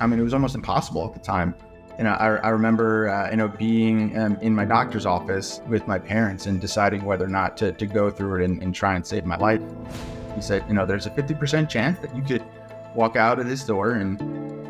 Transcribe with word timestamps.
I 0.00 0.06
mean, 0.06 0.18
it 0.18 0.22
was 0.22 0.34
almost 0.34 0.54
impossible 0.54 1.06
at 1.06 1.12
the 1.12 1.20
time. 1.20 1.54
And 1.98 2.08
I, 2.08 2.14
I 2.42 2.48
remember, 2.48 3.10
uh, 3.10 3.30
you 3.30 3.36
know, 3.36 3.48
being 3.48 4.18
um, 4.18 4.36
in 4.40 4.54
my 4.54 4.64
doctor's 4.64 5.04
office 5.04 5.60
with 5.68 5.86
my 5.86 5.98
parents 5.98 6.46
and 6.46 6.58
deciding 6.58 7.04
whether 7.04 7.26
or 7.26 7.28
not 7.28 7.58
to, 7.58 7.72
to 7.72 7.86
go 7.86 8.10
through 8.10 8.40
it 8.40 8.44
and, 8.44 8.62
and 8.62 8.74
try 8.74 8.94
and 8.94 9.06
save 9.06 9.26
my 9.26 9.36
life. 9.36 9.60
He 10.34 10.40
said, 10.40 10.64
you 10.66 10.74
know, 10.74 10.86
there's 10.86 11.06
a 11.06 11.10
50% 11.10 11.68
chance 11.68 11.98
that 11.98 12.16
you 12.16 12.22
could 12.22 12.42
walk 12.94 13.16
out 13.16 13.38
of 13.38 13.46
this 13.46 13.64
door 13.64 13.92
and 13.92 14.20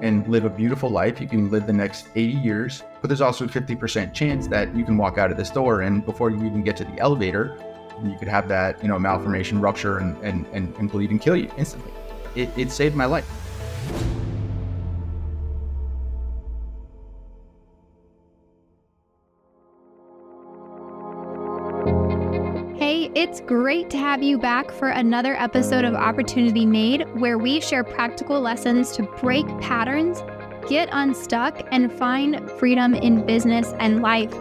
and 0.03 0.27
live 0.29 0.47
a 0.47 0.51
beautiful 0.51 0.89
life. 0.89 1.21
You 1.21 1.29
can 1.29 1.51
live 1.51 1.67
the 1.67 1.75
next 1.75 2.07
80 2.15 2.33
years, 2.39 2.83
but 3.03 3.09
there's 3.09 3.21
also 3.21 3.45
a 3.45 3.49
50% 3.49 4.15
chance 4.15 4.49
that 4.49 4.75
you 4.75 4.83
can 4.83 4.97
walk 4.97 5.19
out 5.19 5.31
of 5.31 5.37
this 5.37 5.51
door 5.51 5.83
and 5.83 6.05
before 6.07 6.31
you 6.31 6.39
even 6.39 6.63
get 6.63 6.75
to 6.79 6.85
the 6.85 6.99
elevator, 6.99 7.59
you 8.03 8.17
could 8.19 8.29
have 8.29 8.49
that, 8.49 8.83
you 8.83 8.89
know, 8.89 8.99
malformation 8.99 9.61
rupture 9.61 9.99
and, 9.99 10.17
and, 10.25 10.47
and, 10.55 10.75
and 10.77 10.91
bleed 10.91 11.11
and 11.11 11.21
kill 11.21 11.37
you 11.37 11.51
instantly. 11.59 11.93
It, 12.35 12.49
it 12.57 12.71
saved 12.71 12.97
my 12.97 13.05
life. 13.05 13.29
It's 23.31 23.41
great 23.41 23.89
to 23.89 23.97
have 23.97 24.25
you 24.25 24.37
back 24.37 24.73
for 24.73 24.89
another 24.89 25.37
episode 25.37 25.85
of 25.85 25.95
Opportunity 25.95 26.67
Made, 26.67 27.09
where 27.15 27.39
we 27.39 27.61
share 27.61 27.85
practical 27.85 28.41
lessons 28.41 28.91
to 28.97 29.05
break 29.05 29.47
patterns, 29.61 30.21
get 30.69 30.89
unstuck, 30.91 31.65
and 31.71 31.93
find 31.93 32.51
freedom 32.59 32.93
in 32.93 33.25
business 33.25 33.73
and 33.79 34.03
life. 34.03 34.35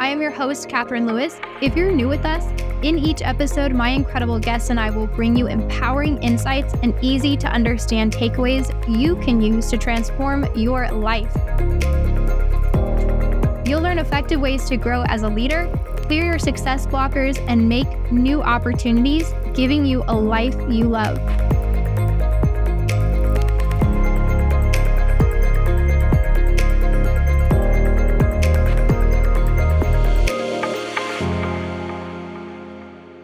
I 0.00 0.08
am 0.08 0.20
your 0.20 0.32
host, 0.32 0.68
Catherine 0.68 1.06
Lewis. 1.06 1.38
If 1.62 1.76
you're 1.76 1.92
new 1.92 2.08
with 2.08 2.24
us, 2.24 2.44
in 2.82 2.98
each 2.98 3.22
episode, 3.22 3.72
my 3.72 3.90
incredible 3.90 4.40
guests 4.40 4.68
and 4.68 4.80
I 4.80 4.90
will 4.90 5.06
bring 5.06 5.36
you 5.36 5.46
empowering 5.46 6.20
insights 6.20 6.74
and 6.82 6.92
easy 7.00 7.36
to 7.36 7.46
understand 7.46 8.12
takeaways 8.12 8.68
you 8.88 9.14
can 9.22 9.40
use 9.40 9.70
to 9.70 9.78
transform 9.78 10.44
your 10.56 10.90
life. 10.90 11.32
You'll 13.64 13.82
learn 13.82 14.00
effective 14.00 14.40
ways 14.40 14.68
to 14.70 14.76
grow 14.76 15.04
as 15.04 15.22
a 15.22 15.28
leader 15.28 15.72
clear 16.06 16.24
your 16.24 16.38
success 16.38 16.86
blockers, 16.86 17.42
and 17.48 17.68
make 17.68 17.88
new 18.12 18.42
opportunities, 18.42 19.32
giving 19.54 19.84
you 19.84 20.04
a 20.06 20.14
life 20.14 20.54
you 20.68 20.84
love. 20.84 21.18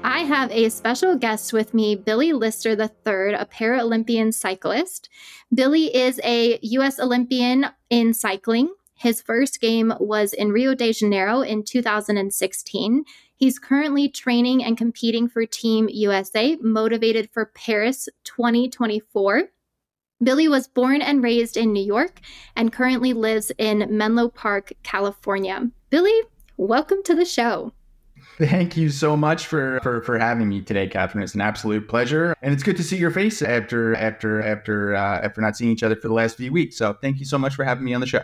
I 0.03 0.25
have 0.25 0.51
a 0.53 0.69
special 0.71 1.17
guest 1.17 1.53
with 1.53 1.75
me, 1.75 1.97
Billy 1.97 2.33
Lister 2.33 2.71
III, 2.71 3.35
a 3.35 3.47
Paralympian 3.51 4.33
cyclist. 4.33 5.09
Billy 5.53 5.95
is 5.95 6.21
a 6.25 6.59
U.S. 6.63 6.99
Olympian 6.99 7.67
in 7.91 8.15
cycling. 8.15 8.73
His 9.01 9.23
first 9.23 9.63
game 9.63 9.95
was 9.99 10.35
in 10.35 10.53
Rio 10.53 10.75
de 10.75 10.93
Janeiro 10.93 11.41
in 11.41 11.65
2016. 11.65 13.05
He's 13.35 13.59
currently 13.59 14.11
training 14.11 14.63
and 14.63 14.77
competing 14.77 15.27
for 15.27 15.47
Team 15.47 15.89
USA, 15.91 16.57
motivated 16.57 17.31
for 17.33 17.47
Paris 17.47 18.11
2024. 18.25 19.45
Billy 20.23 20.49
was 20.49 20.69
born 20.69 21.01
and 21.01 21.25
raised 21.25 21.57
in 21.57 21.73
New 21.73 21.83
York 21.83 22.21
and 22.55 22.75
currently 22.75 23.15
lives 23.15 23.51
in 23.57 23.87
Menlo 23.89 24.29
Park, 24.29 24.75
California. 24.83 25.71
Billy, 25.89 26.21
welcome 26.59 27.03
to 27.05 27.15
the 27.15 27.25
show. 27.25 27.73
Thank 28.37 28.77
you 28.77 28.91
so 28.91 29.17
much 29.17 29.47
for, 29.47 29.81
for, 29.83 30.03
for 30.03 30.19
having 30.19 30.47
me 30.47 30.61
today, 30.61 30.87
Catherine. 30.87 31.25
It's 31.25 31.35
an 31.35 31.41
absolute 31.41 31.89
pleasure, 31.89 32.37
and 32.43 32.53
it's 32.53 32.63
good 32.63 32.77
to 32.77 32.85
see 32.85 32.99
your 32.99 33.11
face 33.11 33.41
after 33.41 33.95
after 33.97 34.43
after 34.43 34.95
uh, 34.95 35.21
after 35.23 35.41
not 35.41 35.57
seeing 35.57 35.73
each 35.73 35.83
other 35.83 35.97
for 35.97 36.09
the 36.09 36.15
last 36.15 36.37
few 36.37 36.53
weeks. 36.53 36.77
So, 36.77 36.93
thank 37.01 37.19
you 37.19 37.25
so 37.25 37.39
much 37.39 37.55
for 37.55 37.65
having 37.65 37.85
me 37.85 37.95
on 37.95 38.03
the 38.03 38.07
show. 38.07 38.21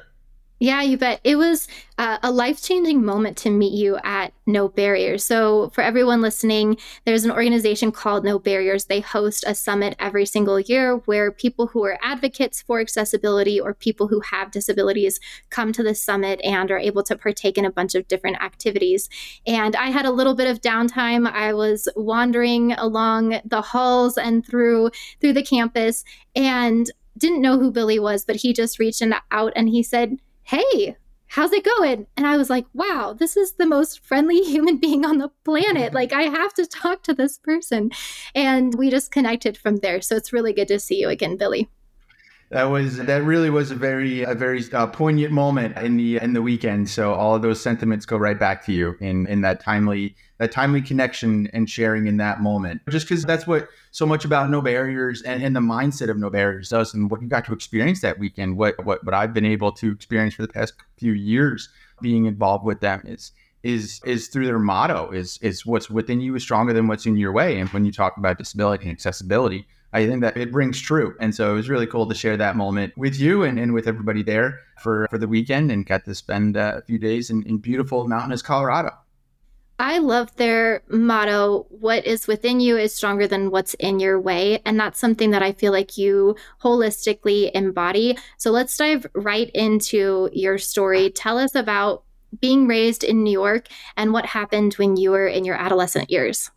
Yeah, 0.59 0.81
you 0.81 0.97
bet. 0.97 1.21
It 1.23 1.37
was 1.37 1.69
uh, 1.99 2.17
a 2.23 2.31
life 2.31 2.63
changing 2.63 3.05
moment 3.05 3.37
to 3.39 3.51
meet 3.51 3.75
you 3.75 3.99
at 4.03 4.33
No 4.47 4.69
Barriers. 4.69 5.23
So, 5.23 5.69
for 5.75 5.83
everyone 5.83 6.23
listening, 6.23 6.79
there's 7.05 7.27
an 7.27 7.31
organization 7.31 7.93
called 7.93 8.25
No 8.25 8.39
Barriers. 8.39 8.87
They 8.87 9.01
host 9.01 9.45
a 9.47 9.55
summit 9.55 9.97
every 9.99 10.25
single 10.25 10.59
year 10.59 10.97
where 11.05 11.31
people 11.31 11.67
who 11.67 11.85
are 11.85 11.99
advocates 12.03 12.63
for 12.63 12.81
accessibility 12.81 13.61
or 13.61 13.75
people 13.75 14.09
who 14.09 14.21
have 14.21 14.51
disabilities 14.51 15.21
come 15.51 15.75
to 15.75 15.83
the 15.83 15.95
summit 15.95 16.41
and 16.43 16.71
are 16.71 16.79
able 16.79 17.03
to 17.03 17.19
partake 17.19 17.59
in 17.59 17.67
a 17.67 17.71
bunch 17.71 17.95
of 17.95 18.09
different 18.09 18.43
activities. 18.43 19.11
And 19.47 19.77
I 19.77 19.91
had 19.91 20.07
a 20.07 20.11
little 20.11 20.35
bit 20.35 20.49
of 20.49 20.63
downtime. 20.63 21.31
I 21.31 21.53
was 21.53 21.87
wandering 21.97 22.73
along 22.73 23.41
the 23.45 23.61
halls 23.61 24.17
and 24.17 24.47
through 24.47 24.91
through 25.21 25.35
the 25.35 25.43
campus 25.43 26.03
and 26.35 26.91
didn't 27.19 27.43
know 27.43 27.59
who 27.59 27.71
Billy 27.71 27.99
was, 27.99 28.25
but 28.25 28.37
he 28.37 28.53
just 28.53 28.79
reached 28.79 29.03
out 29.31 29.53
and 29.57 29.69
he 29.69 29.83
said, 29.83 30.19
hey, 30.47 30.97
how's 31.27 31.53
it 31.53 31.65
going? 31.65 32.07
And 32.17 32.27
I 32.27 32.37
was 32.37 32.49
like, 32.49 32.67
wow, 32.73 33.15
this 33.19 33.37
is 33.37 33.55
the 33.55 33.67
most 33.67 34.01
friendly 34.01 34.41
human 34.45 34.79
being 34.79 35.05
on 35.05 35.19
the 35.19 35.31
planet. 35.45 35.93
Like, 35.93 36.13
I 36.13 36.23
have 36.23 36.55
to 36.55 36.67
talk 36.67 37.03
to 37.05 37.15
this 37.15 37.39
person. 37.39 37.91
And 38.35 38.75
we 38.75 38.91
just 38.91 39.11
connected 39.11 39.59
from 39.59 39.77
there. 39.77 40.01
So 40.01 40.17
it's 40.17 40.33
really 40.33 40.53
good 40.53 40.69
to 40.69 40.79
see 40.79 41.01
you 41.01 41.09
again, 41.09 41.37
Billy. 41.37 41.69
That 42.51 42.65
was 42.65 42.99
that 42.99 43.25
really 43.25 43.51
was 43.51 43.73
a 43.73 43.75
very 43.75 44.23
a 44.23 44.35
very 44.35 44.63
uh, 44.73 44.87
poignant 44.87 45.33
moment 45.33 45.77
in 45.79 45.97
the 45.97 46.19
in 46.19 46.33
the 46.33 46.43
weekend. 46.43 46.89
So 46.89 47.13
all 47.13 47.35
of 47.35 47.43
those 47.43 47.61
sentiments 47.61 48.07
go 48.07 48.17
right 48.17 48.39
back 48.39 48.65
to 48.67 48.73
you 48.73 48.97
in 49.01 49.27
in 49.27 49.41
that 49.41 49.61
timely 49.61 50.15
that 50.39 50.53
timely 50.53 50.81
connection 50.81 51.49
and 51.53 51.69
sharing 51.69 52.07
in 52.07 52.19
that 52.19 52.41
moment. 52.41 52.83
Just 52.89 53.09
because 53.09 53.25
that's 53.25 53.49
what 53.49 53.69
so 53.91 54.07
much 54.07 54.25
about 54.25 54.49
No 54.49 54.61
Barriers 54.61 55.23
and, 55.23 55.43
and 55.43 55.57
the 55.57 55.61
mindset 55.61 56.09
of 56.09 56.19
No 56.19 56.31
Barriers 56.31 56.69
does, 56.69 56.95
and 56.95 57.11
what 57.11 57.21
you 57.21 57.27
got 57.27 57.45
to 57.47 57.53
experience 57.53 58.01
that 58.03 58.21
weekend. 58.21 58.57
What 58.57 58.85
what 58.85 59.05
what 59.05 59.15
I've 59.15 59.35
been 59.35 59.47
able 59.47 59.73
to 59.73 59.91
experience 59.91 60.35
for 60.35 60.43
the 60.43 60.49
past 60.49 60.75
few 60.99 61.13
years 61.13 61.69
being 62.01 62.27
involved 62.27 62.65
with 62.65 62.81
them 62.81 63.03
is 63.05 63.33
is 63.65 64.01
is 64.05 64.29
through 64.29 64.47
their 64.47 64.61
motto 64.61 65.11
is 65.11 65.39
is 65.43 65.67
what's 65.67 65.91
within 65.91 66.21
you 66.21 66.37
is 66.37 66.45
stronger 66.45 66.73
than 66.73 66.87
what's 66.87 67.07
in 67.07 67.17
your 67.17 67.33
way. 67.33 67.59
And 67.59 67.69
when 67.71 67.85
you 67.85 67.91
talk 67.91 68.17
about 68.17 68.39
disability 68.39 68.85
and 68.85 68.93
accessibility 68.93 69.67
I 69.97 70.07
think 70.07 70.21
that 70.21 70.37
it 70.37 70.53
rings 70.53 70.79
true. 70.79 71.17
And 71.21 71.35
so 71.35 71.53
it 71.53 71.55
was 71.55 71.71
really 71.71 71.87
cool 71.87 72.07
to 72.07 72.15
share 72.15 72.37
that 72.37 72.55
moment 72.55 72.93
with 72.99 73.19
you 73.19 73.45
and, 73.45 73.59
and 73.59 73.73
with 73.73 73.89
everybody 73.89 74.23
there 74.23 74.61
for, 74.83 75.07
for 75.09 75.17
the 75.17 75.27
weekend 75.27 75.71
and 75.71 75.87
got 75.87 76.05
to 76.05 76.15
spend 76.15 76.59
uh, 76.59 76.75
a 76.77 76.83
few 76.83 76.99
days 76.99 77.31
in, 77.31 77.43
in 77.45 77.57
beautiful 77.57 78.07
mountainous 78.07 78.43
Colorado. 78.43 78.91
I 79.79 79.97
love 79.99 80.37
their 80.37 80.83
motto, 80.89 81.67
what 81.71 82.05
is 82.05 82.27
within 82.27 82.61
you 82.61 82.77
is 82.77 82.95
stronger 82.95 83.27
than 83.27 83.51
what's 83.51 83.73
in 83.75 83.99
your 83.99 84.21
way. 84.21 84.61
And 84.67 84.79
that's 84.79 84.99
something 84.99 85.31
that 85.31 85.43
I 85.43 85.53
feel 85.53 85.73
like 85.73 85.97
you 85.97 86.37
holistically 86.63 87.51
embody. 87.55 88.19
So 88.37 88.51
let's 88.51 88.77
dive 88.77 89.07
right 89.15 89.51
into 89.55 90.29
your 90.35 90.59
story. 90.59 91.09
Tell 91.09 91.39
us 91.39 91.55
about 91.55 92.05
being 92.39 92.67
raised 92.67 93.03
in 93.03 93.25
New 93.25 93.33
York 93.33 93.69
and 93.97 94.13
what 94.13 94.27
happened 94.27 94.75
when 94.75 94.99
you 94.99 95.11
were 95.13 95.27
in 95.27 95.47
your 95.47 95.57
adolescent 95.57 96.11
years. 96.11 96.51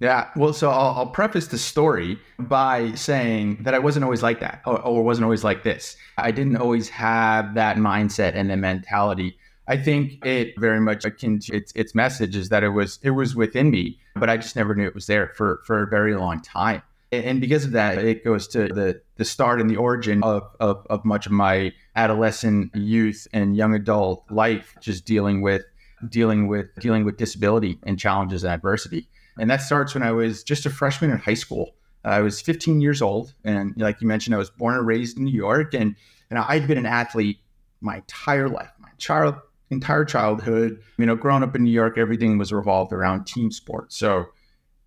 Yeah, 0.00 0.30
well, 0.34 0.54
so 0.54 0.70
I'll, 0.70 0.94
I'll, 0.96 1.06
preface 1.06 1.48
the 1.48 1.58
story 1.58 2.18
by 2.38 2.94
saying 2.94 3.58
that 3.64 3.74
I 3.74 3.78
wasn't 3.78 4.04
always 4.04 4.22
like 4.22 4.40
that, 4.40 4.62
or, 4.64 4.80
or, 4.80 5.02
wasn't 5.02 5.24
always 5.24 5.44
like 5.44 5.62
this. 5.62 5.94
I 6.16 6.30
didn't 6.30 6.56
always 6.56 6.88
have 6.88 7.54
that 7.54 7.76
mindset 7.76 8.34
and 8.34 8.48
the 8.48 8.56
mentality. 8.56 9.36
I 9.68 9.76
think 9.76 10.24
it 10.24 10.58
very 10.58 10.80
much 10.80 11.04
akin 11.04 11.38
to 11.40 11.54
its 11.54 11.72
its 11.76 11.94
message 11.94 12.34
is 12.34 12.48
that 12.48 12.64
it 12.64 12.70
was 12.70 12.98
it 13.02 13.10
was 13.10 13.36
within 13.36 13.70
me, 13.70 14.00
but 14.16 14.30
I 14.30 14.38
just 14.38 14.56
never 14.56 14.74
knew 14.74 14.86
it 14.86 14.94
was 14.94 15.06
there 15.06 15.32
for 15.36 15.60
for 15.66 15.82
a 15.82 15.86
very 15.86 16.16
long 16.16 16.40
time. 16.40 16.82
And 17.12 17.40
because 17.40 17.66
of 17.66 17.72
that, 17.72 17.98
it 17.98 18.24
goes 18.24 18.48
to 18.48 18.68
the 18.68 19.02
the 19.16 19.24
start 19.24 19.60
and 19.60 19.68
the 19.68 19.76
origin 19.76 20.22
of, 20.22 20.42
of, 20.60 20.86
of 20.88 21.04
much 21.04 21.26
of 21.26 21.32
my 21.32 21.72
adolescent, 21.94 22.74
youth, 22.74 23.28
and 23.34 23.54
young 23.54 23.74
adult 23.74 24.24
life, 24.30 24.74
just 24.80 25.04
dealing 25.04 25.42
with 25.42 25.62
dealing 26.08 26.48
with 26.48 26.74
dealing 26.80 27.04
with 27.04 27.18
disability 27.18 27.78
and 27.84 27.98
challenges 27.98 28.44
and 28.44 28.52
adversity. 28.54 29.08
And 29.40 29.50
that 29.50 29.62
starts 29.62 29.94
when 29.94 30.02
I 30.02 30.12
was 30.12 30.44
just 30.44 30.66
a 30.66 30.70
freshman 30.70 31.10
in 31.10 31.16
high 31.16 31.34
school. 31.34 31.74
I 32.04 32.20
was 32.20 32.42
15 32.42 32.82
years 32.82 33.00
old. 33.00 33.32
And 33.42 33.72
like 33.78 34.00
you 34.02 34.06
mentioned, 34.06 34.34
I 34.34 34.38
was 34.38 34.50
born 34.50 34.76
and 34.76 34.86
raised 34.86 35.16
in 35.16 35.24
New 35.24 35.34
York. 35.34 35.72
And, 35.72 35.96
and 36.28 36.38
I'd 36.38 36.68
been 36.68 36.76
an 36.76 36.86
athlete 36.86 37.38
my 37.80 37.96
entire 37.96 38.50
life, 38.50 38.70
my 38.78 38.90
child, 38.98 39.36
entire 39.70 40.04
childhood. 40.04 40.82
You 40.98 41.06
know, 41.06 41.16
growing 41.16 41.42
up 41.42 41.56
in 41.56 41.64
New 41.64 41.70
York, 41.70 41.96
everything 41.96 42.36
was 42.36 42.52
revolved 42.52 42.92
around 42.92 43.24
team 43.24 43.50
sports. 43.50 43.96
So 43.96 44.26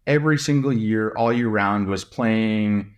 every 0.05 0.37
single 0.37 0.71
year, 0.71 1.13
all 1.17 1.33
year 1.33 1.49
round, 1.49 1.87
was 1.87 2.05
playing 2.05 2.93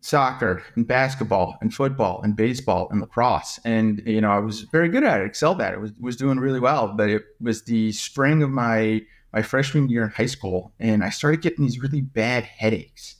soccer 0.00 0.62
and 0.74 0.86
basketball 0.86 1.58
and 1.60 1.74
football 1.74 2.22
and 2.22 2.34
baseball 2.34 2.88
and 2.90 3.02
lacrosse. 3.02 3.60
And, 3.62 4.02
you 4.06 4.22
know, 4.22 4.30
I 4.30 4.38
was 4.38 4.62
very 4.62 4.88
good 4.88 5.04
at 5.04 5.20
it, 5.20 5.26
excelled 5.26 5.60
at 5.60 5.74
it, 5.74 5.80
was, 5.80 5.92
was 6.00 6.16
doing 6.16 6.38
really 6.38 6.60
well. 6.60 6.88
But 6.88 7.10
it 7.10 7.24
was 7.42 7.64
the 7.64 7.92
spring 7.92 8.42
of 8.42 8.48
my 8.48 9.02
my 9.32 9.42
freshman 9.42 9.88
year 9.88 10.04
in 10.04 10.10
high 10.10 10.26
school, 10.26 10.72
and 10.78 11.04
I 11.04 11.10
started 11.10 11.42
getting 11.42 11.64
these 11.64 11.80
really 11.80 12.00
bad 12.00 12.44
headaches 12.44 13.16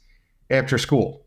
after 0.50 0.78
school. 0.78 1.25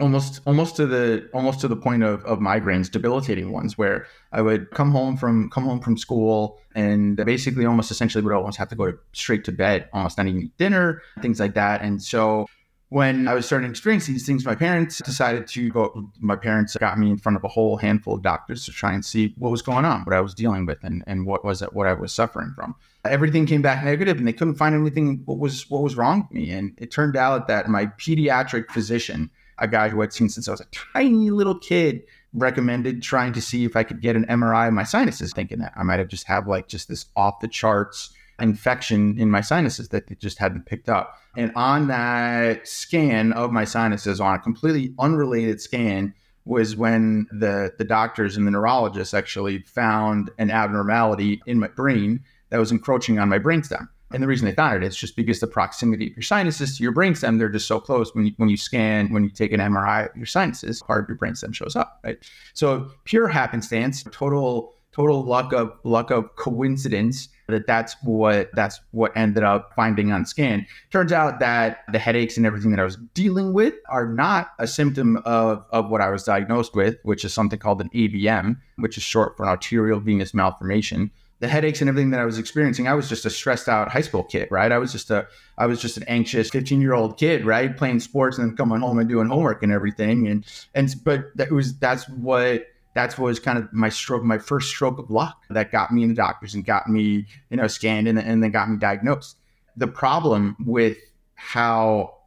Almost, 0.00 0.40
almost 0.44 0.74
to 0.76 0.86
the 0.86 1.30
almost 1.32 1.60
to 1.60 1.68
the 1.68 1.76
point 1.76 2.02
of, 2.02 2.24
of 2.24 2.40
migraines, 2.40 2.90
debilitating 2.90 3.52
ones, 3.52 3.78
where 3.78 4.08
I 4.32 4.42
would 4.42 4.72
come 4.72 4.90
home 4.90 5.16
from 5.16 5.48
come 5.50 5.64
home 5.64 5.80
from 5.80 5.96
school 5.96 6.58
and 6.74 7.16
basically 7.16 7.64
almost 7.64 7.92
essentially 7.92 8.24
would 8.24 8.34
almost 8.34 8.58
have 8.58 8.68
to 8.70 8.74
go 8.74 8.90
to, 8.90 8.98
straight 9.12 9.44
to 9.44 9.52
bed, 9.52 9.88
almost 9.92 10.18
not 10.18 10.26
even 10.26 10.42
eat 10.42 10.58
dinner, 10.58 11.00
things 11.22 11.38
like 11.38 11.54
that. 11.54 11.82
And 11.82 12.02
so 12.02 12.48
when 12.88 13.26
I 13.26 13.34
was 13.34 13.46
starting 13.46 13.66
to 13.66 13.70
experience 13.70 14.06
these 14.06 14.26
things, 14.26 14.44
my 14.44 14.54
parents 14.54 14.98
decided 14.98 15.46
to 15.48 15.68
go. 15.70 16.10
My 16.20 16.36
parents 16.36 16.76
got 16.76 16.98
me 16.98 17.10
in 17.10 17.16
front 17.16 17.36
of 17.36 17.44
a 17.44 17.48
whole 17.48 17.76
handful 17.76 18.14
of 18.14 18.22
doctors 18.22 18.64
to 18.66 18.72
try 18.72 18.92
and 18.92 19.04
see 19.04 19.34
what 19.38 19.50
was 19.50 19.62
going 19.62 19.84
on, 19.84 20.02
what 20.02 20.14
I 20.14 20.20
was 20.20 20.34
dealing 20.34 20.66
with, 20.66 20.78
and, 20.82 21.02
and 21.06 21.26
what 21.26 21.44
was 21.44 21.62
it, 21.62 21.72
what 21.72 21.86
I 21.86 21.92
was 21.92 22.12
suffering 22.12 22.52
from. 22.54 22.74
Everything 23.04 23.46
came 23.46 23.62
back 23.62 23.84
negative, 23.84 24.18
and 24.18 24.26
they 24.26 24.32
couldn't 24.32 24.54
find 24.54 24.74
anything 24.74 25.22
what 25.26 25.38
was 25.38 25.68
what 25.70 25.82
was 25.82 25.96
wrong 25.96 26.22
with 26.22 26.30
me. 26.32 26.50
And 26.50 26.72
it 26.78 26.90
turned 26.90 27.16
out 27.16 27.48
that 27.48 27.68
my 27.68 27.86
pediatric 27.86 28.70
physician, 28.70 29.30
a 29.58 29.68
guy 29.68 29.88
who 29.88 30.02
I'd 30.02 30.12
seen 30.12 30.28
since 30.28 30.48
I 30.48 30.52
was 30.52 30.60
a 30.60 30.66
tiny 30.94 31.30
little 31.30 31.58
kid, 31.58 32.02
recommended 32.32 33.02
trying 33.02 33.32
to 33.34 33.40
see 33.40 33.64
if 33.64 33.76
I 33.76 33.82
could 33.82 34.00
get 34.00 34.16
an 34.16 34.26
MRI 34.26 34.68
of 34.68 34.74
my 34.74 34.84
sinuses, 34.84 35.32
thinking 35.32 35.58
that 35.58 35.72
I 35.76 35.82
might 35.82 35.98
have 35.98 36.08
just 36.08 36.26
have 36.26 36.48
like 36.48 36.68
just 36.68 36.88
this 36.88 37.06
off 37.16 37.40
the 37.40 37.48
charts 37.48 38.14
infection 38.40 39.18
in 39.18 39.30
my 39.30 39.40
sinuses 39.40 39.90
that 39.90 40.08
they 40.08 40.16
just 40.16 40.38
hadn't 40.38 40.66
picked 40.66 40.88
up. 40.88 41.16
And 41.36 41.52
on 41.54 41.88
that 41.88 42.66
scan 42.66 43.32
of 43.32 43.52
my 43.52 43.64
sinuses, 43.64 44.20
on 44.20 44.34
a 44.34 44.38
completely 44.38 44.94
unrelated 44.98 45.60
scan, 45.60 46.14
was 46.44 46.76
when 46.76 47.26
the 47.30 47.72
the 47.78 47.84
doctors 47.84 48.36
and 48.36 48.46
the 48.46 48.50
neurologists 48.50 49.14
actually 49.14 49.60
found 49.60 50.30
an 50.38 50.50
abnormality 50.50 51.40
in 51.46 51.58
my 51.58 51.68
brain 51.68 52.22
that 52.54 52.60
was 52.60 52.70
encroaching 52.70 53.18
on 53.18 53.28
my 53.28 53.40
brainstem. 53.40 53.88
And 54.12 54.22
the 54.22 54.28
reason 54.28 54.46
they 54.46 54.54
found 54.54 54.76
it 54.76 54.86
is 54.86 54.96
just 54.96 55.16
because 55.16 55.40
the 55.40 55.48
proximity 55.48 56.06
of 56.06 56.12
your 56.12 56.22
sinuses 56.22 56.78
to 56.78 56.84
your 56.84 56.92
brainstem, 56.92 57.36
they're 57.36 57.48
just 57.48 57.66
so 57.66 57.80
close. 57.80 58.14
When 58.14 58.26
you, 58.26 58.32
when 58.36 58.48
you 58.48 58.56
scan, 58.56 59.12
when 59.12 59.24
you 59.24 59.30
take 59.30 59.50
an 59.50 59.58
MRI 59.58 60.08
of 60.08 60.16
your 60.16 60.26
sinuses, 60.26 60.80
part 60.80 61.02
of 61.02 61.08
your 61.08 61.18
brainstem 61.18 61.52
shows 61.52 61.74
up, 61.74 61.98
right? 62.04 62.16
So 62.52 62.92
pure 63.02 63.26
happenstance, 63.26 64.04
total 64.12 64.72
total 64.92 65.24
luck 65.24 65.52
of 65.52 65.72
luck 65.82 66.12
of 66.12 66.36
coincidence 66.36 67.28
that 67.48 67.66
that's 67.66 67.96
what 68.04 68.48
that's 68.54 68.80
what 68.92 69.10
ended 69.16 69.42
up 69.42 69.72
finding 69.74 70.12
on 70.12 70.24
scan 70.24 70.64
turns 70.92 71.10
out 71.10 71.40
that 71.40 71.78
the 71.92 71.98
headaches 71.98 72.36
and 72.36 72.46
everything 72.46 72.70
that 72.70 72.78
i 72.78 72.84
was 72.84 72.96
dealing 73.12 73.52
with 73.52 73.74
are 73.88 74.06
not 74.06 74.52
a 74.60 74.66
symptom 74.66 75.16
of, 75.24 75.66
of 75.70 75.90
what 75.90 76.00
i 76.00 76.08
was 76.08 76.22
diagnosed 76.22 76.76
with 76.76 76.96
which 77.02 77.24
is 77.24 77.34
something 77.34 77.58
called 77.58 77.80
an 77.80 77.90
avm 77.92 78.56
which 78.76 78.96
is 78.96 79.02
short 79.02 79.36
for 79.36 79.42
an 79.42 79.48
arterial 79.48 79.98
venous 79.98 80.32
malformation 80.32 81.10
the 81.44 81.50
headaches 81.50 81.80
and 81.82 81.88
everything 81.90 82.10
that 82.10 82.20
i 82.20 82.24
was 82.24 82.38
experiencing 82.38 82.88
i 82.88 82.94
was 82.94 83.08
just 83.08 83.26
a 83.26 83.30
stressed 83.30 83.68
out 83.68 83.90
high 83.90 84.00
school 84.00 84.24
kid 84.24 84.48
right? 84.50 84.72
I 84.72 84.78
was 84.78 84.92
just 84.92 85.10
a 85.10 85.26
i 85.58 85.66
was 85.66 85.80
just 85.80 85.96
an 85.96 86.04
anxious 86.04 86.50
15 86.50 86.80
year 86.80 86.94
old 86.94 87.18
kid 87.18 87.44
right? 87.44 87.76
Playing 87.76 88.00
sports 88.00 88.38
and 88.38 88.48
then 88.48 88.56
coming 88.56 88.80
home 88.80 88.98
and 88.98 89.08
doing 89.08 89.28
homework 89.28 89.62
and 89.62 89.72
everything. 89.72 90.28
And 90.28 90.46
and 90.74 90.94
but 91.04 91.36
that 91.36 91.50
was 91.50 91.76
that's 91.78 92.08
what 92.08 92.66
that's 92.94 93.18
what 93.18 93.26
was 93.26 93.40
kind 93.40 93.58
of 93.58 93.72
my 93.72 93.88
stroke, 93.88 94.22
my 94.22 94.38
first 94.38 94.68
stroke 94.68 94.98
of 94.98 95.10
luck 95.10 95.42
that 95.50 95.72
got 95.72 95.92
me 95.92 96.04
in 96.04 96.10
the 96.10 96.14
doctors 96.14 96.54
and 96.54 96.64
got 96.64 96.88
me, 96.88 97.26
you 97.50 97.56
know, 97.56 97.66
scanned 97.66 98.06
and, 98.06 98.18
and 98.18 98.42
then 98.42 98.52
got 98.52 98.70
me 98.70 98.76
diagnosed. 98.76 99.36
The 99.76 99.88
problem 99.88 100.56
with 100.64 100.96
how 101.34 102.18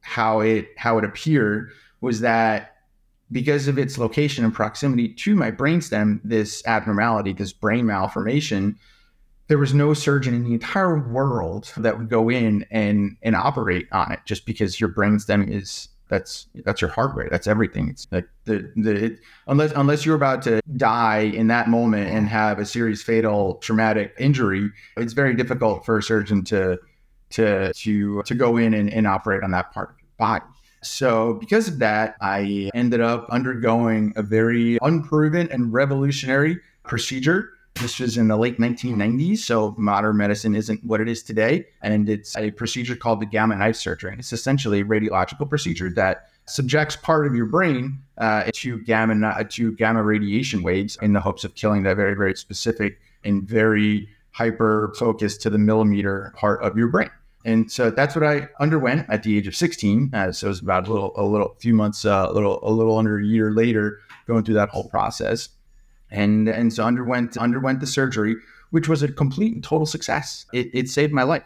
how 0.00 0.40
it 0.40 0.68
how 0.76 0.98
it 0.98 1.04
appeared 1.04 1.70
was 2.02 2.20
that 2.20 2.73
because 3.34 3.66
of 3.66 3.78
its 3.78 3.98
location 3.98 4.44
and 4.44 4.54
proximity 4.54 5.08
to 5.08 5.34
my 5.34 5.50
brainstem, 5.50 6.20
this 6.22 6.64
abnormality, 6.66 7.32
this 7.32 7.52
brain 7.52 7.84
malformation, 7.84 8.78
there 9.48 9.58
was 9.58 9.74
no 9.74 9.92
surgeon 9.92 10.34
in 10.34 10.44
the 10.44 10.52
entire 10.54 10.96
world 11.08 11.72
that 11.76 11.98
would 11.98 12.08
go 12.08 12.30
in 12.30 12.64
and 12.70 13.16
and 13.22 13.34
operate 13.34 13.88
on 13.92 14.12
it 14.12 14.20
just 14.24 14.46
because 14.46 14.80
your 14.80 14.88
brainstem 14.88 15.50
is 15.50 15.88
that's 16.08 16.46
that's 16.64 16.80
your 16.80 16.90
heart 16.90 17.14
rate. 17.16 17.28
That's 17.30 17.48
everything. 17.48 17.88
It's 17.88 18.06
like 18.12 18.28
the 18.44 18.72
the 18.76 19.04
it, 19.04 19.18
unless 19.48 19.72
unless 19.72 20.06
you're 20.06 20.14
about 20.14 20.42
to 20.42 20.62
die 20.76 21.22
in 21.22 21.48
that 21.48 21.68
moment 21.68 22.10
and 22.10 22.28
have 22.28 22.60
a 22.60 22.64
serious 22.64 23.02
fatal 23.02 23.56
traumatic 23.56 24.14
injury, 24.16 24.70
it's 24.96 25.12
very 25.12 25.34
difficult 25.34 25.84
for 25.84 25.98
a 25.98 26.02
surgeon 26.02 26.44
to 26.44 26.78
to 27.30 27.72
to 27.72 28.22
to 28.22 28.34
go 28.34 28.56
in 28.56 28.74
and, 28.74 28.92
and 28.92 29.08
operate 29.08 29.42
on 29.42 29.50
that 29.50 29.72
part 29.72 29.90
of 29.90 29.96
your 29.98 30.08
body. 30.18 30.53
So 30.84 31.34
because 31.34 31.68
of 31.68 31.78
that, 31.80 32.16
I 32.20 32.70
ended 32.74 33.00
up 33.00 33.26
undergoing 33.30 34.12
a 34.16 34.22
very 34.22 34.78
unproven 34.82 35.48
and 35.50 35.72
revolutionary 35.72 36.60
procedure 36.84 37.50
this 37.80 37.98
was 37.98 38.16
in 38.16 38.28
the 38.28 38.36
late 38.36 38.58
1990s, 38.58 39.38
so 39.38 39.74
modern 39.76 40.16
medicine 40.16 40.54
isn't 40.54 40.84
what 40.84 41.00
it 41.00 41.08
is 41.08 41.22
today. 41.22 41.66
And 41.82 42.08
it's 42.08 42.36
a 42.36 42.52
procedure 42.52 42.94
called 42.94 43.20
the 43.20 43.26
gamma 43.26 43.56
knife 43.56 43.76
surgery. 43.76 44.14
It's 44.18 44.32
essentially 44.32 44.80
a 44.80 44.84
radiological 44.84 45.48
procedure 45.48 45.90
that 45.90 46.28
subjects 46.46 46.94
part 46.94 47.26
of 47.26 47.34
your 47.34 47.46
brain 47.46 47.98
uh, 48.18 48.50
to 48.54 48.80
gamma 48.82 49.44
to 49.44 49.72
gamma 49.72 50.02
radiation 50.02 50.62
waves 50.62 50.96
in 51.02 51.14
the 51.14 51.20
hopes 51.20 51.42
of 51.42 51.54
killing 51.54 51.82
that 51.84 51.96
very 51.96 52.14
very 52.14 52.36
specific 52.36 53.00
and 53.24 53.42
very 53.42 54.08
hyper 54.32 54.92
focused 54.98 55.40
to 55.40 55.50
the 55.50 55.58
millimeter 55.58 56.32
part 56.36 56.62
of 56.62 56.76
your 56.76 56.88
brain. 56.88 57.10
And 57.44 57.70
so 57.70 57.90
that's 57.90 58.14
what 58.16 58.24
I 58.24 58.48
underwent 58.58 59.06
at 59.10 59.22
the 59.22 59.36
age 59.36 59.46
of 59.46 59.54
16. 59.54 60.10
Uh, 60.14 60.32
so 60.32 60.46
it 60.46 60.48
was 60.48 60.60
about 60.60 60.88
a 60.88 60.92
little, 60.92 61.12
a 61.16 61.24
little, 61.24 61.56
few 61.58 61.74
months, 61.74 62.04
uh, 62.04 62.26
a 62.28 62.32
little, 62.32 62.58
a 62.62 62.70
little 62.72 62.96
under 62.96 63.18
a 63.18 63.24
year 63.24 63.52
later, 63.52 64.00
going 64.26 64.44
through 64.44 64.54
that 64.54 64.70
whole 64.70 64.88
process 64.88 65.50
and 66.14 66.48
and 66.48 66.72
so 66.72 66.84
underwent 66.84 67.36
underwent 67.36 67.80
the 67.80 67.86
surgery, 67.86 68.36
which 68.70 68.88
was 68.88 69.02
a 69.02 69.12
complete 69.12 69.54
and 69.54 69.64
total 69.64 69.86
success. 69.86 70.46
It, 70.52 70.70
it 70.72 70.88
saved 70.88 71.12
my 71.12 71.24
life. 71.24 71.44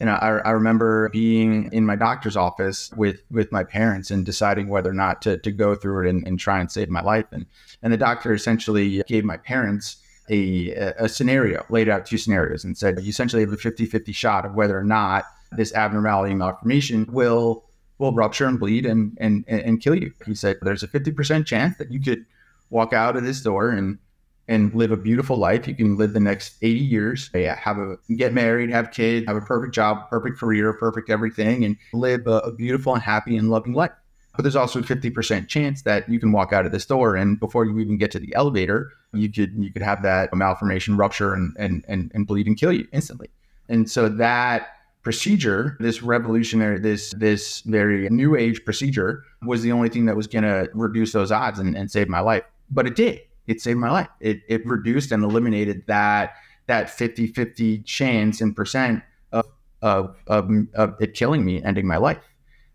And 0.00 0.10
I, 0.10 0.40
I 0.44 0.50
remember 0.50 1.08
being 1.10 1.72
in 1.72 1.86
my 1.86 1.96
doctor's 1.96 2.36
office 2.36 2.90
with 2.96 3.22
with 3.30 3.52
my 3.52 3.64
parents 3.64 4.10
and 4.10 4.24
deciding 4.24 4.68
whether 4.68 4.90
or 4.90 4.94
not 4.94 5.22
to, 5.22 5.38
to 5.38 5.50
go 5.50 5.74
through 5.74 6.06
it 6.06 6.10
and, 6.10 6.26
and 6.26 6.38
try 6.38 6.60
and 6.60 6.70
save 6.70 6.88
my 6.88 7.02
life. 7.02 7.26
And 7.32 7.46
and 7.82 7.92
the 7.92 7.96
doctor 7.96 8.32
essentially 8.32 9.02
gave 9.06 9.24
my 9.24 9.36
parents 9.36 9.96
a, 10.30 10.70
a 10.98 11.08
scenario, 11.08 11.66
laid 11.68 11.88
out 11.88 12.06
two 12.06 12.16
scenarios 12.16 12.64
and 12.64 12.78
said, 12.78 12.98
you 13.02 13.10
essentially 13.10 13.42
have 13.42 13.52
a 13.52 13.58
50 13.58 13.84
50 13.84 14.12
shot 14.12 14.46
of 14.46 14.54
whether 14.54 14.78
or 14.78 14.84
not 14.84 15.24
this 15.52 15.74
abnormality 15.74 16.34
malformation 16.34 17.06
will 17.10 17.64
will 17.98 18.12
rupture 18.12 18.46
and 18.46 18.58
bleed 18.58 18.84
and, 18.86 19.16
and, 19.20 19.44
and 19.48 19.80
kill 19.80 19.94
you. 19.94 20.12
He 20.26 20.34
said, 20.34 20.58
there's 20.62 20.82
a 20.82 20.88
50% 20.88 21.46
chance 21.46 21.76
that 21.78 21.92
you 21.92 22.00
could 22.00 22.26
walk 22.70 22.92
out 22.92 23.16
of 23.16 23.24
this 23.24 23.40
door 23.40 23.70
and 23.70 23.98
and 24.46 24.74
live 24.74 24.92
a 24.92 24.96
beautiful 24.96 25.38
life. 25.38 25.66
You 25.66 25.74
can 25.74 25.96
live 25.96 26.12
the 26.12 26.20
next 26.20 26.56
80 26.60 26.80
years, 26.80 27.30
have 27.32 27.78
a 27.78 27.96
get 28.14 28.34
married, 28.34 28.68
have 28.70 28.90
kids, 28.90 29.26
have 29.26 29.36
a 29.36 29.40
perfect 29.40 29.74
job, 29.74 30.10
perfect 30.10 30.38
career, 30.38 30.74
perfect 30.74 31.08
everything, 31.08 31.64
and 31.64 31.76
live 31.94 32.26
a, 32.26 32.40
a 32.40 32.52
beautiful 32.52 32.92
and 32.92 33.02
happy 33.02 33.38
and 33.38 33.48
loving 33.48 33.72
life. 33.72 33.92
But 34.36 34.42
there's 34.42 34.56
also 34.56 34.80
a 34.80 34.82
50% 34.82 35.48
chance 35.48 35.82
that 35.82 36.08
you 36.10 36.20
can 36.20 36.30
walk 36.30 36.52
out 36.52 36.66
of 36.66 36.72
this 36.72 36.84
door 36.84 37.16
and 37.16 37.40
before 37.40 37.64
you 37.64 37.78
even 37.78 37.96
get 37.96 38.10
to 38.10 38.18
the 38.18 38.34
elevator, 38.34 38.92
you 39.14 39.30
could 39.30 39.54
you 39.56 39.72
could 39.72 39.82
have 39.82 40.02
that 40.02 40.34
malformation 40.34 40.98
rupture 40.98 41.32
and 41.32 41.56
and 41.58 41.84
and, 41.88 42.10
and 42.14 42.26
bleed 42.26 42.46
and 42.46 42.58
kill 42.58 42.72
you 42.72 42.86
instantly. 42.92 43.30
And 43.68 43.88
so 43.88 44.08
that 44.08 44.68
procedure, 45.04 45.76
this 45.78 46.02
revolutionary, 46.02 46.80
this 46.80 47.12
this 47.16 47.60
very 47.60 48.08
new 48.08 48.34
age 48.34 48.64
procedure, 48.64 49.22
was 49.42 49.62
the 49.62 49.70
only 49.70 49.88
thing 49.88 50.06
that 50.06 50.16
was 50.16 50.26
going 50.26 50.44
to 50.44 50.68
reduce 50.74 51.12
those 51.12 51.30
odds 51.30 51.58
and, 51.58 51.76
and 51.76 51.90
save 51.90 52.08
my 52.08 52.20
life. 52.20 52.42
But 52.70 52.86
it 52.86 52.96
did 52.96 53.20
it 53.46 53.60
saved 53.60 53.78
my 53.78 53.90
life. 53.90 54.08
It, 54.20 54.42
it 54.48 54.66
reduced 54.66 55.12
and 55.12 55.22
eliminated 55.22 55.84
that 55.86 56.34
that 56.66 56.88
50 56.88 57.28
50 57.28 57.80
chance 57.80 58.40
and 58.40 58.56
percent 58.56 59.02
of, 59.32 59.44
of, 59.82 60.16
of, 60.26 60.50
of 60.74 60.94
it 60.98 61.12
killing 61.12 61.44
me, 61.44 61.62
ending 61.62 61.86
my 61.86 61.98
life. 61.98 62.22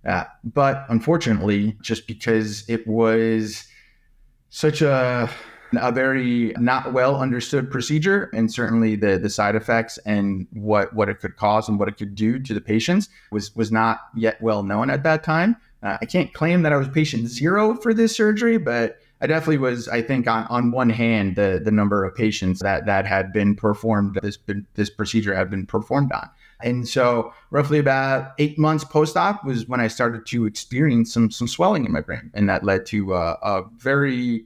Uh, 0.05 0.25
but 0.43 0.85
unfortunately, 0.89 1.75
just 1.81 2.05
because 2.07 2.69
it 2.69 2.87
was 2.87 3.65
such 4.49 4.81
a 4.81 5.29
a 5.73 5.91
very 5.91 6.53
not 6.57 6.93
well 6.93 7.19
understood 7.19 7.69
procedure 7.69 8.29
and 8.33 8.51
certainly 8.51 8.95
the 8.95 9.17
the 9.17 9.29
side 9.29 9.55
effects 9.55 9.97
and 10.05 10.47
what 10.53 10.93
what 10.93 11.09
it 11.09 11.19
could 11.19 11.35
cause 11.35 11.69
and 11.69 11.79
what 11.79 11.87
it 11.87 11.97
could 11.97 12.15
do 12.15 12.39
to 12.39 12.53
the 12.53 12.61
patients 12.61 13.09
was 13.31 13.55
was 13.55 13.71
not 13.71 13.99
yet 14.15 14.41
well 14.41 14.63
known 14.63 14.89
at 14.89 15.03
that 15.03 15.23
time 15.23 15.55
uh, 15.83 15.97
i 16.01 16.05
can't 16.05 16.33
claim 16.33 16.63
that 16.63 16.73
i 16.73 16.77
was 16.77 16.87
patient 16.87 17.27
zero 17.27 17.75
for 17.75 17.93
this 17.93 18.15
surgery 18.15 18.57
but 18.57 18.99
I 19.21 19.27
definitely 19.27 19.57
was. 19.57 19.87
I 19.87 20.01
think 20.01 20.27
on, 20.27 20.45
on 20.49 20.71
one 20.71 20.89
hand, 20.89 21.35
the 21.35 21.61
the 21.63 21.71
number 21.71 22.05
of 22.05 22.15
patients 22.15 22.61
that 22.61 22.85
that 22.85 23.05
had 23.05 23.33
been 23.33 23.55
performed 23.55 24.17
this 24.21 24.37
this 24.75 24.89
procedure 24.89 25.35
had 25.35 25.49
been 25.49 25.65
performed 25.65 26.11
on, 26.13 26.29
and 26.61 26.87
so 26.87 27.33
roughly 27.51 27.79
about 27.79 28.31
eight 28.37 28.57
months 28.57 28.85
post 28.85 29.17
op 29.17 29.43
was 29.43 29.67
when 29.67 29.81
I 29.81 29.89
started 29.89 30.25
to 30.27 30.45
experience 30.45 31.13
some 31.13 31.31
some 31.31 31.49
swelling 31.49 31.85
in 31.85 31.91
my 31.91 31.99
brain, 31.99 32.31
and 32.33 32.47
that 32.47 32.63
led 32.63 32.85
to 32.87 33.13
uh, 33.13 33.35
a 33.41 33.63
very 33.77 34.45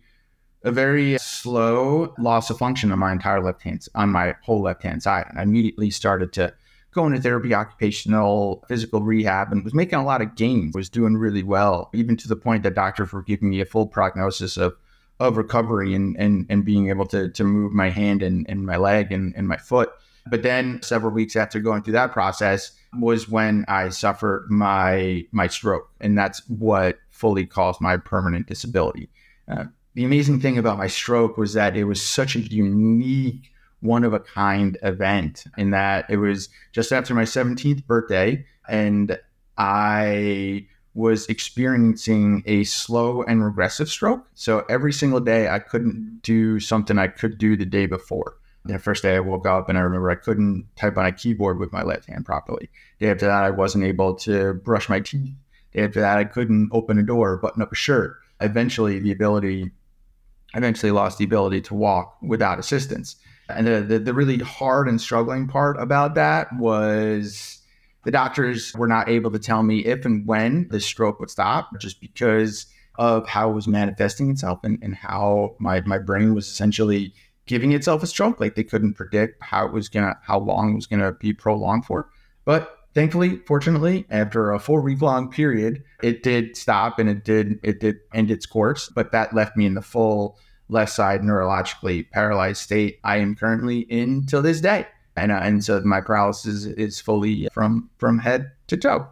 a 0.64 0.72
very 0.72 1.18
slow 1.20 2.14
loss 2.18 2.50
of 2.50 2.58
function 2.58 2.92
on 2.92 3.00
my 3.00 3.12
entire 3.12 3.44
left 3.44 3.62
hand 3.62 3.86
on 3.96 4.10
my 4.10 4.36
whole 4.44 4.62
left 4.62 4.84
hand 4.84 5.04
side, 5.04 5.26
and 5.30 5.40
I 5.40 5.44
immediately 5.44 5.90
started 5.90 6.32
to 6.34 6.54
go 6.92 7.06
into 7.08 7.20
therapy, 7.20 7.54
occupational, 7.54 8.64
physical 8.68 9.02
rehab, 9.02 9.52
and 9.52 9.64
was 9.64 9.74
making 9.74 10.00
a 10.00 10.06
lot 10.06 10.22
of 10.22 10.36
gains, 10.36 10.76
was 10.76 10.90
doing 10.90 11.18
really 11.18 11.44
well, 11.44 11.90
even 11.94 12.16
to 12.18 12.28
the 12.28 12.36
point 12.36 12.64
that 12.64 12.76
doctors 12.76 13.12
were 13.12 13.24
giving 13.24 13.50
me 13.50 13.62
a 13.62 13.66
full 13.66 13.88
prognosis 13.88 14.58
of 14.58 14.76
of 15.20 15.38
recovery 15.38 15.94
and 15.94 16.16
and, 16.18 16.46
and 16.50 16.66
being 16.66 16.90
able 16.90 17.06
to 17.08 17.30
to 17.30 17.44
move 17.44 17.74
my 17.74 17.90
hand 17.90 18.24
and, 18.24 18.46
and 18.50 18.66
my 18.66 18.78
leg 18.78 19.12
and, 19.12 19.34
and 19.36 19.48
my 19.48 19.58
foot. 19.58 19.92
But 20.26 20.44
then 20.44 20.82
several 20.82 21.12
weeks 21.12 21.36
after 21.36 21.60
going 21.60 21.84
through 21.84 21.94
that 21.94 22.14
process 22.14 22.72
was 22.98 23.28
when 23.28 23.66
I 23.68 23.90
suffered 23.90 24.48
my 24.50 25.26
my 25.32 25.48
stroke. 25.48 25.90
And 26.00 26.18
that's 26.18 26.48
what 26.48 27.00
fully 27.10 27.46
caused 27.46 27.82
my 27.82 27.98
permanent 27.98 28.48
disability. 28.48 29.10
Uh, 29.48 29.66
the 29.94 30.06
amazing 30.06 30.40
thing 30.40 30.58
about 30.58 30.78
my 30.78 30.88
stroke 30.88 31.38
was 31.38 31.54
that 31.54 31.78
it 31.78 31.84
was 31.84 32.02
such 32.02 32.36
a 32.36 32.40
unique 32.40 33.52
one 33.82 34.04
of 34.04 34.14
a 34.14 34.20
kind 34.20 34.78
event 34.82 35.46
in 35.58 35.72
that 35.72 36.10
it 36.10 36.18
was 36.18 36.50
just 36.72 36.92
after 36.92 37.14
my 37.14 37.24
17th 37.24 37.86
birthday 37.86 38.46
and 38.68 39.20
I 39.58 40.68
was 40.94 41.28
experiencing 41.28 42.44
a 42.46 42.64
slow 42.64 43.24
and 43.24 43.44
regressive 43.44 43.90
stroke. 43.90 44.26
So 44.36 44.64
every 44.70 44.94
single 44.94 45.20
day, 45.20 45.50
I 45.50 45.60
couldn't 45.60 46.20
do 46.22 46.60
something 46.60 46.98
I 46.98 47.08
could 47.08 47.38
do 47.38 47.58
the 47.58 47.66
day 47.66 47.86
before. 47.86 48.38
The 48.66 48.80
first 48.80 49.04
day 49.04 49.16
I 49.16 49.20
woke 49.20 49.46
up 49.46 49.68
and 49.68 49.78
I 49.78 49.82
remember 49.82 50.10
I 50.10 50.16
couldn't 50.16 50.68
type 50.76 50.98
on 50.98 51.06
a 51.06 51.12
keyboard 51.12 51.60
with 51.60 51.74
my 51.74 51.84
left 51.84 52.06
hand 52.06 52.26
properly. 52.26 52.70
Day 53.00 53.10
after 53.10 53.26
that, 53.26 53.44
I 53.44 53.50
wasn't 53.50 53.84
able 53.84 54.16
to 54.16 54.54
brush 54.54 54.88
my 54.88 55.02
teeth. 55.02 55.34
Day 55.74 55.84
after 55.84 56.00
that, 56.00 56.18
I 56.18 56.24
couldn't 56.24 56.70
open 56.72 57.00
a 57.00 57.04
door, 57.04 57.38
button 57.38 57.62
up 57.62 57.72
a 57.72 57.76
shirt. 57.76 58.18
Eventually, 58.40 59.00
the 59.00 59.12
ability, 59.12 59.72
eventually 60.54 60.92
lost 60.92 61.18
the 61.18 61.26
ability 61.26 61.62
to 61.62 61.74
walk 61.74 62.18
without 62.22 62.60
assistance. 62.60 63.16
And 63.50 63.68
the, 63.68 63.82
the, 63.82 64.00
the 64.00 64.14
really 64.14 64.38
hard 64.38 64.88
and 64.88 65.00
struggling 65.00 65.48
part 65.48 65.80
about 65.80 66.16
that 66.16 66.48
was 66.58 67.60
the 68.04 68.12
doctors 68.12 68.74
were 68.76 68.88
not 68.88 69.10
able 69.10 69.32
to 69.32 69.40
tell 69.40 69.64
me 69.64 69.80
if 69.86 70.06
and 70.06 70.26
when 70.28 70.68
the 70.70 70.80
stroke 70.80 71.20
would 71.20 71.30
stop 71.30 71.70
just 71.80 72.00
because 72.00 72.68
of 72.96 73.28
how 73.28 73.50
it 73.50 73.54
was 73.54 73.68
manifesting 73.68 74.30
itself 74.30 74.60
and, 74.64 74.80
and 74.84 74.96
how 74.96 75.56
my, 75.60 75.82
my 75.82 75.98
brain 75.98 76.34
was 76.34 76.48
essentially 76.48 77.14
giving 77.46 77.72
itself 77.72 78.04
a 78.04 78.08
stroke. 78.08 78.40
Like 78.40 78.56
they 78.56 78.64
couldn't 78.64 78.94
predict 78.94 79.42
how 79.42 79.66
it 79.66 79.74
was 79.74 79.90
gonna, 79.90 80.18
how 80.22 80.40
long 80.40 80.72
it 80.72 80.76
was 80.76 80.88
gonna 80.88 81.12
be 81.12 81.34
prolonged 81.34 81.86
for. 81.86 82.10
But 82.46 82.78
thankfully, 82.94 83.38
fortunately, 83.46 84.06
after 84.10 84.52
a 84.52 84.60
four 84.60 84.82
week 84.82 85.02
long 85.02 85.30
period, 85.30 85.84
it 86.02 86.24
did 86.24 86.56
stop 86.58 87.00
and 87.00 87.10
it 87.10 87.24
did 87.24 87.60
it 87.64 87.80
did 87.80 87.98
end 88.14 88.32
its 88.32 88.46
course. 88.46 88.90
But 88.90 89.12
that 89.12 89.34
left 89.34 89.58
me 89.58 89.66
in 89.66 89.74
the 89.74 89.82
full 89.82 90.38
left 90.70 90.92
side 90.92 91.22
neurologically 91.22 92.10
paralyzed 92.12 92.62
state 92.62 93.00
I 93.04 93.18
am 93.18 93.36
currently 93.36 93.80
in 93.80 94.26
till 94.26 94.42
this 94.42 94.62
day. 94.62 94.88
And, 95.16 95.32
uh, 95.32 95.40
and 95.44 95.64
so 95.64 95.80
my 95.82 96.02
paralysis 96.02 96.66
is 96.66 97.00
fully 97.00 97.48
from 97.52 97.90
from 97.98 98.20
head 98.20 98.52
to 98.68 98.78
toe. 98.78 99.08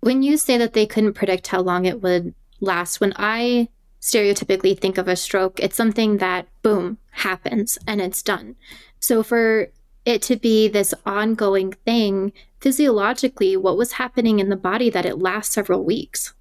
When 0.00 0.22
you 0.22 0.36
say 0.36 0.58
that 0.58 0.74
they 0.74 0.86
couldn't 0.86 1.14
predict 1.14 1.48
how 1.48 1.60
long 1.60 1.84
it 1.84 2.02
would 2.02 2.34
last, 2.60 3.00
when 3.00 3.12
I 3.16 3.68
stereotypically 4.00 4.78
think 4.78 4.96
of 4.96 5.08
a 5.08 5.16
stroke, 5.16 5.58
it's 5.58 5.76
something 5.76 6.18
that 6.18 6.46
boom 6.62 6.98
happens 7.10 7.78
and 7.86 8.00
it's 8.00 8.22
done. 8.22 8.54
So 9.00 9.24
for 9.24 9.68
it 10.04 10.22
to 10.22 10.36
be 10.36 10.68
this 10.68 10.94
ongoing 11.04 11.72
thing, 11.84 12.32
physiologically, 12.60 13.56
what 13.56 13.76
was 13.76 13.92
happening 13.92 14.38
in 14.38 14.48
the 14.48 14.56
body 14.56 14.90
that 14.90 15.06
it 15.06 15.18
lasts 15.18 15.54
several 15.54 15.84
weeks? 15.84 16.34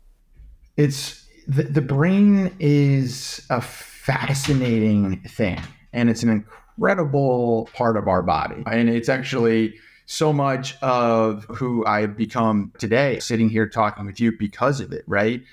It's 0.75 1.27
the, 1.47 1.63
the 1.63 1.81
brain 1.81 2.55
is 2.59 3.45
a 3.49 3.61
fascinating 3.61 5.21
thing 5.21 5.59
and 5.93 6.09
it's 6.09 6.23
an 6.23 6.29
incredible 6.29 7.69
part 7.73 7.97
of 7.97 8.07
our 8.07 8.21
body. 8.21 8.63
And 8.65 8.89
it's 8.89 9.09
actually 9.09 9.75
so 10.05 10.31
much 10.31 10.81
of 10.81 11.45
who 11.45 11.85
I've 11.85 12.15
become 12.15 12.71
today, 12.77 13.19
sitting 13.19 13.49
here 13.49 13.67
talking 13.67 14.05
with 14.05 14.19
you 14.19 14.31
because 14.37 14.79
of 14.79 14.93
it, 14.93 15.03
right? 15.07 15.43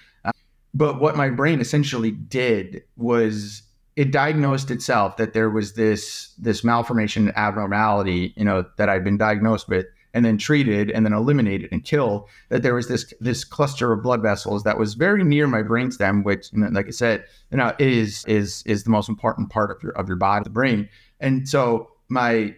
But 0.72 1.00
what 1.00 1.16
my 1.16 1.30
brain 1.30 1.60
essentially 1.60 2.10
did 2.10 2.82
was 2.96 3.62
it 3.96 4.10
diagnosed 4.10 4.70
itself 4.70 5.16
that 5.18 5.32
there 5.32 5.50
was 5.50 5.74
this 5.74 6.34
this 6.38 6.64
malformation 6.64 7.32
abnormality, 7.36 8.34
you 8.36 8.44
know, 8.44 8.64
that 8.76 8.88
I'd 8.88 9.04
been 9.04 9.16
diagnosed 9.16 9.68
with 9.68 9.86
and 10.14 10.24
then 10.24 10.38
treated 10.38 10.90
and 10.90 11.04
then 11.04 11.12
eliminated 11.12 11.68
and 11.72 11.84
killed. 11.84 12.28
That 12.48 12.62
there 12.62 12.74
was 12.74 12.88
this 12.88 13.12
this 13.20 13.44
cluster 13.44 13.92
of 13.92 14.02
blood 14.02 14.22
vessels 14.22 14.62
that 14.62 14.78
was 14.78 14.94
very 14.94 15.22
near 15.24 15.46
my 15.46 15.62
brainstem, 15.62 16.24
which, 16.24 16.48
like 16.54 16.86
I 16.86 16.90
said, 16.90 17.24
you 17.50 17.58
know, 17.58 17.74
is 17.78 18.24
is 18.26 18.62
is 18.64 18.84
the 18.84 18.90
most 18.90 19.08
important 19.08 19.50
part 19.50 19.70
of 19.70 19.82
your 19.82 19.92
of 19.92 20.08
your 20.08 20.16
body, 20.16 20.44
the 20.44 20.50
brain. 20.50 20.88
And 21.20 21.46
so 21.48 21.90
my 22.08 22.54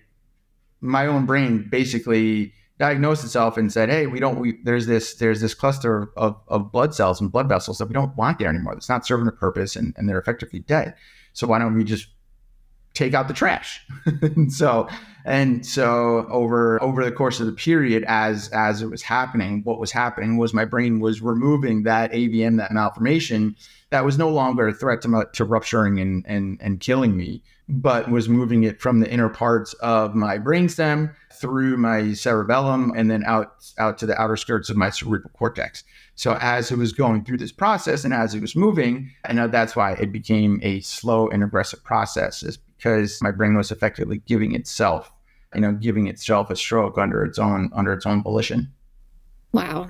my 0.80 1.06
own 1.06 1.26
brain 1.26 1.66
basically 1.68 2.52
diagnosed 2.78 3.24
itself 3.24 3.56
and 3.56 3.72
said, 3.72 3.88
"Hey, 3.88 4.06
we 4.06 4.20
don't. 4.20 4.38
We, 4.38 4.58
there's 4.64 4.86
this 4.86 5.14
there's 5.14 5.40
this 5.40 5.54
cluster 5.54 6.12
of, 6.16 6.36
of 6.48 6.70
blood 6.70 6.94
cells 6.94 7.20
and 7.20 7.32
blood 7.32 7.48
vessels 7.48 7.78
that 7.78 7.86
we 7.86 7.94
don't 7.94 8.16
want 8.16 8.38
there 8.38 8.50
anymore. 8.50 8.74
That's 8.74 8.88
not 8.88 9.06
serving 9.06 9.26
a 9.26 9.32
purpose, 9.32 9.76
and, 9.76 9.94
and 9.96 10.08
they're 10.08 10.18
effectively 10.18 10.60
dead. 10.60 10.94
So 11.32 11.46
why 11.46 11.58
don't 11.58 11.74
we 11.74 11.84
just 11.84 12.08
take 12.96 13.14
out 13.14 13.28
the 13.28 13.34
trash?" 13.34 13.80
and 14.22 14.52
so 14.52 14.88
and 15.24 15.66
so 15.66 16.26
over 16.30 16.82
over 16.82 17.04
the 17.04 17.12
course 17.12 17.40
of 17.40 17.46
the 17.46 17.52
period, 17.52 18.04
as 18.08 18.48
as 18.48 18.82
it 18.82 18.90
was 18.90 19.02
happening, 19.02 19.62
what 19.64 19.78
was 19.78 19.92
happening 19.92 20.36
was 20.36 20.54
my 20.54 20.64
brain 20.64 21.00
was 21.00 21.20
removing 21.20 21.82
that 21.84 22.12
AVM, 22.12 22.56
that 22.58 22.72
malformation, 22.72 23.56
that 23.90 24.04
was 24.04 24.18
no 24.18 24.28
longer 24.28 24.68
a 24.68 24.72
threat 24.74 25.02
to, 25.02 25.28
to 25.32 25.44
rupturing 25.44 26.00
and, 26.00 26.24
and 26.26 26.58
and 26.60 26.80
killing 26.80 27.16
me 27.16 27.42
but 27.68 28.10
was 28.10 28.28
moving 28.28 28.62
it 28.62 28.80
from 28.80 29.00
the 29.00 29.10
inner 29.10 29.28
parts 29.28 29.72
of 29.74 30.14
my 30.14 30.38
brainstem 30.38 31.12
through 31.32 31.76
my 31.76 32.12
cerebellum 32.12 32.92
and 32.96 33.10
then 33.10 33.24
out 33.24 33.72
out 33.78 33.98
to 33.98 34.06
the 34.06 34.20
outer 34.20 34.36
skirts 34.36 34.70
of 34.70 34.76
my 34.76 34.90
cerebral 34.90 35.30
cortex. 35.34 35.84
So 36.14 36.38
as 36.40 36.70
it 36.70 36.78
was 36.78 36.92
going 36.92 37.24
through 37.24 37.38
this 37.38 37.52
process 37.52 38.04
and 38.04 38.14
as 38.14 38.34
it 38.34 38.40
was 38.40 38.56
moving, 38.56 39.10
and 39.24 39.38
that's 39.52 39.74
why 39.76 39.92
it 39.92 40.12
became 40.12 40.60
a 40.62 40.80
slow 40.80 41.28
and 41.28 41.42
aggressive 41.42 41.82
process, 41.84 42.42
because 42.86 43.20
my 43.20 43.32
brain 43.32 43.56
was 43.56 43.72
effectively 43.72 44.22
giving 44.26 44.54
itself, 44.54 45.12
you 45.54 45.60
know, 45.60 45.72
giving 45.72 46.06
itself 46.06 46.50
a 46.50 46.56
stroke 46.56 46.96
under 46.98 47.24
its 47.24 47.38
own 47.38 47.70
under 47.74 47.92
its 47.92 48.06
own 48.06 48.22
volition. 48.22 48.72
Wow. 49.52 49.88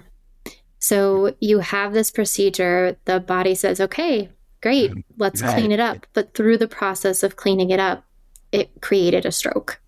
So 0.79 1.35
you 1.41 1.59
have 1.59 1.93
this 1.93 2.11
procedure, 2.11 2.97
the 3.05 3.21
body 3.21 3.55
says, 3.55 3.81
okay, 3.81 4.31
great, 4.63 4.93
let's 5.19 5.43
right. 5.43 5.55
clean 5.55 5.73
it 5.73 5.81
up. 5.81 6.07
But 6.15 6.35
through 6.35 6.59
the 6.59 6.69
process 6.69 7.23
of 7.23 7.37
cleaning 7.37 7.71
it 7.71 7.81
up, 7.81 8.05
it 8.53 8.71
created 8.81 9.27
a 9.27 9.33
stroke. 9.33 9.81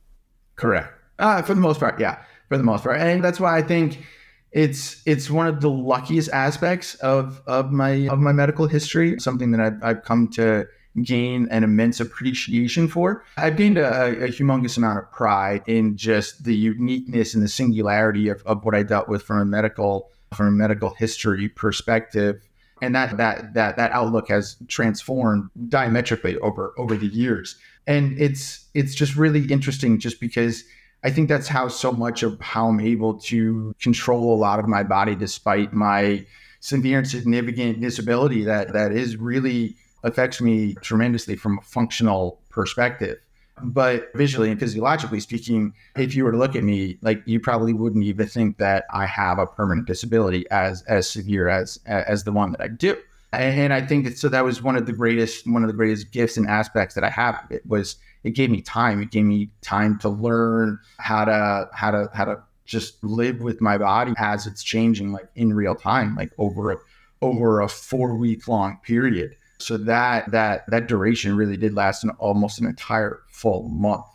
Correct. 0.57 0.93
Uh, 1.19 1.41
for 1.43 1.55
the 1.55 1.61
most 1.61 1.81
part, 1.81 1.99
yeah, 1.99 2.23
for 2.49 2.59
the 2.59 2.65
most 2.65 2.85
part, 2.85 3.01
and 3.01 3.25
that's 3.25 3.41
why 3.41 3.57
I 3.57 3.63
think 3.63 4.05
it's 4.53 5.03
it's 5.07 5.31
one 5.31 5.47
of 5.47 5.61
the 5.61 5.71
luckiest 5.71 6.31
aspects 6.33 6.95
of 6.97 7.41
of 7.47 7.73
my 7.73 8.09
of 8.09 8.19
my 8.19 8.33
medical 8.33 8.67
history. 8.67 9.19
Something 9.19 9.53
that 9.53 9.61
I've, 9.61 9.83
I've 9.83 10.05
come 10.05 10.29
to 10.33 10.67
gain 11.03 11.49
an 11.51 11.65
immense 11.65 12.01
appreciation 12.01 12.89
for. 12.89 13.25
I've 13.37 13.57
gained 13.57 13.79
a, 13.79 14.25
a, 14.25 14.29
humongous 14.29 14.77
amount 14.77 14.99
of 14.99 15.11
pride 15.13 15.63
in 15.67 15.97
just 15.97 16.45
the 16.45 16.55
uniqueness 16.55 17.35
and 17.35 17.43
the 17.43 17.49
singularity 17.49 18.29
of, 18.29 18.43
of 18.47 18.65
what 18.65 18.75
I 18.75 18.83
dealt 18.83 19.09
with 19.09 19.23
from 19.23 19.39
a 19.39 19.45
medical 19.45 20.11
from 20.35 20.47
a 20.47 20.51
medical 20.51 20.91
history 20.91 21.49
perspective 21.49 22.43
and 22.83 22.95
that 22.95 23.17
that 23.17 23.55
that 23.55 23.77
that 23.77 23.91
outlook 23.93 24.29
has 24.29 24.57
transformed 24.69 25.51
diametrically 25.69 26.37
over 26.39 26.75
over 26.79 26.97
the 26.97 27.07
years 27.07 27.57
and 27.87 28.19
it's 28.19 28.67
it's 28.75 28.95
just 28.95 29.17
really 29.17 29.45
interesting 29.47 29.99
just 29.99 30.21
because 30.21 30.65
i 31.05 31.11
think 31.11 31.29
that's 31.29 31.49
how 31.49 31.69
so 31.69 31.93
much 31.93 32.23
of 32.23 32.41
how 32.41 32.69
i'm 32.69 32.81
able 32.81 33.19
to 33.19 33.75
control 33.81 34.35
a 34.35 34.39
lot 34.39 34.59
of 34.59 34.69
my 34.69 34.83
body 34.83 35.15
despite 35.15 35.73
my 35.73 36.25
severe 36.61 36.99
and 36.99 37.09
significant 37.09 37.81
disability 37.81 38.45
that 38.45 38.73
that 38.73 38.93
is 38.93 39.17
really 39.17 39.77
affects 40.03 40.41
me 40.41 40.75
tremendously 40.83 41.37
from 41.37 41.59
a 41.59 41.63
functional 41.63 42.41
perspective 42.51 43.19
but 43.63 44.11
visually 44.15 44.51
and 44.51 44.61
physiologically 44.61 45.21
speaking, 45.21 45.75
if 45.97 46.15
you 46.15 46.25
were 46.25 46.33
to 46.33 46.39
look 46.39 46.57
at 46.57 46.65
me, 46.65 46.99
like 47.03 47.23
you 47.27 47.41
probably 47.41 47.73
wouldn't 47.73 48.05
even 48.05 48.27
think 48.27 48.59
that 48.59 48.85
I 48.93 49.07
have 49.07 49.39
a 49.39 49.47
permanent 49.47 49.87
disability 49.87 50.49
as 50.51 50.83
as 50.83 51.09
severe 51.09 51.49
as 51.49 51.79
as 51.87 52.25
the 52.25 52.33
one 52.33 52.53
that 52.53 52.61
I 52.61 52.69
do. 52.69 52.97
And 53.33 53.75
I 53.75 53.83
think 53.83 54.05
that 54.05 54.17
so 54.17 54.29
that 54.29 54.45
was 54.45 54.63
one 54.63 54.77
of 54.77 54.87
the 54.87 54.93
greatest 54.93 55.47
one 55.47 55.63
of 55.63 55.69
the 55.69 55.77
greatest 55.77 56.13
gifts 56.13 56.37
and 56.37 56.47
aspects 56.47 56.95
that 56.95 57.05
I 57.05 57.11
have 57.11 57.47
it 57.51 57.67
was 57.67 57.97
it 58.25 58.31
gave 58.31 58.51
me 58.51 58.63
time. 58.63 59.03
It 59.03 59.11
gave 59.11 59.25
me 59.25 59.51
time 59.61 59.99
to 60.01 60.09
learn 60.09 60.79
how 60.99 61.25
to 61.25 61.69
how 61.73 61.91
to 61.91 62.11
how 62.15 62.25
to 62.25 62.43
just 62.65 63.03
live 63.03 63.41
with 63.41 63.61
my 63.61 63.79
body 63.79 64.13
as 64.19 64.47
it's 64.47 64.63
changing 64.63 65.13
like 65.13 65.29
in 65.35 65.55
real 65.55 65.75
time, 65.75 66.15
like 66.17 66.33
over 66.39 66.73
a 66.73 66.77
over 67.21 67.61
a 67.61 67.69
four 67.69 68.15
week 68.15 68.49
long 68.49 68.79
period. 68.83 69.37
So 69.59 69.77
that 69.77 70.31
that 70.31 70.65
that 70.71 70.87
duration 70.87 71.37
really 71.37 71.57
did 71.57 71.75
last 71.75 72.05
an 72.05 72.11
almost 72.19 72.61
an 72.61 72.67
entire 72.67 73.21
full 73.29 73.69
month. 73.69 74.07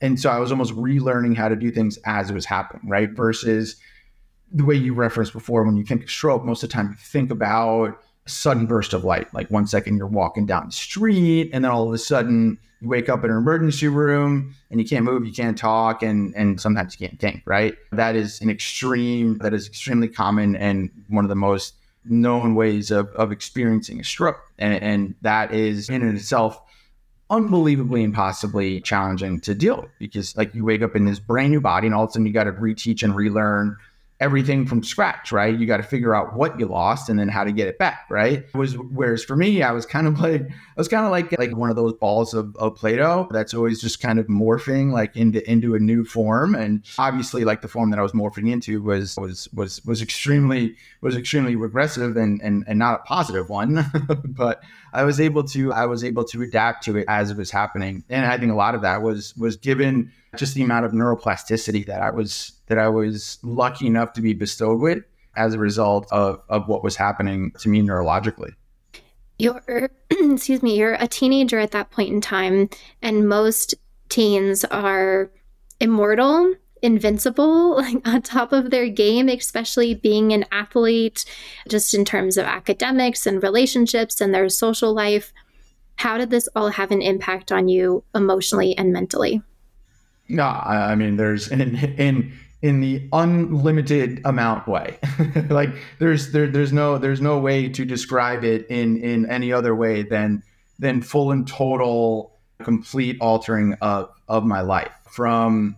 And 0.00 0.20
so 0.20 0.30
I 0.30 0.38
was 0.38 0.50
almost 0.50 0.74
relearning 0.74 1.36
how 1.36 1.48
to 1.48 1.56
do 1.56 1.70
things 1.70 1.98
as 2.04 2.30
it 2.30 2.34
was 2.34 2.44
happening, 2.44 2.88
right? 2.88 3.10
Versus 3.10 3.76
the 4.52 4.64
way 4.64 4.74
you 4.74 4.94
referenced 4.94 5.32
before 5.32 5.64
when 5.64 5.76
you 5.76 5.84
think 5.84 6.04
of 6.04 6.10
stroke, 6.10 6.44
most 6.44 6.62
of 6.62 6.68
the 6.68 6.72
time 6.72 6.90
you 6.90 6.96
think 6.96 7.30
about 7.30 7.98
a 8.26 8.30
sudden 8.30 8.66
burst 8.66 8.92
of 8.92 9.04
light. 9.04 9.32
Like 9.34 9.50
one 9.50 9.66
second 9.66 9.96
you're 9.96 10.06
walking 10.06 10.46
down 10.46 10.66
the 10.66 10.72
street, 10.72 11.50
and 11.52 11.64
then 11.64 11.70
all 11.72 11.86
of 11.88 11.92
a 11.92 11.98
sudden 11.98 12.58
you 12.80 12.88
wake 12.88 13.08
up 13.08 13.24
in 13.24 13.30
an 13.30 13.36
emergency 13.36 13.88
room 13.88 14.54
and 14.70 14.80
you 14.80 14.86
can't 14.86 15.04
move, 15.04 15.26
you 15.26 15.32
can't 15.32 15.58
talk, 15.58 16.02
and 16.02 16.34
and 16.36 16.60
sometimes 16.60 16.98
you 16.98 17.08
can't 17.08 17.20
think, 17.20 17.42
right? 17.46 17.74
That 17.92 18.14
is 18.14 18.40
an 18.40 18.50
extreme, 18.50 19.38
that 19.38 19.54
is 19.54 19.66
extremely 19.66 20.08
common 20.08 20.54
and 20.56 20.90
one 21.08 21.24
of 21.24 21.28
the 21.28 21.34
most 21.34 21.74
known 22.04 22.54
ways 22.54 22.90
of, 22.90 23.08
of 23.08 23.32
experiencing 23.32 24.00
a 24.00 24.04
stroke. 24.04 24.40
And, 24.58 24.82
and 24.82 25.14
that 25.22 25.52
is 25.52 25.88
in 25.88 26.06
itself 26.16 26.60
unbelievably 27.30 28.02
impossibly 28.02 28.80
challenging 28.80 29.40
to 29.40 29.54
deal 29.54 29.82
with 29.82 29.90
because 29.98 30.36
like 30.36 30.54
you 30.54 30.64
wake 30.64 30.82
up 30.82 30.94
in 30.94 31.06
this 31.06 31.18
brand 31.18 31.50
new 31.50 31.60
body 31.60 31.86
and 31.86 31.94
all 31.94 32.04
of 32.04 32.10
a 32.10 32.12
sudden 32.12 32.26
you 32.26 32.32
got 32.32 32.44
to 32.44 32.52
reteach 32.52 33.02
and 33.02 33.16
relearn 33.16 33.76
everything 34.20 34.64
from 34.66 34.82
scratch, 34.82 35.32
right? 35.32 35.58
You 35.58 35.66
got 35.66 35.78
to 35.78 35.82
figure 35.82 36.14
out 36.14 36.34
what 36.34 36.58
you 36.58 36.66
lost 36.66 37.08
and 37.08 37.18
then 37.18 37.28
how 37.28 37.42
to 37.44 37.52
get 37.52 37.66
it 37.66 37.78
back, 37.78 38.06
right? 38.08 38.44
Was 38.54 38.78
whereas 38.78 39.24
for 39.24 39.36
me, 39.36 39.62
I 39.62 39.72
was 39.72 39.86
kind 39.86 40.06
of 40.06 40.20
like 40.20 40.42
I 40.42 40.76
was 40.76 40.88
kind 40.88 41.04
of 41.04 41.10
like 41.10 41.36
like 41.38 41.56
one 41.56 41.70
of 41.70 41.76
those 41.76 41.92
balls 41.94 42.32
of, 42.32 42.54
of 42.56 42.76
Play-Doh 42.76 43.28
that's 43.30 43.54
always 43.54 43.80
just 43.80 44.00
kind 44.00 44.18
of 44.18 44.26
morphing 44.26 44.92
like 44.92 45.16
into 45.16 45.48
into 45.50 45.74
a 45.74 45.78
new 45.78 46.04
form. 46.04 46.54
And 46.54 46.84
obviously 46.98 47.44
like 47.44 47.62
the 47.62 47.68
form 47.68 47.90
that 47.90 47.98
I 47.98 48.02
was 48.02 48.12
morphing 48.12 48.50
into 48.50 48.82
was 48.82 49.16
was 49.16 49.48
was 49.52 49.84
was 49.84 50.00
extremely 50.00 50.76
was 51.00 51.16
extremely 51.16 51.56
regressive 51.56 52.16
and 52.16 52.40
and, 52.40 52.64
and 52.66 52.78
not 52.78 53.00
a 53.00 53.02
positive 53.04 53.48
one. 53.48 53.84
but 54.24 54.62
I 54.94 55.04
was 55.04 55.20
able 55.20 55.44
to 55.44 55.72
I 55.72 55.86
was 55.86 56.04
able 56.04 56.24
to 56.24 56.42
adapt 56.42 56.84
to 56.84 56.96
it 56.96 57.04
as 57.08 57.30
it 57.30 57.36
was 57.36 57.50
happening. 57.50 58.04
And 58.08 58.24
I 58.24 58.38
think 58.38 58.52
a 58.52 58.54
lot 58.54 58.74
of 58.74 58.82
that 58.82 59.02
was 59.02 59.36
was 59.36 59.56
given 59.56 60.12
just 60.36 60.54
the 60.54 60.62
amount 60.62 60.86
of 60.86 60.92
neuroplasticity 60.92 61.86
that 61.86 62.00
I 62.00 62.10
was 62.10 62.52
that 62.66 62.78
I 62.78 62.88
was 62.88 63.38
lucky 63.42 63.86
enough 63.86 64.12
to 64.14 64.20
be 64.20 64.32
bestowed 64.32 64.80
with 64.80 65.02
as 65.36 65.54
a 65.54 65.58
result 65.58 66.06
of, 66.10 66.40
of 66.48 66.68
what 66.68 66.84
was 66.84 66.96
happening 66.96 67.52
to 67.58 67.68
me 67.68 67.82
neurologically. 67.82 68.52
You're, 69.38 69.90
excuse 70.10 70.62
me, 70.62 70.78
you're 70.78 70.94
a 70.94 71.08
teenager 71.08 71.58
at 71.58 71.72
that 71.72 71.90
point 71.90 72.12
in 72.12 72.20
time, 72.20 72.68
and 73.02 73.28
most 73.28 73.74
teens 74.08 74.64
are 74.66 75.30
immortal, 75.80 76.54
invincible, 76.84 77.76
like 77.76 78.06
on 78.06 78.22
top 78.22 78.52
of 78.52 78.70
their 78.70 78.88
game, 78.88 79.28
especially 79.28 79.94
being 79.94 80.32
an 80.32 80.44
athlete, 80.52 81.24
just 81.68 81.94
in 81.94 82.04
terms 82.04 82.36
of 82.36 82.44
academics 82.44 83.26
and 83.26 83.42
relationships 83.42 84.20
and 84.20 84.32
their 84.32 84.48
social 84.48 84.94
life. 84.94 85.32
How 85.96 86.18
did 86.18 86.30
this 86.30 86.48
all 86.54 86.70
have 86.70 86.90
an 86.90 87.02
impact 87.02 87.50
on 87.50 87.68
you 87.68 88.04
emotionally 88.14 88.76
and 88.76 88.92
mentally? 88.92 89.42
No, 90.28 90.44
I 90.44 90.94
mean, 90.94 91.16
there's 91.16 91.48
in 91.48 91.76
in 91.76 92.32
in 92.62 92.80
the 92.80 93.06
unlimited 93.12 94.22
amount 94.24 94.66
way. 94.66 94.98
like 95.50 95.68
there's 95.98 96.32
there 96.32 96.46
there's 96.46 96.72
no 96.72 96.96
there's 96.98 97.20
no 97.20 97.38
way 97.38 97.68
to 97.68 97.84
describe 97.84 98.42
it 98.42 98.66
in 98.68 98.96
in 98.96 99.30
any 99.30 99.52
other 99.52 99.74
way 99.74 100.02
than 100.02 100.42
than 100.78 101.02
full 101.02 101.30
and 101.30 101.46
total 101.46 102.32
complete 102.62 103.18
altering 103.20 103.74
of 103.82 104.08
of 104.28 104.44
my 104.44 104.62
life 104.62 104.92
from 105.10 105.76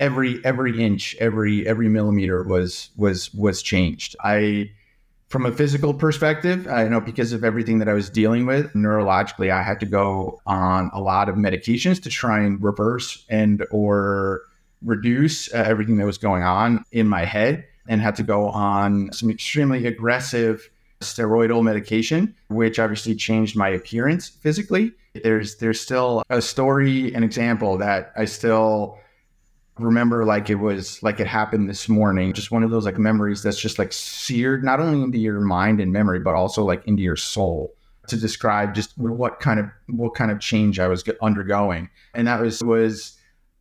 every 0.00 0.44
every 0.44 0.82
inch 0.82 1.16
every 1.20 1.66
every 1.66 1.88
millimeter 1.88 2.42
was 2.42 2.90
was 2.96 3.32
was 3.34 3.62
changed 3.62 4.16
i 4.22 4.68
from 5.28 5.46
a 5.46 5.52
physical 5.52 5.94
perspective 5.94 6.66
i 6.68 6.84
know 6.88 7.00
because 7.00 7.32
of 7.32 7.44
everything 7.44 7.78
that 7.78 7.88
i 7.88 7.92
was 7.92 8.10
dealing 8.10 8.44
with 8.44 8.72
neurologically 8.72 9.50
i 9.50 9.62
had 9.62 9.78
to 9.78 9.86
go 9.86 10.40
on 10.46 10.90
a 10.92 11.00
lot 11.00 11.28
of 11.28 11.36
medications 11.36 12.02
to 12.02 12.08
try 12.08 12.40
and 12.40 12.62
reverse 12.62 13.24
and 13.28 13.64
or 13.70 14.42
reduce 14.82 15.52
uh, 15.52 15.58
everything 15.58 15.96
that 15.96 16.06
was 16.06 16.18
going 16.18 16.42
on 16.42 16.84
in 16.92 17.06
my 17.06 17.24
head 17.24 17.64
and 17.88 18.00
had 18.00 18.14
to 18.16 18.22
go 18.22 18.48
on 18.48 19.10
some 19.12 19.30
extremely 19.30 19.86
aggressive 19.86 20.68
steroidal 21.00 21.62
medication, 21.62 22.34
which 22.48 22.78
obviously 22.78 23.14
changed 23.14 23.56
my 23.56 23.68
appearance 23.68 24.28
physically. 24.28 24.92
There's 25.22 25.56
there's 25.56 25.80
still 25.80 26.22
a 26.30 26.42
story, 26.42 27.12
an 27.14 27.24
example 27.24 27.78
that 27.78 28.12
I 28.16 28.26
still 28.26 28.98
remember 29.78 30.24
like 30.24 30.50
it 30.50 30.56
was 30.56 31.02
like 31.02 31.20
it 31.20 31.26
happened 31.26 31.68
this 31.68 31.88
morning. 31.88 32.32
Just 32.32 32.50
one 32.50 32.62
of 32.62 32.70
those 32.70 32.84
like 32.84 32.98
memories 32.98 33.42
that's 33.42 33.60
just 33.60 33.78
like 33.78 33.92
seared 33.92 34.64
not 34.64 34.80
only 34.80 35.02
into 35.02 35.18
your 35.18 35.40
mind 35.40 35.80
and 35.80 35.92
memory, 35.92 36.20
but 36.20 36.34
also 36.34 36.64
like 36.64 36.86
into 36.86 37.02
your 37.02 37.16
soul 37.16 37.74
to 38.08 38.16
describe 38.16 38.74
just 38.74 38.96
what 38.98 39.40
kind 39.40 39.60
of 39.60 39.66
what 39.86 40.14
kind 40.14 40.30
of 40.30 40.40
change 40.40 40.78
I 40.78 40.88
was 40.88 41.04
undergoing. 41.22 41.90
And 42.14 42.26
that 42.26 42.40
was 42.40 42.62
was 42.62 43.18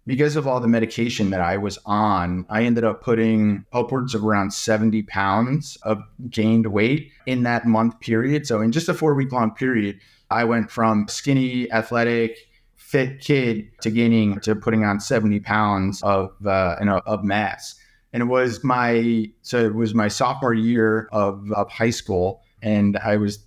because 0.08 0.38
of 0.38 0.48
all 0.48 0.62
the 0.62 0.70
medication 0.70 1.32
that 1.32 1.42
I 1.42 1.58
was 1.58 1.78
on, 1.86 2.46
I 2.50 2.64
ended 2.64 2.86
up 2.86 3.04
putting 3.04 3.66
upwards 3.74 4.16
of 4.16 4.24
around 4.24 4.52
70 4.52 5.04
pounds 5.04 5.78
of 5.84 6.02
gained 6.30 6.68
weight 6.68 7.12
in 7.26 7.44
that 7.44 7.68
month 7.68 8.00
period. 8.00 8.48
So, 8.48 8.62
in 8.62 8.72
just 8.72 8.88
a 8.88 8.94
four 8.94 9.14
week 9.14 9.34
long 9.34 9.52
period, 9.54 10.00
I 10.32 10.46
went 10.46 10.72
from 10.72 11.08
skinny, 11.10 11.72
athletic, 11.72 12.47
fit 12.88 13.20
kid 13.20 13.70
to 13.82 13.92
gaining 13.92 14.40
to 14.40 14.56
putting 14.56 14.86
on 14.86 14.98
70 14.98 15.42
pounds 15.42 16.02
of, 16.04 16.32
uh, 16.46 16.78
of 17.06 17.22
mass. 17.22 17.76
And 18.14 18.24
it 18.24 18.28
was 18.28 18.64
my, 18.64 19.30
so 19.42 19.66
it 19.66 19.76
was 19.76 19.94
my 19.94 20.08
sophomore 20.08 20.54
year 20.54 21.10
of, 21.12 21.52
of 21.52 21.70
high 21.70 21.90
school. 21.90 22.42
And 22.62 22.96
I 22.98 23.18
was, 23.18 23.40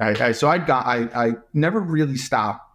I, 0.00 0.28
I 0.28 0.32
so 0.32 0.48
I 0.48 0.58
got, 0.58 0.86
I, 0.86 1.08
I 1.14 1.32
never 1.54 1.78
really 1.78 2.16
stopped 2.16 2.66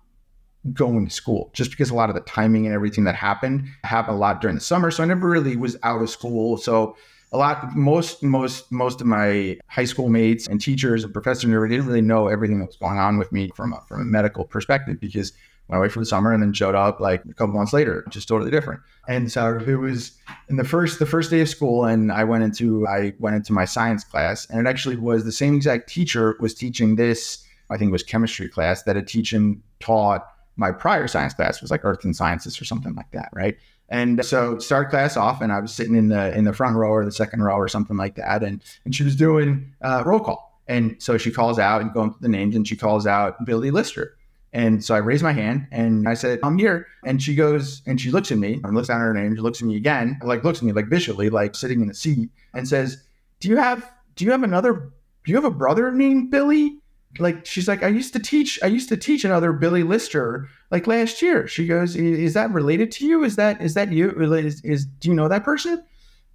going 0.71 1.05
to 1.05 1.11
school 1.11 1.51
just 1.53 1.69
because 1.71 1.89
a 1.89 1.93
lot 1.93 2.07
of 2.07 2.15
the 2.15 2.21
timing 2.21 2.65
and 2.65 2.73
everything 2.73 3.03
that 3.03 3.15
happened 3.15 3.67
happened 3.83 4.15
a 4.15 4.19
lot 4.19 4.39
during 4.39 4.55
the 4.55 4.61
summer. 4.61 4.91
So 4.91 5.03
I 5.03 5.05
never 5.05 5.29
really 5.29 5.57
was 5.57 5.75
out 5.83 6.01
of 6.01 6.09
school. 6.09 6.55
So 6.55 6.95
a 7.33 7.37
lot, 7.37 7.75
most, 7.75 8.23
most, 8.23 8.71
most 8.71 9.01
of 9.01 9.07
my 9.07 9.57
high 9.67 9.83
school 9.83 10.07
mates 10.07 10.47
and 10.47 10.61
teachers 10.61 11.03
and 11.03 11.11
professors 11.11 11.41
didn't 11.41 11.85
really 11.85 11.99
know 11.99 12.29
everything 12.29 12.59
that 12.59 12.67
was 12.67 12.77
going 12.77 12.97
on 12.97 13.17
with 13.17 13.33
me 13.33 13.51
from 13.53 13.73
a, 13.73 13.81
from 13.85 13.99
a 13.99 14.05
medical 14.05 14.45
perspective 14.45 14.97
because 15.01 15.33
went 15.67 15.79
away 15.79 15.89
for 15.89 15.99
the 15.99 16.05
summer 16.05 16.31
and 16.31 16.41
then 16.41 16.53
showed 16.53 16.75
up 16.75 16.99
like 16.99 17.23
a 17.29 17.33
couple 17.33 17.55
months 17.55 17.73
later, 17.73 18.05
just 18.09 18.27
totally 18.27 18.51
different. 18.51 18.81
And 19.07 19.31
so 19.31 19.57
it 19.57 19.75
was 19.75 20.11
in 20.49 20.57
the 20.57 20.63
first 20.63 20.99
the 20.99 21.05
first 21.05 21.31
day 21.31 21.41
of 21.41 21.49
school, 21.49 21.85
and 21.85 22.11
I 22.11 22.23
went 22.23 22.43
into 22.43 22.87
I 22.87 23.13
went 23.19 23.35
into 23.35 23.53
my 23.53 23.65
science 23.65 24.03
class, 24.03 24.47
and 24.49 24.59
it 24.59 24.69
actually 24.69 24.95
was 24.95 25.23
the 25.23 25.31
same 25.31 25.55
exact 25.55 25.89
teacher 25.89 26.35
was 26.39 26.53
teaching 26.53 26.95
this. 26.95 27.43
I 27.69 27.77
think 27.77 27.89
it 27.89 27.91
was 27.93 28.03
chemistry 28.03 28.47
class 28.47 28.83
that 28.83 28.95
a 28.95 29.01
teacher 29.01 29.53
taught 29.79 30.27
my 30.55 30.71
prior 30.71 31.07
science 31.07 31.33
class 31.33 31.61
was 31.61 31.71
like 31.71 31.83
earth 31.83 32.03
and 32.05 32.15
sciences 32.15 32.61
or 32.61 32.65
something 32.65 32.95
like 32.95 33.11
that, 33.11 33.29
right? 33.33 33.57
And 33.89 34.23
so 34.25 34.57
start 34.57 34.89
class 34.89 35.15
off, 35.17 35.41
and 35.41 35.51
I 35.51 35.59
was 35.59 35.73
sitting 35.73 35.95
in 35.95 36.09
the 36.09 36.35
in 36.35 36.45
the 36.45 36.53
front 36.53 36.75
row 36.75 36.89
or 36.89 37.05
the 37.05 37.11
second 37.11 37.43
row 37.43 37.55
or 37.55 37.67
something 37.67 37.97
like 37.97 38.15
that, 38.15 38.43
and 38.43 38.63
and 38.83 38.95
she 38.95 39.03
was 39.03 39.15
doing 39.15 39.73
uh, 39.81 40.03
roll 40.05 40.19
call, 40.19 40.59
and 40.67 40.95
so 40.99 41.17
she 41.17 41.31
calls 41.31 41.59
out 41.59 41.81
and 41.81 41.93
going 41.93 42.11
through 42.11 42.21
the 42.21 42.29
names, 42.29 42.55
and 42.55 42.67
she 42.67 42.75
calls 42.75 43.05
out 43.05 43.45
Billy 43.45 43.69
Lister, 43.69 44.17
and 44.55 44.83
so 44.83 44.95
I 44.95 44.99
raise 44.99 45.21
my 45.21 45.33
hand 45.33 45.67
and 45.71 46.07
I 46.07 46.13
said, 46.13 46.39
I'm 46.41 46.57
here. 46.57 46.87
And 47.03 47.21
she 47.21 47.35
goes 47.35 47.81
and 47.85 47.99
she 47.99 48.09
looks 48.09 48.31
at 48.31 48.37
me 48.37 48.61
and 48.63 48.73
looks 48.73 48.87
down 48.87 49.01
at 49.01 49.03
her 49.03 49.13
name. 49.13 49.35
She 49.35 49.41
looks 49.41 49.61
at 49.61 49.67
me 49.67 49.75
again, 49.75 50.17
like 50.23 50.45
looks 50.45 50.59
at 50.59 50.63
me 50.63 50.71
like 50.71 50.87
visually, 50.87 51.29
like 51.29 51.55
sitting 51.55 51.81
in 51.81 51.87
the 51.87 51.93
seat 51.93 52.29
and 52.53 52.65
says, 52.65 53.03
Do 53.41 53.49
you 53.49 53.57
have 53.57 53.91
do 54.15 54.23
you 54.23 54.31
have 54.31 54.43
another 54.43 54.93
do 55.25 55.31
you 55.31 55.35
have 55.35 55.43
a 55.43 55.51
brother 55.51 55.91
named 55.91 56.31
Billy? 56.31 56.79
like 57.19 57.45
she's 57.45 57.67
like, 57.67 57.83
I 57.83 57.87
used 57.87 58.13
to 58.13 58.19
teach, 58.19 58.59
I 58.63 58.67
used 58.67 58.89
to 58.89 58.97
teach 58.97 59.23
another 59.23 59.53
Billy 59.53 59.83
Lister 59.83 60.47
like 60.71 60.87
last 60.87 61.21
year. 61.21 61.47
She 61.47 61.67
goes, 61.67 61.95
Is 61.95 62.33
that 62.33 62.51
related 62.51 62.91
to 62.93 63.05
you? 63.05 63.23
Is 63.23 63.35
that 63.35 63.61
is 63.61 63.73
that 63.73 63.91
you? 63.91 64.11
Is, 64.11 64.61
is 64.61 64.85
do 64.85 65.09
you 65.09 65.15
know 65.15 65.27
that 65.27 65.43
person? 65.43 65.83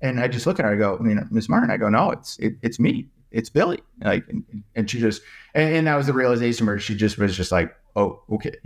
And 0.02 0.20
I 0.20 0.28
just 0.28 0.46
look 0.46 0.58
at 0.58 0.64
her, 0.64 0.72
I 0.72 0.76
go, 0.76 0.98
you 1.04 1.14
know, 1.14 1.26
Miss 1.30 1.48
Martin, 1.48 1.70
I 1.70 1.76
go, 1.76 1.90
no, 1.90 2.10
it's 2.10 2.38
it, 2.38 2.54
it's 2.62 2.78
me, 2.78 3.08
it's 3.30 3.50
Billy. 3.50 3.80
Like, 4.02 4.24
and, 4.74 4.90
she 4.90 5.00
just, 5.00 5.22
and, 5.54 5.74
and, 5.74 5.86
that 5.86 5.96
was 5.96 6.06
the 6.06 6.12
realization 6.12 6.66
where 6.66 6.78
she 6.78 6.94
just 6.94 7.18
was 7.18 7.36
just 7.36 7.52
like, 7.52 7.74
oh, 7.96 8.22
okay. 8.30 8.54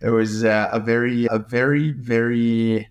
it 0.00 0.10
was 0.10 0.44
uh, 0.44 0.68
a 0.72 0.80
very, 0.80 1.26
a 1.30 1.38
very, 1.38 1.90
very 1.90 2.88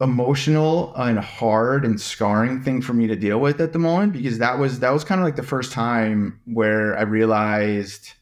emotional 0.00 0.92
and 0.96 1.18
hard 1.18 1.84
and 1.84 2.00
scarring 2.00 2.60
thing 2.60 2.82
for 2.82 2.92
me 2.92 3.06
to 3.06 3.16
deal 3.16 3.38
with 3.38 3.60
at 3.60 3.72
the 3.72 3.78
moment 3.78 4.12
because 4.12 4.38
that 4.38 4.58
was 4.58 4.80
that 4.80 4.90
was 4.90 5.04
kind 5.04 5.20
of 5.20 5.24
like 5.24 5.36
the 5.36 5.42
first 5.44 5.70
time 5.70 6.40
where 6.44 6.98
I 6.98 7.02
realized 7.02 8.12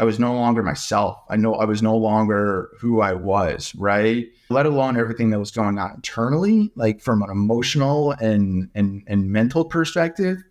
I 0.00 0.04
was 0.04 0.18
no 0.18 0.34
longer 0.34 0.64
myself. 0.64 1.22
I 1.30 1.36
know 1.36 1.54
I 1.54 1.64
was 1.64 1.80
no 1.80 1.96
longer 1.96 2.70
who 2.80 3.00
I 3.00 3.12
was, 3.12 3.72
right? 3.76 4.26
Let 4.50 4.66
alone 4.66 4.98
everything 4.98 5.30
that 5.30 5.38
was 5.38 5.52
going 5.52 5.78
on 5.78 5.92
internally, 5.94 6.72
like 6.74 7.00
from 7.00 7.22
an 7.22 7.30
emotional 7.30 8.10
and 8.12 8.68
and 8.74 9.04
and 9.06 9.30
mental 9.30 9.64
perspective. 9.64 10.42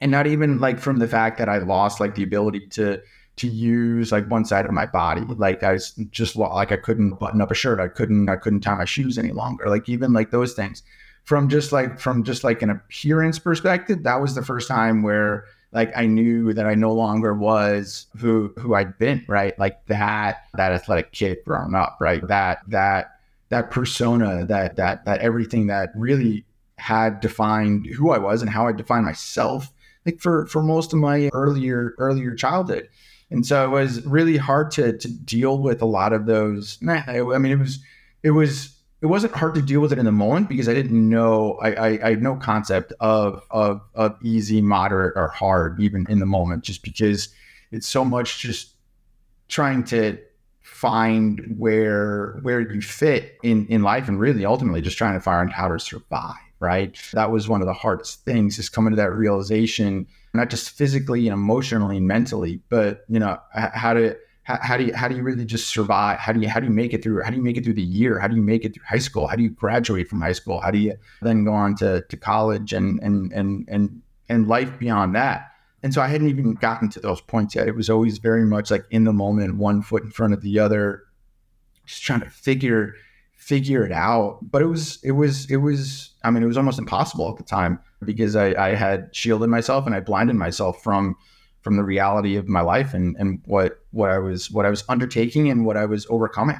And 0.00 0.10
not 0.10 0.26
even 0.26 0.58
like 0.58 0.78
from 0.78 0.98
the 0.98 1.08
fact 1.08 1.38
that 1.38 1.48
I 1.48 1.58
lost 1.58 2.00
like 2.00 2.14
the 2.14 2.22
ability 2.22 2.66
to 2.68 3.00
to 3.36 3.46
use 3.46 4.12
like 4.12 4.30
one 4.30 4.44
side 4.44 4.64
of 4.64 4.72
my 4.72 4.86
body. 4.86 5.22
Like 5.22 5.62
I 5.62 5.72
was 5.72 5.92
just 6.10 6.36
like 6.36 6.72
I 6.72 6.76
couldn't 6.76 7.18
button 7.18 7.40
up 7.40 7.50
a 7.50 7.54
shirt. 7.54 7.80
I 7.80 7.88
couldn't 7.88 8.28
I 8.28 8.36
couldn't 8.36 8.60
tie 8.60 8.74
my 8.74 8.84
shoes 8.84 9.18
any 9.18 9.32
longer. 9.32 9.68
Like 9.68 9.88
even 9.88 10.12
like 10.12 10.30
those 10.30 10.54
things. 10.54 10.82
From 11.24 11.48
just 11.48 11.72
like 11.72 11.98
from 11.98 12.22
just 12.22 12.44
like 12.44 12.62
an 12.62 12.70
appearance 12.70 13.38
perspective, 13.38 14.04
that 14.04 14.20
was 14.20 14.34
the 14.34 14.44
first 14.44 14.68
time 14.68 15.02
where 15.02 15.44
like 15.72 15.92
I 15.96 16.06
knew 16.06 16.52
that 16.54 16.66
I 16.66 16.74
no 16.74 16.92
longer 16.92 17.34
was 17.34 18.06
who 18.16 18.52
who 18.56 18.74
I'd 18.74 18.96
been, 18.98 19.24
right? 19.28 19.58
Like 19.58 19.84
that 19.86 20.44
that 20.54 20.72
athletic 20.72 21.12
kid 21.12 21.38
growing 21.44 21.74
up, 21.74 21.98
right? 22.00 22.26
That 22.28 22.60
that 22.68 23.18
that 23.48 23.70
persona, 23.70 24.46
that 24.46 24.76
that 24.76 25.04
that 25.04 25.20
everything 25.20 25.66
that 25.66 25.90
really 25.94 26.44
had 26.78 27.20
defined 27.20 27.86
who 27.86 28.10
I 28.10 28.18
was 28.18 28.42
and 28.42 28.50
how 28.50 28.66
I 28.68 28.72
defined 28.72 29.06
myself, 29.06 29.72
like 30.06 30.20
for 30.20 30.46
for 30.46 30.62
most 30.62 30.92
of 30.92 31.00
my 31.00 31.28
earlier 31.32 31.94
earlier 31.98 32.34
childhood. 32.34 32.88
And 33.28 33.44
so 33.44 33.64
it 33.64 33.70
was 33.70 34.06
really 34.06 34.36
hard 34.36 34.70
to 34.72 34.96
to 34.96 35.08
deal 35.08 35.58
with 35.58 35.82
a 35.82 35.86
lot 35.86 36.12
of 36.12 36.26
those. 36.26 36.78
I 36.88 37.20
mean, 37.20 37.52
it 37.52 37.58
was 37.58 37.80
it 38.22 38.30
was 38.30 38.76
it 39.02 39.06
wasn't 39.06 39.34
hard 39.34 39.54
to 39.56 39.62
deal 39.62 39.80
with 39.80 39.92
it 39.92 39.98
in 39.98 40.04
the 40.04 40.12
moment 40.12 40.48
because 40.48 40.68
I 40.68 40.74
didn't 40.74 41.08
know 41.08 41.58
I, 41.60 41.72
I, 41.72 41.88
I 42.06 42.10
had 42.10 42.22
no 42.22 42.36
concept 42.36 42.92
of, 43.00 43.42
of 43.50 43.82
of 43.94 44.16
easy, 44.22 44.62
moderate, 44.62 45.14
or 45.16 45.28
hard 45.28 45.80
even 45.80 46.06
in 46.08 46.20
the 46.20 46.26
moment, 46.26 46.64
just 46.64 46.82
because 46.82 47.28
it's 47.72 47.88
so 47.88 48.04
much 48.04 48.38
just 48.38 48.74
trying 49.48 49.84
to 49.84 50.18
find 50.62 51.56
where 51.58 52.38
where 52.42 52.60
you 52.60 52.80
fit 52.80 53.36
in 53.42 53.66
in 53.66 53.82
life 53.82 54.08
and 54.08 54.20
really 54.20 54.44
ultimately 54.44 54.80
just 54.80 54.98
trying 54.98 55.14
to 55.14 55.20
find 55.20 55.52
how 55.52 55.68
to 55.68 55.78
survive 55.78 56.34
right? 56.60 56.98
That 57.12 57.30
was 57.30 57.48
one 57.48 57.60
of 57.60 57.66
the 57.66 57.72
hardest 57.72 58.24
things 58.24 58.58
is 58.58 58.68
coming 58.68 58.90
to 58.90 58.96
that 58.96 59.12
realization, 59.12 60.06
not 60.34 60.50
just 60.50 60.70
physically 60.70 61.28
and 61.28 61.34
emotionally 61.34 61.98
and 61.98 62.06
mentally, 62.06 62.60
but 62.68 63.04
you 63.08 63.18
know, 63.18 63.38
how 63.52 63.94
to 63.94 64.16
how, 64.46 64.58
how, 64.62 64.76
do 64.76 64.84
you 64.84 64.94
how 64.94 65.08
do 65.08 65.16
you 65.16 65.22
really 65.22 65.44
just 65.44 65.68
survive? 65.68 66.18
How 66.18 66.32
do 66.32 66.40
you 66.40 66.48
how 66.48 66.60
do 66.60 66.66
you 66.66 66.72
make 66.72 66.94
it 66.94 67.02
through? 67.02 67.22
How 67.22 67.30
do 67.30 67.36
you 67.36 67.42
make 67.42 67.56
it 67.56 67.64
through 67.64 67.74
the 67.74 67.82
year? 67.82 68.20
How 68.20 68.28
do 68.28 68.36
you 68.36 68.42
make 68.42 68.64
it 68.64 68.74
through 68.74 68.84
high 68.88 68.98
school? 68.98 69.26
How 69.26 69.34
do 69.34 69.42
you 69.42 69.50
graduate 69.50 70.08
from 70.08 70.20
high 70.20 70.32
school? 70.32 70.60
How 70.60 70.70
do 70.70 70.78
you 70.78 70.94
then 71.20 71.44
go 71.44 71.52
on 71.52 71.74
to, 71.76 72.02
to 72.02 72.16
college 72.16 72.72
and 72.72 73.00
and 73.02 73.32
and 73.32 73.66
and 73.68 74.02
and 74.28 74.46
life 74.46 74.78
beyond 74.78 75.16
that? 75.16 75.50
And 75.82 75.92
so 75.92 76.00
I 76.00 76.06
hadn't 76.06 76.28
even 76.28 76.54
gotten 76.54 76.88
to 76.90 77.00
those 77.00 77.20
points 77.20 77.54
yet. 77.54 77.68
It 77.68 77.74
was 77.74 77.90
always 77.90 78.18
very 78.18 78.44
much 78.44 78.70
like 78.70 78.84
in 78.90 79.04
the 79.04 79.12
moment, 79.12 79.56
one 79.56 79.82
foot 79.82 80.04
in 80.04 80.10
front 80.10 80.32
of 80.32 80.42
the 80.42 80.58
other, 80.60 81.02
just 81.84 82.02
trying 82.02 82.20
to 82.20 82.30
figure 82.30 82.94
figure 83.36 83.84
it 83.84 83.92
out. 83.92 84.38
But 84.42 84.62
it 84.62 84.66
was 84.66 85.00
it 85.02 85.12
was 85.12 85.50
it 85.50 85.56
was 85.56 86.10
I 86.26 86.30
mean 86.30 86.42
it 86.42 86.46
was 86.46 86.56
almost 86.56 86.78
impossible 86.78 87.30
at 87.30 87.36
the 87.36 87.44
time 87.44 87.78
because 88.04 88.34
I, 88.36 88.48
I 88.54 88.74
had 88.74 89.14
shielded 89.14 89.48
myself 89.48 89.86
and 89.86 89.94
I 89.94 90.00
blinded 90.00 90.36
myself 90.36 90.82
from 90.82 91.16
from 91.62 91.76
the 91.76 91.82
reality 91.82 92.36
of 92.36 92.48
my 92.48 92.60
life 92.60 92.94
and, 92.94 93.16
and 93.18 93.40
what 93.44 93.80
what 93.90 94.10
I 94.10 94.18
was 94.18 94.50
what 94.50 94.66
I 94.66 94.70
was 94.70 94.84
undertaking 94.88 95.50
and 95.50 95.64
what 95.64 95.76
I 95.76 95.86
was 95.86 96.06
overcoming. 96.10 96.58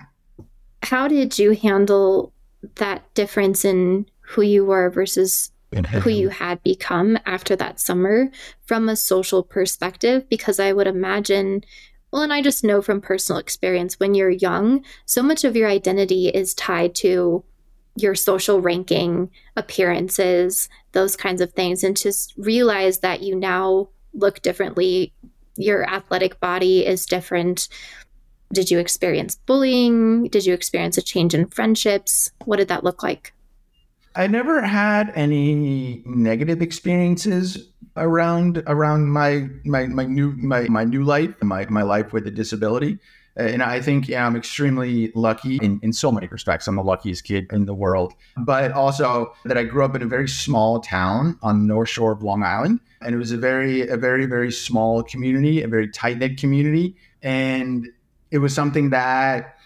How 0.82 1.08
did 1.08 1.38
you 1.38 1.52
handle 1.52 2.32
that 2.76 3.12
difference 3.14 3.64
in 3.64 4.06
who 4.20 4.42
you 4.42 4.64
were 4.64 4.88
versus 4.90 5.50
who 6.02 6.10
you 6.10 6.28
had 6.28 6.62
become 6.62 7.18
after 7.26 7.54
that 7.56 7.80
summer 7.80 8.30
from 8.62 8.88
a 8.88 8.96
social 8.96 9.42
perspective? 9.42 10.28
Because 10.28 10.60
I 10.60 10.72
would 10.72 10.86
imagine 10.86 11.64
well, 12.12 12.22
and 12.22 12.32
I 12.32 12.40
just 12.40 12.64
know 12.64 12.80
from 12.80 13.00
personal 13.00 13.40
experience 13.40 13.98
when 13.98 14.14
you're 14.14 14.30
young, 14.30 14.84
so 15.04 15.22
much 15.22 15.44
of 15.44 15.56
your 15.56 15.68
identity 15.68 16.28
is 16.28 16.54
tied 16.54 16.94
to 16.96 17.44
your 17.96 18.14
social 18.14 18.60
ranking, 18.60 19.30
appearances, 19.56 20.68
those 20.92 21.16
kinds 21.16 21.40
of 21.40 21.52
things. 21.52 21.82
And 21.82 21.96
to 21.98 22.12
realize 22.36 22.98
that 23.00 23.22
you 23.22 23.34
now 23.34 23.88
look 24.14 24.42
differently. 24.42 25.12
Your 25.56 25.88
athletic 25.88 26.40
body 26.40 26.86
is 26.86 27.06
different. 27.06 27.68
Did 28.52 28.70
you 28.70 28.78
experience 28.78 29.36
bullying? 29.46 30.28
Did 30.28 30.46
you 30.46 30.54
experience 30.54 30.98
a 30.98 31.02
change 31.02 31.34
in 31.34 31.48
friendships? 31.48 32.30
What 32.44 32.56
did 32.56 32.68
that 32.68 32.84
look 32.84 33.02
like? 33.02 33.32
I 34.14 34.26
never 34.26 34.62
had 34.62 35.12
any 35.14 36.02
negative 36.06 36.62
experiences 36.62 37.68
around 37.96 38.62
around 38.66 39.08
my 39.08 39.48
my 39.64 39.86
my 39.86 40.04
new 40.04 40.32
my 40.36 40.62
my 40.68 40.84
new 40.84 41.04
life, 41.04 41.34
my 41.42 41.66
my 41.68 41.82
life 41.82 42.12
with 42.12 42.26
a 42.26 42.30
disability. 42.30 42.98
Uh, 43.38 43.42
and 43.44 43.62
I 43.62 43.80
think 43.80 44.08
yeah, 44.08 44.26
I'm 44.26 44.36
extremely 44.36 45.12
lucky 45.14 45.56
in, 45.56 45.78
in 45.82 45.92
so 45.92 46.10
many 46.10 46.26
respects. 46.26 46.66
I'm 46.66 46.76
the 46.76 46.82
luckiest 46.82 47.24
kid 47.24 47.46
in 47.52 47.66
the 47.66 47.74
world. 47.74 48.14
But 48.36 48.72
also 48.72 49.34
that 49.44 49.58
I 49.58 49.64
grew 49.64 49.84
up 49.84 49.94
in 49.94 50.02
a 50.02 50.06
very 50.06 50.28
small 50.28 50.80
town 50.80 51.38
on 51.42 51.60
the 51.60 51.74
North 51.74 51.88
Shore 51.88 52.12
of 52.12 52.22
Long 52.22 52.42
Island. 52.42 52.80
And 53.02 53.14
it 53.14 53.18
was 53.18 53.32
a 53.32 53.36
very, 53.36 53.86
a 53.88 53.96
very, 53.96 54.26
very 54.26 54.50
small 54.50 55.02
community, 55.02 55.62
a 55.62 55.68
very 55.68 55.88
tight 55.88 56.18
knit 56.18 56.38
community. 56.38 56.96
And 57.22 57.88
it 58.30 58.38
was 58.38 58.54
something 58.54 58.90
that 58.90 59.56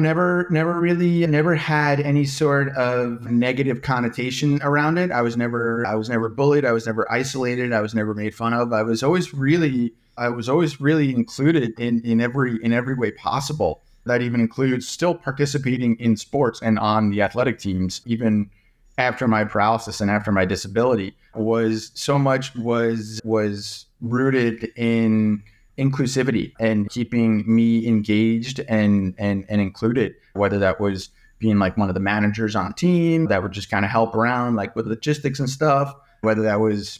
never 0.00 0.46
never 0.50 0.78
really 0.78 1.26
never 1.26 1.56
had 1.56 1.98
any 1.98 2.24
sort 2.24 2.68
of 2.76 3.20
negative 3.22 3.82
connotation 3.82 4.60
around 4.62 4.96
it 4.96 5.10
i 5.10 5.20
was 5.20 5.36
never 5.36 5.84
i 5.88 5.96
was 5.96 6.08
never 6.08 6.28
bullied 6.28 6.64
i 6.64 6.70
was 6.70 6.86
never 6.86 7.10
isolated 7.10 7.72
i 7.72 7.80
was 7.80 7.96
never 7.96 8.14
made 8.14 8.32
fun 8.32 8.52
of 8.52 8.72
i 8.72 8.80
was 8.80 9.02
always 9.02 9.34
really 9.34 9.92
I 10.18 10.28
was 10.28 10.48
always 10.48 10.80
really 10.80 11.14
included 11.14 11.78
in, 11.78 12.00
in 12.04 12.20
every 12.20 12.62
in 12.62 12.72
every 12.72 12.94
way 12.94 13.12
possible. 13.12 13.82
That 14.04 14.22
even 14.22 14.40
includes 14.40 14.88
still 14.88 15.14
participating 15.14 15.96
in 15.96 16.16
sports 16.16 16.60
and 16.62 16.78
on 16.78 17.10
the 17.10 17.22
athletic 17.22 17.58
teams, 17.58 18.00
even 18.06 18.50
after 18.96 19.28
my 19.28 19.44
paralysis 19.44 20.00
and 20.00 20.10
after 20.10 20.32
my 20.32 20.44
disability, 20.44 21.14
was 21.34 21.92
so 21.94 22.18
much 22.18 22.54
was 22.56 23.20
was 23.24 23.86
rooted 24.00 24.70
in 24.76 25.42
inclusivity 25.78 26.52
and 26.58 26.90
keeping 26.90 27.44
me 27.46 27.86
engaged 27.86 28.60
and 28.68 29.14
and 29.18 29.44
and 29.48 29.60
included, 29.60 30.14
whether 30.32 30.58
that 30.58 30.80
was 30.80 31.10
being 31.38 31.58
like 31.58 31.76
one 31.76 31.88
of 31.88 31.94
the 31.94 32.00
managers 32.00 32.56
on 32.56 32.72
team 32.74 33.26
that 33.26 33.42
would 33.42 33.52
just 33.52 33.70
kind 33.70 33.84
of 33.84 33.90
help 33.90 34.14
around 34.14 34.56
like 34.56 34.74
with 34.74 34.86
logistics 34.86 35.38
and 35.38 35.48
stuff, 35.48 35.94
whether 36.22 36.42
that 36.42 36.58
was 36.58 36.98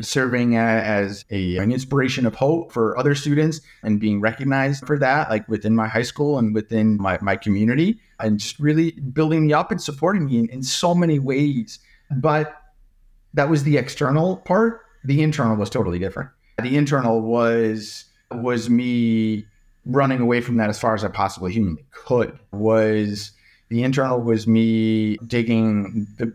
serving 0.00 0.56
as 0.56 1.24
a, 1.30 1.56
an 1.58 1.70
inspiration 1.70 2.26
of 2.26 2.34
hope 2.34 2.72
for 2.72 2.98
other 2.98 3.14
students 3.14 3.60
and 3.82 4.00
being 4.00 4.20
recognized 4.20 4.86
for 4.86 4.98
that, 4.98 5.30
like 5.30 5.48
within 5.48 5.76
my 5.76 5.86
high 5.86 6.02
school 6.02 6.38
and 6.38 6.54
within 6.54 6.96
my, 7.00 7.18
my 7.22 7.36
community, 7.36 8.00
and 8.18 8.38
just 8.38 8.58
really 8.58 8.92
building 8.92 9.46
me 9.46 9.52
up 9.52 9.70
and 9.70 9.80
supporting 9.80 10.26
me 10.26 10.38
in, 10.38 10.48
in 10.48 10.62
so 10.62 10.94
many 10.94 11.18
ways. 11.18 11.78
But 12.10 12.56
that 13.34 13.48
was 13.48 13.62
the 13.62 13.76
external 13.76 14.38
part. 14.38 14.80
The 15.04 15.22
internal 15.22 15.56
was 15.56 15.70
totally 15.70 15.98
different. 15.98 16.30
The 16.62 16.76
internal 16.76 17.20
was 17.20 18.04
was 18.30 18.70
me 18.70 19.46
running 19.86 20.20
away 20.20 20.40
from 20.40 20.56
that 20.56 20.70
as 20.70 20.80
far 20.80 20.94
as 20.94 21.04
I 21.04 21.08
possibly 21.08 21.52
humanly 21.52 21.84
could. 21.92 22.36
Was 22.52 23.32
the 23.68 23.82
internal 23.82 24.20
was 24.20 24.46
me 24.46 25.16
digging 25.18 26.06
the 26.16 26.32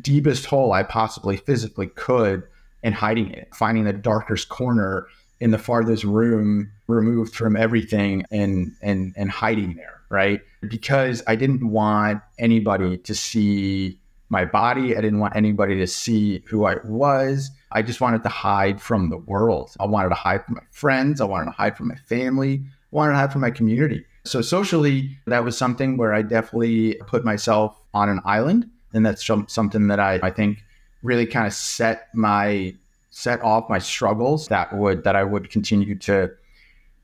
deepest 0.00 0.46
hole 0.46 0.72
I 0.72 0.82
possibly 0.82 1.36
physically 1.36 1.88
could 1.88 2.42
and 2.86 2.94
hiding 2.94 3.32
it, 3.32 3.48
finding 3.52 3.82
the 3.82 3.92
darkest 3.92 4.48
corner 4.48 5.08
in 5.40 5.50
the 5.50 5.58
farthest 5.58 6.04
room, 6.04 6.70
removed 6.86 7.34
from 7.34 7.56
everything 7.56 8.24
and 8.30 8.72
and 8.80 9.12
and 9.16 9.28
hiding 9.28 9.74
there, 9.74 10.00
right? 10.08 10.40
Because 10.66 11.20
I 11.26 11.34
didn't 11.34 11.68
want 11.68 12.22
anybody 12.38 12.96
to 12.96 13.14
see 13.14 13.98
my 14.28 14.44
body. 14.44 14.96
I 14.96 15.00
didn't 15.00 15.18
want 15.18 15.34
anybody 15.34 15.76
to 15.78 15.86
see 15.86 16.44
who 16.46 16.64
I 16.64 16.76
was. 16.84 17.50
I 17.72 17.82
just 17.82 18.00
wanted 18.00 18.22
to 18.22 18.28
hide 18.28 18.80
from 18.80 19.10
the 19.10 19.18
world. 19.18 19.74
I 19.80 19.86
wanted 19.86 20.10
to 20.10 20.14
hide 20.14 20.44
from 20.44 20.54
my 20.54 20.62
friends. 20.70 21.20
I 21.20 21.24
wanted 21.24 21.46
to 21.46 21.50
hide 21.50 21.76
from 21.76 21.88
my 21.88 21.96
family. 21.96 22.62
I 22.64 22.68
wanted 22.92 23.12
to 23.12 23.18
hide 23.18 23.32
from 23.32 23.40
my 23.40 23.50
community. 23.50 24.04
So 24.24 24.42
socially, 24.42 25.18
that 25.26 25.44
was 25.44 25.58
something 25.58 25.96
where 25.96 26.14
I 26.14 26.22
definitely 26.22 26.94
put 27.08 27.24
myself 27.24 27.80
on 27.94 28.08
an 28.08 28.20
island. 28.24 28.70
And 28.94 29.04
that's 29.04 29.28
something 29.48 29.88
that 29.88 29.98
I, 29.98 30.20
I 30.22 30.30
think 30.30 30.64
really 31.06 31.26
kind 31.26 31.46
of 31.46 31.52
set 31.52 32.08
my 32.14 32.74
set 33.10 33.40
off 33.42 33.70
my 33.70 33.78
struggles 33.78 34.48
that 34.48 34.76
would 34.76 35.04
that 35.04 35.16
I 35.16 35.24
would 35.24 35.50
continue 35.50 35.94
to 36.00 36.30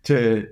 to 0.05 0.49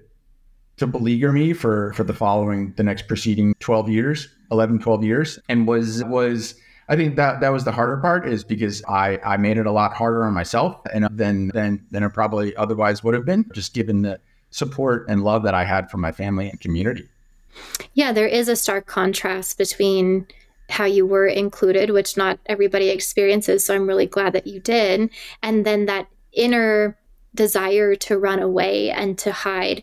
to 0.79 0.87
beleaguer 0.87 1.33
me 1.33 1.53
for 1.53 1.93
for 1.93 2.05
the 2.05 2.15
following 2.15 2.73
the 2.77 2.83
next 2.83 3.09
preceding 3.09 3.55
12 3.61 3.91
years 3.91 4.29
11 4.51 4.79
12 4.79 5.05
years 5.05 5.39
and 5.49 5.69
was 5.69 6.03
was 6.05 6.55
I 6.89 6.97
think 6.97 7.17
that 7.17 7.41
that 7.41 7.51
was 7.51 7.65
the 7.65 7.73
harder 7.73 7.99
part 7.99 8.27
is 8.27 8.43
because 8.43 8.83
I 8.89 9.19
I 9.25 9.37
made 9.37 9.59
it 9.59 9.67
a 9.67 9.73
lot 9.73 9.93
harder 9.93 10.25
on 10.25 10.33
myself 10.33 10.81
and 10.93 11.05
uh, 11.05 11.09
than 11.13 11.49
than 11.49 11.85
than 11.91 12.03
it 12.03 12.11
probably 12.11 12.57
otherwise 12.57 13.05
would 13.05 13.15
have 13.15 13.25
been 13.25 13.45
just 13.53 13.75
given 13.75 14.03
the 14.03 14.19
support 14.51 15.07
and 15.09 15.23
love 15.23 15.43
that 15.45 15.55
I 15.55 15.65
had 15.65 15.91
from 15.91 16.01
my 16.01 16.13
family 16.13 16.49
and 16.49 16.61
community. 16.61 17.09
Yeah, 17.95 18.13
there 18.13 18.27
is 18.27 18.49
a 18.49 18.57
stark 18.57 18.87
contrast 18.87 19.59
between 19.59 20.27
how 20.71 20.85
you 20.85 21.07
were 21.07 21.27
included, 21.27 21.91
which 21.91 22.17
not 22.17 22.39
everybody 22.47 22.91
experiences. 22.91 23.65
So 23.65 23.75
I'm 23.75 23.87
really 23.87 24.07
glad 24.07 24.33
that 24.33 24.47
you 24.47 24.61
did. 24.61 25.11
And 25.43 25.67
then 25.67 25.87
that 25.87 26.09
inner 26.33 26.97
desire 27.35 27.95
to 27.95 28.19
run 28.19 28.41
away 28.41 28.91
and 28.91 29.19
to 29.19 29.33
hide. 29.33 29.83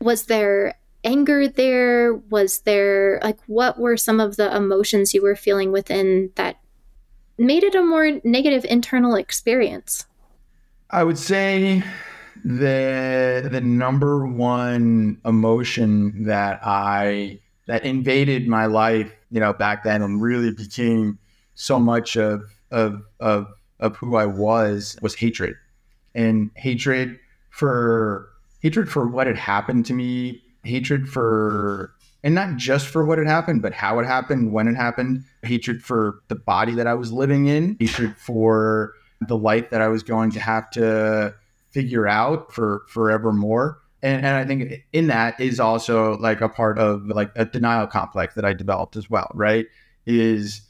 Was 0.00 0.26
there 0.26 0.74
anger 1.04 1.48
there? 1.48 2.14
Was 2.14 2.60
there, 2.60 3.20
like, 3.22 3.38
what 3.46 3.78
were 3.78 3.96
some 3.96 4.20
of 4.20 4.36
the 4.36 4.54
emotions 4.54 5.14
you 5.14 5.22
were 5.22 5.36
feeling 5.36 5.72
within 5.72 6.30
that 6.36 6.56
made 7.38 7.64
it 7.64 7.74
a 7.74 7.82
more 7.82 8.20
negative 8.24 8.64
internal 8.64 9.14
experience? 9.14 10.06
I 10.90 11.04
would 11.04 11.18
say 11.18 11.82
the 12.44 13.48
the 13.50 13.60
number 13.60 14.26
one 14.26 15.20
emotion 15.24 16.24
that 16.24 16.60
I 16.62 17.40
that 17.66 17.84
invaded 17.84 18.48
my 18.48 18.66
life, 18.66 19.12
you 19.32 19.40
know, 19.40 19.52
back 19.52 19.82
then 19.82 20.02
and 20.02 20.22
really 20.22 20.50
became 20.52 21.18
so 21.54 21.80
much 21.80 22.16
of 22.16 22.44
of 22.70 23.02
of 23.18 23.48
of 23.80 23.96
who 23.96 24.16
I 24.16 24.26
was 24.26 24.96
was 25.02 25.14
hatred. 25.14 25.56
And 26.14 26.50
hatred 26.54 27.18
for 27.50 28.28
hatred 28.60 28.90
for 28.90 29.08
what 29.08 29.26
had 29.26 29.38
happened 29.38 29.86
to 29.86 29.94
me, 29.94 30.42
hatred 30.62 31.08
for 31.08 31.94
and 32.22 32.34
not 32.34 32.56
just 32.56 32.86
for 32.86 33.04
what 33.04 33.18
had 33.18 33.26
happened, 33.26 33.62
but 33.62 33.72
how 33.72 33.98
it 33.98 34.06
happened, 34.06 34.52
when 34.52 34.68
it 34.68 34.76
happened, 34.76 35.24
hatred 35.42 35.82
for 35.82 36.20
the 36.28 36.36
body 36.36 36.74
that 36.74 36.86
I 36.86 36.94
was 36.94 37.10
living 37.10 37.46
in, 37.46 37.76
hatred 37.80 38.16
for 38.16 38.92
the 39.26 39.36
life 39.36 39.70
that 39.70 39.80
I 39.80 39.88
was 39.88 40.02
going 40.02 40.30
to 40.32 40.40
have 40.40 40.70
to 40.72 41.34
figure 41.70 42.06
out 42.06 42.52
for 42.52 42.82
forevermore 42.88 43.81
and, 44.02 44.26
and 44.26 44.36
I 44.36 44.44
think 44.44 44.84
in 44.92 45.06
that 45.08 45.40
is 45.40 45.60
also 45.60 46.16
like 46.18 46.40
a 46.40 46.48
part 46.48 46.78
of 46.78 47.06
like 47.06 47.30
a 47.36 47.44
denial 47.44 47.86
complex 47.86 48.34
that 48.34 48.44
I 48.44 48.52
developed 48.52 48.96
as 48.96 49.08
well, 49.08 49.30
right? 49.34 49.66
Is 50.06 50.62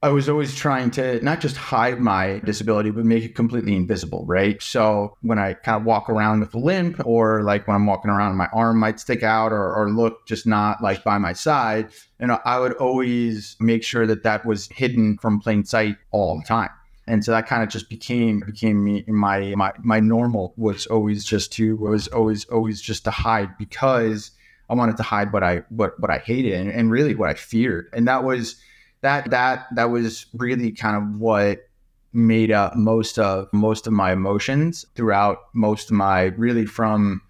I 0.00 0.10
was 0.10 0.28
always 0.28 0.54
trying 0.54 0.92
to 0.92 1.22
not 1.24 1.40
just 1.40 1.56
hide 1.56 1.98
my 1.98 2.38
disability, 2.44 2.90
but 2.90 3.04
make 3.04 3.24
it 3.24 3.34
completely 3.34 3.74
invisible, 3.74 4.24
right? 4.26 4.62
So 4.62 5.16
when 5.22 5.40
I 5.40 5.54
kind 5.54 5.80
of 5.80 5.84
walk 5.84 6.08
around 6.08 6.40
with 6.40 6.54
a 6.54 6.58
limp, 6.58 7.04
or 7.04 7.42
like 7.42 7.66
when 7.66 7.74
I'm 7.74 7.86
walking 7.86 8.10
around, 8.10 8.36
my 8.36 8.48
arm 8.52 8.78
might 8.78 9.00
stick 9.00 9.24
out 9.24 9.52
or, 9.52 9.74
or 9.74 9.90
look 9.90 10.24
just 10.26 10.46
not 10.46 10.80
like 10.80 11.02
by 11.02 11.18
my 11.18 11.32
side, 11.32 11.88
you 12.20 12.28
know, 12.28 12.38
I 12.44 12.60
would 12.60 12.74
always 12.74 13.56
make 13.58 13.82
sure 13.82 14.06
that 14.06 14.22
that 14.22 14.46
was 14.46 14.68
hidden 14.68 15.18
from 15.18 15.40
plain 15.40 15.64
sight 15.64 15.96
all 16.12 16.38
the 16.38 16.44
time. 16.44 16.70
And 17.08 17.24
so 17.24 17.32
that 17.32 17.46
kind 17.46 17.62
of 17.62 17.68
just 17.68 17.88
became 17.88 18.40
became 18.40 18.84
me 18.84 19.04
my 19.06 19.54
my 19.56 19.72
my 19.82 20.00
normal 20.00 20.54
was 20.56 20.86
always 20.86 21.24
just 21.24 21.52
to 21.54 21.76
was 21.76 22.08
always 22.08 22.44
always 22.46 22.80
just 22.80 23.04
to 23.04 23.10
hide 23.10 23.56
because 23.58 24.30
I 24.70 24.74
wanted 24.74 24.96
to 24.98 25.02
hide 25.02 25.32
what 25.32 25.42
I 25.42 25.62
what 25.70 25.98
what 25.98 26.10
I 26.10 26.18
hated 26.18 26.52
and, 26.52 26.70
and 26.70 26.90
really 26.90 27.14
what 27.14 27.30
I 27.30 27.34
feared. 27.34 27.88
And 27.92 28.06
that 28.08 28.24
was 28.24 28.56
that 29.00 29.30
that 29.30 29.66
that 29.74 29.90
was 29.90 30.26
really 30.34 30.72
kind 30.72 30.96
of 30.96 31.20
what 31.20 31.68
made 32.12 32.50
up 32.50 32.76
most 32.76 33.18
of 33.18 33.48
most 33.52 33.86
of 33.86 33.92
my 33.92 34.12
emotions 34.12 34.84
throughout 34.94 35.38
most 35.54 35.90
of 35.90 35.96
my 35.96 36.24
really 36.36 36.66
from 36.66 37.22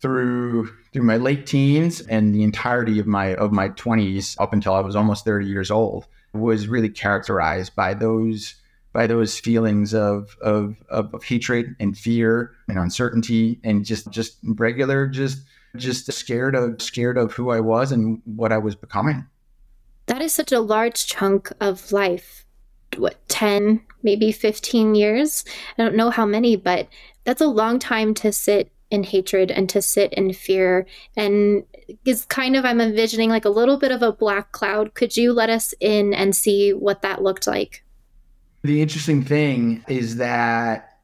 through 0.00 0.68
through 0.92 1.02
my 1.02 1.16
late 1.16 1.46
teens 1.46 2.00
and 2.00 2.34
the 2.34 2.42
entirety 2.42 2.98
of 2.98 3.06
my 3.06 3.34
of 3.34 3.52
my 3.52 3.68
20s 3.70 4.36
up 4.40 4.52
until 4.52 4.74
I 4.74 4.80
was 4.80 4.96
almost 4.96 5.24
30 5.24 5.46
years 5.46 5.70
old 5.70 6.06
was 6.32 6.68
really 6.68 6.88
characterized 6.88 7.74
by 7.74 7.94
those 7.94 8.54
by 8.92 9.06
those 9.06 9.38
feelings 9.38 9.94
of 9.94 10.36
of, 10.40 10.76
of, 10.88 11.14
of 11.14 11.24
hatred 11.24 11.74
and 11.78 11.96
fear 11.96 12.52
and 12.68 12.78
uncertainty 12.78 13.60
and 13.64 13.84
just 13.84 14.10
just 14.10 14.38
regular 14.44 15.06
just 15.06 15.42
just 15.76 16.12
scared 16.12 16.54
of 16.54 16.82
scared 16.82 17.16
of 17.16 17.32
who 17.32 17.50
I 17.50 17.60
was 17.60 17.92
and 17.92 18.20
what 18.24 18.52
I 18.52 18.58
was 18.58 18.74
becoming 18.74 19.26
that 20.10 20.22
is 20.22 20.34
such 20.34 20.50
a 20.50 20.58
large 20.58 21.06
chunk 21.06 21.52
of 21.60 21.92
life. 21.92 22.44
What, 22.96 23.16
10, 23.28 23.80
maybe 24.02 24.32
15 24.32 24.96
years? 24.96 25.44
I 25.78 25.84
don't 25.84 25.94
know 25.94 26.10
how 26.10 26.26
many, 26.26 26.56
but 26.56 26.88
that's 27.22 27.40
a 27.40 27.46
long 27.46 27.78
time 27.78 28.14
to 28.14 28.32
sit 28.32 28.72
in 28.90 29.04
hatred 29.04 29.52
and 29.52 29.68
to 29.68 29.80
sit 29.80 30.12
in 30.14 30.32
fear. 30.32 30.84
And 31.16 31.62
is 32.04 32.24
kind 32.24 32.56
of, 32.56 32.64
I'm 32.64 32.80
envisioning 32.80 33.30
like 33.30 33.44
a 33.44 33.50
little 33.50 33.78
bit 33.78 33.92
of 33.92 34.02
a 34.02 34.10
black 34.10 34.50
cloud. 34.50 34.94
Could 34.94 35.16
you 35.16 35.32
let 35.32 35.48
us 35.48 35.74
in 35.78 36.12
and 36.12 36.34
see 36.34 36.72
what 36.72 37.02
that 37.02 37.22
looked 37.22 37.46
like? 37.46 37.84
The 38.62 38.82
interesting 38.82 39.22
thing 39.22 39.84
is 39.88 40.16
that 40.16 40.98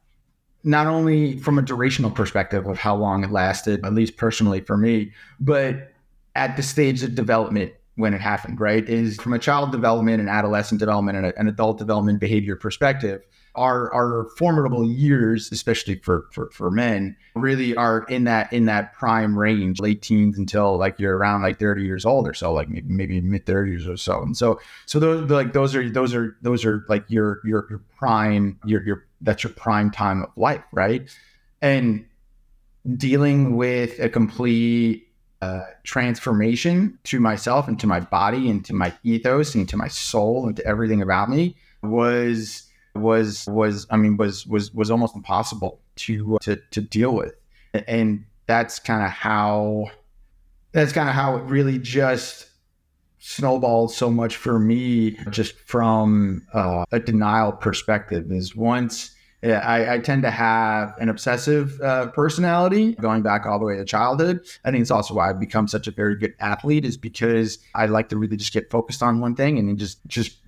not 0.62 0.87
only 0.87 1.38
from 1.38 1.59
a 1.59 1.62
durational 1.62 2.14
perspective 2.14 2.66
of 2.66 2.79
how 2.79 2.97
long 2.97 3.25
it 3.25 3.31
lasted, 3.31 3.85
at 3.85 3.95
least 3.95 4.16
personally 4.16 4.61
for 4.61 4.77
me, 4.77 5.12
but 5.40 5.92
at 6.35 6.57
the 6.57 6.62
stage 6.62 7.03
of 7.03 7.14
development 7.14 7.73
when 7.95 8.12
it 8.12 8.21
happened, 8.21 8.61
right? 8.61 8.87
Is 8.87 9.16
from 9.16 9.33
a 9.33 9.38
child 9.38 9.73
development 9.73 10.21
and 10.21 10.29
adolescent 10.29 10.81
development 10.81 11.16
and 11.16 11.33
an 11.37 11.49
adult 11.49 11.79
development 11.79 12.21
behavior 12.21 12.57
perspective, 12.57 13.23
our 13.57 13.92
our 13.92 14.29
formidable 14.37 14.85
years, 14.85 15.51
especially 15.51 15.97
for, 15.97 16.27
for 16.33 16.51
for 16.51 16.71
men, 16.71 17.16
really 17.35 17.75
are 17.77 18.05
in 18.09 18.25
that 18.25 18.53
in 18.53 18.66
that 18.66 18.92
prime 18.92 19.38
range, 19.38 19.81
late 19.81 20.03
teens 20.03 20.38
until 20.38 20.77
like 20.79 20.99
you're 20.99 21.16
around 21.16 21.42
like 21.42 21.59
30 21.59 21.83
years 21.83 22.05
old 22.05 22.29
or 22.29 22.35
so, 22.35 22.53
like 22.53 22.69
maybe, 22.69 22.88
maybe 22.88 23.21
mid 23.21 23.47
30s 23.47 23.88
or 23.88 23.97
so. 23.97 24.23
And 24.23 24.37
so 24.37 24.61
so 24.87 24.99
those 24.99 25.31
like 25.31 25.53
those 25.53 25.75
are 25.75 25.88
those 25.88 26.14
are 26.14 26.37
those 26.42 26.64
are 26.64 26.85
like 26.88 27.05
your 27.09 27.40
your 27.45 27.66
your 27.69 27.83
prime 27.97 28.59
your 28.64 28.83
your 28.85 29.07
that's 29.21 29.42
your 29.42 29.53
prime 29.53 29.90
time 29.90 30.23
of 30.23 30.31
life, 30.37 30.62
right? 30.73 31.09
And 31.62 32.05
dealing 32.97 33.57
with 33.57 33.99
a 33.99 34.09
complete 34.09 35.07
uh, 35.42 35.62
transformation 35.85 36.99
to 37.05 37.21
myself 37.21 37.69
and 37.69 37.79
to 37.81 37.87
my 37.87 38.01
body 38.01 38.49
and 38.49 38.64
to 38.64 38.73
my 38.73 38.92
ethos 39.05 39.55
and 39.55 39.69
to 39.69 39.77
my 39.77 39.88
soul 39.88 40.47
and 40.47 40.57
to 40.57 40.66
everything 40.66 41.03
about 41.03 41.29
me 41.29 41.57
was 41.83 42.65
was 42.99 43.47
was 43.49 43.87
I 43.91 43.97
mean 43.97 44.17
was 44.17 44.47
was 44.47 44.73
was 44.73 44.91
almost 44.91 45.15
impossible 45.15 45.81
to 45.97 46.39
to 46.43 46.57
to 46.57 46.81
deal 46.81 47.15
with, 47.15 47.35
and 47.87 48.25
that's 48.47 48.79
kind 48.79 49.03
of 49.03 49.11
how 49.11 49.91
that's 50.73 50.93
kind 50.93 51.09
of 51.09 51.15
how 51.15 51.37
it 51.37 51.43
really 51.45 51.79
just 51.79 52.51
snowballed 53.19 53.93
so 53.93 54.11
much 54.11 54.37
for 54.37 54.59
me 54.59 55.19
just 55.31 55.59
from 55.61 56.47
uh, 56.53 56.85
a 56.93 57.01
denial 57.01 57.51
perspective 57.51 58.31
is 58.31 58.55
once 58.55 59.17
yeah, 59.43 59.61
I, 59.61 59.95
I, 59.95 59.99
tend 59.99 60.23
to 60.23 60.31
have 60.31 60.95
an 60.99 61.09
obsessive 61.09 61.81
uh, 61.81 62.07
personality 62.09 62.95
going 62.95 63.23
back 63.23 63.47
all 63.47 63.59
the 63.59 63.65
way 63.65 63.77
to 63.77 63.85
childhood. 63.85 64.41
I 64.65 64.71
think 64.71 64.81
it's 64.81 64.91
also 64.91 65.15
why 65.15 65.29
I've 65.29 65.39
become 65.39 65.69
such 65.69 65.87
a 65.87 65.91
very 65.91 66.17
good 66.17 66.35
athlete 66.41 66.85
is 66.85 66.97
because 66.97 67.59
I 67.75 67.87
like 67.87 68.09
to 68.09 68.17
really 68.17 68.37
just 68.37 68.53
get 68.53 68.71
focused 68.71 69.03
on 69.03 69.21
one 69.21 69.37
thing 69.37 69.59
and 69.59 69.69
then 69.69 69.77
just 69.77 70.05
just 70.07 70.39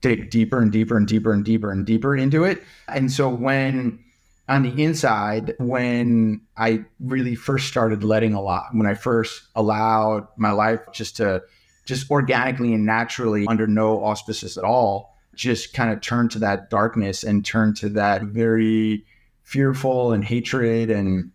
dig 0.00 0.30
deeper 0.30 0.60
and 0.60 0.70
deeper 0.70 0.96
and 0.96 1.06
deeper 1.06 1.32
and 1.32 1.44
deeper 1.44 1.72
and 1.72 1.86
deeper 1.86 2.16
into 2.16 2.44
it. 2.44 2.62
And 2.88 3.10
so 3.10 3.28
when 3.28 3.98
on 4.48 4.62
the 4.62 4.82
inside, 4.82 5.54
when 5.58 6.40
I 6.56 6.84
really 7.00 7.34
first 7.34 7.68
started 7.68 8.02
letting 8.02 8.32
a 8.32 8.40
lot, 8.40 8.66
when 8.72 8.86
I 8.86 8.94
first 8.94 9.42
allowed 9.54 10.26
my 10.36 10.52
life 10.52 10.80
just 10.92 11.16
to 11.16 11.42
just 11.84 12.10
organically 12.10 12.74
and 12.74 12.84
naturally 12.84 13.46
under 13.46 13.66
no 13.66 14.04
auspices 14.04 14.58
at 14.58 14.64
all 14.64 15.16
just 15.34 15.72
kind 15.72 15.90
of 15.90 16.00
turn 16.00 16.28
to 16.28 16.38
that 16.40 16.68
darkness 16.68 17.22
and 17.22 17.44
turn 17.46 17.72
to 17.72 17.88
that 17.88 18.22
very 18.22 19.06
fearful 19.44 20.12
and 20.12 20.24
hatred 20.24 20.90
and 20.90 21.30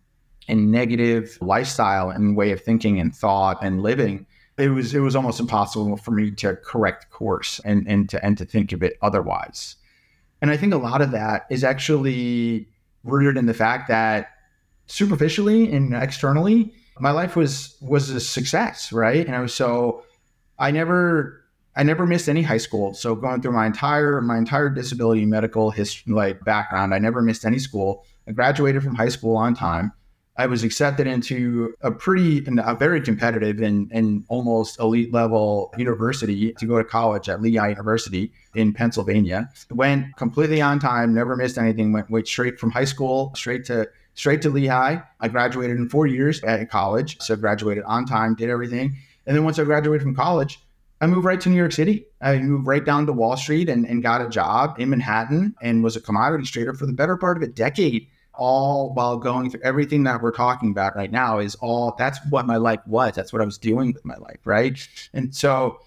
and 0.46 0.70
negative 0.70 1.38
lifestyle 1.40 2.10
and 2.10 2.36
way 2.36 2.52
of 2.52 2.60
thinking 2.60 3.00
and 3.00 3.16
thought 3.16 3.58
and 3.62 3.82
living 3.82 4.26
it 4.58 4.68
was 4.68 4.94
it 4.94 5.00
was 5.00 5.16
almost 5.16 5.40
impossible 5.40 5.96
for 5.96 6.10
me 6.10 6.30
to 6.30 6.56
correct 6.56 7.10
course 7.10 7.60
and 7.64 7.86
and 7.88 8.08
to 8.08 8.24
and 8.24 8.38
to 8.38 8.44
think 8.44 8.72
of 8.72 8.82
it 8.82 8.96
otherwise 9.02 9.76
and 10.40 10.50
i 10.50 10.56
think 10.56 10.72
a 10.72 10.78
lot 10.78 11.02
of 11.02 11.10
that 11.10 11.46
is 11.50 11.64
actually 11.64 12.68
rooted 13.02 13.36
in 13.36 13.46
the 13.46 13.54
fact 13.54 13.88
that 13.88 14.30
superficially 14.86 15.72
and 15.72 15.94
externally 15.94 16.72
my 17.00 17.10
life 17.10 17.36
was 17.36 17.76
was 17.80 18.10
a 18.10 18.20
success 18.20 18.92
right 18.92 19.26
and 19.26 19.34
i 19.34 19.40
was 19.40 19.54
so 19.54 20.02
i 20.58 20.70
never 20.70 21.44
I 21.76 21.82
never 21.82 22.06
missed 22.06 22.28
any 22.28 22.42
high 22.42 22.58
school. 22.58 22.94
So 22.94 23.14
going 23.14 23.42
through 23.42 23.52
my 23.52 23.66
entire 23.66 24.20
my 24.20 24.38
entire 24.38 24.68
disability 24.68 25.26
medical 25.26 25.70
history 25.70 26.12
like 26.12 26.44
background, 26.44 26.94
I 26.94 26.98
never 26.98 27.20
missed 27.20 27.44
any 27.44 27.58
school. 27.58 28.04
I 28.28 28.32
graduated 28.32 28.82
from 28.82 28.94
high 28.94 29.08
school 29.08 29.36
on 29.36 29.54
time. 29.54 29.92
I 30.36 30.46
was 30.46 30.64
accepted 30.64 31.06
into 31.06 31.74
a 31.80 31.92
pretty 31.92 32.44
a 32.58 32.74
very 32.74 33.00
competitive 33.00 33.60
and, 33.60 33.90
and 33.92 34.24
almost 34.28 34.80
elite 34.80 35.12
level 35.12 35.72
university 35.78 36.52
to 36.54 36.66
go 36.66 36.76
to 36.78 36.84
college 36.84 37.28
at 37.28 37.40
Lehigh 37.40 37.68
University 37.68 38.32
in 38.54 38.72
Pennsylvania. 38.72 39.48
Went 39.70 40.16
completely 40.16 40.60
on 40.60 40.80
time, 40.80 41.14
never 41.14 41.36
missed 41.36 41.56
anything, 41.56 41.92
went, 41.92 42.10
went 42.10 42.26
straight 42.26 42.58
from 42.58 42.70
high 42.70 42.84
school 42.84 43.32
straight 43.36 43.64
to 43.66 43.88
straight 44.14 44.42
to 44.42 44.50
Lehigh. 44.50 44.98
I 45.20 45.28
graduated 45.28 45.76
in 45.76 45.88
four 45.88 46.06
years 46.06 46.42
at 46.42 46.68
college. 46.70 47.20
So 47.20 47.36
graduated 47.36 47.84
on 47.84 48.06
time, 48.06 48.34
did 48.34 48.50
everything. 48.50 48.96
And 49.26 49.36
then 49.36 49.44
once 49.44 49.58
I 49.58 49.64
graduated 49.64 50.02
from 50.02 50.14
college, 50.14 50.60
I 51.00 51.06
moved 51.06 51.24
right 51.24 51.40
to 51.40 51.48
New 51.48 51.56
York 51.56 51.72
City. 51.72 52.06
I 52.20 52.38
moved 52.38 52.66
right 52.66 52.84
down 52.84 53.06
to 53.06 53.12
Wall 53.12 53.36
Street 53.36 53.68
and, 53.68 53.84
and 53.86 54.02
got 54.02 54.22
a 54.22 54.28
job 54.28 54.76
in 54.78 54.90
Manhattan 54.90 55.54
and 55.60 55.82
was 55.82 55.96
a 55.96 56.00
commodities 56.00 56.50
trader 56.50 56.72
for 56.72 56.86
the 56.86 56.92
better 56.92 57.16
part 57.16 57.36
of 57.36 57.42
a 57.42 57.46
decade, 57.46 58.08
all 58.36 58.92
while 58.94 59.16
going 59.16 59.50
through 59.50 59.60
everything 59.62 60.04
that 60.04 60.22
we're 60.22 60.32
talking 60.32 60.70
about 60.70 60.96
right 60.96 61.10
now 61.10 61.38
is 61.38 61.54
all 61.56 61.94
that's 61.98 62.18
what 62.30 62.46
my 62.46 62.56
life 62.56 62.80
was. 62.86 63.14
That's 63.14 63.32
what 63.32 63.42
I 63.42 63.44
was 63.44 63.58
doing 63.58 63.92
with 63.92 64.04
my 64.04 64.16
life. 64.16 64.38
Right. 64.44 64.78
And 65.12 65.34
so, 65.34 65.80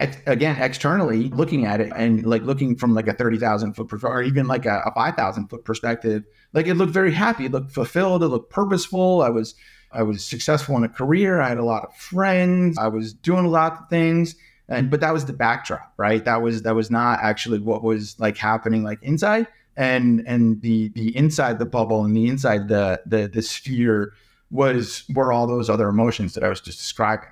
ex- 0.00 0.18
again, 0.26 0.60
externally 0.60 1.28
looking 1.30 1.64
at 1.64 1.80
it 1.80 1.92
and 1.94 2.24
like 2.26 2.42
looking 2.42 2.76
from 2.76 2.94
like 2.94 3.08
a 3.08 3.14
30,000 3.14 3.74
foot 3.74 3.90
or 4.04 4.22
even 4.22 4.46
like 4.46 4.66
a, 4.66 4.82
a 4.86 4.92
5,000 4.94 5.48
foot 5.48 5.64
perspective, 5.64 6.24
like 6.52 6.66
it 6.66 6.74
looked 6.74 6.92
very 6.92 7.12
happy. 7.12 7.46
It 7.46 7.52
looked 7.52 7.72
fulfilled. 7.72 8.22
It 8.22 8.28
looked 8.28 8.50
purposeful. 8.50 9.22
I 9.22 9.30
was, 9.30 9.54
I 9.92 10.02
was 10.02 10.24
successful 10.24 10.76
in 10.76 10.84
a 10.84 10.88
career. 10.88 11.40
I 11.40 11.48
had 11.48 11.58
a 11.58 11.64
lot 11.64 11.84
of 11.84 11.96
friends. 11.96 12.78
I 12.78 12.88
was 12.88 13.14
doing 13.14 13.44
a 13.44 13.50
lot 13.50 13.72
of 13.72 13.88
things 13.88 14.36
and 14.68 14.90
but 14.90 15.00
that 15.00 15.12
was 15.12 15.26
the 15.26 15.32
backdrop 15.32 15.92
right 15.96 16.24
that 16.24 16.40
was 16.40 16.62
that 16.62 16.74
was 16.74 16.90
not 16.90 17.18
actually 17.22 17.58
what 17.58 17.82
was 17.82 18.18
like 18.18 18.36
happening 18.36 18.82
like 18.82 18.98
inside 19.02 19.46
and 19.76 20.22
and 20.26 20.60
the 20.62 20.88
the 20.90 21.16
inside 21.16 21.58
the 21.58 21.66
bubble 21.66 22.04
and 22.04 22.16
the 22.16 22.28
inside 22.28 22.68
the 22.68 23.00
the 23.06 23.28
the 23.28 23.42
sphere 23.42 24.12
was 24.50 25.04
were 25.14 25.32
all 25.32 25.46
those 25.46 25.68
other 25.68 25.88
emotions 25.88 26.34
that 26.34 26.44
i 26.44 26.48
was 26.48 26.60
just 26.60 26.78
describing. 26.78 27.28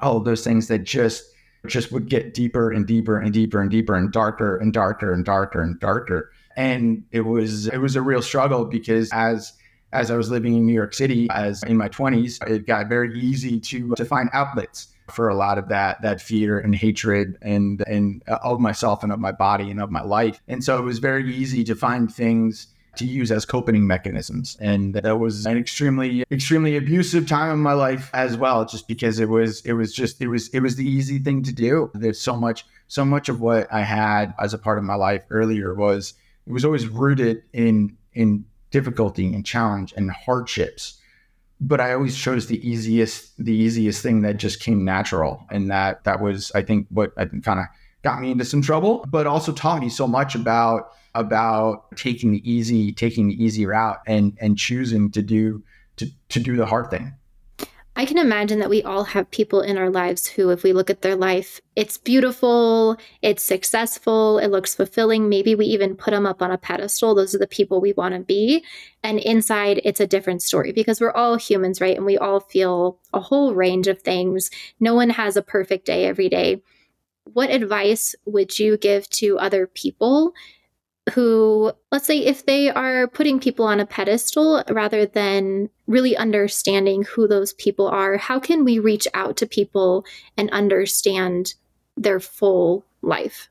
All 0.00 0.16
of 0.16 0.24
those 0.24 0.42
things 0.42 0.68
that 0.68 0.84
just 0.84 1.24
just 1.66 1.92
would 1.92 2.08
get 2.08 2.32
deeper 2.34 2.70
and 2.70 2.86
deeper 2.86 3.18
and 3.18 3.32
deeper 3.32 3.60
and 3.60 3.70
deeper 3.70 3.94
and 3.94 4.10
darker 4.10 4.56
and 4.56 4.72
darker 4.72 5.12
and 5.12 5.24
darker 5.24 5.62
and 5.62 5.78
darker. 5.78 6.32
And 6.56 7.04
it 7.12 7.20
was 7.20 7.66
it 7.68 7.78
was 7.78 7.96
a 7.96 8.02
real 8.02 8.22
struggle 8.22 8.64
because 8.64 9.10
as 9.12 9.52
as 9.92 10.10
i 10.10 10.16
was 10.16 10.30
living 10.30 10.56
in 10.56 10.64
new 10.66 10.72
york 10.72 10.94
city 10.94 11.26
as 11.30 11.62
in 11.64 11.76
my 11.76 11.88
20s 11.88 12.46
it 12.48 12.66
got 12.66 12.88
very 12.88 13.18
easy 13.18 13.58
to 13.58 13.92
to 13.96 14.04
find 14.04 14.30
outlets 14.32 14.94
for 15.12 15.28
a 15.28 15.34
lot 15.34 15.58
of 15.58 15.68
that 15.68 16.00
that 16.02 16.20
fear 16.20 16.58
and 16.58 16.74
hatred 16.74 17.36
and 17.42 17.82
and 17.86 18.22
uh, 18.28 18.38
of 18.42 18.60
myself 18.60 19.02
and 19.02 19.12
of 19.12 19.18
my 19.18 19.32
body 19.32 19.70
and 19.70 19.80
of 19.80 19.90
my 19.90 20.02
life. 20.02 20.40
And 20.48 20.64
so 20.64 20.78
it 20.78 20.82
was 20.82 20.98
very 20.98 21.34
easy 21.34 21.64
to 21.64 21.74
find 21.74 22.12
things 22.12 22.68
to 22.96 23.04
use 23.04 23.30
as 23.30 23.44
coping 23.44 23.86
mechanisms. 23.86 24.56
And 24.60 24.94
that 24.94 25.18
was 25.18 25.46
an 25.46 25.56
extremely, 25.56 26.24
extremely 26.30 26.76
abusive 26.76 27.28
time 27.28 27.52
in 27.52 27.60
my 27.60 27.72
life 27.72 28.10
as 28.12 28.36
well, 28.36 28.64
just 28.64 28.88
because 28.88 29.20
it 29.20 29.28
was, 29.28 29.64
it 29.64 29.74
was 29.74 29.92
just, 29.92 30.20
it 30.20 30.28
was, 30.28 30.48
it 30.48 30.60
was 30.60 30.76
the 30.76 30.88
easy 30.88 31.18
thing 31.18 31.42
to 31.44 31.52
do. 31.52 31.90
There's 31.94 32.20
so 32.20 32.36
much, 32.36 32.66
so 32.88 33.04
much 33.04 33.28
of 33.28 33.40
what 33.40 33.72
I 33.72 33.82
had 33.82 34.34
as 34.40 34.54
a 34.54 34.58
part 34.58 34.78
of 34.78 34.84
my 34.84 34.96
life 34.96 35.24
earlier 35.30 35.74
was, 35.74 36.14
it 36.46 36.52
was 36.52 36.64
always 36.64 36.88
rooted 36.88 37.42
in, 37.52 37.96
in 38.12 38.44
difficulty 38.70 39.32
and 39.32 39.46
challenge 39.46 39.94
and 39.96 40.10
hardships. 40.10 40.99
But 41.60 41.80
I 41.80 41.92
always 41.92 42.16
chose 42.16 42.46
the 42.46 42.66
easiest, 42.66 43.36
the 43.36 43.52
easiest 43.52 44.02
thing 44.02 44.22
that 44.22 44.38
just 44.38 44.60
came 44.60 44.84
natural. 44.84 45.44
And 45.50 45.70
that, 45.70 46.04
that 46.04 46.20
was, 46.20 46.50
I 46.54 46.62
think, 46.62 46.86
what 46.90 47.12
I 47.18 47.26
kind 47.26 47.60
of 47.60 47.66
got 48.02 48.20
me 48.20 48.30
into 48.30 48.44
some 48.44 48.62
trouble, 48.62 49.04
but 49.08 49.26
also 49.26 49.52
taught 49.52 49.80
me 49.80 49.88
so 49.88 50.06
much 50.06 50.34
about 50.34 50.92
about 51.14 51.96
taking 51.96 52.30
the 52.30 52.50
easy, 52.50 52.92
taking 52.92 53.28
the 53.28 53.42
easy 53.42 53.66
route 53.66 53.98
and 54.06 54.38
and 54.40 54.56
choosing 54.56 55.10
to 55.10 55.22
do 55.22 55.62
to, 55.96 56.06
to 56.28 56.40
do 56.40 56.56
the 56.56 56.66
hard 56.66 56.88
thing. 56.90 57.12
I 57.96 58.06
can 58.06 58.18
imagine 58.18 58.60
that 58.60 58.70
we 58.70 58.82
all 58.82 59.04
have 59.04 59.30
people 59.30 59.60
in 59.60 59.76
our 59.76 59.90
lives 59.90 60.26
who, 60.26 60.50
if 60.50 60.62
we 60.62 60.72
look 60.72 60.90
at 60.90 61.02
their 61.02 61.16
life, 61.16 61.60
it's 61.76 61.98
beautiful, 61.98 62.96
it's 63.20 63.42
successful, 63.42 64.38
it 64.38 64.48
looks 64.48 64.74
fulfilling. 64.74 65.28
Maybe 65.28 65.54
we 65.54 65.66
even 65.66 65.96
put 65.96 66.12
them 66.12 66.24
up 66.24 66.40
on 66.40 66.50
a 66.50 66.56
pedestal. 66.56 67.14
Those 67.14 67.34
are 67.34 67.38
the 67.38 67.46
people 67.46 67.80
we 67.80 67.92
want 67.92 68.14
to 68.14 68.20
be. 68.20 68.64
And 69.02 69.18
inside, 69.18 69.80
it's 69.84 70.00
a 70.00 70.06
different 70.06 70.40
story 70.40 70.72
because 70.72 71.00
we're 71.00 71.12
all 71.12 71.36
humans, 71.36 71.80
right? 71.80 71.96
And 71.96 72.06
we 72.06 72.16
all 72.16 72.40
feel 72.40 72.98
a 73.12 73.20
whole 73.20 73.54
range 73.54 73.88
of 73.88 74.00
things. 74.00 74.50
No 74.78 74.94
one 74.94 75.10
has 75.10 75.36
a 75.36 75.42
perfect 75.42 75.84
day 75.84 76.06
every 76.06 76.28
day 76.28 76.62
what 77.32 77.50
advice 77.50 78.14
would 78.24 78.58
you 78.58 78.76
give 78.76 79.08
to 79.10 79.38
other 79.38 79.66
people 79.66 80.32
who, 81.12 81.72
let's 81.92 82.06
say, 82.06 82.18
if 82.18 82.46
they 82.46 82.70
are 82.70 83.06
putting 83.06 83.40
people 83.40 83.64
on 83.64 83.80
a 83.80 83.86
pedestal 83.86 84.62
rather 84.68 85.06
than 85.06 85.70
really 85.86 86.16
understanding 86.16 87.04
who 87.04 87.26
those 87.26 87.52
people 87.54 87.88
are, 87.88 88.16
how 88.16 88.38
can 88.38 88.64
we 88.64 88.78
reach 88.78 89.06
out 89.14 89.36
to 89.38 89.46
people 89.46 90.04
and 90.36 90.50
understand 90.50 91.54
their 91.96 92.20
full 92.20 92.84
life? 93.02 93.48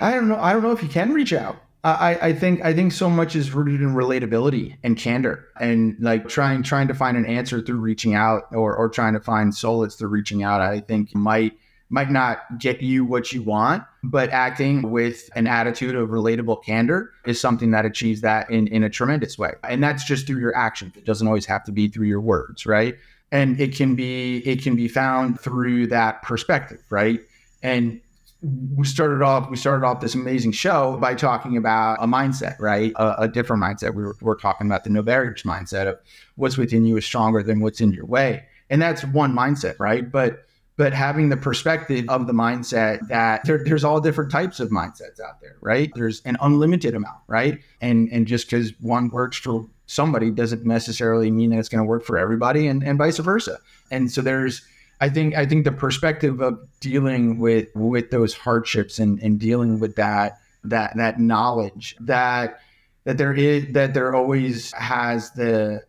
I 0.00 0.12
don't 0.12 0.28
know. 0.28 0.36
I 0.36 0.52
don't 0.52 0.62
know 0.62 0.72
if 0.72 0.82
you 0.82 0.88
can 0.88 1.12
reach 1.12 1.32
out. 1.32 1.56
I, 1.82 2.18
I 2.20 2.32
think 2.34 2.62
I 2.62 2.74
think 2.74 2.92
so 2.92 3.08
much 3.08 3.34
is 3.34 3.52
rooted 3.52 3.80
in 3.80 3.94
relatability 3.94 4.76
and 4.82 4.98
candor 4.98 5.46
and 5.58 5.96
like 5.98 6.28
trying 6.28 6.62
trying 6.62 6.88
to 6.88 6.94
find 6.94 7.16
an 7.16 7.24
answer 7.24 7.62
through 7.62 7.80
reaching 7.80 8.14
out 8.14 8.42
or 8.52 8.76
or 8.76 8.90
trying 8.90 9.14
to 9.14 9.20
find 9.20 9.54
solace 9.54 9.94
through 9.94 10.08
reaching 10.08 10.42
out. 10.42 10.60
I 10.60 10.80
think 10.80 11.14
might 11.14 11.54
might 11.90 12.10
not 12.10 12.58
get 12.58 12.80
you 12.80 13.04
what 13.04 13.32
you 13.32 13.42
want, 13.42 13.82
but 14.04 14.30
acting 14.30 14.90
with 14.90 15.28
an 15.34 15.48
attitude 15.48 15.96
of 15.96 16.10
relatable 16.10 16.64
candor 16.64 17.10
is 17.26 17.40
something 17.40 17.72
that 17.72 17.84
achieves 17.84 18.20
that 18.20 18.48
in, 18.48 18.68
in 18.68 18.84
a 18.84 18.88
tremendous 18.88 19.36
way. 19.36 19.52
And 19.64 19.82
that's 19.82 20.04
just 20.04 20.26
through 20.26 20.38
your 20.38 20.56
actions. 20.56 20.96
It 20.96 21.04
doesn't 21.04 21.26
always 21.26 21.46
have 21.46 21.64
to 21.64 21.72
be 21.72 21.88
through 21.88 22.06
your 22.06 22.20
words, 22.20 22.64
right? 22.64 22.96
And 23.32 23.60
it 23.60 23.74
can 23.74 23.96
be 23.96 24.38
it 24.38 24.62
can 24.62 24.76
be 24.76 24.88
found 24.88 25.40
through 25.40 25.88
that 25.88 26.22
perspective, 26.22 26.82
right? 26.90 27.20
And 27.62 28.00
we 28.42 28.86
started 28.86 29.22
off 29.22 29.50
we 29.50 29.56
started 29.56 29.84
off 29.84 30.00
this 30.00 30.14
amazing 30.14 30.52
show 30.52 30.96
by 31.00 31.14
talking 31.14 31.56
about 31.56 31.98
a 32.00 32.06
mindset 32.06 32.58
right 32.58 32.92
a, 32.96 33.22
a 33.22 33.28
different 33.28 33.62
mindset 33.62 33.94
we 33.94 34.02
were, 34.02 34.16
we 34.22 34.30
are 34.30 34.36
talking 34.36 34.66
about 34.66 34.82
the 34.82 34.88
no 34.88 35.02
barriers 35.02 35.42
mindset 35.42 35.86
of 35.86 35.98
what's 36.36 36.56
within 36.56 36.86
you 36.86 36.96
is 36.96 37.04
stronger 37.04 37.42
than 37.42 37.60
what's 37.60 37.82
in 37.82 37.92
your 37.92 38.06
way 38.06 38.42
and 38.70 38.80
that's 38.80 39.04
one 39.04 39.34
mindset 39.34 39.74
right 39.78 40.10
but 40.10 40.46
but 40.80 40.94
having 40.94 41.28
the 41.28 41.36
perspective 41.36 42.06
of 42.08 42.26
the 42.26 42.32
mindset 42.32 43.06
that 43.08 43.44
there, 43.44 43.62
there's 43.62 43.84
all 43.84 44.00
different 44.00 44.30
types 44.30 44.60
of 44.60 44.70
mindsets 44.70 45.20
out 45.20 45.38
there, 45.42 45.58
right? 45.60 45.92
There's 45.94 46.22
an 46.22 46.38
unlimited 46.40 46.94
amount, 46.94 47.18
right? 47.26 47.60
And 47.82 48.08
and 48.10 48.26
just 48.26 48.46
because 48.46 48.72
one 48.80 49.10
works 49.10 49.36
for 49.36 49.68
somebody 49.84 50.30
doesn't 50.30 50.64
necessarily 50.64 51.30
mean 51.30 51.50
that 51.50 51.58
it's 51.58 51.68
going 51.68 51.84
to 51.84 51.86
work 51.86 52.02
for 52.02 52.16
everybody, 52.16 52.66
and, 52.66 52.82
and 52.82 52.96
vice 52.96 53.18
versa. 53.18 53.58
And 53.90 54.10
so 54.10 54.22
there's 54.22 54.62
I 55.02 55.10
think 55.10 55.36
I 55.36 55.44
think 55.44 55.66
the 55.66 55.72
perspective 55.72 56.40
of 56.40 56.58
dealing 56.80 57.38
with 57.38 57.68
with 57.74 58.10
those 58.10 58.32
hardships 58.32 58.98
and, 58.98 59.20
and 59.20 59.38
dealing 59.38 59.80
with 59.80 59.96
that 59.96 60.38
that 60.64 60.96
that 60.96 61.20
knowledge 61.20 61.94
that 62.00 62.58
that 63.04 63.18
there 63.18 63.34
is 63.34 63.70
that 63.74 63.92
there 63.92 64.14
always 64.14 64.72
has 64.72 65.30
the 65.32 65.82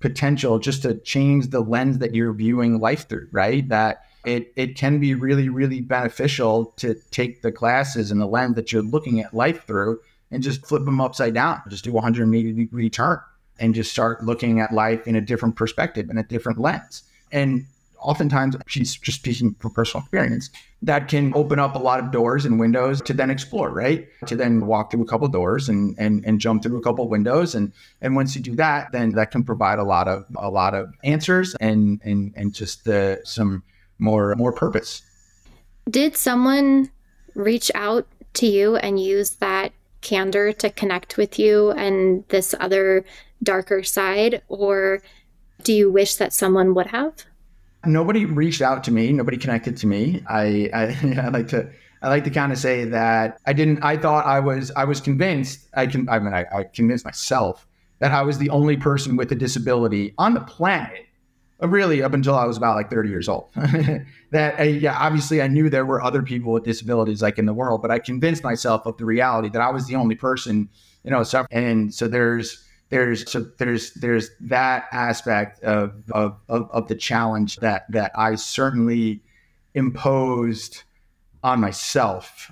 potential 0.00 0.58
just 0.58 0.82
to 0.82 0.98
change 0.98 1.48
the 1.48 1.60
lens 1.60 2.00
that 2.00 2.14
you're 2.14 2.34
viewing 2.34 2.78
life 2.80 3.08
through, 3.08 3.28
right? 3.32 3.66
That 3.70 4.02
it, 4.26 4.52
it 4.56 4.76
can 4.76 4.98
be 4.98 5.14
really, 5.14 5.48
really 5.48 5.80
beneficial 5.80 6.66
to 6.78 6.94
take 7.12 7.42
the 7.42 7.52
glasses 7.52 8.10
and 8.10 8.20
the 8.20 8.26
lens 8.26 8.56
that 8.56 8.72
you're 8.72 8.82
looking 8.82 9.20
at 9.20 9.32
life 9.32 9.64
through 9.66 10.00
and 10.32 10.42
just 10.42 10.66
flip 10.66 10.84
them 10.84 11.00
upside 11.00 11.34
down. 11.34 11.62
Just 11.68 11.84
do 11.84 11.90
a 11.90 11.94
180 11.94 12.52
degree 12.52 12.90
turn 12.90 13.20
and 13.60 13.74
just 13.74 13.92
start 13.92 14.24
looking 14.24 14.60
at 14.60 14.72
life 14.72 15.06
in 15.06 15.14
a 15.14 15.20
different 15.20 15.54
perspective 15.54 16.10
and 16.10 16.18
a 16.18 16.24
different 16.24 16.58
lens. 16.58 17.04
And 17.30 17.66
oftentimes, 18.00 18.56
she's 18.66 18.96
just 18.96 19.18
speaking 19.18 19.54
from 19.60 19.70
personal 19.70 20.02
experience, 20.02 20.50
that 20.82 21.06
can 21.06 21.32
open 21.34 21.60
up 21.60 21.76
a 21.76 21.78
lot 21.78 22.00
of 22.00 22.10
doors 22.10 22.44
and 22.44 22.58
windows 22.58 23.00
to 23.02 23.12
then 23.12 23.30
explore, 23.30 23.70
right? 23.70 24.08
To 24.26 24.34
then 24.34 24.66
walk 24.66 24.90
through 24.90 25.02
a 25.02 25.06
couple 25.06 25.28
doors 25.28 25.68
and 25.68 25.94
and 25.98 26.24
and 26.26 26.40
jump 26.40 26.64
through 26.64 26.78
a 26.78 26.82
couple 26.82 27.08
windows. 27.08 27.54
And 27.54 27.72
and 28.02 28.16
once 28.16 28.34
you 28.34 28.42
do 28.42 28.56
that, 28.56 28.90
then 28.90 29.10
that 29.12 29.30
can 29.30 29.44
provide 29.44 29.78
a 29.78 29.84
lot 29.84 30.08
of 30.08 30.24
a 30.36 30.50
lot 30.50 30.74
of 30.74 30.92
answers 31.04 31.54
and 31.60 32.00
and 32.04 32.32
and 32.36 32.52
just 32.52 32.84
the 32.84 33.20
some 33.24 33.62
more 33.98 34.34
more 34.36 34.52
purpose. 34.52 35.02
Did 35.88 36.16
someone 36.16 36.90
reach 37.34 37.70
out 37.74 38.06
to 38.34 38.46
you 38.46 38.76
and 38.76 39.00
use 39.00 39.30
that 39.36 39.72
candor 40.00 40.52
to 40.52 40.70
connect 40.70 41.16
with 41.16 41.38
you 41.38 41.70
and 41.72 42.24
this 42.28 42.54
other 42.60 43.04
darker 43.42 43.82
side 43.82 44.42
or 44.48 45.02
do 45.62 45.72
you 45.72 45.90
wish 45.90 46.16
that 46.16 46.32
someone 46.32 46.74
would 46.74 46.86
have? 46.88 47.12
Nobody 47.84 48.24
reached 48.24 48.62
out 48.62 48.84
to 48.84 48.90
me. 48.90 49.12
Nobody 49.12 49.36
connected 49.36 49.76
to 49.78 49.86
me. 49.86 50.22
I, 50.28 50.70
I, 50.72 51.20
I 51.22 51.28
like 51.28 51.48
to 51.48 51.70
I 52.02 52.08
like 52.08 52.24
to 52.24 52.30
kind 52.30 52.52
of 52.52 52.58
say 52.58 52.84
that 52.84 53.40
I 53.46 53.52
didn't. 53.52 53.82
I 53.82 53.96
thought 53.96 54.26
I 54.26 54.38
was. 54.38 54.70
I 54.76 54.84
was 54.84 55.00
convinced. 55.00 55.66
I 55.74 55.86
can. 55.86 56.08
I 56.08 56.18
mean, 56.18 56.34
I, 56.34 56.44
I 56.52 56.64
convinced 56.64 57.04
myself 57.04 57.66
that 57.98 58.12
I 58.12 58.22
was 58.22 58.38
the 58.38 58.50
only 58.50 58.76
person 58.76 59.16
with 59.16 59.32
a 59.32 59.34
disability 59.34 60.14
on 60.18 60.34
the 60.34 60.42
planet 60.42 61.06
really 61.60 62.02
up 62.02 62.12
until 62.12 62.34
I 62.34 62.44
was 62.44 62.56
about 62.56 62.76
like 62.76 62.90
30 62.90 63.08
years 63.08 63.28
old. 63.28 63.48
that 64.30 64.60
uh, 64.60 64.62
yeah, 64.62 64.96
obviously 64.98 65.40
I 65.40 65.48
knew 65.48 65.70
there 65.70 65.86
were 65.86 66.02
other 66.02 66.22
people 66.22 66.52
with 66.52 66.64
disabilities 66.64 67.22
like 67.22 67.38
in 67.38 67.46
the 67.46 67.54
world, 67.54 67.82
but 67.82 67.90
I 67.90 67.98
convinced 67.98 68.44
myself 68.44 68.86
of 68.86 68.96
the 68.98 69.04
reality 69.04 69.48
that 69.50 69.62
I 69.62 69.70
was 69.70 69.86
the 69.86 69.94
only 69.96 70.14
person, 70.14 70.68
you 71.04 71.10
know, 71.10 71.22
suffering. 71.22 71.64
And 71.64 71.94
so 71.94 72.08
there's 72.08 72.62
there's 72.90 73.30
so 73.30 73.46
there's 73.58 73.92
there's 73.94 74.30
that 74.40 74.86
aspect 74.92 75.62
of 75.62 75.94
of 76.10 76.36
of, 76.48 76.70
of 76.70 76.88
the 76.88 76.94
challenge 76.94 77.56
that 77.56 77.90
that 77.90 78.12
I 78.14 78.34
certainly 78.34 79.22
imposed 79.74 80.82
on 81.42 81.60
myself. 81.60 82.50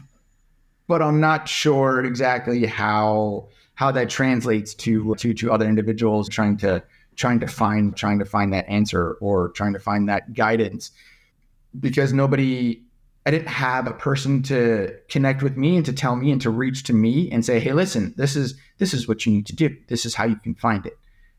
But 0.86 1.02
I'm 1.02 1.20
not 1.20 1.48
sure 1.48 2.04
exactly 2.04 2.66
how 2.66 3.48
how 3.74 3.90
that 3.92 4.08
translates 4.08 4.74
to 4.74 5.14
to 5.16 5.34
to 5.34 5.52
other 5.52 5.68
individuals 5.68 6.28
trying 6.28 6.56
to 6.58 6.82
trying 7.16 7.40
to 7.40 7.46
find 7.46 7.96
trying 7.96 8.18
to 8.18 8.24
find 8.24 8.53
that 8.53 8.68
answer 8.68 9.12
or 9.20 9.50
trying 9.50 9.72
to 9.72 9.79
find 9.79 10.09
that 10.09 10.35
guidance 10.35 10.90
because 11.79 12.12
nobody 12.12 12.83
I 13.27 13.31
didn't 13.31 13.48
have 13.48 13.87
a 13.87 13.92
person 13.92 14.42
to 14.44 14.94
connect 15.09 15.42
with 15.42 15.57
me 15.57 15.77
and 15.77 15.87
to 15.87 15.92
tell 15.92 16.14
me 16.14 16.31
and 16.31 16.40
to 16.42 16.50
reach 16.50 16.83
to 16.85 16.92
me 16.92 17.31
and 17.31 17.44
say, 17.44 17.59
"Hey, 17.59 17.72
listen, 17.72 18.12
this 18.16 18.37
is 18.37 18.55
this 18.79 18.92
is 18.92 19.09
what 19.09 19.24
you 19.24 19.33
need 19.33 19.46
to 19.46 19.57
do. 19.57 19.74
This 19.88 20.05
is 20.05 20.14
how 20.14 20.24
you 20.24 20.37
can 20.37 20.55
find 20.55 20.85
it." 20.85 20.98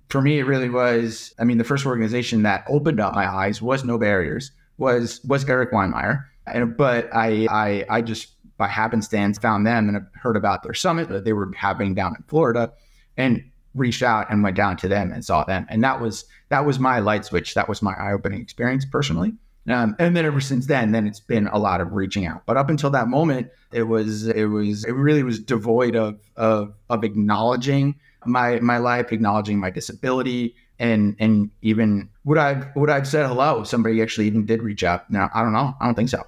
For 0.10 0.22
me, 0.22 0.40
it 0.40 0.46
really 0.46 0.70
was. 0.70 1.34
I 1.38 1.44
mean, 1.44 1.58
the 1.60 1.64
first 1.64 1.86
organization 1.86 2.44
that 2.44 2.66
opened 2.68 3.00
up 3.00 3.14
my 3.14 3.32
eyes 3.32 3.62
was 3.62 3.84
No 3.84 3.98
Barriers. 3.98 4.52
was 4.78 5.22
was 5.24 5.48
Erik 5.48 5.72
Weihenmayer, 5.72 6.26
and 6.48 6.76
but 6.76 7.08
I 7.14 7.48
I 7.50 7.86
I 7.90 8.02
just 8.02 8.34
by 8.58 8.68
happenstance 8.68 9.38
found 9.38 9.68
them 9.68 9.90
and 9.90 10.06
heard 10.14 10.38
about 10.38 10.64
their 10.64 10.74
summit 10.74 11.10
that 11.10 11.24
they 11.24 11.34
were 11.34 11.52
having 11.56 11.94
down 11.94 12.16
in 12.16 12.24
Florida, 12.28 12.74
and 13.16 13.44
reached 13.76 14.02
out 14.02 14.28
and 14.32 14.42
went 14.42 14.56
down 14.56 14.78
to 14.78 14.88
them 14.88 15.12
and 15.12 15.24
saw 15.24 15.44
them. 15.44 15.66
And 15.70 15.84
that 15.84 16.02
was 16.02 16.26
that 16.50 16.66
was 16.66 16.80
my 16.80 17.00
light 17.00 17.26
switch. 17.26 17.54
That 17.54 17.70
was 17.70 17.82
my 17.82 17.94
eye 17.94 18.14
opening 18.14 18.42
experience 18.42 18.86
personally. 18.86 19.34
Um, 19.68 19.96
and 19.98 20.16
then 20.16 20.26
ever 20.26 20.40
since 20.40 20.68
then, 20.68 20.92
then 20.92 21.08
it's 21.08 21.20
been 21.20 21.48
a 21.48 21.58
lot 21.58 21.82
of 21.82 21.94
reaching 21.94 22.26
out. 22.26 22.44
But 22.46 22.56
up 22.56 22.70
until 22.70 22.92
that 22.92 23.08
moment, 23.08 23.50
it 23.72 23.84
was 23.84 24.28
it 24.28 24.46
was 24.46 24.86
it 24.86 24.92
really 24.92 25.24
was 25.24 25.40
devoid 25.40 25.96
of 25.96 26.20
of 26.36 26.74
of 26.90 27.04
acknowledging 27.04 27.96
my 28.26 28.60
my 28.60 28.78
life, 28.78 29.12
acknowledging 29.12 29.60
my 29.60 29.72
disability, 29.72 30.56
and 30.78 31.16
and 31.20 31.50
even 31.62 32.10
would 32.26 32.38
I 32.38 32.72
would 32.76 32.90
I've 32.90 33.08
said 33.08 33.26
hello? 33.28 33.64
Somebody 33.64 34.02
actually 34.02 34.28
even 34.28 34.46
did 34.46 34.62
reach 34.62 34.84
out. 34.84 35.10
Now 35.10 35.30
I 35.34 35.42
don't 35.42 35.54
know. 35.54 35.76
I 35.80 35.86
don't 35.86 35.96
think 35.96 36.10
so. 36.10 36.24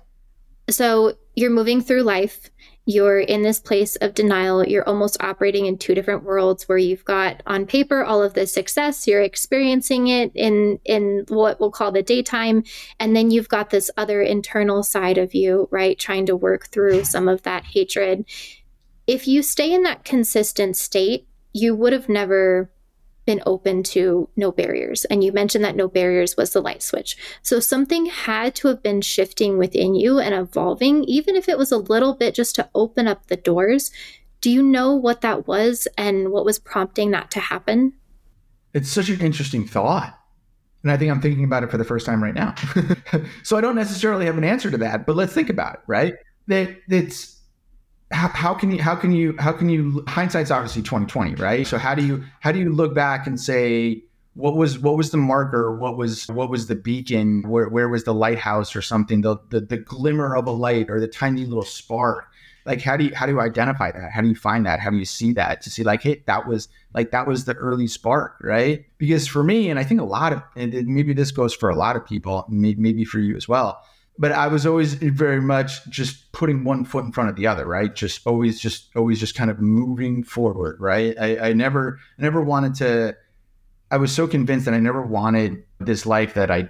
So 0.69 1.13
you're 1.35 1.51
moving 1.51 1.81
through 1.81 2.01
life 2.01 2.49
you're 2.87 3.19
in 3.19 3.41
this 3.41 3.59
place 3.59 3.97
of 3.97 4.13
denial. 4.13 4.65
You're 4.65 4.87
almost 4.87 5.21
operating 5.21 5.65
in 5.65 5.77
two 5.77 5.93
different 5.93 6.23
worlds 6.23 6.69
where 6.69 6.77
you've 6.77 7.03
got 7.03 7.43
on 7.45 7.65
paper 7.65 8.01
all 8.01 8.23
of 8.23 8.33
the 8.33 8.47
success, 8.47 9.05
you're 9.05 9.21
experiencing 9.21 10.07
it 10.07 10.31
in 10.33 10.79
in 10.85 11.25
what 11.27 11.59
we'll 11.59 11.69
call 11.69 11.91
the 11.91 12.01
daytime, 12.01 12.63
and 12.97 13.13
then 13.13 13.29
you've 13.29 13.49
got 13.49 13.71
this 13.71 13.91
other 13.97 14.21
internal 14.21 14.83
side 14.83 15.17
of 15.17 15.35
you, 15.35 15.67
right, 15.69 15.99
trying 15.99 16.25
to 16.27 16.35
work 16.35 16.67
through 16.67 17.03
some 17.03 17.27
of 17.27 17.43
that 17.43 17.65
hatred. 17.65 18.23
If 19.05 19.27
you 19.27 19.43
stay 19.43 19.73
in 19.73 19.83
that 19.83 20.05
consistent 20.05 20.77
state, 20.77 21.27
you 21.51 21.75
would 21.75 21.91
have 21.91 22.07
never 22.07 22.71
been 23.27 23.43
open 23.45 23.83
to 23.83 24.27
no 24.35 24.51
barriers. 24.51 25.05
And 25.05 25.23
you 25.23 25.31
mentioned 25.31 25.63
that 25.63 25.75
no 25.75 25.87
barriers 25.87 26.35
was 26.35 26.53
the 26.53 26.61
light 26.61 26.81
switch. 26.81 27.15
So 27.43 27.59
something 27.59 28.07
had 28.07 28.55
to 28.55 28.69
have 28.69 28.81
been 28.81 29.01
shifting 29.01 29.59
within 29.59 29.93
you 29.93 30.17
and 30.17 30.33
evolving, 30.33 31.03
even 31.03 31.35
if 31.35 31.47
it 31.47 31.57
was 31.57 31.71
a 31.71 31.77
little 31.77 32.15
bit 32.15 32.33
just 32.33 32.55
to 32.55 32.69
open 32.73 33.07
up 33.07 33.27
the 33.27 33.35
doors. 33.35 33.91
Do 34.41 34.49
you 34.49 34.63
know 34.63 34.95
what 34.95 35.21
that 35.21 35.45
was 35.45 35.87
and 35.97 36.31
what 36.31 36.45
was 36.45 36.57
prompting 36.57 37.11
that 37.11 37.29
to 37.31 37.39
happen? 37.39 37.93
It's 38.73 38.89
such 38.89 39.09
an 39.09 39.21
interesting 39.21 39.67
thought. 39.67 40.17
And 40.83 40.91
I 40.91 40.97
think 40.97 41.11
I'm 41.11 41.21
thinking 41.21 41.43
about 41.43 41.63
it 41.63 41.71
for 41.71 41.77
the 41.77 41.83
first 41.83 42.05
time 42.05 42.23
right 42.23 42.33
now. 42.35 42.55
so 43.43 43.57
I 43.57 43.61
don't 43.61 43.75
necessarily 43.75 44.25
have 44.25 44.37
an 44.37 44.43
answer 44.43 44.71
to 44.71 44.77
that, 44.77 45.05
but 45.05 45.17
let's 45.17 45.33
think 45.33 45.49
about 45.49 45.75
it, 45.75 45.81
right? 45.87 46.13
That 46.47 46.77
it's 46.87 47.36
how, 48.11 48.29
how, 48.29 48.53
can 48.53 48.71
you 48.71 48.81
how 48.81 48.95
can 48.95 49.11
you 49.11 49.35
how 49.37 49.51
can 49.51 49.69
you 49.69 50.03
hindsight's 50.07 50.51
obviously 50.51 50.81
2020 50.81 51.35
right? 51.35 51.67
So 51.67 51.77
how 51.77 51.93
do 51.93 52.05
you 52.05 52.23
how 52.39 52.51
do 52.51 52.59
you 52.59 52.71
look 52.71 52.95
back 52.95 53.27
and 53.27 53.39
say 53.39 54.03
what 54.33 54.55
was 54.55 54.79
what 54.79 54.95
was 54.95 55.11
the 55.11 55.17
marker? 55.17 55.75
What 55.75 55.97
was 55.97 56.27
what 56.27 56.49
was 56.49 56.67
the 56.67 56.75
beacon? 56.75 57.43
Where, 57.47 57.67
where 57.67 57.89
was 57.89 58.05
the 58.05 58.13
lighthouse 58.13 58.75
or 58.75 58.81
something? 58.81 59.21
The, 59.21 59.37
the 59.49 59.61
the 59.61 59.77
glimmer 59.77 60.35
of 60.35 60.47
a 60.47 60.51
light 60.51 60.89
or 60.89 60.99
the 60.99 61.07
tiny 61.07 61.45
little 61.45 61.65
spark. 61.65 62.27
Like 62.65 62.81
how 62.81 62.97
do 62.97 63.05
you 63.05 63.15
how 63.15 63.25
do 63.25 63.33
you 63.33 63.41
identify 63.41 63.91
that? 63.91 64.11
How 64.11 64.21
do 64.21 64.27
you 64.27 64.35
find 64.35 64.65
that? 64.65 64.79
How 64.79 64.89
do 64.89 64.97
you 64.97 65.05
see 65.05 65.33
that? 65.33 65.61
To 65.63 65.69
see 65.69 65.83
like 65.83 66.03
hey 66.03 66.23
that 66.27 66.47
was 66.47 66.69
like 66.93 67.11
that 67.11 67.27
was 67.27 67.45
the 67.45 67.55
early 67.55 67.87
spark 67.87 68.37
right? 68.41 68.85
Because 68.99 69.27
for 69.27 69.43
me 69.43 69.69
and 69.69 69.79
i 69.79 69.83
think 69.83 69.99
a 69.99 70.05
lot 70.05 70.33
of 70.33 70.41
and 70.55 70.73
maybe 70.87 71.13
this 71.13 71.31
goes 71.31 71.53
for 71.53 71.69
a 71.69 71.75
lot 71.75 71.95
of 71.95 72.05
people 72.05 72.45
maybe 72.47 73.03
for 73.03 73.19
you 73.19 73.35
as 73.35 73.47
well 73.47 73.83
but 74.19 74.31
I 74.31 74.47
was 74.47 74.65
always 74.65 74.95
very 74.95 75.41
much 75.41 75.87
just 75.89 76.31
putting 76.31 76.63
one 76.63 76.85
foot 76.85 77.05
in 77.05 77.11
front 77.11 77.29
of 77.29 77.35
the 77.35 77.47
other, 77.47 77.65
right? 77.65 77.93
Just 77.93 78.25
always, 78.25 78.59
just 78.59 78.89
always, 78.95 79.19
just 79.19 79.35
kind 79.35 79.51
of 79.51 79.59
moving 79.59 80.23
forward, 80.23 80.79
right? 80.79 81.15
I, 81.19 81.49
I 81.49 81.53
never, 81.53 81.99
I 82.17 82.21
never 82.21 82.41
wanted 82.41 82.75
to. 82.75 83.15
I 83.89 83.97
was 83.97 84.11
so 84.11 84.27
convinced 84.27 84.65
that 84.65 84.73
I 84.73 84.79
never 84.79 85.01
wanted 85.01 85.63
this 85.79 86.05
life 86.05 86.33
that 86.33 86.51
I 86.51 86.69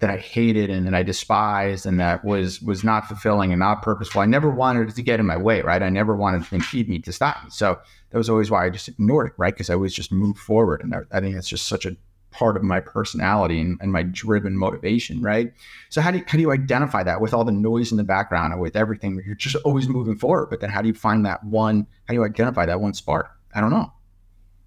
that 0.00 0.10
I 0.10 0.18
hated 0.18 0.68
and 0.68 0.86
that 0.86 0.94
I 0.94 1.02
despised 1.02 1.86
and 1.86 1.98
that 2.00 2.24
was 2.24 2.60
was 2.60 2.84
not 2.84 3.06
fulfilling 3.06 3.52
and 3.52 3.60
not 3.60 3.82
purposeful. 3.82 4.20
I 4.20 4.26
never 4.26 4.50
wanted 4.50 4.88
it 4.90 4.96
to 4.96 5.02
get 5.02 5.20
in 5.20 5.26
my 5.26 5.36
way, 5.36 5.62
right? 5.62 5.82
I 5.82 5.88
never 5.88 6.14
wanted 6.14 6.44
to 6.44 6.54
impede 6.56 6.88
me 6.88 6.98
to 6.98 7.12
stop 7.12 7.42
me. 7.44 7.50
So 7.50 7.78
that 8.10 8.18
was 8.18 8.28
always 8.28 8.50
why 8.50 8.66
I 8.66 8.70
just 8.70 8.88
ignored 8.88 9.28
it, 9.28 9.32
right? 9.38 9.54
Because 9.54 9.70
I 9.70 9.74
always 9.74 9.94
just 9.94 10.12
moved 10.12 10.38
forward, 10.38 10.82
and 10.82 10.94
I, 10.94 10.98
I 11.10 11.20
think 11.20 11.36
it's 11.36 11.48
just 11.48 11.66
such 11.66 11.86
a 11.86 11.96
part 12.34 12.56
of 12.56 12.62
my 12.62 12.80
personality 12.80 13.60
and, 13.60 13.78
and, 13.80 13.92
my 13.92 14.02
driven 14.02 14.56
motivation, 14.56 15.22
right? 15.22 15.52
So 15.88 16.00
how 16.00 16.10
do 16.10 16.18
you, 16.18 16.24
how 16.26 16.36
do 16.36 16.40
you 16.40 16.50
identify 16.50 17.04
that 17.04 17.20
with 17.20 17.32
all 17.32 17.44
the 17.44 17.52
noise 17.52 17.92
in 17.92 17.96
the 17.96 18.04
background 18.04 18.52
and 18.52 18.60
with 18.60 18.74
everything? 18.74 19.22
You're 19.24 19.36
just 19.36 19.56
always 19.64 19.88
moving 19.88 20.16
forward, 20.16 20.48
but 20.50 20.60
then 20.60 20.68
how 20.68 20.82
do 20.82 20.88
you 20.88 20.94
find 20.94 21.24
that 21.26 21.44
one? 21.44 21.86
How 22.06 22.12
do 22.12 22.14
you 22.14 22.24
identify 22.24 22.66
that 22.66 22.80
one 22.80 22.92
spark? 22.92 23.30
I 23.54 23.60
don't 23.60 23.70
know. 23.70 23.92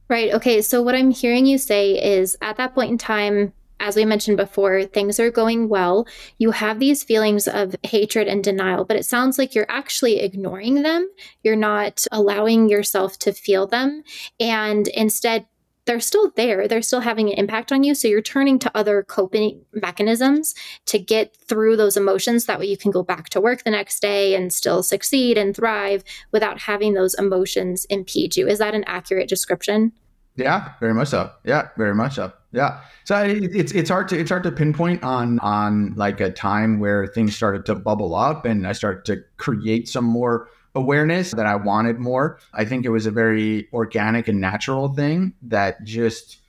Right. 0.08 0.34
Okay. 0.34 0.62
So 0.62 0.82
what 0.82 0.96
I'm 0.96 1.12
hearing 1.12 1.46
you 1.46 1.58
say 1.58 2.02
is 2.02 2.38
at 2.42 2.56
that 2.56 2.74
point 2.74 2.92
in 2.92 2.98
time, 2.98 3.52
as 3.80 3.96
we 3.96 4.06
mentioned 4.06 4.38
before, 4.38 4.86
things 4.86 5.20
are 5.20 5.30
going 5.30 5.70
well. 5.70 6.08
You 6.38 6.52
have 6.52 6.80
these 6.80 7.04
feelings 7.04 7.48
of 7.48 7.76
hatred 7.84 8.28
and 8.28 8.44
denial, 8.44 8.86
but 8.86 8.98
it 8.98 9.06
sounds 9.06 9.38
like 9.38 9.54
you're 9.54 9.70
actually 9.70 10.20
ignoring 10.20 10.82
them. 10.82 11.08
You're 11.44 11.58
not 11.58 12.08
allowing 12.12 12.70
yourself 12.70 13.20
to 13.20 13.34
feel 13.34 13.68
them. 13.68 14.04
And 14.40 14.88
instead, 14.88 15.46
they're 15.88 16.00
still 16.00 16.32
there. 16.36 16.68
They're 16.68 16.82
still 16.82 17.00
having 17.00 17.30
an 17.30 17.38
impact 17.38 17.72
on 17.72 17.84
you. 17.84 17.96
So 17.96 18.08
you're 18.08 18.22
turning 18.22 18.60
to 18.60 18.78
other 18.78 19.04
coping 19.04 19.66
mechanisms 19.74 20.54
to 20.86 21.00
get 21.00 21.36
through 21.36 21.78
those 21.78 21.98
emotions. 21.98 22.46
That 22.46 22.60
way 22.60 22.68
you 22.68 22.78
can 22.78 22.92
go 22.92 23.02
back 23.02 23.30
to 23.30 23.42
work 23.42 23.64
the 23.64 23.72
next 23.72 24.02
day 24.02 24.36
and 24.36 24.54
still 24.54 24.84
succeed 24.84 25.38
and 25.38 25.56
thrive 25.56 26.04
without 26.32 26.60
having 26.60 26.94
those 26.94 27.16
emotions 27.16 27.86
impede 27.86 28.36
you. 28.36 28.48
Is 28.48 28.60
that 28.60 28.76
an 28.76 28.84
accurate 28.86 29.30
description? 29.30 29.94
Yeah, 30.36 30.74
very 30.80 30.94
much 30.94 31.08
so. 31.08 31.32
Yeah, 31.44 31.70
very 31.78 31.96
much 31.96 32.16
so. 32.16 32.32
Yeah. 32.52 32.82
So 33.06 33.24
it's 33.26 33.72
it's 33.72 33.90
hard 33.90 34.08
to 34.10 34.20
it's 34.20 34.30
hard 34.30 34.44
to 34.44 34.52
pinpoint 34.52 35.04
on 35.04 35.40
on 35.40 35.94
like 35.96 36.22
a 36.22 36.32
time 36.32 36.80
where 36.80 37.08
things 37.08 37.36
started 37.36 37.66
to 37.66 37.76
bubble 37.76 38.14
up 38.14 38.46
and 38.46 38.68
I 38.68 38.74
started 38.74 39.06
to 39.06 39.24
create 39.38 39.88
some 39.90 40.06
more 40.06 40.48
awareness 40.78 41.32
that 41.32 41.46
I 41.46 41.56
wanted 41.56 42.00
more. 42.00 42.40
I 42.54 42.66
think 42.66 42.86
it 42.86 42.90
was 42.90 43.06
a 43.06 43.12
very 43.12 43.68
organic 43.74 44.28
and 44.28 44.40
natural 44.40 44.94
thing 44.94 45.34
that 45.42 45.84
just 45.84 46.40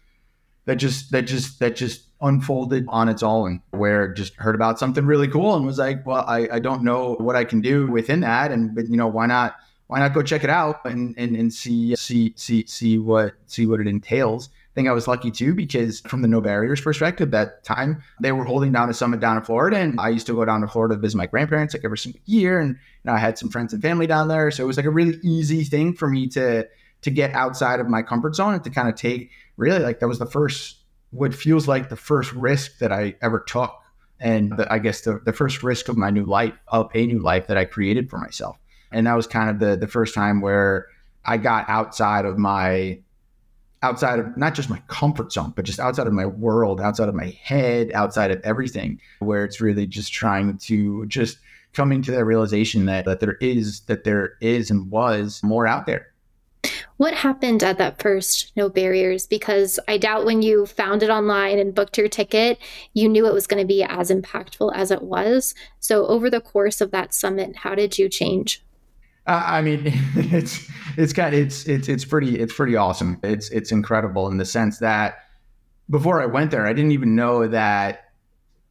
that 0.66 0.76
just 0.76 1.10
that 1.12 1.22
just 1.22 1.58
that 1.60 1.76
just 1.76 2.04
unfolded 2.20 2.84
on 2.88 3.08
its 3.08 3.22
own 3.22 3.62
where 3.70 4.12
just 4.12 4.34
heard 4.34 4.54
about 4.54 4.78
something 4.78 5.06
really 5.06 5.28
cool 5.28 5.54
and 5.54 5.64
was 5.64 5.78
like 5.78 6.04
well 6.04 6.24
I, 6.26 6.48
I 6.52 6.58
don't 6.58 6.82
know 6.82 7.14
what 7.14 7.36
i 7.36 7.44
can 7.44 7.60
do 7.60 7.86
within 7.86 8.20
that 8.20 8.50
and 8.50 8.74
but 8.74 8.88
you 8.88 8.96
know 8.96 9.06
why 9.06 9.26
not 9.26 9.54
why 9.86 10.00
not 10.00 10.14
go 10.14 10.22
check 10.22 10.42
it 10.42 10.50
out 10.50 10.84
and 10.84 11.14
and, 11.16 11.36
and 11.36 11.54
see 11.54 11.94
see 11.94 12.34
see 12.36 12.66
see 12.66 12.98
what 12.98 13.34
see 13.46 13.66
what 13.66 13.78
it 13.78 13.86
entails 13.86 14.50
think 14.78 14.88
I 14.88 14.92
was 14.92 15.08
lucky 15.08 15.32
too 15.32 15.54
because 15.54 16.00
from 16.02 16.22
the 16.22 16.28
no 16.28 16.40
barriers 16.40 16.80
perspective, 16.80 17.32
that 17.32 17.64
time 17.64 18.00
they 18.20 18.30
were 18.30 18.44
holding 18.44 18.70
down 18.70 18.88
a 18.88 18.94
summit 18.94 19.18
down 19.18 19.36
in 19.36 19.42
Florida, 19.42 19.76
and 19.78 19.98
I 20.00 20.08
used 20.08 20.28
to 20.28 20.34
go 20.34 20.44
down 20.44 20.60
to 20.60 20.68
Florida 20.68 20.94
to 20.94 21.00
visit 21.00 21.16
my 21.16 21.26
grandparents 21.26 21.74
like 21.74 21.84
every 21.84 21.98
single 21.98 22.20
year, 22.26 22.60
and 22.60 22.70
you 22.76 22.76
know, 23.04 23.12
I 23.12 23.18
had 23.18 23.36
some 23.36 23.50
friends 23.50 23.72
and 23.72 23.82
family 23.82 24.06
down 24.06 24.28
there, 24.28 24.52
so 24.52 24.62
it 24.62 24.66
was 24.68 24.76
like 24.76 24.86
a 24.86 24.90
really 24.90 25.18
easy 25.24 25.64
thing 25.64 25.94
for 25.94 26.08
me 26.08 26.28
to 26.28 26.68
to 27.02 27.10
get 27.10 27.32
outside 27.32 27.80
of 27.80 27.88
my 27.88 28.02
comfort 28.02 28.36
zone 28.36 28.54
and 28.54 28.62
to 28.62 28.70
kind 28.70 28.88
of 28.88 28.94
take 28.94 29.30
really 29.56 29.80
like 29.80 29.98
that 29.98 30.06
was 30.06 30.20
the 30.20 30.26
first 30.26 30.76
what 31.10 31.34
feels 31.34 31.66
like 31.66 31.88
the 31.88 31.96
first 31.96 32.32
risk 32.32 32.78
that 32.78 32.92
I 32.92 33.16
ever 33.20 33.40
took. 33.40 33.74
And 34.20 34.56
the, 34.56 34.72
I 34.72 34.78
guess 34.78 35.02
the, 35.02 35.20
the 35.24 35.32
first 35.32 35.62
risk 35.62 35.88
of 35.88 35.96
my 35.96 36.10
new 36.10 36.24
life, 36.24 36.54
of 36.68 36.90
a 36.94 37.06
new 37.06 37.20
life 37.20 37.46
that 37.46 37.56
I 37.56 37.64
created 37.64 38.10
for 38.10 38.18
myself. 38.18 38.58
And 38.90 39.06
that 39.06 39.14
was 39.14 39.26
kind 39.26 39.50
of 39.50 39.58
the 39.58 39.76
the 39.76 39.88
first 39.88 40.14
time 40.14 40.40
where 40.40 40.86
I 41.24 41.36
got 41.36 41.68
outside 41.68 42.24
of 42.24 42.38
my 42.38 43.00
outside 43.82 44.18
of 44.18 44.36
not 44.36 44.54
just 44.54 44.70
my 44.70 44.80
comfort 44.88 45.32
zone, 45.32 45.52
but 45.54 45.64
just 45.64 45.80
outside 45.80 46.06
of 46.06 46.12
my 46.12 46.26
world, 46.26 46.80
outside 46.80 47.08
of 47.08 47.14
my 47.14 47.36
head, 47.42 47.92
outside 47.92 48.30
of 48.30 48.40
everything, 48.42 49.00
where 49.20 49.44
it's 49.44 49.60
really 49.60 49.86
just 49.86 50.12
trying 50.12 50.56
to 50.58 51.06
just 51.06 51.38
coming 51.72 52.02
to 52.02 52.10
that 52.10 52.24
realization 52.24 52.86
that, 52.86 53.04
that 53.04 53.20
there 53.20 53.36
is, 53.40 53.80
that 53.82 54.04
there 54.04 54.34
is 54.40 54.70
and 54.70 54.90
was 54.90 55.40
more 55.42 55.66
out 55.66 55.86
there. 55.86 56.12
What 56.96 57.14
happened 57.14 57.62
at 57.62 57.78
that 57.78 58.02
first 58.02 58.50
No 58.56 58.68
Barriers? 58.68 59.26
Because 59.28 59.78
I 59.86 59.98
doubt 59.98 60.24
when 60.24 60.42
you 60.42 60.66
found 60.66 61.04
it 61.04 61.10
online 61.10 61.60
and 61.60 61.72
booked 61.74 61.96
your 61.96 62.08
ticket, 62.08 62.58
you 62.92 63.08
knew 63.08 63.26
it 63.26 63.34
was 63.34 63.46
going 63.46 63.62
to 63.62 63.66
be 63.66 63.84
as 63.84 64.10
impactful 64.10 64.72
as 64.74 64.90
it 64.90 65.02
was. 65.02 65.54
So, 65.78 66.06
over 66.06 66.28
the 66.28 66.40
course 66.40 66.80
of 66.80 66.90
that 66.90 67.14
summit, 67.14 67.54
how 67.54 67.76
did 67.76 67.98
you 67.98 68.08
change? 68.08 68.64
I 69.28 69.62
mean, 69.62 69.82
it's 70.16 70.68
it's 70.96 71.12
kind 71.12 71.34
of, 71.34 71.40
it's 71.40 71.66
it's 71.66 71.88
it's 71.88 72.04
pretty 72.04 72.38
it's 72.38 72.54
pretty 72.54 72.76
awesome. 72.76 73.18
It's 73.22 73.50
it's 73.50 73.70
incredible 73.70 74.28
in 74.28 74.38
the 74.38 74.44
sense 74.44 74.78
that 74.78 75.18
before 75.90 76.20
I 76.20 76.26
went 76.26 76.50
there, 76.50 76.66
I 76.66 76.72
didn't 76.72 76.92
even 76.92 77.14
know 77.14 77.46
that 77.48 78.04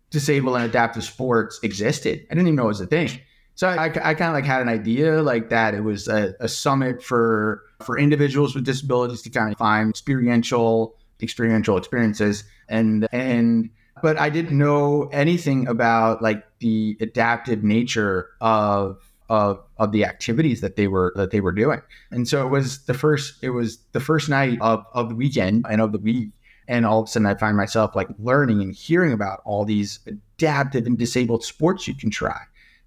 disabled 0.10 0.56
and 0.56 0.66
adaptive 0.66 1.04
sports 1.04 1.60
existed. 1.64 2.26
I 2.30 2.34
didn't 2.34 2.48
even 2.48 2.56
know 2.56 2.66
it 2.66 2.68
was 2.68 2.82
a 2.82 2.88
thing. 2.88 3.10
So 3.56 3.68
I, 3.68 3.86
I 3.86 4.14
kind 4.14 4.30
of 4.30 4.34
like 4.34 4.46
had 4.46 4.62
an 4.62 4.70
idea 4.70 5.24
like 5.24 5.50
that 5.50 5.74
it 5.74 5.82
was 5.82 6.08
a, 6.08 6.36
a 6.40 6.48
summit 6.48 7.02
for 7.02 7.64
for 7.84 7.98
individuals 7.98 8.54
with 8.54 8.66
disabilities 8.66 9.24
to 9.24 9.32
kind 9.32 9.52
of 9.52 9.58
find 9.58 9.90
experiential 9.90 10.96
experiential 11.24 11.76
experiences 11.76 12.44
and 12.70 13.08
and 13.12 13.72
but 14.04 14.20
I 14.20 14.30
didn't 14.30 14.56
know 14.56 15.10
anything 15.12 15.68
about 15.68 16.22
like 16.22 16.44
the 16.60 16.98
adaptive 17.02 17.64
nature 17.64 18.30
of 18.42 19.07
of 19.30 19.62
of 19.78 19.92
the 19.92 20.06
activities 20.06 20.62
that 20.62 20.76
they 20.76 20.88
were 20.88 21.14
that 21.16 21.32
they 21.32 21.42
were 21.42 21.52
doing. 21.52 21.82
And 22.12 22.28
so 22.28 22.46
it 22.46 22.50
was 22.50 22.86
the 22.86 22.94
first 22.94 23.36
it 23.42 23.50
was 23.50 23.78
the 23.92 24.00
first 24.00 24.30
night 24.30 24.58
of, 24.62 24.86
of 24.94 25.10
the 25.10 25.16
weekend 25.16 25.66
and 25.70 25.82
of 25.82 25.92
the 25.92 26.00
week. 26.00 26.30
And 26.68 26.86
all 26.86 27.02
of 27.02 27.08
a 27.08 27.12
sudden 27.12 27.26
I 27.26 27.36
find 27.36 27.56
myself 27.56 27.96
like 27.96 28.08
learning 28.20 28.62
and 28.62 28.74
hearing 28.74 29.14
about 29.14 29.42
all 29.46 29.66
these 29.66 30.00
adaptive 30.06 30.86
and 30.86 30.98
disabled 30.98 31.44
sports 31.44 31.88
you 31.88 31.96
can 31.96 32.10
try. 32.10 32.40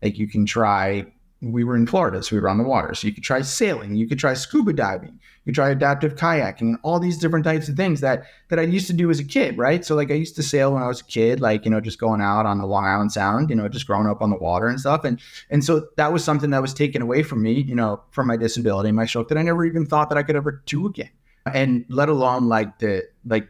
Like 0.02 0.18
you 0.18 0.28
can 0.28 0.46
try 0.46 1.06
we 1.42 1.64
were 1.64 1.74
in 1.74 1.86
Florida, 1.86 2.22
so 2.22 2.36
we 2.36 2.40
were 2.40 2.50
on 2.50 2.58
the 2.58 2.64
water. 2.64 2.94
So 2.94 3.06
you 3.06 3.14
could 3.14 3.24
try 3.24 3.40
sailing, 3.40 3.94
you 3.94 4.06
could 4.06 4.18
try 4.18 4.34
scuba 4.34 4.74
diving, 4.74 5.12
you 5.12 5.46
could 5.46 5.54
try 5.54 5.70
adaptive 5.70 6.14
kayaking, 6.14 6.60
and 6.60 6.78
all 6.82 7.00
these 7.00 7.16
different 7.16 7.46
types 7.46 7.66
of 7.68 7.76
things 7.76 8.00
that 8.02 8.24
that 8.48 8.58
I 8.58 8.62
used 8.62 8.86
to 8.88 8.92
do 8.92 9.10
as 9.10 9.20
a 9.20 9.24
kid, 9.24 9.56
right? 9.56 9.82
So 9.82 9.94
like 9.94 10.10
I 10.10 10.14
used 10.14 10.36
to 10.36 10.42
sail 10.42 10.74
when 10.74 10.82
I 10.82 10.86
was 10.86 11.00
a 11.00 11.04
kid, 11.04 11.40
like 11.40 11.64
you 11.64 11.70
know, 11.70 11.80
just 11.80 11.98
going 11.98 12.20
out 12.20 12.44
on 12.44 12.58
the 12.58 12.66
Long 12.66 12.84
Island 12.84 13.12
Sound, 13.12 13.48
you 13.48 13.56
know, 13.56 13.68
just 13.68 13.86
growing 13.86 14.06
up 14.06 14.20
on 14.20 14.28
the 14.28 14.36
water 14.36 14.66
and 14.66 14.78
stuff, 14.78 15.04
and 15.04 15.18
and 15.48 15.64
so 15.64 15.88
that 15.96 16.12
was 16.12 16.22
something 16.22 16.50
that 16.50 16.60
was 16.60 16.74
taken 16.74 17.00
away 17.00 17.22
from 17.22 17.42
me, 17.42 17.62
you 17.62 17.74
know, 17.74 18.02
from 18.10 18.26
my 18.26 18.36
disability, 18.36 18.92
my 18.92 19.06
stroke, 19.06 19.28
that 19.28 19.38
I 19.38 19.42
never 19.42 19.64
even 19.64 19.86
thought 19.86 20.10
that 20.10 20.18
I 20.18 20.22
could 20.22 20.36
ever 20.36 20.62
do 20.66 20.86
again, 20.86 21.10
and 21.54 21.86
let 21.88 22.10
alone 22.10 22.48
like 22.48 22.80
the 22.80 23.08
like 23.24 23.48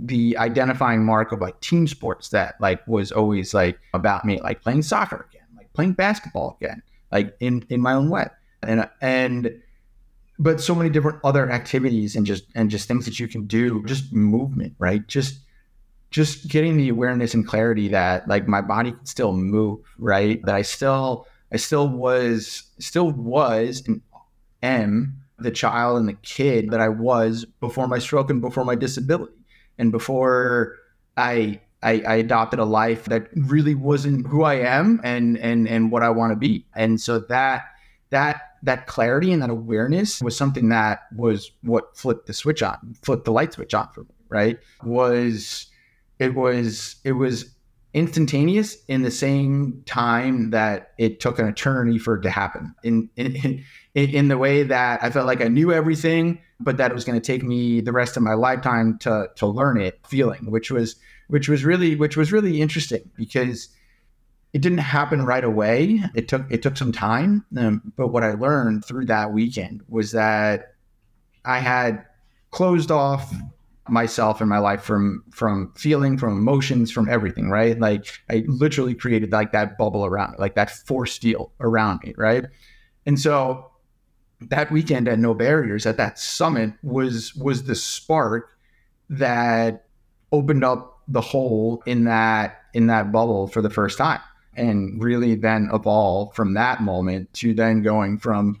the 0.00 0.36
identifying 0.38 1.04
mark 1.04 1.30
of 1.30 1.40
like 1.40 1.60
team 1.60 1.86
sports 1.86 2.30
that 2.30 2.54
like 2.60 2.84
was 2.88 3.12
always 3.12 3.54
like 3.54 3.78
about 3.94 4.24
me, 4.24 4.40
like 4.40 4.60
playing 4.60 4.82
soccer 4.82 5.28
again, 5.30 5.46
like 5.56 5.72
playing 5.72 5.92
basketball 5.92 6.56
again 6.60 6.82
like 7.10 7.36
in 7.40 7.64
in 7.68 7.80
my 7.80 7.94
own 7.94 8.10
way. 8.10 8.26
And 8.62 8.88
and 9.00 9.60
but 10.38 10.60
so 10.60 10.74
many 10.74 10.90
different 10.90 11.18
other 11.24 11.50
activities 11.50 12.16
and 12.16 12.26
just 12.26 12.44
and 12.54 12.70
just 12.70 12.88
things 12.88 13.04
that 13.04 13.18
you 13.18 13.28
can 13.28 13.46
do 13.46 13.84
just 13.84 14.12
movement 14.12 14.74
right? 14.78 15.06
Just 15.06 15.40
just 16.10 16.48
getting 16.48 16.76
the 16.76 16.88
awareness 16.88 17.34
and 17.34 17.46
clarity 17.46 17.88
that 17.88 18.26
like 18.28 18.48
my 18.48 18.60
body 18.60 18.92
can 18.92 19.06
still 19.06 19.32
move 19.32 19.80
right? 19.98 20.44
That 20.44 20.54
i 20.54 20.62
still 20.62 21.26
i 21.52 21.56
still 21.56 21.88
was 21.88 22.64
still 22.78 23.10
was 23.10 23.82
and 23.86 24.00
am 24.62 25.18
the 25.38 25.50
child 25.50 25.98
and 25.98 26.08
the 26.08 26.14
kid 26.14 26.70
that 26.70 26.80
I 26.80 26.88
was 26.88 27.44
before 27.60 27.86
my 27.86 27.98
stroke 27.98 28.30
and 28.30 28.40
before 28.40 28.64
my 28.64 28.74
disability. 28.74 29.32
And 29.78 29.92
before 29.92 30.76
I 31.16 31.60
I, 31.82 32.00
I, 32.00 32.14
adopted 32.16 32.58
a 32.58 32.64
life 32.64 33.04
that 33.04 33.28
really 33.34 33.74
wasn't 33.74 34.26
who 34.26 34.42
I 34.42 34.54
am 34.54 35.00
and 35.04 35.38
and 35.38 35.68
and 35.68 35.92
what 35.92 36.02
I 36.02 36.10
want 36.10 36.32
to 36.32 36.36
be. 36.36 36.66
And 36.74 37.00
so 37.00 37.20
that 37.20 37.66
that 38.10 38.40
that 38.62 38.86
clarity 38.86 39.32
and 39.32 39.42
that 39.42 39.50
awareness 39.50 40.20
was 40.20 40.36
something 40.36 40.70
that 40.70 41.02
was 41.16 41.52
what 41.62 41.96
flipped 41.96 42.26
the 42.26 42.32
switch 42.32 42.62
on, 42.62 42.96
flipped 43.02 43.24
the 43.24 43.32
light 43.32 43.52
switch 43.52 43.74
on 43.74 43.88
for 43.92 44.02
me, 44.02 44.14
right? 44.28 44.58
Was 44.82 45.66
it 46.18 46.34
was 46.34 46.96
it 47.04 47.12
was 47.12 47.54
instantaneous 47.94 48.76
in 48.86 49.02
the 49.02 49.10
same 49.10 49.82
time 49.86 50.50
that 50.50 50.92
it 50.98 51.20
took 51.20 51.38
an 51.38 51.46
eternity 51.46 51.98
for 51.98 52.16
it 52.16 52.22
to 52.22 52.30
happen. 52.30 52.74
In 52.82 53.08
in 53.16 53.64
in, 53.94 54.10
in 54.10 54.28
the 54.28 54.38
way 54.38 54.62
that 54.62 55.02
I 55.02 55.10
felt 55.10 55.26
like 55.26 55.40
I 55.40 55.48
knew 55.48 55.72
everything, 55.72 56.40
but 56.60 56.76
that 56.76 56.90
it 56.90 56.94
was 56.94 57.04
going 57.04 57.20
to 57.20 57.24
take 57.24 57.42
me 57.42 57.80
the 57.80 57.92
rest 57.92 58.16
of 58.16 58.22
my 58.22 58.34
lifetime 58.34 58.98
to 58.98 59.28
to 59.36 59.46
learn 59.46 59.80
it 59.80 60.00
feeling, 60.06 60.50
which 60.50 60.70
was 60.70 60.96
which 61.28 61.48
was 61.48 61.64
really 61.64 61.94
which 61.94 62.16
was 62.16 62.32
really 62.32 62.60
interesting 62.60 63.10
because 63.16 63.68
it 64.52 64.62
didn't 64.62 64.78
happen 64.78 65.24
right 65.24 65.44
away. 65.44 66.02
It 66.14 66.28
took 66.28 66.50
it 66.50 66.62
took 66.62 66.76
some 66.76 66.92
time. 66.92 67.44
Um, 67.56 67.92
but 67.96 68.08
what 68.08 68.24
I 68.24 68.32
learned 68.32 68.84
through 68.84 69.06
that 69.06 69.32
weekend 69.32 69.82
was 69.88 70.12
that 70.12 70.74
I 71.44 71.58
had 71.58 72.04
closed 72.50 72.90
off 72.90 73.32
myself 73.88 74.40
and 74.40 74.48
my 74.48 74.58
life 74.58 74.82
from 74.82 75.24
from 75.30 75.72
feeling, 75.76 76.18
from 76.18 76.36
emotions, 76.36 76.90
from 76.90 77.08
everything. 77.08 77.50
Right? 77.50 77.78
Like 77.78 78.06
I 78.30 78.44
literally 78.46 78.94
created 78.94 79.32
like 79.32 79.52
that 79.52 79.76
bubble 79.76 80.04
around, 80.04 80.36
like 80.38 80.54
that 80.54 80.70
force 80.70 81.18
field 81.18 81.50
around 81.60 82.00
me. 82.04 82.14
Right? 82.16 82.46
And 83.04 83.20
so 83.20 83.70
that 84.40 84.70
weekend 84.70 85.08
at 85.08 85.18
No 85.18 85.34
Barriers 85.34 85.84
at 85.84 85.98
that 85.98 86.18
summit 86.18 86.72
was 86.82 87.34
was 87.34 87.64
the 87.64 87.74
spark 87.74 88.50
that 89.10 89.84
opened 90.32 90.64
up 90.64 90.97
the 91.08 91.20
hole 91.20 91.82
in 91.86 92.04
that 92.04 92.62
in 92.74 92.86
that 92.86 93.10
bubble 93.10 93.48
for 93.48 93.62
the 93.62 93.70
first 93.70 93.98
time 93.98 94.20
and 94.54 95.02
really 95.02 95.34
then 95.34 95.68
evolve 95.72 96.34
from 96.34 96.54
that 96.54 96.82
moment 96.82 97.32
to 97.32 97.54
then 97.54 97.82
going 97.82 98.18
from 98.18 98.60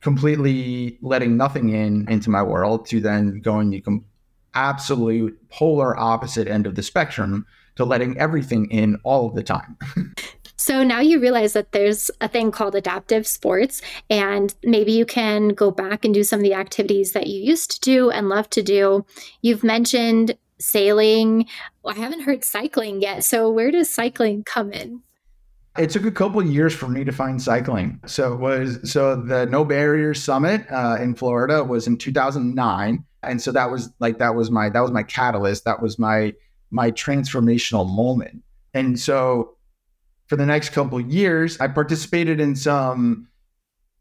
completely 0.00 0.98
letting 1.02 1.36
nothing 1.36 1.70
in 1.70 2.08
into 2.08 2.30
my 2.30 2.42
world 2.42 2.86
to 2.86 3.00
then 3.00 3.40
going 3.40 3.70
the 3.70 4.00
absolute 4.54 5.36
polar 5.50 5.98
opposite 5.98 6.48
end 6.48 6.66
of 6.66 6.74
the 6.74 6.82
spectrum 6.82 7.44
to 7.76 7.84
letting 7.84 8.18
everything 8.18 8.68
in 8.70 8.98
all 9.04 9.26
of 9.26 9.34
the 9.34 9.42
time. 9.42 9.76
So 10.60 10.82
now 10.82 10.98
you 10.98 11.20
realize 11.20 11.52
that 11.52 11.70
there's 11.70 12.10
a 12.20 12.26
thing 12.26 12.50
called 12.50 12.74
adaptive 12.74 13.28
sports, 13.28 13.80
and 14.10 14.52
maybe 14.64 14.90
you 14.90 15.06
can 15.06 15.50
go 15.50 15.70
back 15.70 16.04
and 16.04 16.12
do 16.12 16.24
some 16.24 16.40
of 16.40 16.42
the 16.42 16.54
activities 16.54 17.12
that 17.12 17.28
you 17.28 17.40
used 17.40 17.70
to 17.70 17.80
do 17.80 18.10
and 18.10 18.28
love 18.28 18.50
to 18.50 18.62
do. 18.62 19.06
You've 19.40 19.62
mentioned 19.62 20.36
sailing. 20.60 21.46
I 21.86 21.94
haven't 21.94 22.20
heard 22.20 22.44
cycling 22.44 23.00
yet. 23.00 23.24
So 23.24 23.50
where 23.50 23.70
does 23.70 23.90
cycling 23.90 24.44
come 24.44 24.72
in? 24.72 25.02
It 25.76 25.90
took 25.90 26.04
a 26.04 26.10
couple 26.10 26.42
years 26.44 26.74
for 26.74 26.88
me 26.88 27.04
to 27.04 27.12
find 27.12 27.40
cycling. 27.40 28.00
So 28.06 28.34
it 28.34 28.40
was 28.40 28.90
so 28.90 29.14
the 29.14 29.46
No 29.46 29.64
Barriers 29.64 30.22
Summit 30.22 30.66
uh, 30.70 30.96
in 31.00 31.14
Florida 31.14 31.62
was 31.62 31.86
in 31.86 31.96
2009, 31.96 33.04
and 33.22 33.40
so 33.40 33.52
that 33.52 33.70
was 33.70 33.90
like 34.00 34.18
that 34.18 34.34
was 34.34 34.50
my 34.50 34.70
that 34.70 34.80
was 34.80 34.90
my 34.90 35.04
catalyst. 35.04 35.64
That 35.64 35.80
was 35.80 35.98
my 35.98 36.34
my 36.70 36.90
transformational 36.90 37.88
moment. 37.88 38.42
And 38.74 38.98
so 38.98 39.56
for 40.26 40.36
the 40.36 40.46
next 40.46 40.70
couple 40.70 41.00
years, 41.00 41.58
I 41.60 41.68
participated 41.68 42.40
in 42.40 42.56
some 42.56 43.28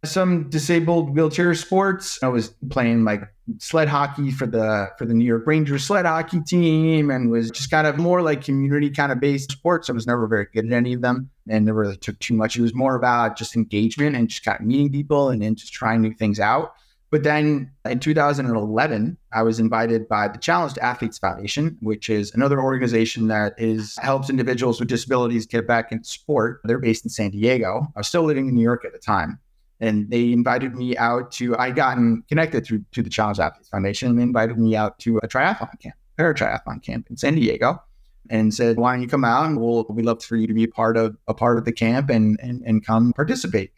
some 0.10 0.50
disabled 0.50 1.16
wheelchair 1.16 1.54
sports. 1.56 2.22
I 2.24 2.28
was 2.28 2.54
playing 2.70 3.04
like 3.04 3.22
sled 3.60 3.88
hockey 3.88 4.32
for 4.32 4.46
the 4.46 4.90
for 4.98 5.06
the 5.06 5.14
New 5.14 5.26
York 5.26 5.46
Rangers 5.48 5.86
sled 5.86 6.06
hockey 6.06 6.42
team 6.42 7.10
and 7.10 7.32
was 7.32 7.50
just 7.52 7.72
kind 7.72 7.88
of 7.88 7.98
more 7.98 8.22
like 8.22 8.44
community 8.44 8.90
kind 8.90 9.12
of 9.12 9.20
based 9.20 9.52
sports. 9.52 9.90
I 9.90 9.94
was 9.94 10.08
never 10.08 10.28
very 10.28 10.48
good 10.54 10.66
at 10.66 10.74
any 10.74 10.94
of 10.94 11.02
them 11.02 11.30
and 11.48 11.66
never 11.66 11.82
really 11.82 11.98
took 11.98 12.20
too 12.20 12.34
much. 12.34 12.58
It 12.58 12.62
was 12.62 12.74
more 12.74 12.96
about 12.96 13.38
just 13.38 13.56
engagement 13.56 14.16
and 14.16 14.28
just 14.28 14.44
kind 14.44 14.60
of 14.60 14.66
meeting 14.66 14.92
people 14.92 15.30
and 15.30 15.42
then 15.42 15.56
just 15.56 15.74
trying 15.74 16.02
new 16.02 16.14
things 16.14 16.40
out. 16.40 16.74
But 17.10 17.24
then 17.24 17.72
in 17.86 18.02
2011, 18.02 19.18
I 19.32 19.42
was 19.42 19.60
invited 19.62 20.10
by 20.10 20.28
the 20.28 20.38
Challenged 20.38 20.78
Athletes 20.80 21.18
Foundation, 21.18 21.78
which 21.80 22.10
is 22.10 22.34
another 22.34 22.62
organization 22.62 23.28
that 23.28 23.54
is 23.58 23.98
helps 24.02 24.30
individuals 24.30 24.80
with 24.82 24.90
disabilities 24.90 25.46
get 25.46 25.66
back 25.66 25.94
in 25.94 26.04
sport. 26.04 26.60
They're 26.66 26.80
based 26.80 27.06
in 27.06 27.10
San 27.10 27.32
Diego. 27.32 27.88
I 27.96 28.00
was 28.02 28.10
still 28.10 28.24
living 28.24 28.50
in 28.50 28.56
New 28.56 28.62
York 28.62 28.84
at 28.84 28.92
the 28.92 29.00
time 29.00 29.40
and 29.80 30.10
they 30.10 30.32
invited 30.32 30.76
me 30.76 30.98
out 30.98 31.32
to 31.34 31.58
I 31.58 31.72
gotten 31.72 32.24
connected 32.28 32.66
through 32.66 32.84
to 32.94 33.04
the 33.04 33.10
Challenge 33.10 33.40
Athletes 33.40 33.70
Foundation 33.70 34.10
and 34.10 34.20
they 34.20 34.24
invited 34.24 34.58
me 34.58 34.76
out 34.76 35.00
to 35.00 35.18
a 35.20 35.28
triathlon 35.28 35.80
camp, 35.80 35.96
para 36.18 36.34
triathlon 36.34 36.82
camp 36.82 37.08
in 37.10 37.18
San 37.18 37.36
Diego, 37.36 37.82
and 38.30 38.54
said, 38.54 38.78
"Why 38.78 38.94
don't 38.94 39.02
you 39.02 39.08
come 39.08 39.26
out 39.26 39.46
and 39.46 39.60
we'll 39.60 39.86
we'd 39.90 40.06
love 40.06 40.24
for 40.24 40.36
you 40.36 40.48
to 40.48 40.54
be 40.54 40.64
a 40.64 40.68
part 40.68 40.98
of 40.98 41.18
a 41.28 41.34
part 41.34 41.58
of 41.58 41.66
the 41.66 41.72
camp 41.72 42.10
and 42.10 42.40
and 42.42 42.64
and 42.66 42.86
come 42.86 43.14
participate." 43.14 43.72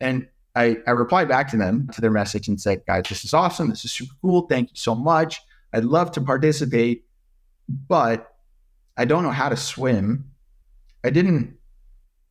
And 0.00 0.28
I, 0.56 0.76
I 0.86 0.92
replied 0.92 1.28
back 1.28 1.50
to 1.50 1.56
them 1.56 1.88
to 1.92 2.00
their 2.00 2.10
message 2.10 2.48
and 2.48 2.60
said, 2.60 2.84
"Guys, 2.86 3.04
this 3.08 3.24
is 3.24 3.34
awesome. 3.34 3.70
This 3.70 3.84
is 3.84 3.92
super 3.92 4.14
cool. 4.22 4.42
Thank 4.42 4.70
you 4.70 4.76
so 4.76 4.94
much. 4.94 5.40
I'd 5.72 5.84
love 5.84 6.12
to 6.12 6.20
participate, 6.20 7.04
but 7.68 8.34
I 8.96 9.04
don't 9.04 9.22
know 9.22 9.30
how 9.30 9.48
to 9.48 9.56
swim. 9.56 10.30
I 11.02 11.10
didn't 11.10 11.56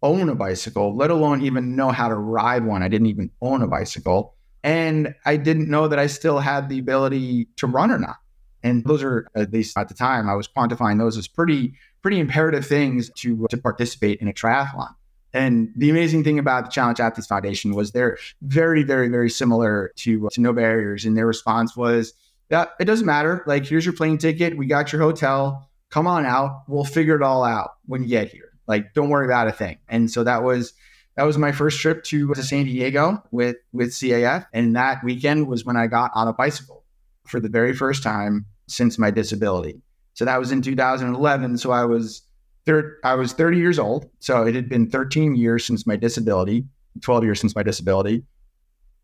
own 0.04 0.30
a 0.30 0.36
bicycle, 0.36 0.96
let 0.96 1.10
alone 1.10 1.42
even 1.42 1.76
know 1.76 1.90
how 1.90 2.10
to 2.10 2.16
ride 2.16 2.66
one. 2.66 2.84
I 2.84 2.90
didn't 2.90 3.08
even 3.08 3.32
own 3.42 3.64
a 3.64 3.68
bicycle. 3.68 4.36
And 4.64 5.16
I 5.26 5.38
didn't 5.38 5.70
know 5.70 5.88
that 5.88 6.00
I 6.00 6.08
still 6.08 6.40
had 6.40 6.70
the 6.70 6.80
ability 6.80 7.48
to 7.58 7.68
run 7.68 7.90
or 7.90 7.98
not. 7.98 8.18
And 8.62 8.84
those 8.86 9.04
are, 9.04 9.28
at 9.36 9.52
least 9.52 9.78
at 9.78 9.90
the 9.90 9.94
time, 9.94 10.30
I 10.30 10.36
was 10.36 10.48
quantifying 10.48 11.00
those 11.00 11.18
as 11.18 11.28
pretty, 11.28 11.74
pretty 12.02 12.20
imperative 12.20 12.66
things 12.66 13.10
to, 13.18 13.46
to 13.50 13.58
participate 13.58 14.20
in 14.20 14.28
a 14.28 14.34
triathlon. 14.34 14.94
And 15.34 15.70
the 15.76 15.90
amazing 15.90 16.24
thing 16.24 16.40
about 16.40 16.66
the 16.66 16.72
Challenge 16.72 17.00
Athletes 17.00 17.28
Foundation 17.28 17.74
was 17.74 17.92
they're 17.92 18.18
very, 18.42 18.84
very, 18.84 19.10
very 19.10 19.30
similar 19.30 19.92
to, 19.98 20.30
to 20.32 20.42
No 20.42 20.54
Barriers. 20.54 21.06
And 21.06 21.18
their 21.18 21.28
response 21.28 21.76
was, 21.76 22.14
yeah, 22.50 22.66
it 22.80 22.86
doesn't 22.86 23.06
matter. 23.06 23.44
Like, 23.48 23.66
here's 23.66 23.86
your 23.86 23.96
plane 23.96 24.18
ticket. 24.18 24.56
We 24.56 24.68
got 24.68 24.94
your 24.94 25.02
hotel. 25.02 25.70
Come 25.90 26.08
on 26.08 26.26
out. 26.26 26.64
We'll 26.68 26.86
figure 26.86 27.16
it 27.16 27.24
all 27.24 27.44
out 27.44 27.72
when 27.86 28.04
you 28.04 28.10
get 28.10 28.30
here. 28.30 28.53
Like, 28.68 28.94
don't 28.94 29.10
worry 29.10 29.26
about 29.26 29.48
a 29.48 29.52
thing. 29.52 29.78
And 29.88 30.10
so 30.10 30.24
that 30.24 30.44
was 30.44 30.74
that 31.16 31.24
was 31.24 31.38
my 31.38 31.52
first 31.52 31.80
trip 31.80 32.04
to, 32.06 32.34
to 32.34 32.44
San 32.44 32.66
Diego 32.66 33.24
with 33.32 33.58
with 33.72 33.90
CAF. 33.90 34.46
And 34.54 34.76
that 34.76 35.04
weekend 35.04 35.48
was 35.48 35.66
when 35.66 35.78
I 35.78 35.88
got 35.88 36.12
on 36.16 36.28
a 36.28 36.34
bicycle 36.34 36.84
for 37.28 37.40
the 37.40 37.50
very 37.50 37.74
first 37.74 38.04
time 38.04 38.46
since 38.68 38.98
my 38.98 39.12
disability. 39.12 39.82
So 40.14 40.26
that 40.26 40.40
was 40.40 40.52
in 40.52 40.62
2011. 40.62 41.58
So 41.58 41.72
I 41.72 41.86
was 41.86 42.24
thir- 42.66 42.98
I 43.04 43.16
was 43.16 43.34
30 43.34 43.58
years 43.58 43.80
old. 43.80 44.10
So 44.20 44.44
it 44.46 44.56
had 44.56 44.70
been 44.70 44.90
13 44.90 45.36
years 45.36 45.66
since 45.66 45.86
my 45.86 45.96
disability, 45.96 46.66
12 47.02 47.24
years 47.24 47.40
since 47.40 47.56
my 47.56 47.64
disability. 47.64 48.24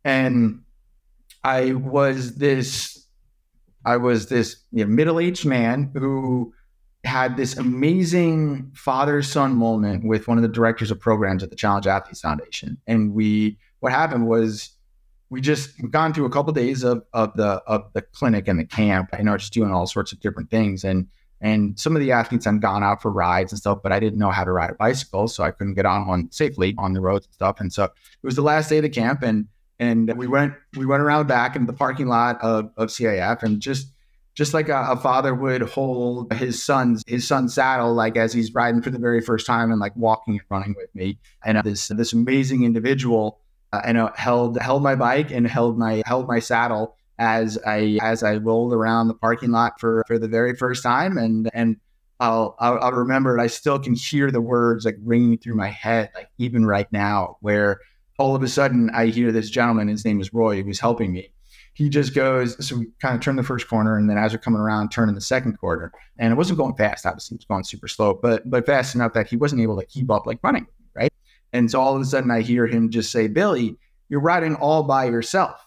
And 0.03 0.62
I 1.43 1.74
was 1.74 2.36
this 2.36 3.05
I 3.86 3.97
was 3.97 4.28
this 4.28 4.57
you 4.72 4.84
know, 4.84 4.91
middle-aged 4.91 5.45
man 5.45 5.91
who 5.93 6.53
had 7.04 7.38
this 7.38 7.56
amazing 7.58 8.72
father 8.76 9.22
son 9.22 9.56
moment 9.56 10.06
with 10.06 10.28
one 10.28 10.38
of 10.38 10.41
the 10.41 10.50
directors 10.50 10.91
of 10.91 11.00
programs 11.00 11.43
at 11.43 11.50
the 11.50 11.56
Challenge 11.56 11.88
Athletes 11.88 12.22
Foundation. 12.22 12.78
And 12.88 13.14
we, 13.14 13.58
what 13.80 13.93
happened 13.93 14.28
was 14.28 14.72
we 15.30 15.41
just 15.41 15.72
gone 15.91 16.14
through 16.14 16.26
a 16.26 16.30
couple 16.30 16.50
of 16.50 16.56
days 16.56 16.84
of, 16.84 17.04
of 17.14 17.34
the 17.36 17.62
of 17.68 17.86
the 17.93 18.02
clinic 18.02 18.47
and 18.47 18.60
the 18.60 18.66
camp, 18.66 19.10
and 19.14 19.30
are 19.30 19.38
just 19.38 19.54
doing 19.54 19.72
all 19.72 19.88
sorts 19.88 20.12
of 20.12 20.20
different 20.20 20.50
things. 20.50 20.84
And 20.84 21.08
and 21.41 21.80
some 21.80 21.95
of 21.95 22.02
the 22.02 22.12
athletes 22.12 22.45
had 22.45 22.62
gone 22.62 22.84
out 22.84 23.02
for 23.02 23.12
rides 23.12 23.54
and 23.54 23.60
stuff, 23.60 23.80
but 23.82 23.93
I 23.93 24.00
didn't 24.00 24.20
know 24.20 24.32
how 24.32 24.43
to 24.43 24.52
ride 24.52 24.72
a 24.72 24.74
bicycle, 24.74 25.28
so 25.30 25.43
I 25.43 25.52
couldn't 25.52 25.76
get 25.76 25.86
on 25.86 26.08
one 26.08 26.32
safely 26.32 26.76
on 26.78 26.93
the 26.93 27.00
roads 27.00 27.28
and 27.28 27.34
stuff. 27.34 27.62
And 27.62 27.72
so 27.72 27.86
it 27.86 27.93
was 28.24 28.36
the 28.36 28.41
last 28.41 28.70
day 28.70 28.78
of 28.78 28.84
the 28.84 28.89
camp, 28.89 29.24
and 29.24 29.47
and 29.80 30.14
we 30.18 30.28
went 30.28 30.54
we 30.76 30.86
went 30.86 31.02
around 31.02 31.28
back 31.28 31.56
into 31.56 31.72
the 31.72 31.78
parking 31.78 32.08
lot 32.08 32.41
of, 32.41 32.72
of 32.76 32.89
CAF 32.89 33.43
and 33.43 33.62
just 33.62 33.93
just 34.40 34.54
like 34.54 34.70
a, 34.70 34.88
a, 34.92 34.96
father 34.96 35.36
would 35.36 35.62
hold 35.62 36.32
his 36.32 36.64
son's 36.64 37.04
his 37.06 37.28
son's 37.28 37.54
saddle 37.54 37.94
like 37.94 38.16
as 38.16 38.32
he's 38.32 38.54
riding 38.54 38.82
for 38.82 38.90
the 38.90 38.98
very 38.98 39.20
first 39.20 39.46
time 39.46 39.70
and 39.70 39.82
like 39.82 39.94
walking 39.98 40.36
and 40.36 40.44
running 40.50 40.74
with 40.78 40.90
me. 40.96 41.20
And 41.44 41.58
uh, 41.58 41.62
this 41.62 41.90
this 41.90 42.14
amazing 42.14 42.64
individual 42.64 43.42
uh, 43.74 43.82
and 43.84 43.98
uh, 43.98 44.12
held 44.16 44.58
held 44.62 44.82
my 44.82 44.96
bike 44.96 45.30
and 45.30 45.46
held 45.46 45.78
my 45.78 46.04
held 46.06 46.30
my 46.30 46.40
saddle 46.40 46.96
as 47.18 47.60
I 47.68 48.00
as 48.02 48.24
I 48.24 48.38
rolled 48.38 48.72
around 48.72 49.10
the 49.10 49.14
parking 49.14 49.52
lot 49.52 49.78
for 49.78 50.06
for 50.08 50.18
the 50.18 50.30
very 50.30 50.56
first 50.56 50.84
time. 50.84 51.18
And 51.18 51.50
and 51.54 51.76
I'll, 52.22 52.56
I'll, 52.60 52.80
I'll 52.80 52.92
remember 52.94 53.38
it. 53.38 53.42
I 53.42 53.48
still 53.48 53.78
can 53.78 53.94
hear 53.94 54.32
the 54.32 54.40
words 54.40 54.86
like 54.86 54.96
ringing 55.04 55.38
through 55.38 55.56
my 55.56 55.68
head, 55.68 56.12
like 56.16 56.30
even 56.38 56.66
right 56.66 56.90
now, 56.94 57.36
where 57.42 57.82
all 58.18 58.36
of 58.36 58.44
a 58.44 58.48
sudden 58.48 58.90
I 58.94 59.08
hear 59.08 59.34
this 59.34 59.50
gentleman, 59.50 59.90
his 59.90 60.06
name 60.06 60.22
is 60.22 60.34
Roy, 60.34 60.56
He 60.56 60.64
was 60.64 60.80
helping 60.80 61.12
me 61.12 61.30
he 61.80 61.89
just 61.89 62.13
goes, 62.13 62.49
so 62.67 62.77
we 62.77 62.88
kind 63.01 63.15
of 63.15 63.21
turn 63.21 63.38
the 63.38 63.43
first 63.43 63.67
corner, 63.67 63.97
and 63.97 64.09
then 64.09 64.17
as 64.17 64.34
we're 64.34 64.39
coming 64.39 64.59
around, 64.59 64.89
turn 64.89 65.09
in 65.09 65.15
the 65.15 65.21
second 65.21 65.57
quarter. 65.57 65.91
And 66.19 66.32
it 66.34 66.36
wasn't 66.36 66.59
going 66.59 66.75
fast, 66.75 67.05
obviously, 67.05 67.36
it 67.36 67.39
was 67.39 67.45
going 67.45 67.63
super 67.63 67.88
slow, 67.88 68.13
but 68.21 68.47
but 68.49 68.65
fast 68.65 68.95
enough 68.95 69.13
that 69.13 69.27
he 69.27 69.38
wasn't 69.38 69.61
able 69.61 69.80
to 69.80 69.86
keep 69.86 70.11
up 70.11 70.27
like 70.27 70.39
running, 70.43 70.67
right? 70.93 71.11
And 71.53 71.71
so 71.71 71.80
all 71.82 71.95
of 71.95 72.01
a 72.01 72.05
sudden 72.05 72.32
I 72.32 72.41
hear 72.41 72.67
him 72.67 72.89
just 72.91 73.11
say, 73.11 73.27
Billy, 73.27 73.77
you're 74.09 74.19
riding 74.19 74.55
all 74.55 74.84
by 74.84 75.05
yourself. 75.05 75.65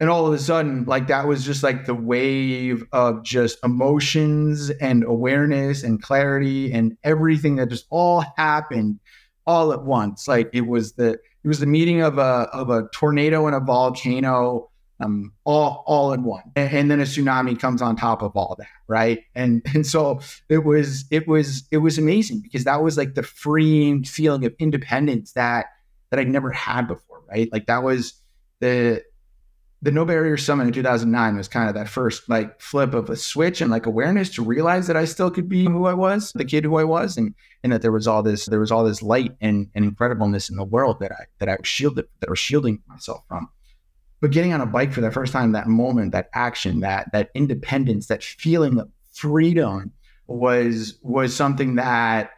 and 0.00 0.10
all 0.10 0.26
of 0.26 0.32
a 0.32 0.38
sudden 0.38 0.84
like 0.86 1.06
that 1.06 1.26
was 1.26 1.44
just 1.44 1.62
like 1.62 1.86
the 1.86 1.94
wave 1.94 2.84
of 2.92 3.22
just 3.22 3.58
emotions 3.64 4.70
and 4.80 5.04
awareness 5.04 5.82
and 5.84 6.02
clarity 6.02 6.72
and 6.72 6.96
everything 7.04 7.56
that 7.56 7.68
just 7.68 7.86
all 7.90 8.24
happened 8.36 8.98
all 9.46 9.72
at 9.72 9.84
once 9.84 10.26
like 10.26 10.50
it 10.52 10.62
was 10.66 10.92
the 10.94 11.10
it 11.12 11.48
was 11.48 11.60
the 11.60 11.66
meeting 11.66 12.00
of 12.02 12.18
a 12.18 12.48
of 12.52 12.70
a 12.70 12.88
tornado 12.92 13.46
and 13.46 13.54
a 13.54 13.60
volcano 13.60 14.68
um, 15.04 15.32
all 15.44 15.84
all 15.86 16.12
in 16.12 16.24
one. 16.24 16.42
And, 16.56 16.90
then 16.90 17.00
a 17.00 17.04
tsunami 17.04 17.58
comes 17.58 17.82
on 17.82 17.96
top 17.96 18.22
of 18.22 18.36
all 18.36 18.56
that 18.58 18.68
right? 18.88 19.22
And 19.34 19.62
and 19.74 19.86
so 19.86 20.20
it 20.48 20.64
was 20.64 21.04
it 21.10 21.28
was 21.28 21.64
it 21.70 21.78
was 21.78 21.98
amazing 21.98 22.40
because 22.40 22.64
that 22.64 22.82
was 22.82 22.96
like 22.96 23.14
the 23.14 23.22
freeing 23.22 24.04
feeling 24.04 24.44
of 24.44 24.54
independence 24.58 25.32
that 25.32 25.66
that 26.10 26.20
I'd 26.20 26.28
never 26.28 26.50
had 26.50 26.88
before 26.88 27.14
right? 27.28 27.48
Like 27.52 27.66
that 27.66 27.82
was 27.82 28.14
the 28.60 29.02
the 29.82 29.92
No 29.92 30.06
Barrier 30.06 30.38
Summit 30.38 30.66
in 30.66 30.72
2009 30.72 31.36
was 31.36 31.46
kind 31.46 31.68
of 31.68 31.74
that 31.74 31.90
first 31.90 32.26
like 32.26 32.58
flip 32.58 32.94
of 32.94 33.10
a 33.10 33.16
switch 33.16 33.60
and 33.60 33.70
like 33.70 33.84
awareness 33.84 34.30
to 34.30 34.42
realize 34.42 34.86
that 34.86 34.96
I 34.96 35.04
still 35.04 35.30
could 35.30 35.46
be 35.46 35.66
who 35.66 35.84
I 35.84 35.92
was, 35.92 36.32
the 36.34 36.44
kid 36.46 36.64
who 36.64 36.76
I 36.76 36.84
was, 36.84 37.18
and 37.18 37.34
and 37.62 37.70
that 37.70 37.82
there 37.82 37.92
was 37.92 38.06
all 38.06 38.22
this 38.22 38.46
there 38.46 38.60
was 38.60 38.72
all 38.72 38.84
this 38.84 39.02
light 39.02 39.32
and, 39.42 39.68
and 39.74 39.94
incredibleness 39.94 40.48
in 40.48 40.56
the 40.56 40.64
world 40.64 41.00
that 41.00 41.12
I 41.12 41.26
that 41.38 41.50
I 41.50 41.56
was 41.56 41.68
shielded 41.68 42.06
that 42.20 42.28
I 42.28 42.30
was 42.30 42.38
shielding 42.38 42.82
myself 42.88 43.24
from. 43.28 43.50
But 44.24 44.30
getting 44.30 44.54
on 44.54 44.62
a 44.62 44.66
bike 44.66 44.90
for 44.90 45.02
the 45.02 45.10
first 45.10 45.34
time, 45.34 45.52
that 45.52 45.66
moment, 45.66 46.12
that 46.12 46.30
action, 46.32 46.80
that 46.80 47.12
that 47.12 47.28
independence, 47.34 48.06
that 48.06 48.24
feeling 48.24 48.78
of 48.78 48.88
freedom 49.12 49.92
was 50.26 50.98
was 51.02 51.36
something 51.36 51.74
that 51.74 52.30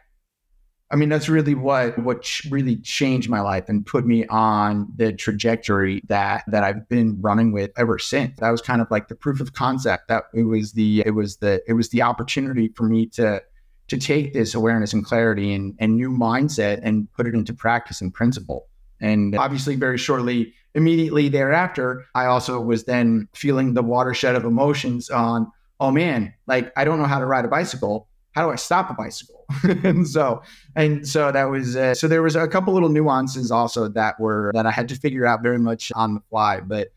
I 0.90 0.96
mean, 0.96 1.08
that's 1.10 1.28
really 1.28 1.54
what 1.54 1.96
what 1.96 2.28
really 2.50 2.78
changed 2.78 3.30
my 3.30 3.40
life 3.40 3.68
and 3.68 3.86
put 3.86 4.04
me 4.04 4.26
on 4.26 4.88
the 4.96 5.12
trajectory 5.12 6.02
that 6.08 6.42
that 6.48 6.64
I've 6.64 6.88
been 6.88 7.20
running 7.20 7.52
with 7.52 7.70
ever 7.76 8.00
since. 8.00 8.36
That 8.40 8.50
was 8.50 8.60
kind 8.60 8.80
of 8.80 8.90
like 8.90 9.06
the 9.06 9.14
proof 9.14 9.40
of 9.40 9.52
concept. 9.52 10.08
That 10.08 10.24
it 10.34 10.42
was 10.42 10.72
the 10.72 11.04
it 11.06 11.12
was 11.12 11.36
the 11.36 11.62
it 11.68 11.74
was 11.74 11.90
the 11.90 12.02
opportunity 12.02 12.72
for 12.74 12.82
me 12.82 13.06
to 13.10 13.40
to 13.86 13.96
take 13.96 14.32
this 14.32 14.56
awareness 14.56 14.92
and 14.92 15.04
clarity 15.04 15.54
and, 15.54 15.76
and 15.78 15.94
new 15.94 16.10
mindset 16.10 16.80
and 16.82 17.06
put 17.12 17.28
it 17.28 17.34
into 17.34 17.54
practice 17.54 18.00
and 18.00 18.12
principle. 18.12 18.66
And 19.00 19.36
obviously, 19.36 19.76
very 19.76 19.98
shortly, 19.98 20.52
immediately 20.76 21.28
thereafter, 21.28 22.06
I 22.14 22.26
also 22.26 22.60
was 22.60 22.84
then 22.84 23.28
feeling 23.34 23.74
the 23.74 23.82
watershed 23.82 24.36
of 24.36 24.44
emotions 24.44 25.10
on, 25.10 25.50
oh 25.80 25.90
man, 25.90 26.32
like 26.46 26.72
I 26.76 26.84
don't 26.84 26.98
know 26.98 27.06
how 27.06 27.18
to 27.18 27.26
ride 27.26 27.44
a 27.44 27.48
bicycle 27.48 28.08
how 28.36 28.44
do 28.44 28.52
I 28.52 28.56
stop 28.56 28.90
a 28.90 28.94
bicycle? 28.94 29.46
and 29.62 30.06
so, 30.06 30.42
and 30.76 31.08
so 31.08 31.32
that 31.32 31.44
was, 31.44 31.74
uh, 31.74 31.94
so 31.94 32.06
there 32.06 32.22
was 32.22 32.36
a 32.36 32.46
couple 32.46 32.74
little 32.74 32.90
nuances 32.90 33.50
also 33.50 33.88
that 33.88 34.20
were, 34.20 34.50
that 34.54 34.66
I 34.66 34.70
had 34.70 34.88
to 34.90 34.94
figure 34.94 35.24
out 35.24 35.42
very 35.42 35.58
much 35.58 35.90
on 35.94 36.14
the 36.14 36.20
fly, 36.28 36.60
but, 36.60 36.88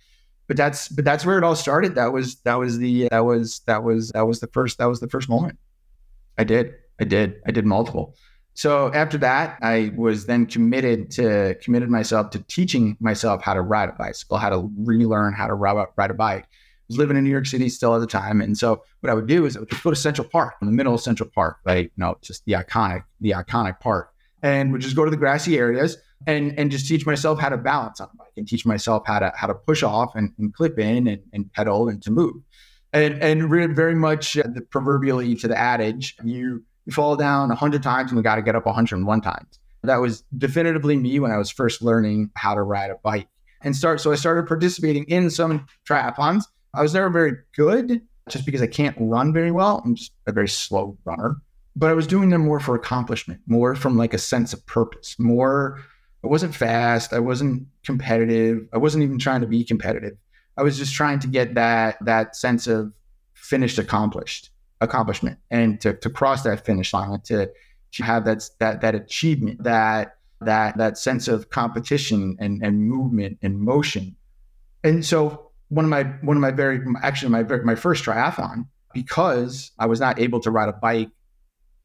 but 0.48 0.58
that's, 0.58 0.90
but 0.90 1.06
that's 1.06 1.26
where 1.26 1.38
it 1.38 1.46
all 1.46 1.56
started. 1.56 1.96
That 1.96 2.12
was, 2.12 2.36
that 2.42 2.56
was 2.56 2.78
the, 2.78 3.08
that 3.10 3.22
was, 3.22 3.62
that 3.68 3.84
was, 3.84 4.10
that 4.10 4.28
was 4.28 4.42
the 4.42 4.48
first, 4.48 4.80
that 4.80 4.88
was 4.88 5.00
the 5.00 5.08
first 5.08 5.30
moment. 5.30 5.58
I 6.38 6.44
did, 6.44 6.74
I 7.00 7.06
did, 7.06 7.36
I 7.48 7.52
did 7.52 7.66
multiple. 7.66 8.16
So 8.60 8.92
after 8.94 9.18
that, 9.20 9.58
I 9.62 9.94
was 9.96 10.26
then 10.26 10.46
committed 10.46 11.12
to 11.12 11.56
committed 11.62 11.90
myself 11.90 12.32
to 12.32 12.40
teaching 12.40 12.98
myself 13.00 13.42
how 13.42 13.54
to 13.54 13.62
ride 13.62 13.88
a 13.88 13.94
bicycle, 13.94 14.36
how 14.36 14.50
to 14.50 14.70
relearn 14.76 15.34
how 15.34 15.48
to 15.48 15.54
ride, 15.54 15.78
a 15.98 16.14
bike 16.14 16.44
I 16.44 16.48
was 16.90 16.98
living 16.98 17.16
in 17.16 17.24
New 17.24 17.30
York 17.30 17.46
City 17.46 17.70
still 17.70 17.96
at 17.96 18.00
the 18.00 18.06
time. 18.06 18.42
And 18.42 18.58
so 18.58 18.84
what 19.00 19.10
I 19.10 19.14
would 19.14 19.28
do 19.28 19.46
is 19.46 19.56
I 19.56 19.62
would 19.62 19.70
just 19.70 19.82
go 19.82 19.92
to 19.92 19.96
Central 19.96 20.28
Park 20.28 20.56
in 20.62 20.68
the 20.68 20.74
middle 20.74 20.94
of 20.94 21.00
Central 21.00 21.30
Park, 21.34 21.60
right? 21.64 21.86
You 21.86 22.04
know, 22.04 22.18
just 22.22 22.44
the 22.44 22.52
iconic, 22.52 23.06
the 23.22 23.32
iconic 23.32 23.80
park. 23.80 24.12
And 24.44 24.74
would 24.74 24.82
just 24.82 24.98
go 24.98 25.06
to 25.06 25.12
the 25.12 25.16
grassy 25.16 25.58
areas 25.58 25.96
and 26.28 26.60
and 26.60 26.70
just 26.70 26.86
teach 26.86 27.06
myself 27.06 27.40
how 27.40 27.48
to 27.48 27.58
balance 27.58 28.02
on 28.02 28.10
a 28.14 28.18
bike 28.18 28.34
and 28.36 28.46
teach 28.46 28.66
myself 28.66 29.04
how 29.06 29.20
to 29.20 29.32
how 29.38 29.48
to 29.48 29.56
push 29.56 29.84
off 29.84 30.16
and, 30.16 30.34
and 30.38 30.54
clip 30.54 30.78
in 30.78 31.08
and, 31.08 31.22
and 31.32 31.50
pedal 31.54 31.88
and 31.88 32.04
to 32.04 32.12
move. 32.12 32.36
And 32.92 33.24
and 33.24 33.50
very 33.74 33.96
much 33.96 34.38
uh, 34.38 34.44
the 34.54 34.60
proverbially 34.60 35.36
to 35.36 35.48
the 35.48 35.58
adage, 35.58 36.18
you, 36.26 36.66
fall 36.92 37.16
down 37.16 37.50
100 37.50 37.84
times 37.84 38.12
and 38.12 38.18
we 38.18 38.24
got 38.24 38.36
to 38.36 38.42
get 38.42 38.56
up 38.56 38.66
101 38.66 39.22
times. 39.22 39.60
That 39.84 39.98
was 39.98 40.24
definitively 40.38 40.98
me 40.98 41.20
when 41.20 41.32
I 41.32 41.38
was 41.38 41.50
first 41.50 41.82
learning 41.82 42.32
how 42.36 42.54
to 42.54 42.62
ride 42.62 42.92
a 42.92 42.96
bike 42.96 43.28
and 43.62 43.76
start. 43.76 44.02
So 44.02 44.12
I 44.12 44.16
started 44.16 44.48
participating 44.48 45.06
in 45.06 45.30
some 45.30 45.66
triathlons 45.88 46.44
I 46.74 46.82
was 46.82 46.94
never 46.94 47.10
very 47.10 47.34
good 47.56 48.02
just 48.30 48.46
because 48.46 48.62
I 48.62 48.68
can't 48.68 48.96
run 49.00 49.34
very 49.34 49.52
well. 49.52 49.82
I'm 49.84 49.96
just 49.96 50.12
a 50.28 50.32
very 50.32 50.48
slow 50.48 50.98
runner. 51.04 51.38
But 51.76 51.90
I 51.90 51.94
was 51.94 52.08
doing 52.08 52.30
them 52.30 52.46
more 52.46 52.60
for 52.60 52.76
accomplishment, 52.76 53.42
more 53.48 53.76
from 53.76 53.98
like 53.98 54.14
a 54.14 54.18
sense 54.18 54.54
of 54.54 54.66
purpose, 54.66 55.18
more. 55.18 55.80
I 56.24 56.28
wasn't 56.28 56.54
fast. 56.54 57.14
I 57.14 57.20
wasn't 57.20 57.66
competitive. 57.84 58.68
I 58.74 58.78
wasn't 58.78 59.04
even 59.04 59.20
trying 59.20 59.42
to 59.42 59.48
be 59.48 59.64
competitive. 59.64 60.18
I 60.58 60.64
was 60.64 60.78
just 60.78 60.94
trying 60.94 61.20
to 61.20 61.28
get 61.28 61.56
that 61.56 61.98
that 62.02 62.36
sense 62.36 62.68
of 62.68 62.92
finished 63.34 63.80
accomplished 63.80 64.50
accomplishment 64.82 65.38
and 65.52 65.82
to, 65.82 65.94
to 65.94 66.10
cross 66.10 66.44
that 66.44 66.66
finish 66.66 66.94
line 66.94 67.20
to 67.22 67.50
to 67.92 68.04
have 68.04 68.26
that 68.26 68.50
that 68.60 68.82
that 68.82 68.96
achievement 68.96 69.62
that 69.64 70.18
that 70.42 70.78
that 70.78 70.98
sense 70.98 71.28
of 71.28 71.50
competition 71.50 72.38
and 72.40 72.64
and 72.64 72.82
movement 72.82 73.38
and 73.42 73.60
motion 73.60 74.16
and 74.84 75.06
so 75.06 75.52
one 75.70 75.86
of 75.86 75.90
my 75.90 76.04
one 76.22 76.38
of 76.38 76.42
my 76.42 76.52
very 76.52 76.82
actually 77.02 77.30
my 77.30 77.44
my 77.64 77.76
first 77.76 78.04
triathlon 78.04 78.66
because 78.94 79.72
I 79.78 79.86
was 79.86 80.00
not 80.00 80.20
able 80.20 80.40
to 80.42 80.52
ride 80.52 80.70
a 80.70 80.74
bike 80.74 81.10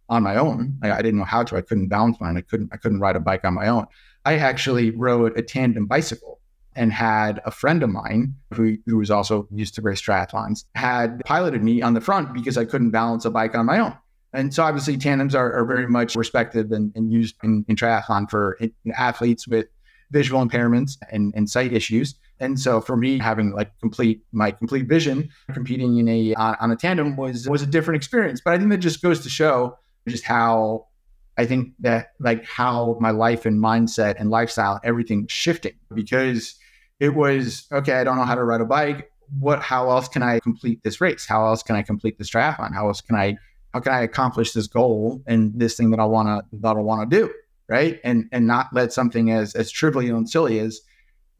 on 0.08 0.22
my 0.22 0.36
own. 0.36 0.78
I, 0.82 0.92
I 0.92 1.02
didn't 1.02 1.18
know 1.18 1.24
how 1.24 1.42
to. 1.44 1.56
I 1.56 1.60
couldn't 1.60 1.88
balance 1.88 2.20
mine. 2.20 2.36
I 2.36 2.42
couldn't 2.42 2.70
I 2.72 2.76
couldn't 2.76 3.00
ride 3.00 3.16
a 3.16 3.20
bike 3.20 3.44
on 3.44 3.54
my 3.54 3.68
own. 3.68 3.86
I 4.24 4.38
actually 4.38 4.90
rode 4.90 5.38
a 5.38 5.42
tandem 5.42 5.86
bicycle 5.86 6.40
and 6.76 6.92
had 6.92 7.40
a 7.44 7.50
friend 7.50 7.82
of 7.82 7.90
mine 7.90 8.34
who, 8.52 8.76
who 8.86 8.96
was 8.96 9.10
also 9.10 9.46
used 9.50 9.74
to 9.74 9.82
race 9.82 10.00
triathlons 10.00 10.64
had 10.74 11.22
piloted 11.24 11.62
me 11.62 11.82
on 11.82 11.94
the 11.94 12.00
front 12.00 12.32
because 12.32 12.56
I 12.58 12.64
couldn't 12.64 12.90
balance 12.90 13.24
a 13.24 13.30
bike 13.30 13.54
on 13.54 13.66
my 13.66 13.78
own. 13.78 13.96
And 14.32 14.52
so 14.52 14.64
obviously 14.64 14.96
tandems 14.96 15.34
are, 15.34 15.52
are 15.52 15.64
very 15.64 15.86
much 15.86 16.16
respected 16.16 16.72
and, 16.72 16.92
and 16.96 17.12
used 17.12 17.36
in, 17.44 17.64
in 17.68 17.76
triathlon 17.76 18.28
for 18.28 18.58
athletes 18.96 19.46
with 19.46 19.66
visual 20.10 20.44
impairments 20.44 20.96
and, 21.10 21.32
and 21.36 21.48
sight 21.48 21.72
issues. 21.72 22.16
And 22.40 22.58
so 22.58 22.80
for 22.80 22.96
me, 22.96 23.18
having 23.18 23.52
like 23.52 23.70
complete 23.80 24.22
my 24.32 24.50
complete 24.50 24.88
vision, 24.88 25.28
competing 25.52 25.98
in 25.98 26.08
a 26.08 26.34
on, 26.34 26.56
on 26.60 26.70
a 26.72 26.76
tandem 26.76 27.16
was 27.16 27.48
was 27.48 27.62
a 27.62 27.66
different 27.66 27.96
experience. 27.96 28.40
But 28.44 28.54
I 28.54 28.58
think 28.58 28.70
that 28.70 28.78
just 28.78 29.02
goes 29.02 29.20
to 29.20 29.30
show 29.30 29.78
just 30.08 30.24
how 30.24 30.88
I 31.36 31.46
think 31.46 31.74
that 31.80 32.08
like 32.18 32.44
how 32.44 32.96
my 33.00 33.10
life 33.10 33.46
and 33.46 33.62
mindset 33.62 34.16
and 34.18 34.30
lifestyle, 34.30 34.80
everything 34.82 35.26
shifting 35.28 35.74
because 35.94 36.56
it 37.00 37.14
was 37.14 37.66
okay. 37.72 37.94
I 37.94 38.04
don't 38.04 38.16
know 38.16 38.24
how 38.24 38.34
to 38.34 38.44
ride 38.44 38.60
a 38.60 38.64
bike. 38.64 39.10
What? 39.38 39.60
How 39.60 39.90
else 39.90 40.08
can 40.08 40.22
I 40.22 40.40
complete 40.40 40.82
this 40.82 41.00
race? 41.00 41.26
How 41.26 41.46
else 41.46 41.62
can 41.62 41.76
I 41.76 41.82
complete 41.82 42.18
this 42.18 42.30
triathlon? 42.30 42.74
How 42.74 42.88
else 42.88 43.00
can 43.00 43.16
I? 43.16 43.36
How 43.72 43.80
can 43.80 43.92
I 43.92 44.02
accomplish 44.02 44.52
this 44.52 44.66
goal 44.66 45.22
and 45.26 45.52
this 45.58 45.76
thing 45.76 45.90
that 45.90 46.00
I 46.00 46.04
want 46.04 46.28
to 46.28 46.58
that 46.60 46.76
I 46.76 46.80
want 46.80 47.10
to 47.10 47.16
do? 47.16 47.32
Right? 47.68 48.00
And 48.04 48.28
and 48.32 48.46
not 48.46 48.68
let 48.72 48.92
something 48.92 49.30
as 49.30 49.54
as 49.54 49.70
trivial 49.70 50.16
and 50.16 50.28
silly 50.28 50.58
as 50.58 50.80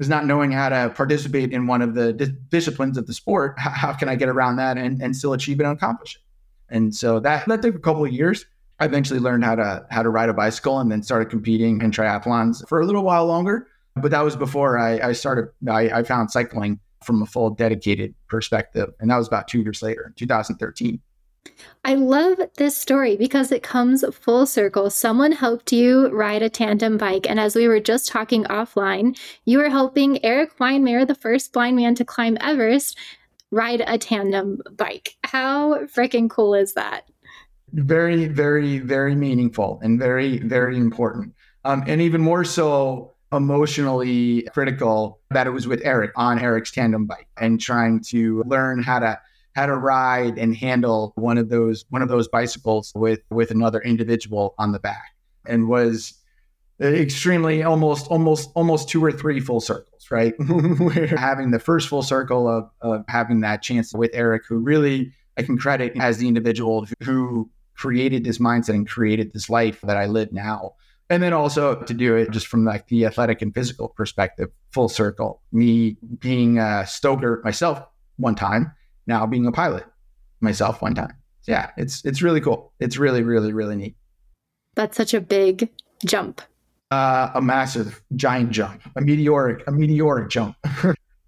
is 0.01 0.09
not 0.09 0.27
knowing 0.27 0.51
how 0.51 0.69
to 0.69 0.93
participate 0.95 1.53
in 1.53 1.67
one 1.67 1.81
of 1.81 1.95
the 1.95 2.13
di- 2.13 2.35
disciplines 2.49 2.99
of 2.99 3.07
the 3.07 3.15
sport. 3.15 3.55
How, 3.59 3.71
how, 3.75 3.93
can 3.93 4.09
I 4.09 4.17
get 4.17 4.29
around 4.29 4.57
that 4.57 4.77
and, 4.77 5.01
and 5.01 5.17
still 5.17 5.33
achieve 5.33 5.61
it 5.61 5.65
and 5.65 5.77
accomplish 5.77 6.17
it? 6.17 6.23
And 6.75 6.95
so 6.95 7.21
that 7.21 7.47
that 7.47 7.63
took 7.63 7.75
a 7.75 7.79
couple 7.79 8.05
of 8.05 8.13
years. 8.13 8.47
I 8.81 8.87
eventually 8.87 9.21
learned 9.21 9.45
how 9.45 9.55
to 9.55 9.87
how 9.91 10.03
to 10.03 10.11
ride 10.11 10.29
a 10.29 10.35
bicycle 10.35 10.81
and 10.81 10.91
then 10.91 11.03
started 11.03 11.31
competing 11.31 11.81
in 11.81 11.91
triathlons 11.91 12.67
for 12.69 12.81
a 12.81 12.87
little 12.87 13.05
while 13.05 13.27
longer. 13.27 13.69
But 13.97 14.11
that 14.11 14.23
was 14.23 14.37
before 14.37 14.79
I, 14.79 14.99
I 15.09 15.13
started. 15.13 15.51
I, 15.69 15.89
I 15.91 16.03
found 16.03 16.31
cycling 16.31 16.81
from 17.05 17.23
a 17.23 17.27
full 17.27 17.51
dedicated 17.51 18.15
perspective, 18.29 18.91
and 19.01 19.11
that 19.11 19.17
was 19.17 19.29
about 19.29 19.49
two 19.49 19.63
years 19.63 19.83
later, 19.83 20.13
2013. 20.17 21.01
I 21.85 21.95
love 21.95 22.39
this 22.57 22.77
story 22.77 23.17
because 23.17 23.53
it 23.53 23.63
comes 23.63 24.05
full 24.17 24.47
circle. 24.47 24.89
Someone 24.91 25.33
helped 25.33 25.73
you 25.73 26.09
ride 26.09 26.43
a 26.43 26.49
tandem 26.49 26.97
bike. 26.97 27.29
And 27.29 27.39
as 27.39 27.55
we 27.55 27.69
were 27.69 27.81
just 27.81 28.09
talking 28.09 28.45
offline, 28.45 29.19
you 29.45 29.59
were 29.59 29.69
helping 29.69 30.25
Erik 30.25 30.57
Weihenmayer, 30.59 31.07
the 31.07 31.15
first 31.15 31.53
blind 31.53 31.77
man 31.77 31.95
to 31.97 32.05
climb 32.05 32.39
Everest, 32.41 32.99
ride 33.51 33.83
a 33.87 33.99
tandem 33.99 34.61
bike. 34.73 35.17
How 35.25 35.85
freaking 35.85 36.31
cool 36.31 36.55
is 36.55 36.75
that? 36.75 37.09
Very, 37.73 38.27
very, 38.29 38.79
very 38.79 39.15
meaningful 39.15 39.81
and 39.83 39.99
very, 39.99 40.39
very 40.39 40.79
important. 40.79 41.35
Um, 41.65 41.85
and 41.87 42.01
even 42.01 42.21
more 42.21 42.45
so, 42.45 43.14
emotionally 43.37 44.43
critical 44.53 45.21
that 45.31 45.47
it 45.47 45.51
was 45.51 45.67
with 45.67 45.81
Erik 45.85 46.13
on 46.17 46.39
Erik's 46.39 46.71
tandem 46.71 47.07
bike 47.07 47.29
and 47.37 47.61
trying 47.61 48.01
to 48.09 48.43
learn 48.47 48.83
how 48.83 48.99
to 48.99 49.21
how 49.55 49.67
to 49.67 49.77
ride 49.77 50.37
and 50.39 50.57
handle 50.57 51.13
one 51.17 51.39
of 51.39 51.49
those 51.49 51.85
one 51.91 52.03
of 52.03 52.09
those 52.09 52.29
bicycles 52.29 52.93
with 52.95 53.21
with 53.31 53.51
another 53.51 53.81
individual 53.81 54.55
on 54.59 54.73
the 54.73 54.79
back. 54.79 55.15
And 55.47 55.69
was 55.69 56.15
extremely 56.81 57.63
almost 57.63 58.09
almost 58.09 58.51
almost 58.55 58.89
two 58.89 59.05
or 59.05 59.13
three 59.13 59.41
full 59.41 59.61
circles 59.61 60.11
right? 60.11 60.35
Having 60.41 61.53
the 61.53 61.59
first 61.59 61.89
full 61.89 62.03
circle 62.03 62.49
of, 62.49 62.69
of 62.83 63.05
having 63.09 63.41
that 63.41 63.63
chance 63.63 63.95
with 63.95 64.11
Erik 64.13 64.43
who 64.47 64.59
really 64.59 65.13
i 65.37 65.43
can 65.43 65.57
credit 65.57 65.93
as 66.01 66.19
the 66.19 66.29
individual 66.29 66.87
who 67.03 67.51
created 67.77 68.25
this 68.25 68.39
mindset 68.39 68.71
and 68.71 68.89
created 68.89 69.33
this 69.33 69.51
life 69.51 69.81
that 69.83 69.97
i 69.97 70.07
live 70.07 70.33
now 70.33 70.75
and 71.11 71.23
then 71.23 71.33
also 71.33 71.77
to 71.83 71.95
do 71.95 72.17
it 72.17 72.31
just 72.31 72.47
from 72.47 72.65
like 72.65 72.89
the 72.89 73.07
athletic 73.07 73.43
and 73.43 73.55
physical 73.55 73.89
perspective, 73.89 74.49
full 74.73 74.89
circle. 74.89 75.43
Me 75.53 75.97
being 76.19 76.59
a 76.59 76.87
stoker 76.87 77.41
myself 77.45 77.83
one 78.17 78.35
time, 78.35 78.73
now 79.07 79.27
being 79.27 79.47
a 79.47 79.53
pilot 79.53 79.85
myself 80.41 80.83
one 80.83 80.95
time. 80.95 81.13
Yeah, 81.47 81.71
it's 81.77 82.05
it's 82.05 82.23
really 82.23 82.41
cool. 82.41 82.73
It's 82.81 82.97
really 82.97 83.23
really 83.23 83.53
really 83.53 83.77
neat. 83.77 83.97
That's 84.75 84.97
such 84.97 85.15
a 85.15 85.21
big 85.21 85.69
jump. 86.05 86.41
Uh, 86.91 87.31
a 87.35 87.43
massive, 87.43 88.03
giant 88.15 88.51
jump, 88.51 88.81
a 88.97 89.01
meteoric, 89.01 89.67
a 89.67 89.73
meteoric 89.73 90.31
jump. 90.31 90.57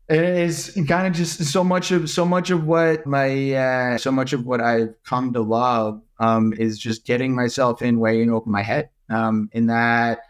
it 0.09 0.23
is 0.23 0.79
kind 0.87 1.07
of 1.07 1.13
just 1.13 1.45
so 1.45 1.65
much 1.65 1.91
of 1.91 2.09
so 2.09 2.25
much 2.25 2.51
of 2.51 2.65
what 2.67 3.07
my 3.07 3.53
uh, 3.53 3.99
so 3.99 4.11
much 4.11 4.33
of 4.33 4.47
what 4.47 4.61
I've 4.61 4.95
come 5.05 5.33
to 5.33 5.41
love 5.41 6.01
um, 6.19 6.53
is 6.55 6.79
just 6.79 7.05
getting 7.05 7.35
myself 7.35 7.83
in 7.83 7.99
way 7.99 8.23
and 8.23 8.31
open 8.31 8.53
my 8.53 8.63
head. 8.63 8.91
Um, 9.09 9.49
in 9.53 9.67
that 9.67 10.21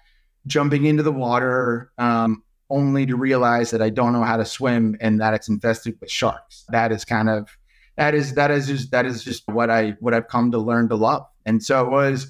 jumping 0.47 0.85
into 0.85 1.03
the 1.03 1.12
water, 1.12 1.91
um, 1.99 2.43
only 2.70 3.07
to 3.07 3.16
realize 3.16 3.70
that 3.70 3.83
I 3.83 3.91
don't 3.91 4.12
know 4.12 4.22
how 4.22 4.37
to 4.37 4.45
swim 4.45 4.97
and 5.01 5.20
that 5.20 5.35
it's 5.35 5.49
infested 5.49 5.97
with 6.01 6.11
sharks. 6.11 6.64
That 6.68 6.93
is 6.93 7.05
kind 7.05 7.29
of 7.29 7.57
that 7.97 8.14
is 8.14 8.35
that 8.35 8.51
is 8.51 8.66
just 8.66 8.91
that 8.91 9.07
is 9.07 9.24
just 9.24 9.47
what 9.49 9.70
I 9.70 9.97
what 10.01 10.14
I've 10.14 10.29
come 10.29 10.51
to 10.53 10.59
learn 10.59 10.89
to 10.89 10.97
love. 10.97 11.27
And 11.45 11.62
so 11.62 11.87
it 11.87 11.91
was 11.91 12.27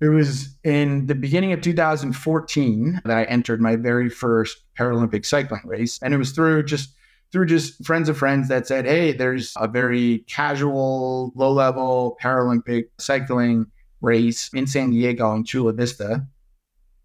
it 0.00 0.08
was 0.08 0.56
in 0.64 1.06
the 1.06 1.14
beginning 1.14 1.52
of 1.52 1.60
2014 1.60 3.02
that 3.04 3.16
I 3.16 3.24
entered 3.24 3.60
my 3.60 3.76
very 3.76 4.08
first 4.08 4.64
Paralympic 4.78 5.26
cycling 5.26 5.62
race. 5.66 5.98
And 6.02 6.14
it 6.14 6.16
was 6.16 6.32
through 6.32 6.64
just 6.64 6.94
through 7.32 7.46
just 7.46 7.84
friends 7.84 8.08
of 8.08 8.16
friends 8.16 8.48
that 8.48 8.66
said, 8.66 8.86
Hey, 8.86 9.12
there's 9.12 9.52
a 9.56 9.68
very 9.68 10.24
casual, 10.26 11.32
low 11.36 11.52
level 11.52 12.16
Paralympic 12.20 12.84
cycling 12.98 13.66
race 14.00 14.50
in 14.54 14.66
San 14.66 14.84
mm-hmm. 14.84 14.92
Diego 14.92 15.34
in 15.34 15.44
Chula 15.44 15.72
Vista. 15.72 16.26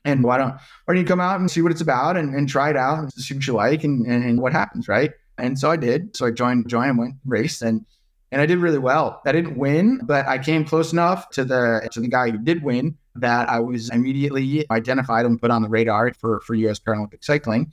And 0.04 0.24
why 0.24 0.38
don't 0.38 0.52
why 0.54 0.94
don't 0.94 0.98
you 0.98 1.06
come 1.06 1.20
out 1.20 1.40
and 1.40 1.50
see 1.50 1.62
what 1.62 1.72
it's 1.72 1.82
about 1.82 2.16
and, 2.16 2.36
and 2.36 2.48
try 2.48 2.70
it 2.70 2.78
out 2.78 3.00
and 3.00 3.12
see 3.12 3.34
what 3.34 3.48
you 3.48 3.54
like 3.54 3.84
and, 3.84 4.06
and, 4.06 4.24
and 4.24 4.42
what 4.42 4.54
happens, 4.54 4.88
right? 4.88 5.12
And 5.38 5.58
so 5.58 5.72
I 5.72 5.78
did. 5.78 6.16
So 6.16 6.28
I 6.28 6.32
joined 6.32 6.70
joined 6.70 6.92
and 6.92 7.00
went 7.00 7.16
raced 7.26 7.62
and 7.62 7.86
and 8.32 8.42
I 8.42 8.46
did 8.46 8.58
really 8.58 8.80
well. 8.80 9.22
I 9.26 9.32
didn't 9.32 9.58
win, 9.58 10.02
but 10.04 10.28
I 10.28 10.38
came 10.38 10.66
close 10.66 10.92
enough 10.92 11.30
to 11.32 11.44
the 11.44 11.88
to 11.92 12.02
the 12.02 12.08
guy 12.08 12.32
who 12.32 12.38
did 12.38 12.64
win 12.64 12.98
that 13.16 13.50
I 13.50 13.60
was 13.60 13.90
immediately 13.90 14.70
identified 14.70 15.26
and 15.26 15.42
put 15.42 15.52
on 15.52 15.62
the 15.64 15.70
radar 15.70 16.14
for 16.14 16.42
for 16.42 16.54
US 16.54 16.80
Paralympic 16.80 17.24
cycling. 17.24 17.72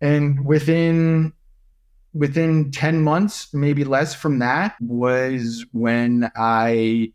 And 0.00 0.44
within 0.46 1.32
within 2.14 2.70
10 2.70 3.02
months, 3.02 3.52
maybe 3.52 3.84
less 3.84 4.14
from 4.14 4.38
that, 4.38 4.76
was 4.80 5.66
when 5.72 6.30
I 6.36 7.12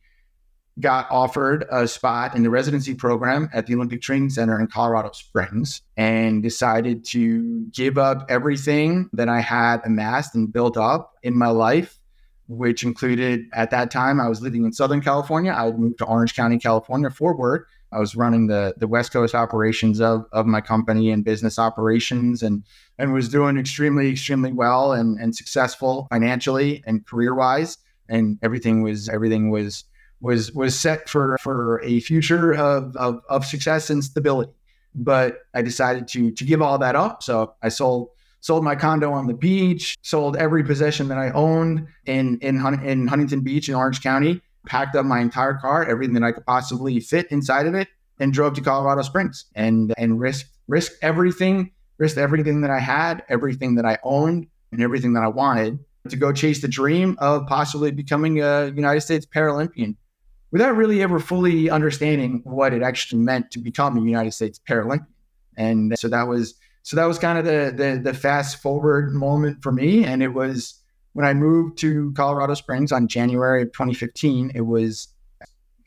got 0.80 1.08
offered 1.12 1.66
a 1.72 1.88
spot 1.88 2.36
in 2.36 2.44
the 2.44 2.50
residency 2.50 2.96
program 2.96 3.50
at 3.54 3.68
the 3.68 3.76
Olympic 3.76 4.02
Training 4.02 4.30
Center 4.30 4.60
in 4.60 4.68
Colorado 4.68 5.12
Springs 5.14 5.82
and 5.98 6.42
decided 6.42 7.06
to 7.06 7.68
give 7.72 7.98
up 7.98 8.26
everything 8.30 9.10
that 9.14 9.30
I 9.30 9.40
had 9.40 9.82
amassed 9.86 10.34
and 10.34 10.52
built 10.52 10.76
up 10.76 11.14
in 11.22 11.38
my 11.38 11.50
life, 11.50 12.00
which 12.48 12.84
included 12.84 13.46
at 13.54 13.70
that 13.70 13.92
time 13.92 14.20
I 14.20 14.28
was 14.28 14.42
living 14.42 14.66
in 14.66 14.74
Southern 14.74 15.02
California. 15.02 15.52
I 15.52 15.72
moved 15.72 16.00
to 16.00 16.06
Orange 16.06 16.36
County, 16.36 16.58
California 16.58 17.12
for 17.12 17.38
work. 17.38 17.68
I 17.92 18.00
was 18.00 18.16
running 18.16 18.48
the 18.48 18.74
the 18.76 18.88
West 18.88 19.14
Coast 19.14 19.36
operations 19.36 20.02
of, 20.02 20.26
of 20.32 20.48
my 20.48 20.62
company 20.62 21.12
and 21.12 21.24
business 21.24 21.60
operations 21.60 22.42
and 22.42 22.64
and 22.98 23.14
was 23.14 23.30
doing 23.30 23.60
extremely, 23.60 24.10
extremely 24.10 24.52
well 24.52 24.94
and, 24.94 25.20
and 25.20 25.36
successful 25.36 26.08
financially 26.10 26.84
and 26.88 27.06
career 27.06 27.36
wise. 27.36 27.78
And 28.10 28.40
everything 28.42 28.82
was 28.82 29.08
everything 29.10 29.52
was 29.52 29.86
was 30.24 30.54
was 30.54 30.80
set 30.80 31.10
for 31.10 31.38
for 31.42 31.82
a 31.84 32.00
future 32.00 32.54
of, 32.54 32.96
of, 32.96 33.22
of 33.30 33.46
success 33.46 33.90
and 33.90 34.04
stability. 34.04 34.54
But 34.96 35.40
I 35.54 35.62
decided 35.62 36.08
to 36.10 36.32
to 36.32 36.44
give 36.46 36.62
all 36.62 36.80
that 36.80 36.96
up. 36.96 37.22
So 37.22 37.54
I 37.62 37.70
sold 37.70 38.10
sold 38.40 38.64
my 38.64 38.76
condo 38.76 39.12
on 39.12 39.28
the 39.28 39.34
beach, 39.34 39.96
sold 40.02 40.36
every 40.38 40.64
possession 40.64 41.10
that 41.10 41.18
I 41.18 41.30
owned 41.32 41.88
in 42.06 42.40
in, 42.40 42.56
in 42.84 43.08
Huntington 43.08 43.42
Beach 43.42 43.68
in 43.68 43.76
Orange 43.76 44.02
County, 44.02 44.42
packed 44.66 44.96
up 44.96 45.06
my 45.06 45.20
entire 45.20 45.56
car, 45.56 45.86
everything 45.86 46.14
that 46.16 46.24
I 46.24 46.32
could 46.32 46.46
possibly 46.46 47.00
fit 47.02 47.28
inside 47.30 47.68
of 47.68 47.76
it, 47.76 47.90
and 48.20 48.32
drove 48.32 48.54
to 48.54 48.62
Colorado 48.62 49.02
Springs 49.02 49.46
and 49.56 49.94
and 49.98 50.20
risked 50.20 50.50
risked 50.70 51.04
everything, 51.04 51.72
risked 51.98 52.18
everything 52.18 52.62
that 52.62 52.72
I 52.72 52.80
had, 52.80 53.24
everything 53.28 53.76
that 53.76 53.86
I 53.86 54.00
owned, 54.04 54.48
and 54.72 54.82
everything 54.82 55.14
that 55.14 55.24
I 55.24 55.28
wanted 55.28 55.80
to 56.08 56.16
go 56.18 56.32
chase 56.32 56.62
the 56.62 56.68
dream 56.68 57.18
of 57.20 57.48
possibly 57.48 57.92
becoming 57.92 58.42
a 58.42 58.68
United 58.76 59.02
States 59.02 59.26
Paralympian 59.26 59.96
without 60.54 60.76
really 60.76 61.02
ever 61.02 61.20
fully 61.20 61.68
understanding 61.68 62.40
what 62.46 62.74
it 62.74 62.84
actually 62.84 63.20
meant 63.20 63.50
to 63.50 63.60
become 63.60 63.98
a 63.98 64.02
United 64.02 64.32
States 64.32 64.60
Paralympian. 64.70 65.08
And 65.58 65.98
so 65.98 66.08
that 66.08 66.28
was 66.28 66.54
so 66.84 66.96
that 66.96 67.06
was 67.06 67.18
kind 67.18 67.38
of 67.40 67.46
the, 67.46 67.74
the 67.76 68.00
the, 68.02 68.14
fast 68.14 68.62
forward 68.62 69.14
moment 69.14 69.64
for 69.64 69.72
me. 69.72 70.06
And 70.06 70.22
it 70.22 70.30
was 70.30 70.80
when 71.14 71.26
I 71.26 71.34
moved 71.34 71.80
to 71.80 72.14
Colorado 72.16 72.54
Springs 72.54 72.92
on 72.92 73.08
January 73.08 73.64
of 73.64 73.72
2015. 73.74 74.52
It 74.54 74.62
was 74.62 75.08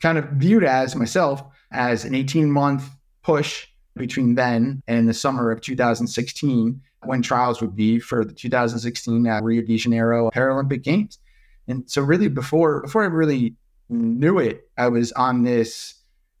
kind 0.01 0.17
of 0.17 0.25
viewed 0.31 0.63
as 0.63 0.95
myself 0.95 1.41
as 1.71 2.03
an 2.03 2.13
18 2.13 2.51
month 2.51 2.89
push 3.23 3.67
between 3.95 4.35
then 4.35 4.83
and 4.87 5.07
the 5.07 5.13
summer 5.13 5.49
of 5.49 5.61
2016 5.61 6.81
when 7.05 7.21
trials 7.21 7.61
would 7.61 7.75
be 7.75 7.99
for 7.99 8.25
the 8.25 8.33
2016 8.33 9.27
uh, 9.27 9.41
Rio 9.41 9.61
de 9.61 9.77
Janeiro 9.77 10.29
Paralympic 10.31 10.83
Games. 10.83 11.19
And 11.67 11.89
so 11.89 12.01
really 12.01 12.27
before 12.27 12.81
before 12.81 13.03
I 13.03 13.07
really 13.07 13.55
knew 13.89 14.39
it. 14.39 14.69
I 14.77 14.87
was 14.87 15.11
on 15.13 15.43
this, 15.43 15.95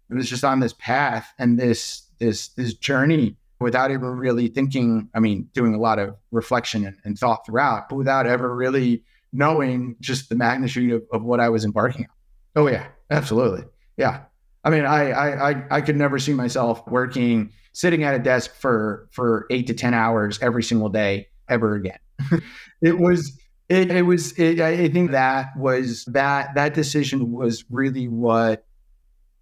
it 0.09 0.15
was 0.15 0.29
just 0.29 0.43
on 0.43 0.59
this 0.59 0.73
path 0.73 1.33
and 1.39 1.59
this 1.59 2.03
this 2.19 2.49
this 2.49 2.73
journey 2.73 3.37
without 3.59 3.91
ever 3.91 4.13
really 4.13 4.47
thinking. 4.47 5.09
I 5.13 5.19
mean, 5.19 5.49
doing 5.53 5.73
a 5.73 5.79
lot 5.79 5.99
of 5.99 6.15
reflection 6.31 6.85
and, 6.85 6.97
and 7.03 7.17
thought 7.17 7.45
throughout, 7.45 7.89
but 7.89 7.95
without 7.95 8.27
ever 8.27 8.53
really 8.53 9.03
knowing 9.33 9.95
just 9.99 10.29
the 10.29 10.35
magnitude 10.35 10.93
of, 10.93 11.03
of 11.11 11.23
what 11.23 11.39
I 11.39 11.49
was 11.49 11.65
embarking 11.65 12.05
on. 12.05 12.63
Oh 12.63 12.67
yeah, 12.67 12.87
absolutely. 13.11 13.65
Yeah. 13.97 14.23
I 14.63 14.69
mean, 14.69 14.85
I, 14.85 15.11
I 15.11 15.51
I 15.51 15.63
I 15.71 15.81
could 15.81 15.95
never 15.95 16.19
see 16.19 16.33
myself 16.33 16.85
working, 16.87 17.51
sitting 17.73 18.03
at 18.03 18.15
a 18.15 18.19
desk 18.19 18.53
for 18.55 19.07
for 19.11 19.45
eight 19.49 19.67
to 19.67 19.73
ten 19.73 19.93
hours 19.93 20.39
every 20.41 20.63
single 20.63 20.89
day 20.89 21.27
ever 21.49 21.75
again. 21.75 21.99
it 22.81 22.97
was 22.97 23.39
it, 23.69 23.91
it 23.91 24.01
was. 24.03 24.31
It, 24.33 24.59
I 24.61 24.87
think 24.89 25.11
that 25.11 25.57
was 25.57 26.05
that 26.05 26.55
that 26.55 26.73
decision 26.73 27.31
was 27.31 27.65
really 27.69 28.07
what 28.07 28.65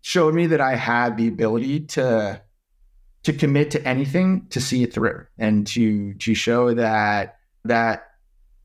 showed 0.02 0.34
me 0.34 0.48
that 0.48 0.62
I 0.62 0.76
had 0.76 1.18
the 1.18 1.28
ability 1.28 1.82
to 1.82 2.42
to 3.24 3.34
commit 3.34 3.72
to 3.72 3.88
anything 3.88 4.48
to 4.50 4.62
see 4.62 4.84
it 4.84 4.94
through 4.94 5.26
and 5.38 5.66
to 5.68 6.14
to 6.16 6.34
show 6.34 6.74
that 6.74 7.38
that 7.66 8.08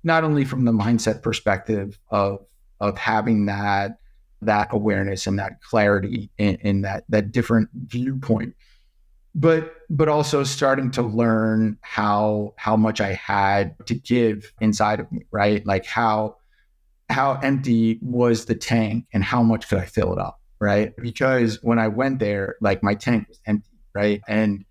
not 0.03 0.25
only 0.25 0.45
from 0.45 0.65
the 0.65 0.73
mindset 0.73 1.23
perspective 1.23 1.99
of 2.11 2.45
of 2.81 2.97
having 2.97 3.47
that 3.47 3.99
that 4.43 4.69
awareness 4.71 5.27
and 5.27 5.39
that 5.39 5.61
clarity 5.63 6.31
in, 6.39 6.57
in 6.57 6.81
that 6.83 7.05
that 7.09 7.33
different 7.33 7.69
viewpoint 7.75 8.55
but 9.35 9.75
but 9.89 10.09
also 10.09 10.45
starting 10.45 10.91
to 10.93 11.03
learn 11.03 11.79
how 11.83 12.55
how 12.57 12.77
much 12.77 13.01
I 13.01 13.13
had 13.15 13.75
to 13.87 13.95
give 13.95 14.53
inside 14.61 15.01
of 15.01 15.11
me, 15.13 15.23
right? 15.31 15.65
Like 15.67 15.87
how 15.87 16.37
how 17.09 17.35
empty 17.43 17.99
was 18.03 18.45
the 18.45 18.55
tank 18.55 19.07
and 19.13 19.25
how 19.25 19.43
much 19.43 19.69
could 19.69 19.79
I 19.79 19.85
fill 19.85 20.13
it 20.13 20.19
up, 20.19 20.41
right? 20.61 20.95
Because 20.97 21.59
when 21.63 21.79
I 21.79 21.89
went 21.89 22.19
there, 22.19 22.57
like 22.61 22.83
my 22.83 22.95
tank 22.95 23.29
was 23.29 23.41
empty, 23.47 23.71
right? 23.95 24.21
And 24.29 24.65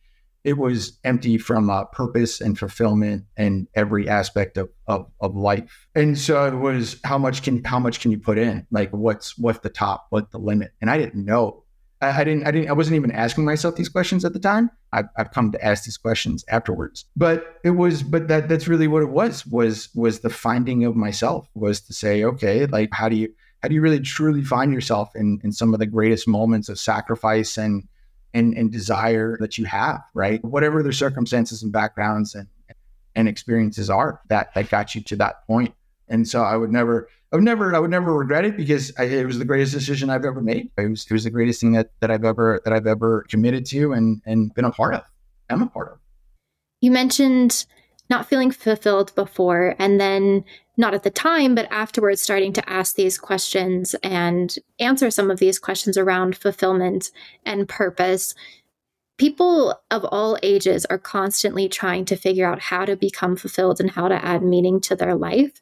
it 0.46 0.58
was 0.58 0.98
empty 1.04 1.38
from 1.38 1.70
uh, 1.70 1.84
purpose 1.86 2.40
and 2.40 2.58
fulfillment 2.58 3.26
and 3.36 3.68
every 3.76 4.08
aspect 4.08 4.58
of, 4.58 4.70
of, 4.88 5.12
of 5.20 5.36
life. 5.36 5.88
And 5.96 6.18
so 6.18 6.46
it 6.48 6.56
was 6.56 7.00
how 7.04 7.18
much 7.18 7.44
can 7.44 7.64
how 7.64 7.80
much 7.80 8.00
can 8.00 8.12
you 8.12 8.20
put 8.20 8.38
in? 8.38 8.66
Like 8.72 8.90
what's 8.92 9.38
what's 9.38 9.60
the 9.60 9.70
top, 9.70 10.08
what's 10.10 10.32
the 10.32 10.38
limit? 10.38 10.72
And 10.82 10.90
I 10.90 10.98
didn't 10.98 11.26
know 11.26 11.64
I, 12.02 12.22
I, 12.22 12.24
didn't, 12.24 12.48
I 12.48 12.52
didn't, 12.52 12.70
I 12.70 12.74
wasn't 12.74 12.96
even 12.96 13.12
asking 13.12 13.46
myself 13.46 13.76
these 13.76 13.90
questions 13.90 14.24
at 14.26 14.34
the 14.34 14.40
time. 14.40 14.72
I've, 14.94 15.10
I've 15.18 15.32
come 15.32 15.52
to 15.52 15.66
ask 15.66 15.84
these 15.84 15.98
questions 15.98 16.46
afterwards. 16.50 17.06
But 17.16 17.60
it 17.64 17.72
was, 17.72 18.04
but 18.04 18.28
that 18.28 18.50
that's 18.50 18.68
really 18.68 18.88
what 18.88 19.04
it 19.04 19.10
was. 19.10 19.46
Was 19.46 19.90
was 19.94 20.22
the 20.22 20.30
finding 20.30 20.86
of 20.86 20.96
myself. 20.96 21.48
Was 21.54 21.82
to 21.82 21.94
say, 21.94 22.24
okay, 22.24 22.66
like 22.66 22.90
how 22.92 23.10
do 23.10 23.16
you 23.16 23.34
how 23.62 23.68
do 23.68 23.76
you 23.76 23.82
really 23.82 24.00
truly 24.00 24.44
find 24.44 24.74
yourself 24.74 25.10
in 25.16 25.40
in 25.44 25.52
some 25.52 25.74
of 25.74 25.80
the 25.80 25.86
greatest 25.86 26.28
moments 26.28 26.70
of 26.70 26.80
sacrifice 26.80 27.58
and 27.58 27.88
and 28.34 28.54
and 28.54 28.72
desire 28.72 29.38
that 29.40 29.58
you 29.58 29.66
have, 29.66 30.02
right? 30.14 30.44
Whatever 30.44 30.82
the 30.82 30.94
circumstances 30.94 31.64
and 31.64 31.72
backgrounds 31.72 32.36
and 32.36 32.48
and 33.16 33.28
experiences 33.28 33.90
are 33.90 34.22
that 34.30 34.54
that 34.56 34.70
got 34.70 34.96
you 34.96 35.02
to 35.02 35.16
that 35.18 35.46
point. 35.48 35.74
And 36.10 36.28
so 36.28 36.42
I 36.42 36.58
would 36.58 36.72
never, 36.72 37.08
I 37.32 37.36
would 37.36 37.46
never, 37.46 37.76
I 37.76 37.80
would 37.80 37.92
never 37.92 38.14
regret 38.14 38.46
it 38.46 38.58
because 38.58 38.92
I, 38.98 39.04
it 39.04 39.26
was 39.26 39.38
the 39.38 39.46
greatest 39.46 39.74
decision 39.74 40.10
I've 40.10 40.26
ever 40.26 40.42
made. 40.42 40.72
It 40.78 40.90
was, 40.90 41.06
it 41.06 41.14
was 41.14 41.24
the 41.24 41.30
greatest 41.30 41.62
thing 41.62 41.74
that, 41.74 41.92
that 42.00 42.10
I've 42.12 42.26
ever, 42.26 42.62
that 42.64 42.74
I've 42.74 42.88
ever 42.88 43.26
committed 43.30 43.66
to 43.68 43.94
and, 43.94 44.22
and 44.26 44.54
been 44.54 44.66
a 44.66 44.72
part 44.72 44.96
of. 44.96 45.04
I'm 45.50 45.62
a 45.62 45.68
part 45.68 45.92
of. 45.92 46.00
You 46.82 46.92
mentioned 46.92 47.66
not 48.10 48.28
feeling 48.28 48.50
fulfilled 48.50 49.14
before 49.14 49.76
and 49.78 50.00
then 50.00 50.44
not 50.78 50.96
at 50.96 51.04
the 51.04 51.12
time, 51.12 51.54
but 51.54 51.68
afterwards 51.72 52.22
starting 52.22 52.54
to 52.54 52.68
ask 52.70 52.96
these 52.96 53.18
questions 53.20 53.94
and 54.02 54.56
answer 54.80 55.12
some 55.12 55.30
of 55.30 55.38
these 55.38 55.60
questions 55.60 55.98
around 55.98 56.36
fulfillment 56.38 57.12
and 57.46 57.70
purpose. 57.70 58.34
people 59.20 59.80
of 59.92 60.06
all 60.06 60.40
ages 60.42 60.86
are 60.86 60.98
constantly 60.98 61.70
trying 61.70 62.06
to 62.06 62.16
figure 62.16 62.48
out 62.48 62.62
how 62.62 62.86
to 62.86 62.96
become 62.96 63.36
fulfilled 63.36 63.80
and 63.80 63.92
how 63.92 64.08
to 64.08 64.26
add 64.26 64.42
meaning 64.42 64.80
to 64.80 64.96
their 64.96 65.14
life. 65.14 65.62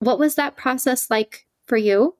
What 0.00 0.18
was 0.18 0.34
that 0.34 0.56
process 0.56 1.10
like 1.10 1.46
for 1.66 1.76
you? 1.76 2.16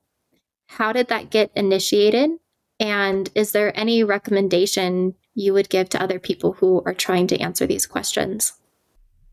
How 0.66 0.92
did 0.92 1.08
that 1.08 1.30
get 1.30 1.50
initiated? 1.56 2.30
And 2.78 3.28
is 3.34 3.52
there 3.52 3.76
any 3.78 4.04
recommendation 4.04 5.14
you 5.34 5.52
would 5.54 5.68
give 5.68 5.88
to 5.90 6.02
other 6.02 6.18
people 6.18 6.52
who 6.52 6.82
are 6.86 6.94
trying 6.94 7.26
to 7.28 7.38
answer 7.38 7.66
these 7.66 7.86
questions? 7.86 8.52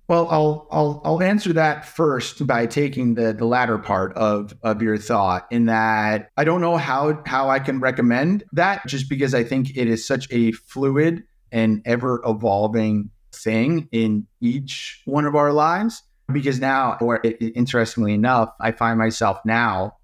Well, 0.08 0.30
I'll 0.30 0.68
I'll 0.72 1.02
I'll 1.04 1.22
answer 1.22 1.52
that 1.54 1.86
first 1.86 2.48
by 2.48 2.66
taking 2.66 3.16
the 3.16 3.34
the 3.34 3.45
latter 3.45 3.78
part 3.78 4.14
of 4.14 4.54
of 4.64 4.82
your 4.82 4.98
thought 4.98 5.45
in 5.52 5.66
that 5.66 6.30
I 6.38 6.45
don't 6.45 6.62
know 6.62 6.78
how 6.78 7.22
how 7.26 7.50
I 7.50 7.60
can 7.60 7.82
recommend 7.82 8.45
that 8.54 8.88
just 8.88 9.10
because 9.10 9.34
I 9.34 9.43
think 9.43 9.76
it 9.76 9.89
is 9.89 10.08
such 10.08 10.32
a 10.32 10.54
fluid 10.54 11.24
and 11.52 11.82
ever 11.86 12.22
evolving 12.26 13.10
thing 13.34 13.89
in 13.91 14.28
each 14.39 15.02
one 15.04 15.26
of 15.26 15.36
our 15.36 15.52
lives 15.52 16.02
because 16.32 16.59
now 16.59 16.97
or 16.99 17.21
interestingly 17.23 18.13
enough 18.13 18.53
I 18.59 18.71
find 18.71 18.97
myself 18.97 19.39
now 19.45 19.97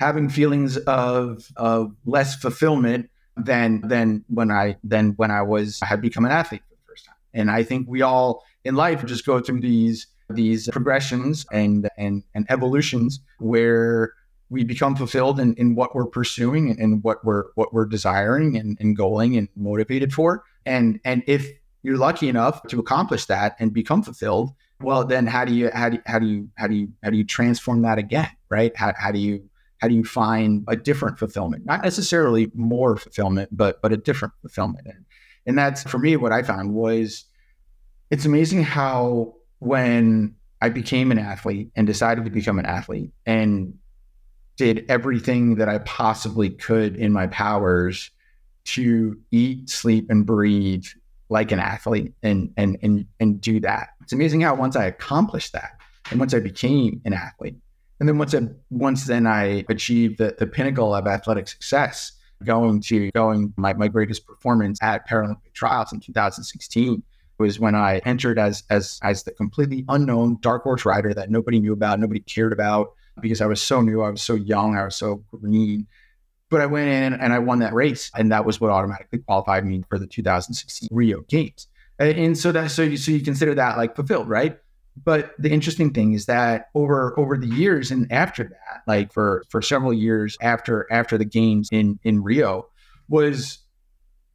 having 0.00 0.28
feelings 0.28 0.76
of 0.76 1.50
of 1.56 1.94
less 2.04 2.34
fulfillment 2.36 3.10
than 3.36 3.80
than 3.86 4.24
when 4.28 4.50
I 4.50 4.76
than 4.82 5.10
when 5.16 5.30
I 5.30 5.42
was 5.42 5.80
I 5.82 5.86
had 5.86 6.00
become 6.00 6.24
an 6.24 6.30
athlete 6.30 6.62
for 6.68 6.74
the 6.74 6.80
first 6.86 7.06
time. 7.06 7.16
And 7.32 7.50
I 7.50 7.62
think 7.62 7.88
we 7.88 8.02
all 8.02 8.44
in 8.64 8.74
life 8.74 9.04
just 9.04 9.26
go 9.26 9.40
through 9.40 9.60
these 9.60 10.06
these 10.30 10.68
progressions 10.68 11.46
and 11.52 11.88
and 11.98 12.22
and 12.34 12.46
evolutions 12.48 13.20
where 13.38 14.14
we 14.50 14.62
become 14.62 14.94
fulfilled 14.94 15.40
in, 15.40 15.54
in 15.54 15.74
what 15.74 15.94
we're 15.94 16.06
pursuing 16.06 16.70
and, 16.70 16.78
and 16.78 17.02
what 17.02 17.24
we're 17.24 17.44
what 17.54 17.72
we're 17.72 17.86
desiring 17.86 18.56
and, 18.56 18.76
and 18.80 18.96
going 18.96 19.36
and 19.36 19.48
motivated 19.56 20.12
for. 20.12 20.44
And 20.64 21.00
and 21.04 21.22
if 21.26 21.50
you're 21.82 21.98
lucky 21.98 22.28
enough 22.28 22.62
to 22.68 22.80
accomplish 22.80 23.26
that 23.26 23.56
and 23.58 23.72
become 23.72 24.02
fulfilled, 24.02 24.52
well 24.84 25.04
then 25.04 25.26
how 25.26 25.44
do 25.44 25.54
you 25.54 25.70
how 25.72 25.88
do 25.88 25.96
you, 25.96 26.02
how 26.06 26.18
do 26.18 26.26
you 26.26 26.48
how 26.56 26.66
do 26.66 26.74
you 26.74 26.88
how 27.02 27.10
do 27.10 27.16
you 27.16 27.24
transform 27.24 27.82
that 27.82 27.98
again? 27.98 28.30
Right? 28.50 28.76
How, 28.76 28.92
how 28.96 29.10
do 29.10 29.18
you 29.18 29.48
how 29.78 29.88
do 29.88 29.94
you 29.94 30.04
find 30.04 30.64
a 30.68 30.76
different 30.76 31.18
fulfillment? 31.18 31.66
Not 31.66 31.82
necessarily 31.82 32.50
more 32.54 32.96
fulfillment, 32.96 33.50
but 33.52 33.82
but 33.82 33.92
a 33.92 33.96
different 33.96 34.34
fulfillment. 34.40 34.86
And 34.86 35.04
and 35.46 35.58
that's 35.58 35.82
for 35.82 35.98
me 35.98 36.16
what 36.16 36.32
I 36.32 36.42
found 36.42 36.74
was 36.74 37.24
it's 38.10 38.24
amazing 38.24 38.62
how 38.62 39.34
when 39.58 40.34
I 40.60 40.68
became 40.68 41.10
an 41.10 41.18
athlete 41.18 41.70
and 41.76 41.86
decided 41.86 42.24
to 42.24 42.30
become 42.30 42.58
an 42.58 42.66
athlete 42.66 43.10
and 43.26 43.74
did 44.56 44.86
everything 44.88 45.56
that 45.56 45.68
I 45.68 45.78
possibly 45.78 46.50
could 46.50 46.96
in 46.96 47.12
my 47.12 47.26
powers 47.26 48.10
to 48.64 49.18
eat, 49.30 49.68
sleep, 49.68 50.06
and 50.08 50.24
breathe 50.24 50.86
like 51.28 51.52
an 51.52 51.58
athlete 51.58 52.14
and 52.22 52.52
and 52.56 52.78
and 52.82 53.06
and 53.20 53.40
do 53.40 53.60
that. 53.60 53.88
It's 54.04 54.12
amazing 54.12 54.42
how 54.42 54.54
once 54.54 54.76
I 54.76 54.84
accomplished 54.84 55.54
that 55.54 55.80
and 56.10 56.20
once 56.20 56.34
I 56.34 56.40
became 56.40 57.00
an 57.06 57.14
athlete, 57.14 57.56
and 57.98 58.08
then 58.08 58.18
once 58.18 58.34
I 58.34 58.42
once 58.70 59.06
then 59.06 59.26
I 59.26 59.64
achieved 59.70 60.18
the, 60.18 60.36
the 60.38 60.46
pinnacle 60.46 60.94
of 60.94 61.06
athletic 61.06 61.48
success, 61.48 62.12
going 62.44 62.82
to 62.82 63.10
going 63.12 63.54
my, 63.56 63.72
my 63.72 63.88
greatest 63.88 64.26
performance 64.26 64.78
at 64.82 65.08
Paralympic 65.08 65.54
trials 65.54 65.90
in 65.92 66.00
2016 66.00 67.02
was 67.38 67.58
when 67.58 67.74
I 67.74 67.98
entered 68.04 68.38
as 68.38 68.62
as 68.68 69.00
as 69.02 69.22
the 69.22 69.32
completely 69.32 69.86
unknown 69.88 70.36
dark 70.40 70.64
horse 70.64 70.84
rider 70.84 71.14
that 71.14 71.30
nobody 71.30 71.58
knew 71.58 71.72
about, 71.72 71.98
nobody 71.98 72.20
cared 72.20 72.52
about 72.52 72.92
because 73.22 73.40
I 73.40 73.46
was 73.46 73.62
so 73.62 73.80
new, 73.80 74.02
I 74.02 74.10
was 74.10 74.20
so 74.20 74.34
young, 74.34 74.76
I 74.76 74.84
was 74.84 74.96
so 74.96 75.24
green. 75.30 75.86
But 76.50 76.60
I 76.60 76.66
went 76.66 76.90
in 76.90 77.18
and 77.18 77.32
I 77.32 77.38
won 77.38 77.60
that 77.60 77.72
race, 77.72 78.10
and 78.14 78.30
that 78.32 78.44
was 78.44 78.60
what 78.60 78.70
automatically 78.70 79.20
qualified 79.20 79.64
me 79.64 79.82
for 79.88 79.98
the 79.98 80.06
2016 80.06 80.88
Rio 80.92 81.22
Games. 81.22 81.68
And, 81.98 82.36
so 82.36 82.50
that 82.52 82.70
so 82.70 82.82
you 82.82 82.96
so 82.96 83.12
you 83.12 83.20
consider 83.20 83.54
that 83.54 83.76
like 83.76 83.94
fulfilled, 83.94 84.28
right? 84.28 84.58
But 85.02 85.32
the 85.38 85.50
interesting 85.50 85.92
thing 85.92 86.12
is 86.12 86.26
that 86.26 86.70
over 86.74 87.18
over 87.18 87.36
the 87.36 87.46
years 87.46 87.90
and 87.90 88.10
after 88.12 88.44
that, 88.44 88.82
like 88.86 89.12
for 89.12 89.44
for 89.48 89.62
several 89.62 89.92
years 89.92 90.36
after 90.40 90.86
after 90.90 91.18
the 91.18 91.24
games 91.24 91.68
in 91.70 91.98
in 92.02 92.22
Rio, 92.22 92.68
was 93.08 93.64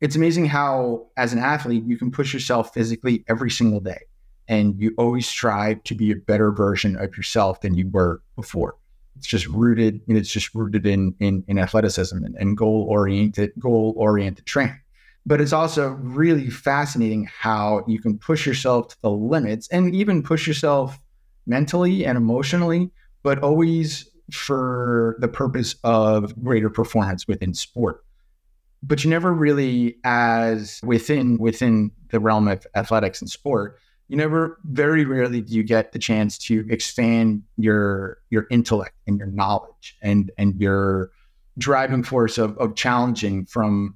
it's 0.01 0.15
amazing 0.15 0.45
how, 0.45 1.07
as 1.17 1.33
an 1.33 1.39
athlete, 1.39 1.83
you 1.85 1.97
can 1.97 2.11
push 2.11 2.33
yourself 2.33 2.73
physically 2.73 3.25
every 3.27 3.51
single 3.51 3.79
day. 3.79 3.99
And 4.47 4.79
you 4.81 4.93
always 4.97 5.27
strive 5.27 5.83
to 5.83 5.95
be 5.95 6.11
a 6.11 6.15
better 6.15 6.51
version 6.51 6.95
of 6.95 7.15
yourself 7.15 7.61
than 7.61 7.75
you 7.75 7.89
were 7.89 8.21
before. 8.35 8.75
It's 9.17 9.27
just 9.27 9.47
rooted, 9.47 10.01
and 10.07 10.17
it's 10.17 10.31
just 10.31 10.55
rooted 10.55 10.87
in 10.87 11.13
in, 11.19 11.43
in 11.47 11.59
athleticism 11.59 12.23
and, 12.23 12.35
and 12.35 12.57
goal 12.57 12.87
oriented, 12.89 13.51
goal 13.59 13.93
oriented 13.97 14.45
training. 14.45 14.79
But 15.25 15.41
it's 15.41 15.53
also 15.53 15.89
really 15.89 16.49
fascinating 16.49 17.25
how 17.25 17.83
you 17.87 17.99
can 17.99 18.17
push 18.17 18.45
yourself 18.45 18.89
to 18.89 19.01
the 19.01 19.11
limits 19.11 19.67
and 19.69 19.93
even 19.93 20.23
push 20.23 20.47
yourself 20.47 20.97
mentally 21.45 22.05
and 22.05 22.17
emotionally, 22.17 22.89
but 23.21 23.39
always 23.39 24.09
for 24.31 25.17
the 25.19 25.27
purpose 25.27 25.75
of 25.83 26.41
greater 26.43 26.69
performance 26.69 27.27
within 27.27 27.53
sport. 27.53 28.03
But 28.81 29.03
you 29.03 29.09
never 29.09 29.33
really 29.33 29.97
as 30.03 30.79
within 30.83 31.37
within 31.37 31.91
the 32.09 32.19
realm 32.19 32.47
of 32.47 32.65
athletics 32.75 33.21
and 33.21 33.29
sport 33.29 33.79
you 34.09 34.17
never 34.17 34.59
very 34.65 35.05
rarely 35.05 35.39
do 35.39 35.53
you 35.53 35.63
get 35.63 35.91
the 35.93 35.99
chance 35.99 36.37
to 36.37 36.65
expand 36.69 37.43
your 37.57 38.17
your 38.31 38.47
intellect 38.49 38.95
and 39.07 39.17
your 39.17 39.27
knowledge 39.27 39.97
and 40.01 40.31
and 40.37 40.59
your 40.59 41.11
driving 41.57 42.03
force 42.03 42.37
of, 42.37 42.57
of 42.57 42.75
challenging 42.75 43.45
from 43.45 43.95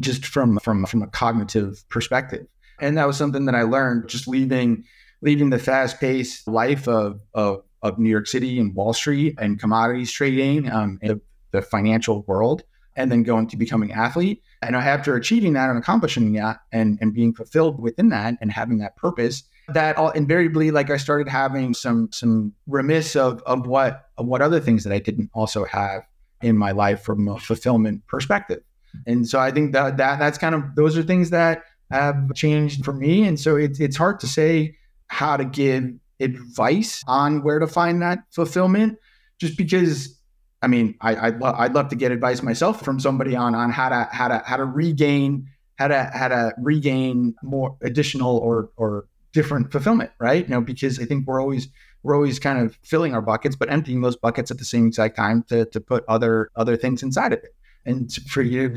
just 0.00 0.26
from 0.26 0.58
from 0.58 0.84
from 0.86 1.02
a 1.02 1.06
cognitive 1.06 1.84
perspective 1.88 2.46
and 2.80 2.96
that 2.96 3.06
was 3.06 3.16
something 3.16 3.44
that 3.44 3.54
i 3.54 3.62
learned 3.62 4.08
just 4.08 4.26
leaving 4.26 4.84
leaving 5.22 5.50
the 5.50 5.58
fast-paced 5.58 6.46
life 6.48 6.88
of 6.88 7.20
of, 7.34 7.62
of 7.82 7.98
new 7.98 8.10
york 8.10 8.26
city 8.26 8.58
and 8.58 8.74
wall 8.74 8.92
street 8.92 9.34
and 9.38 9.60
commodities 9.60 10.12
trading 10.12 10.70
um, 10.70 10.98
and 11.02 11.20
the 11.52 11.62
financial 11.62 12.22
world 12.22 12.62
and 12.96 13.10
then 13.10 13.22
going 13.22 13.46
to 13.48 13.56
becoming 13.56 13.92
athlete. 13.92 14.42
And 14.62 14.76
after 14.76 15.16
achieving 15.16 15.54
that 15.54 15.70
and 15.70 15.78
accomplishing 15.78 16.32
that 16.34 16.60
and, 16.72 16.98
and 17.00 17.14
being 17.14 17.32
fulfilled 17.32 17.80
within 17.80 18.10
that 18.10 18.36
and 18.40 18.52
having 18.52 18.78
that 18.78 18.96
purpose, 18.96 19.44
that 19.68 19.96
all 19.96 20.10
invariably 20.10 20.70
like 20.70 20.90
I 20.90 20.96
started 20.96 21.28
having 21.28 21.74
some 21.74 22.08
some 22.12 22.52
remiss 22.66 23.14
of 23.14 23.40
of 23.42 23.66
what 23.66 24.06
of 24.18 24.26
what 24.26 24.42
other 24.42 24.60
things 24.60 24.84
that 24.84 24.92
I 24.92 24.98
didn't 24.98 25.30
also 25.32 25.64
have 25.64 26.02
in 26.42 26.56
my 26.56 26.72
life 26.72 27.02
from 27.02 27.28
a 27.28 27.38
fulfillment 27.38 28.06
perspective. 28.06 28.62
And 29.06 29.28
so 29.28 29.38
I 29.38 29.50
think 29.50 29.72
that 29.72 29.96
that 29.96 30.18
that's 30.18 30.38
kind 30.38 30.54
of 30.54 30.62
those 30.76 30.96
are 30.96 31.02
things 31.02 31.30
that 31.30 31.64
have 31.90 32.34
changed 32.34 32.84
for 32.84 32.92
me. 32.92 33.26
And 33.26 33.38
so 33.38 33.56
it's 33.56 33.80
it's 33.80 33.96
hard 33.96 34.20
to 34.20 34.26
say 34.26 34.76
how 35.08 35.36
to 35.36 35.44
give 35.44 35.92
advice 36.20 37.02
on 37.06 37.42
where 37.42 37.58
to 37.58 37.66
find 37.66 38.02
that 38.02 38.20
fulfillment 38.30 38.98
just 39.38 39.56
because 39.56 40.20
I 40.62 40.66
mean, 40.66 40.94
I, 41.00 41.28
I'd, 41.28 41.40
lo- 41.40 41.54
I'd 41.56 41.74
love 41.74 41.88
to 41.88 41.96
get 41.96 42.12
advice 42.12 42.42
myself 42.42 42.84
from 42.84 43.00
somebody 43.00 43.34
on 43.34 43.54
on 43.54 43.70
how 43.70 43.88
to 43.88 44.08
how 44.12 44.28
to 44.28 44.42
how 44.44 44.56
to 44.56 44.64
regain 44.64 45.46
how 45.78 45.88
to 45.88 46.10
how 46.12 46.28
to 46.28 46.52
regain 46.58 47.34
more 47.42 47.76
additional 47.82 48.36
or 48.38 48.70
or 48.76 49.06
different 49.32 49.72
fulfillment, 49.72 50.10
right? 50.20 50.44
You 50.44 50.54
know, 50.54 50.60
because 50.60 51.00
I 51.00 51.04
think 51.06 51.26
we're 51.26 51.40
always 51.40 51.68
we're 52.02 52.14
always 52.14 52.38
kind 52.38 52.58
of 52.58 52.78
filling 52.82 53.14
our 53.14 53.22
buckets, 53.22 53.56
but 53.56 53.70
emptying 53.70 54.02
those 54.02 54.16
buckets 54.16 54.50
at 54.50 54.58
the 54.58 54.64
same 54.64 54.86
exact 54.86 55.16
time 55.16 55.44
to 55.44 55.64
to 55.66 55.80
put 55.80 56.04
other 56.08 56.50
other 56.56 56.76
things 56.76 57.02
inside 57.02 57.32
of 57.32 57.38
it. 57.42 57.54
And 57.84 58.12
for 58.12 58.42
you, 58.42 58.74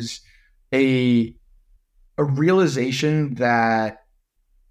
a 0.73 1.35
a 2.17 2.23
realization 2.23 3.35
that 3.35 4.03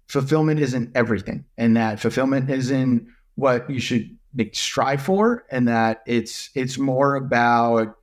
fulfillment 0.07 0.59
isn't 0.59 0.95
everything, 0.95 1.45
and 1.57 1.77
that 1.77 1.99
fulfillment 1.99 2.49
isn't 2.49 3.07
what 3.35 3.69
you 3.69 3.79
should 3.79 4.17
strive 4.53 5.01
for 5.01 5.45
and 5.51 5.67
that 5.67 6.01
it's 6.07 6.49
it's 6.55 6.77
more 6.77 7.15
about 7.15 7.95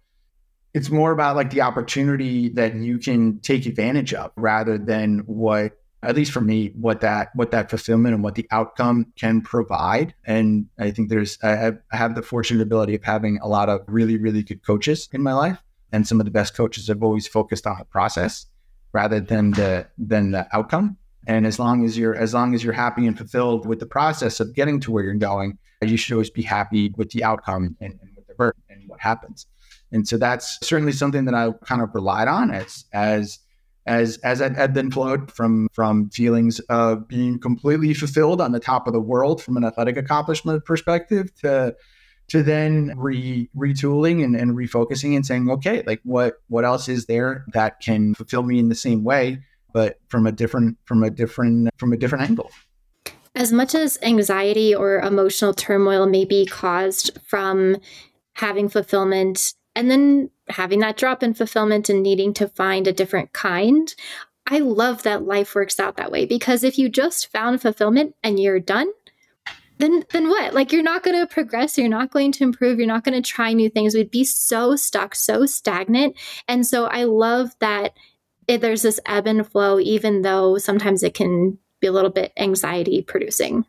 it's 0.73 0.91
more 0.91 1.11
about 1.11 1.35
like 1.35 1.51
the 1.51 1.61
opportunity 1.61 2.49
that 2.51 2.75
you 2.77 2.99
can 2.99 3.41
take 3.41 3.67
advantage 3.67 4.15
of 4.15 4.31
rather 4.37 4.79
than 4.79 5.19
what 5.27 5.73
at 6.03 6.15
least 6.15 6.33
for 6.33 6.41
me 6.41 6.73
what 6.77 7.01
that 7.01 7.31
what 7.35 7.51
that 7.51 7.69
fulfillment 7.69 8.15
and 8.15 8.23
what 8.23 8.37
the 8.37 8.47
outcome 8.51 9.13
can 9.19 9.41
provide. 9.41 10.15
And 10.25 10.67
i 10.79 10.91
think 10.91 11.09
there's 11.09 11.39
i 11.43 11.51
have, 11.51 11.79
I 11.93 11.97
have 11.97 12.15
the 12.15 12.23
fortunate 12.23 12.63
ability 12.63 12.95
of 12.95 13.03
having 13.03 13.39
a 13.43 13.49
lot 13.49 13.69
of 13.69 13.81
really 13.87 14.17
really 14.17 14.43
good 14.43 14.65
coaches 14.65 15.09
in 15.13 15.23
my 15.23 15.33
life 15.33 15.63
and 15.93 16.07
some 16.07 16.21
of 16.21 16.25
the 16.25 16.31
best 16.31 16.55
coaches 16.55 16.89
have 16.89 17.03
always 17.03 17.27
focused 17.27 17.67
on 17.67 17.79
the 17.79 17.85
process 17.85 18.47
rather 18.93 19.21
than 19.21 19.53
the 19.53 19.87
than 19.99 20.33
the 20.33 20.47
outcome 20.55 20.97
and 21.27 21.47
as 21.47 21.59
long 21.59 21.85
as 21.85 21.99
you're 21.99 22.15
as 22.15 22.33
long 22.33 22.55
as 22.55 22.65
you're 22.65 22.73
happy 22.73 23.07
and 23.07 23.17
fulfilled 23.17 23.67
with 23.67 23.79
the 23.79 23.87
process 23.87 24.41
of 24.41 24.55
getting 24.55 24.81
to 24.81 24.91
where 24.91 25.05
you're 25.05 25.15
going, 25.15 25.59
you 25.83 25.97
should 25.97 26.15
always 26.15 26.31
be 26.31 26.43
happy 26.43 26.93
with 26.97 27.11
the 27.11 27.25
outcome 27.25 27.77
and, 27.81 27.99
and 28.01 28.11
with 28.17 28.27
the 28.27 28.35
work 28.39 28.57
and 28.69 28.89
what 28.89 29.01
happens. 29.01 29.47
And 29.93 30.07
so 30.07 30.17
that's 30.17 30.59
certainly 30.67 30.93
something 30.93 31.27
that 31.27 31.35
I 31.35 31.51
kind 31.65 31.83
of 31.83 31.95
relied 31.95 32.29
on 32.29 32.51
as 32.51 32.85
as 32.93 33.39
as 33.87 34.19
as 34.19 34.41
I 34.41 34.53
had 34.55 34.73
been 34.73 34.91
flowed 34.91 35.31
from 35.31 35.69
from 35.73 36.09
feelings 36.11 36.59
of 36.61 37.07
being 37.07 37.39
completely 37.39 37.93
fulfilled 37.93 38.41
on 38.41 38.53
the 38.53 38.61
top 38.61 38.87
of 38.87 38.95
the 38.95 39.01
world 39.01 39.43
from 39.43 39.57
an 39.57 39.65
athletic 39.65 39.97
accomplishment 39.97 40.65
perspective 40.65 41.35
to 41.43 41.75
to 42.31 42.43
then 42.43 42.95
re 42.97 43.49
retooling 43.57 44.25
and, 44.25 44.35
and 44.35 44.57
refocusing 44.57 45.15
and 45.15 45.25
saying, 45.25 45.51
okay, 45.51 45.83
like 45.87 46.01
what 46.05 46.35
what 46.49 46.65
else 46.65 46.89
is 46.89 47.07
there 47.07 47.45
that 47.53 47.81
can 47.81 48.15
fulfill 48.15 48.43
me 48.43 48.59
in 48.59 48.69
the 48.69 48.75
same 48.75 49.05
way 49.05 49.39
but 49.73 49.99
from 50.09 50.27
a 50.27 50.33
different 50.33 50.79
from 50.85 51.03
a 51.03 51.11
different 51.11 51.71
from 51.79 51.93
a 51.93 51.97
different 51.97 52.29
angle. 52.29 52.51
As 53.35 53.53
much 53.53 53.75
as 53.75 53.99
anxiety 54.03 54.75
or 54.75 55.01
emotional 55.01 55.55
turmoil 55.55 56.07
may 56.07 56.25
be 56.25 56.47
caused 56.47 57.19
from 57.25 57.77
having 58.35 58.69
fulfillment 58.69 59.55
and 59.77 59.91
then 59.91 60.31
having 60.49 60.81
that 60.81 60.97
drop 60.97 61.23
in 61.23 61.35
fulfillment 61.35 61.89
and 61.89 62.03
needing 62.03 62.35
to 62.35 62.49
find 62.49 62.87
a 62.87 62.93
different 62.93 63.33
kind, 63.33 63.95
I 64.49 64.59
love 64.59 65.05
that 65.05 65.25
life 65.25 65.55
works 65.55 65.79
out 65.79 65.97
that 65.97 66.11
way 66.11 66.27
because 66.27 66.65
if 66.65 66.77
you 66.77 66.89
just 66.89 67.31
found 67.31 67.63
fulfillment 67.63 68.17
and 68.25 68.41
you're 68.41 68.59
done, 68.59 68.91
then 69.81 70.05
then 70.11 70.29
what? 70.29 70.55
Like 70.55 70.73
you're 70.73 70.83
not 70.83 71.03
going 71.03 71.19
to 71.19 71.27
progress, 71.27 71.77
you're 71.77 71.89
not 71.89 72.11
going 72.11 72.33
to 72.33 72.45
improve, 72.45 72.79
you're 72.79 72.87
not 72.87 73.05
going 73.05 73.21
to 73.21 73.29
try 73.29 73.53
new 73.53 73.69
things. 73.69 73.95
We'd 73.95 74.11
be 74.11 74.25
so 74.25 74.77
stuck, 74.77 75.15
so 75.15 75.47
stagnant. 75.47 76.17
And 76.47 76.67
so 76.67 76.85
I 76.85 77.05
love 77.05 77.57
that 77.61 77.95
it, 78.47 78.61
there's 78.61 78.83
this 78.83 79.01
ebb 79.07 79.27
and 79.27 79.47
flow 79.47 79.81
even 79.81 80.23
though 80.23 80.59
sometimes 80.59 81.03
it 81.03 81.15
can 81.15 81.59
be 81.81 81.87
a 81.87 81.93
little 81.93 82.11
bit 82.11 82.33
anxiety 82.37 83.03
producing. 83.03 83.65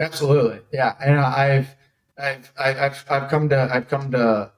Absolutely. 0.00 0.60
Yeah. 0.72 0.94
And 1.00 1.18
I've 1.18 1.74
I've 2.18 2.52
I've 2.58 3.04
I've 3.08 3.30
come 3.30 3.48
to 3.50 3.68
I've 3.72 3.88
come 3.88 4.10
to 4.12 4.50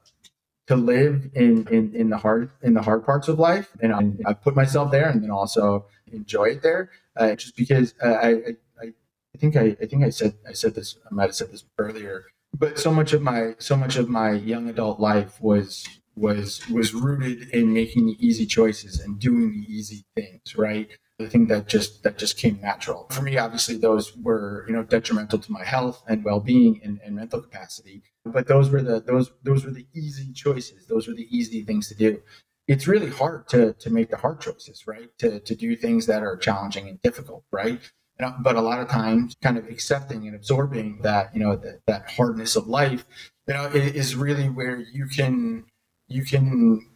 to 0.68 0.76
live 0.76 1.30
in, 1.34 1.66
in, 1.68 1.94
in 1.94 2.10
the 2.10 2.16
hard 2.16 2.50
in 2.62 2.74
the 2.74 2.82
hard 2.82 3.04
parts 3.04 3.28
of 3.28 3.38
life, 3.38 3.70
and 3.80 4.20
I, 4.24 4.32
put 4.32 4.54
myself 4.54 4.92
there, 4.92 5.08
and 5.08 5.22
then 5.22 5.30
also 5.30 5.86
enjoy 6.12 6.44
it 6.44 6.62
there. 6.62 6.90
Uh, 7.16 7.34
just 7.34 7.56
because 7.56 7.94
uh, 8.02 8.14
I, 8.22 8.56
I 9.34 9.38
think 9.38 9.56
I 9.56 9.76
I 9.80 9.86
think 9.86 10.04
I 10.04 10.10
said 10.10 10.34
I 10.48 10.52
said 10.52 10.74
this 10.74 10.96
I 11.10 11.14
might 11.14 11.24
have 11.24 11.34
said 11.34 11.52
this 11.52 11.64
earlier, 11.78 12.26
but 12.56 12.78
so 12.78 12.92
much 12.92 13.12
of 13.12 13.22
my 13.22 13.54
so 13.58 13.76
much 13.76 13.96
of 13.96 14.08
my 14.08 14.32
young 14.32 14.68
adult 14.68 15.00
life 15.00 15.40
was 15.40 15.86
was 16.16 16.66
was 16.68 16.94
rooted 16.94 17.48
in 17.50 17.72
making 17.72 18.06
the 18.06 18.16
easy 18.26 18.46
choices 18.46 19.00
and 19.00 19.18
doing 19.18 19.50
the 19.52 19.72
easy 19.72 20.04
things, 20.14 20.56
right? 20.56 20.90
I 21.20 21.26
think 21.26 21.48
that 21.48 21.68
just 21.68 22.02
that 22.02 22.18
just 22.18 22.36
came 22.36 22.60
natural 22.60 23.06
for 23.10 23.22
me. 23.22 23.38
Obviously, 23.38 23.76
those 23.76 24.16
were 24.16 24.64
you 24.66 24.74
know 24.74 24.82
detrimental 24.82 25.38
to 25.38 25.52
my 25.52 25.64
health 25.64 26.02
and 26.08 26.24
well 26.24 26.40
being 26.40 26.80
and, 26.84 27.00
and 27.04 27.16
mental 27.16 27.40
capacity. 27.40 28.02
But 28.24 28.46
those 28.46 28.70
were 28.70 28.82
the 28.82 29.00
those 29.00 29.32
those 29.42 29.64
were 29.64 29.70
the 29.70 29.86
easy 29.94 30.32
choices. 30.32 30.86
Those 30.86 31.08
were 31.08 31.14
the 31.14 31.28
easy 31.36 31.62
things 31.64 31.88
to 31.88 31.94
do. 31.94 32.20
It's 32.68 32.86
really 32.86 33.10
hard 33.10 33.48
to 33.48 33.72
to 33.74 33.90
make 33.90 34.10
the 34.10 34.16
hard 34.16 34.40
choices, 34.40 34.86
right? 34.86 35.08
To 35.18 35.40
to 35.40 35.54
do 35.54 35.76
things 35.76 36.06
that 36.06 36.22
are 36.22 36.36
challenging 36.36 36.88
and 36.88 37.00
difficult, 37.02 37.44
right? 37.50 37.80
But 38.18 38.56
a 38.56 38.60
lot 38.60 38.80
of 38.80 38.88
times, 38.88 39.36
kind 39.42 39.58
of 39.58 39.66
accepting 39.68 40.26
and 40.26 40.36
absorbing 40.36 41.00
that 41.02 41.34
you 41.34 41.40
know 41.40 41.56
that, 41.56 41.80
that 41.86 42.10
hardness 42.10 42.56
of 42.56 42.66
life, 42.66 43.04
you 43.48 43.54
know, 43.54 43.66
is 43.66 44.14
really 44.14 44.48
where 44.48 44.78
you 44.78 45.06
can 45.06 45.64
you 46.08 46.24
can 46.24 46.86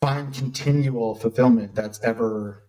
find 0.00 0.32
continual 0.32 1.14
fulfillment 1.14 1.74
that's 1.74 2.00
ever 2.02 2.68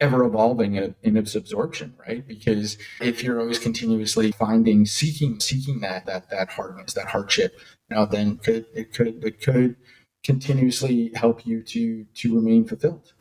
ever 0.00 0.24
evolving 0.24 0.76
in, 0.76 0.94
in 1.02 1.16
its 1.16 1.34
absorption, 1.34 1.94
right? 2.06 2.26
Because 2.26 2.78
if 3.00 3.22
you're 3.22 3.38
always 3.38 3.58
continuously 3.58 4.32
finding, 4.32 4.86
seeking, 4.86 5.38
seeking 5.40 5.80
that 5.80 6.06
that 6.06 6.30
that 6.30 6.50
hardness, 6.50 6.94
that 6.94 7.08
hardship, 7.08 7.58
you 7.88 7.96
know, 7.96 8.06
then 8.06 8.38
could 8.38 8.66
it 8.74 8.92
could 8.92 9.22
it 9.24 9.42
could 9.42 9.76
continuously 10.24 11.12
help 11.14 11.46
you 11.46 11.62
to 11.62 12.04
to 12.14 12.34
remain 12.34 12.66
fulfilled. 12.66 13.12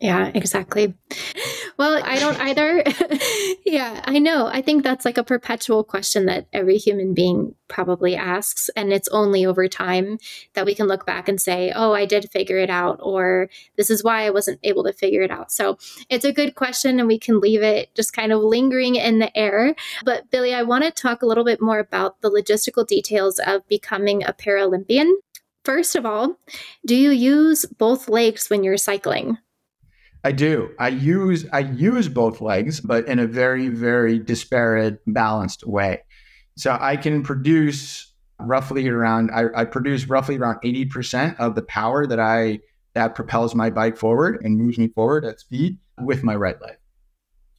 Yeah, 0.00 0.30
exactly. 0.34 0.94
Well, 1.80 1.98
I 2.04 2.18
don't 2.18 2.38
either. 2.40 2.84
yeah, 3.64 4.02
I 4.04 4.18
know. 4.18 4.48
I 4.48 4.60
think 4.60 4.82
that's 4.82 5.06
like 5.06 5.16
a 5.16 5.24
perpetual 5.24 5.82
question 5.82 6.26
that 6.26 6.46
every 6.52 6.76
human 6.76 7.14
being 7.14 7.54
probably 7.68 8.14
asks. 8.14 8.68
And 8.76 8.92
it's 8.92 9.08
only 9.08 9.46
over 9.46 9.66
time 9.66 10.18
that 10.52 10.66
we 10.66 10.74
can 10.74 10.88
look 10.88 11.06
back 11.06 11.26
and 11.26 11.40
say, 11.40 11.72
oh, 11.74 11.94
I 11.94 12.04
did 12.04 12.30
figure 12.30 12.58
it 12.58 12.68
out, 12.68 12.98
or 13.00 13.48
this 13.78 13.88
is 13.88 14.04
why 14.04 14.26
I 14.26 14.30
wasn't 14.30 14.60
able 14.62 14.84
to 14.84 14.92
figure 14.92 15.22
it 15.22 15.30
out. 15.30 15.50
So 15.50 15.78
it's 16.10 16.26
a 16.26 16.34
good 16.34 16.54
question, 16.54 16.98
and 16.98 17.08
we 17.08 17.18
can 17.18 17.40
leave 17.40 17.62
it 17.62 17.94
just 17.94 18.12
kind 18.12 18.30
of 18.30 18.42
lingering 18.42 18.96
in 18.96 19.18
the 19.18 19.34
air. 19.34 19.74
But 20.04 20.30
Billy, 20.30 20.52
I 20.52 20.64
want 20.64 20.84
to 20.84 20.90
talk 20.90 21.22
a 21.22 21.26
little 21.26 21.44
bit 21.44 21.62
more 21.62 21.78
about 21.78 22.20
the 22.20 22.30
logistical 22.30 22.86
details 22.86 23.38
of 23.38 23.66
becoming 23.68 24.22
a 24.22 24.34
Paralympian. 24.34 25.12
First 25.64 25.96
of 25.96 26.04
all, 26.04 26.36
do 26.84 26.94
you 26.94 27.10
use 27.10 27.64
both 27.64 28.10
legs 28.10 28.50
when 28.50 28.64
you're 28.64 28.76
cycling? 28.76 29.38
I 30.22 30.32
do. 30.32 30.70
I 30.78 30.88
use 30.88 31.46
I 31.52 31.60
use 31.60 32.08
both 32.08 32.40
legs, 32.40 32.80
but 32.80 33.06
in 33.06 33.18
a 33.18 33.26
very 33.26 33.68
very 33.68 34.18
disparate, 34.18 35.00
balanced 35.06 35.66
way. 35.66 36.02
So 36.56 36.76
I 36.78 36.96
can 36.96 37.22
produce 37.22 38.12
roughly 38.38 38.88
around 38.88 39.30
I, 39.32 39.44
I 39.54 39.64
produce 39.64 40.08
roughly 40.08 40.36
around 40.36 40.58
eighty 40.62 40.84
percent 40.84 41.38
of 41.40 41.54
the 41.54 41.62
power 41.62 42.06
that 42.06 42.20
I 42.20 42.60
that 42.94 43.14
propels 43.14 43.54
my 43.54 43.70
bike 43.70 43.96
forward 43.96 44.40
and 44.44 44.58
moves 44.58 44.76
me 44.76 44.88
forward 44.88 45.24
at 45.24 45.40
speed 45.40 45.78
with 46.02 46.22
my 46.22 46.34
right 46.34 46.60
leg. 46.60 46.76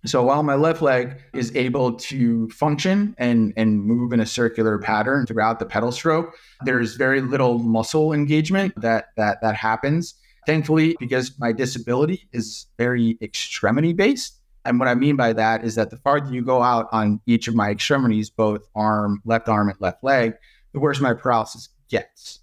So 0.05 0.23
while 0.23 0.41
my 0.43 0.55
left 0.55 0.81
leg 0.81 1.21
is 1.33 1.55
able 1.55 1.93
to 1.93 2.49
function 2.49 3.13
and, 3.19 3.53
and 3.55 3.83
move 3.83 4.13
in 4.13 4.19
a 4.19 4.25
circular 4.25 4.79
pattern 4.79 5.27
throughout 5.27 5.59
the 5.59 5.65
pedal 5.65 5.91
stroke, 5.91 6.33
there's 6.65 6.95
very 6.95 7.21
little 7.21 7.59
muscle 7.59 8.11
engagement 8.11 8.73
that 8.81 9.09
that 9.15 9.37
that 9.41 9.55
happens 9.55 10.15
Thankfully, 10.45 10.95
because 10.99 11.37
my 11.39 11.51
disability 11.51 12.27
is 12.31 12.67
very 12.77 13.17
extremity 13.21 13.93
based. 13.93 14.39
And 14.65 14.79
what 14.79 14.87
I 14.87 14.95
mean 14.95 15.15
by 15.15 15.33
that 15.33 15.63
is 15.63 15.75
that 15.75 15.89
the 15.89 15.97
farther 15.97 16.33
you 16.33 16.41
go 16.43 16.61
out 16.61 16.87
on 16.91 17.19
each 17.25 17.47
of 17.47 17.55
my 17.55 17.69
extremities, 17.71 18.29
both 18.29 18.67
arm, 18.75 19.21
left 19.25 19.49
arm, 19.49 19.69
and 19.69 19.79
left 19.79 20.03
leg, 20.03 20.33
the 20.73 20.79
worse 20.79 20.99
my 20.99 21.13
paralysis 21.13 21.69
gets. 21.89 22.39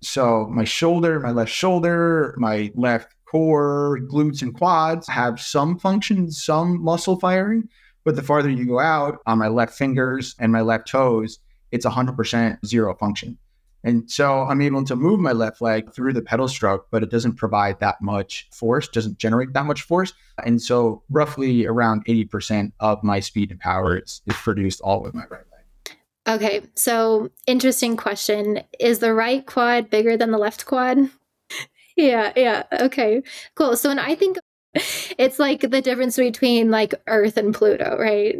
So 0.00 0.46
my 0.50 0.64
shoulder, 0.64 1.20
my 1.20 1.30
left 1.30 1.50
shoulder, 1.50 2.34
my 2.36 2.72
left 2.74 3.14
core, 3.24 4.00
glutes, 4.10 4.42
and 4.42 4.54
quads 4.54 5.08
have 5.08 5.40
some 5.40 5.78
function, 5.78 6.30
some 6.30 6.82
muscle 6.82 7.18
firing. 7.18 7.68
But 8.04 8.16
the 8.16 8.22
farther 8.22 8.50
you 8.50 8.66
go 8.66 8.80
out 8.80 9.18
on 9.26 9.38
my 9.38 9.48
left 9.48 9.74
fingers 9.74 10.34
and 10.38 10.52
my 10.52 10.60
left 10.60 10.88
toes, 10.88 11.38
it's 11.70 11.86
100% 11.86 12.66
zero 12.66 12.94
function. 12.96 13.38
And 13.84 14.10
so 14.10 14.42
I'm 14.42 14.60
able 14.60 14.84
to 14.84 14.96
move 14.96 15.20
my 15.20 15.32
left 15.32 15.60
leg 15.60 15.92
through 15.92 16.12
the 16.12 16.22
pedal 16.22 16.48
stroke, 16.48 16.86
but 16.90 17.02
it 17.02 17.10
doesn't 17.10 17.34
provide 17.34 17.80
that 17.80 18.00
much 18.00 18.48
force, 18.52 18.88
doesn't 18.88 19.18
generate 19.18 19.52
that 19.52 19.66
much 19.66 19.82
force. 19.82 20.12
And 20.44 20.62
so 20.62 21.02
roughly 21.10 21.66
around 21.66 22.04
80% 22.06 22.72
of 22.80 23.02
my 23.02 23.20
speed 23.20 23.50
and 23.50 23.60
power 23.60 23.98
is, 23.98 24.22
is 24.26 24.36
produced 24.36 24.80
all 24.82 25.02
with 25.02 25.14
my 25.14 25.24
right 25.30 25.44
leg. 25.52 25.96
Okay. 26.28 26.62
So 26.76 27.30
interesting 27.46 27.96
question. 27.96 28.62
Is 28.78 29.00
the 29.00 29.14
right 29.14 29.44
quad 29.44 29.90
bigger 29.90 30.16
than 30.16 30.30
the 30.30 30.38
left 30.38 30.66
quad? 30.66 31.10
yeah. 31.96 32.32
Yeah. 32.36 32.64
Okay. 32.72 33.22
Cool. 33.56 33.76
So 33.76 33.88
when 33.88 33.98
I 33.98 34.14
think 34.14 34.38
it's 35.18 35.38
like 35.38 35.60
the 35.60 35.82
difference 35.82 36.16
between 36.16 36.70
like 36.70 36.94
Earth 37.08 37.36
and 37.36 37.54
Pluto, 37.54 37.96
right? 37.98 38.38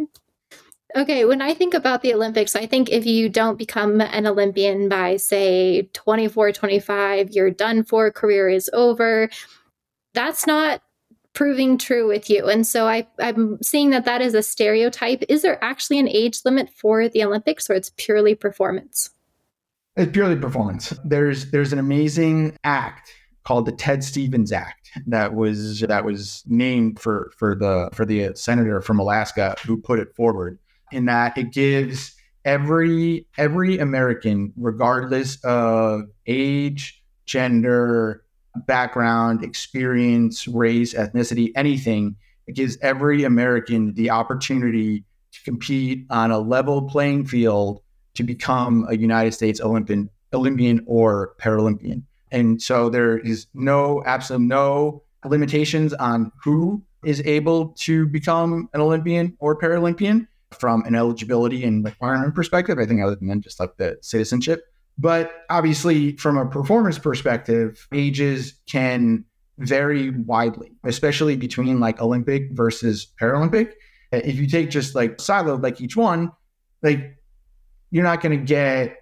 Okay, 0.94 1.24
when 1.24 1.40
I 1.40 1.54
think 1.54 1.72
about 1.72 2.02
the 2.02 2.12
Olympics, 2.12 2.54
I 2.54 2.66
think 2.66 2.90
if 2.90 3.06
you 3.06 3.28
don't 3.28 3.56
become 3.56 4.00
an 4.00 4.26
Olympian 4.26 4.88
by, 4.88 5.16
say, 5.16 5.88
24, 5.94 6.52
25, 6.52 7.30
you're 7.30 7.50
done 7.50 7.82
for, 7.82 8.10
career 8.10 8.48
is 8.48 8.68
over. 8.74 9.30
That's 10.12 10.46
not 10.46 10.82
proving 11.34 11.78
true 11.78 12.06
with 12.06 12.28
you. 12.28 12.46
And 12.46 12.66
so 12.66 12.86
I, 12.86 13.06
I'm 13.18 13.62
seeing 13.62 13.90
that 13.90 14.04
that 14.04 14.20
is 14.20 14.34
a 14.34 14.42
stereotype. 14.42 15.22
Is 15.30 15.42
there 15.42 15.62
actually 15.64 15.98
an 15.98 16.08
age 16.08 16.40
limit 16.44 16.68
for 16.70 17.08
the 17.08 17.24
Olympics 17.24 17.70
or 17.70 17.74
it's 17.74 17.90
purely 17.96 18.34
performance? 18.34 19.10
It's 19.96 20.12
purely 20.12 20.36
performance. 20.36 20.90
There's 21.04 21.50
there's 21.50 21.72
an 21.72 21.78
amazing 21.78 22.56
act 22.64 23.12
called 23.44 23.66
the 23.66 23.72
Ted 23.72 24.02
Stevens 24.04 24.52
Act 24.52 24.90
that 25.06 25.34
was 25.34 25.80
that 25.80 26.04
was 26.04 26.42
named 26.46 26.98
for 26.98 27.30
for 27.36 27.54
the 27.54 27.90
for 27.92 28.06
the 28.06 28.32
senator 28.34 28.80
from 28.80 28.98
Alaska 28.98 29.54
who 29.66 29.76
put 29.76 29.98
it 29.98 30.14
forward 30.14 30.58
in 30.92 31.06
that 31.06 31.36
it 31.36 31.52
gives 31.52 32.14
every 32.44 33.26
every 33.38 33.78
American, 33.78 34.52
regardless 34.56 35.42
of 35.44 36.02
age, 36.26 37.02
gender, 37.26 38.24
background, 38.66 39.42
experience, 39.42 40.46
race, 40.48 40.94
ethnicity, 40.94 41.52
anything, 41.56 42.16
it 42.46 42.54
gives 42.54 42.76
every 42.82 43.24
American 43.24 43.94
the 43.94 44.10
opportunity 44.10 45.04
to 45.32 45.42
compete 45.44 46.06
on 46.10 46.30
a 46.30 46.38
level 46.38 46.82
playing 46.82 47.24
field 47.26 47.82
to 48.14 48.22
become 48.22 48.86
a 48.88 48.96
United 48.96 49.32
States 49.32 49.60
Olympian, 49.60 50.10
Olympian 50.34 50.82
or 50.86 51.34
Paralympian. 51.40 52.02
And 52.30 52.60
so 52.60 52.88
there 52.88 53.18
is 53.18 53.46
no 53.54 54.02
absolute 54.04 54.46
no 54.46 55.02
limitations 55.24 55.92
on 55.94 56.32
who 56.42 56.82
is 57.04 57.22
able 57.24 57.68
to 57.68 58.06
become 58.06 58.68
an 58.72 58.80
Olympian 58.80 59.36
or 59.38 59.58
Paralympian 59.58 60.26
from 60.54 60.84
an 60.84 60.94
eligibility 60.94 61.64
and 61.64 61.84
requirement 61.84 62.34
perspective. 62.34 62.78
I 62.78 62.86
think 62.86 63.02
other 63.02 63.16
than 63.16 63.40
just 63.40 63.60
like 63.60 63.76
the 63.76 63.98
citizenship. 64.02 64.62
But 64.98 65.32
obviously, 65.48 66.16
from 66.16 66.36
a 66.36 66.46
performance 66.46 66.98
perspective, 66.98 67.86
ages 67.92 68.54
can 68.68 69.24
vary 69.58 70.10
widely, 70.10 70.72
especially 70.84 71.36
between 71.36 71.80
like 71.80 72.00
Olympic 72.00 72.48
versus 72.52 73.06
Paralympic. 73.20 73.72
If 74.12 74.36
you 74.36 74.46
take 74.46 74.70
just 74.70 74.94
like 74.94 75.18
siloed 75.18 75.62
like 75.62 75.80
each 75.80 75.96
one, 75.96 76.32
like 76.82 77.16
you're 77.90 78.04
not 78.04 78.20
going 78.20 78.38
to 78.38 78.44
get 78.44 78.96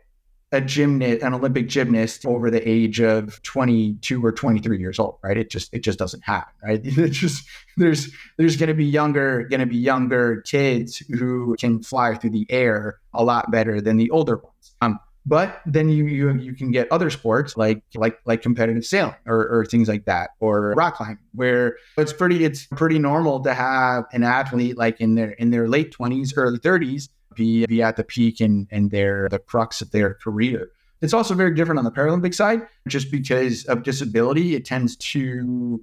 a 0.53 0.61
gymnast, 0.61 1.23
an 1.23 1.35
Olympic 1.35 1.69
gymnast 1.69 2.27
over 2.27 2.51
the 2.51 2.67
age 2.69 3.01
of 3.01 3.41
22 3.43 4.25
or 4.25 4.33
23 4.33 4.79
years 4.79 4.99
old, 4.99 5.17
right? 5.23 5.37
It 5.37 5.51
just 5.51 5.73
it 5.73 5.81
just 5.81 5.99
doesn't 5.99 6.25
happen, 6.25 6.53
right? 6.63 6.81
It 7.01 7.11
just 7.11 7.47
there's 7.77 8.11
there's 8.37 8.57
going 8.57 8.69
to 8.69 8.75
be 8.75 8.85
younger 8.85 9.45
going 9.45 9.61
to 9.61 9.67
be 9.67 9.77
younger 9.77 10.43
kids 10.43 10.99
who 10.99 11.57
can 11.59 11.83
fly 11.83 12.15
through 12.15 12.31
the 12.31 12.47
air 12.51 13.01
a 13.15 13.25
lot 13.25 13.51
better 13.51 13.81
than 13.81 13.97
the 13.97 14.11
older 14.11 14.37
ones. 14.37 14.75
Um, 14.81 14.99
but 15.27 15.61
then 15.67 15.89
you, 15.89 16.07
you 16.07 16.33
you 16.33 16.55
can 16.55 16.71
get 16.71 16.91
other 16.91 17.11
sports 17.11 17.57
like 17.57 17.83
like 17.95 18.19
like 18.25 18.43
competitive 18.43 18.85
sailing 18.85 19.15
or, 19.27 19.47
or 19.49 19.65
things 19.65 19.87
like 19.87 20.05
that 20.07 20.31
or 20.41 20.73
rock 20.73 20.97
climbing 20.97 21.19
where 21.33 21.77
it's 21.97 22.13
pretty 22.13 22.45
it's 22.45 22.67
pretty 22.67 22.99
normal 22.99 23.41
to 23.41 23.55
have 23.55 24.05
an 24.13 24.25
athlete 24.25 24.77
like 24.77 25.01
in 25.01 25.15
their 25.15 25.31
in 25.33 25.51
their 25.51 25.69
late 25.69 25.95
20s 25.97 26.33
early 26.37 26.59
30s 26.59 27.09
be 27.35 27.67
be 27.67 27.83
at 27.83 27.97
the 27.97 28.05
peak 28.05 28.41
and 28.41 28.67
and 28.71 28.91
their 28.91 29.29
the 29.29 29.39
crux 29.39 29.81
of 29.81 29.91
their 29.91 30.15
career. 30.15 30.71
It's 31.01 31.15
also 31.15 31.35
very 31.35 31.55
different 31.55 31.79
on 31.79 31.85
the 31.85 31.91
Paralympic 31.91 32.35
side, 32.35 32.67
just 32.87 33.11
because 33.11 33.65
of 33.67 33.83
disability. 33.83 34.55
It 34.55 34.65
tends 34.65 34.97
to 34.97 35.81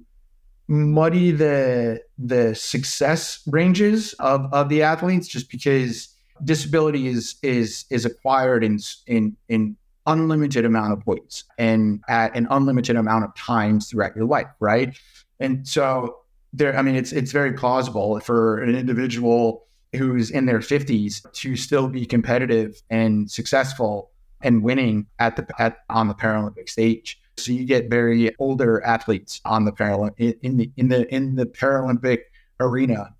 muddy 0.68 1.30
the 1.30 2.00
the 2.18 2.54
success 2.54 3.42
ranges 3.46 4.12
of, 4.14 4.52
of 4.52 4.68
the 4.68 4.82
athletes, 4.82 5.26
just 5.26 5.50
because 5.50 6.08
disability 6.44 7.08
is 7.08 7.36
is 7.42 7.84
is 7.90 8.04
acquired 8.04 8.62
in 8.62 8.78
in 9.06 9.36
in 9.48 9.76
unlimited 10.06 10.64
amount 10.64 10.92
of 10.92 11.06
ways 11.06 11.44
and 11.58 12.02
at 12.08 12.34
an 12.34 12.46
unlimited 12.50 12.96
amount 12.96 13.24
of 13.24 13.34
times 13.34 13.90
throughout 13.90 14.16
your 14.16 14.24
life, 14.24 14.46
right? 14.58 14.98
And 15.38 15.68
so 15.68 16.20
there, 16.52 16.76
I 16.76 16.82
mean, 16.82 16.94
it's 16.94 17.12
it's 17.12 17.32
very 17.32 17.52
plausible 17.52 18.18
for 18.20 18.62
an 18.62 18.74
individual 18.74 19.66
who's 19.96 20.30
in 20.30 20.46
their 20.46 20.60
50s 20.60 21.30
to 21.32 21.56
still 21.56 21.88
be 21.88 22.04
competitive 22.04 22.82
and 22.90 23.30
successful 23.30 24.10
and 24.42 24.62
winning 24.62 25.06
at 25.18 25.36
the 25.36 25.46
at, 25.58 25.78
on 25.90 26.08
the 26.08 26.14
Paralympic 26.14 26.68
stage. 26.68 27.20
So 27.36 27.52
you 27.52 27.64
get 27.64 27.88
very 27.88 28.34
older 28.38 28.82
athletes 28.84 29.40
on 29.44 29.64
the 29.64 29.72
Paralympic 29.72 30.38
in 30.42 30.56
the 30.56 30.70
in 30.76 30.88
the 30.88 31.12
in 31.14 31.36
the 31.36 31.46
Paralympic 31.46 32.20
arena, 32.60 33.14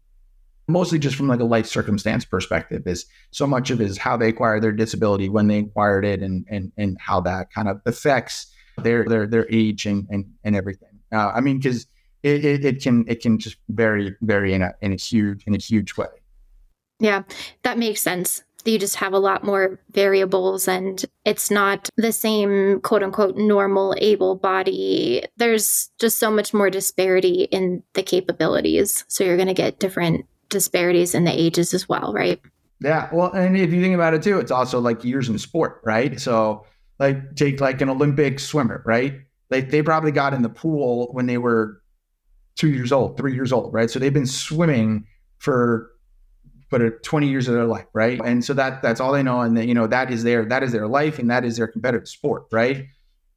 mostly 0.66 0.98
just 0.98 1.16
from 1.16 1.28
like 1.28 1.40
a 1.40 1.44
life 1.44 1.66
circumstance 1.66 2.24
perspective. 2.24 2.86
Is 2.86 3.06
so 3.30 3.46
much 3.46 3.70
of 3.70 3.80
it 3.80 3.84
is 3.84 3.98
how 3.98 4.16
they 4.16 4.28
acquire 4.28 4.60
their 4.60 4.72
disability, 4.72 5.28
when 5.28 5.48
they 5.48 5.60
acquired 5.60 6.04
it, 6.04 6.22
and 6.22 6.44
and 6.48 6.72
and 6.76 6.98
how 7.00 7.20
that 7.22 7.52
kind 7.52 7.68
of 7.68 7.80
affects 7.86 8.52
their 8.76 9.04
their 9.04 9.26
their 9.26 9.46
age 9.50 9.86
and 9.86 10.06
and, 10.10 10.26
and 10.44 10.56
everything. 10.56 10.88
Uh, 11.12 11.30
I 11.34 11.40
mean, 11.40 11.58
because 11.58 11.86
it, 12.22 12.44
it, 12.44 12.64
it 12.64 12.82
can 12.82 13.04
it 13.08 13.20
can 13.20 13.38
just 13.38 13.56
vary 13.68 14.16
vary 14.20 14.52
in 14.52 14.62
a 14.62 14.74
in 14.80 14.92
a 14.92 14.96
huge 14.96 15.44
in 15.46 15.54
a 15.54 15.58
huge 15.58 15.96
way. 15.96 16.08
Yeah, 17.01 17.22
that 17.62 17.78
makes 17.78 18.03
sense. 18.03 18.42
You 18.64 18.78
just 18.78 18.96
have 18.96 19.12
a 19.14 19.18
lot 19.18 19.44
more 19.44 19.80
variables 19.92 20.68
and 20.68 21.03
it's 21.24 21.51
not 21.51 21.88
the 21.96 22.12
same 22.12 22.80
quote 22.80 23.03
unquote 23.03 23.36
normal 23.36 23.94
able 23.99 24.34
body. 24.34 25.24
There's 25.36 25.90
just 25.99 26.18
so 26.18 26.30
much 26.30 26.53
more 26.53 26.68
disparity 26.68 27.44
in 27.51 27.82
the 27.94 28.03
capabilities. 28.03 29.05
So 29.09 29.24
you're 29.24 29.36
going 29.36 29.49
to 29.49 29.55
get 29.55 29.78
different 29.78 30.26
disparities 30.49 31.14
in 31.14 31.24
the 31.24 31.32
ages 31.32 31.72
as 31.72 31.88
well, 31.88 32.12
right? 32.12 32.40
Yeah. 32.80 33.09
Well, 33.12 33.32
and 33.32 33.57
if 33.57 33.72
you 33.72 33.80
think 33.80 33.94
about 33.94 34.14
it 34.14 34.22
too, 34.22 34.38
it's 34.38 34.51
also 34.51 34.80
like 34.80 35.05
years 35.05 35.28
in 35.28 35.38
sport, 35.38 35.80
right? 35.84 36.20
So, 36.20 36.66
like, 36.99 37.36
take 37.36 37.61
like 37.61 37.80
an 37.80 37.88
Olympic 37.88 38.40
swimmer, 38.40 38.82
right? 38.84 39.14
Like, 39.51 39.70
they 39.70 39.82
probably 39.82 40.12
got 40.12 40.34
in 40.34 40.42
the 40.42 40.49
pool 40.49 41.09
when 41.12 41.26
they 41.26 41.38
were 41.38 41.80
two 42.57 42.70
years 42.70 42.92
old, 42.92 43.16
three 43.16 43.34
years 43.34 43.53
old, 43.53 43.72
right? 43.72 43.90
So 43.90 43.99
they've 43.99 44.12
been 44.12 44.26
swimming 44.26 45.07
for 45.38 45.90
but 46.70 47.02
20 47.02 47.28
years 47.28 47.48
of 47.48 47.54
their 47.54 47.64
life, 47.64 47.86
right? 47.92 48.20
And 48.24 48.44
so 48.44 48.54
that 48.54 48.82
that's 48.82 49.00
all 49.00 49.12
they 49.12 49.22
know, 49.22 49.40
and 49.40 49.56
that, 49.56 49.66
you 49.66 49.74
know 49.74 49.86
that 49.86 50.10
is 50.10 50.22
their 50.22 50.44
that 50.46 50.62
is 50.62 50.72
their 50.72 50.88
life, 50.88 51.18
and 51.18 51.30
that 51.30 51.44
is 51.44 51.56
their 51.56 51.68
competitive 51.68 52.08
sport, 52.08 52.44
right? 52.52 52.86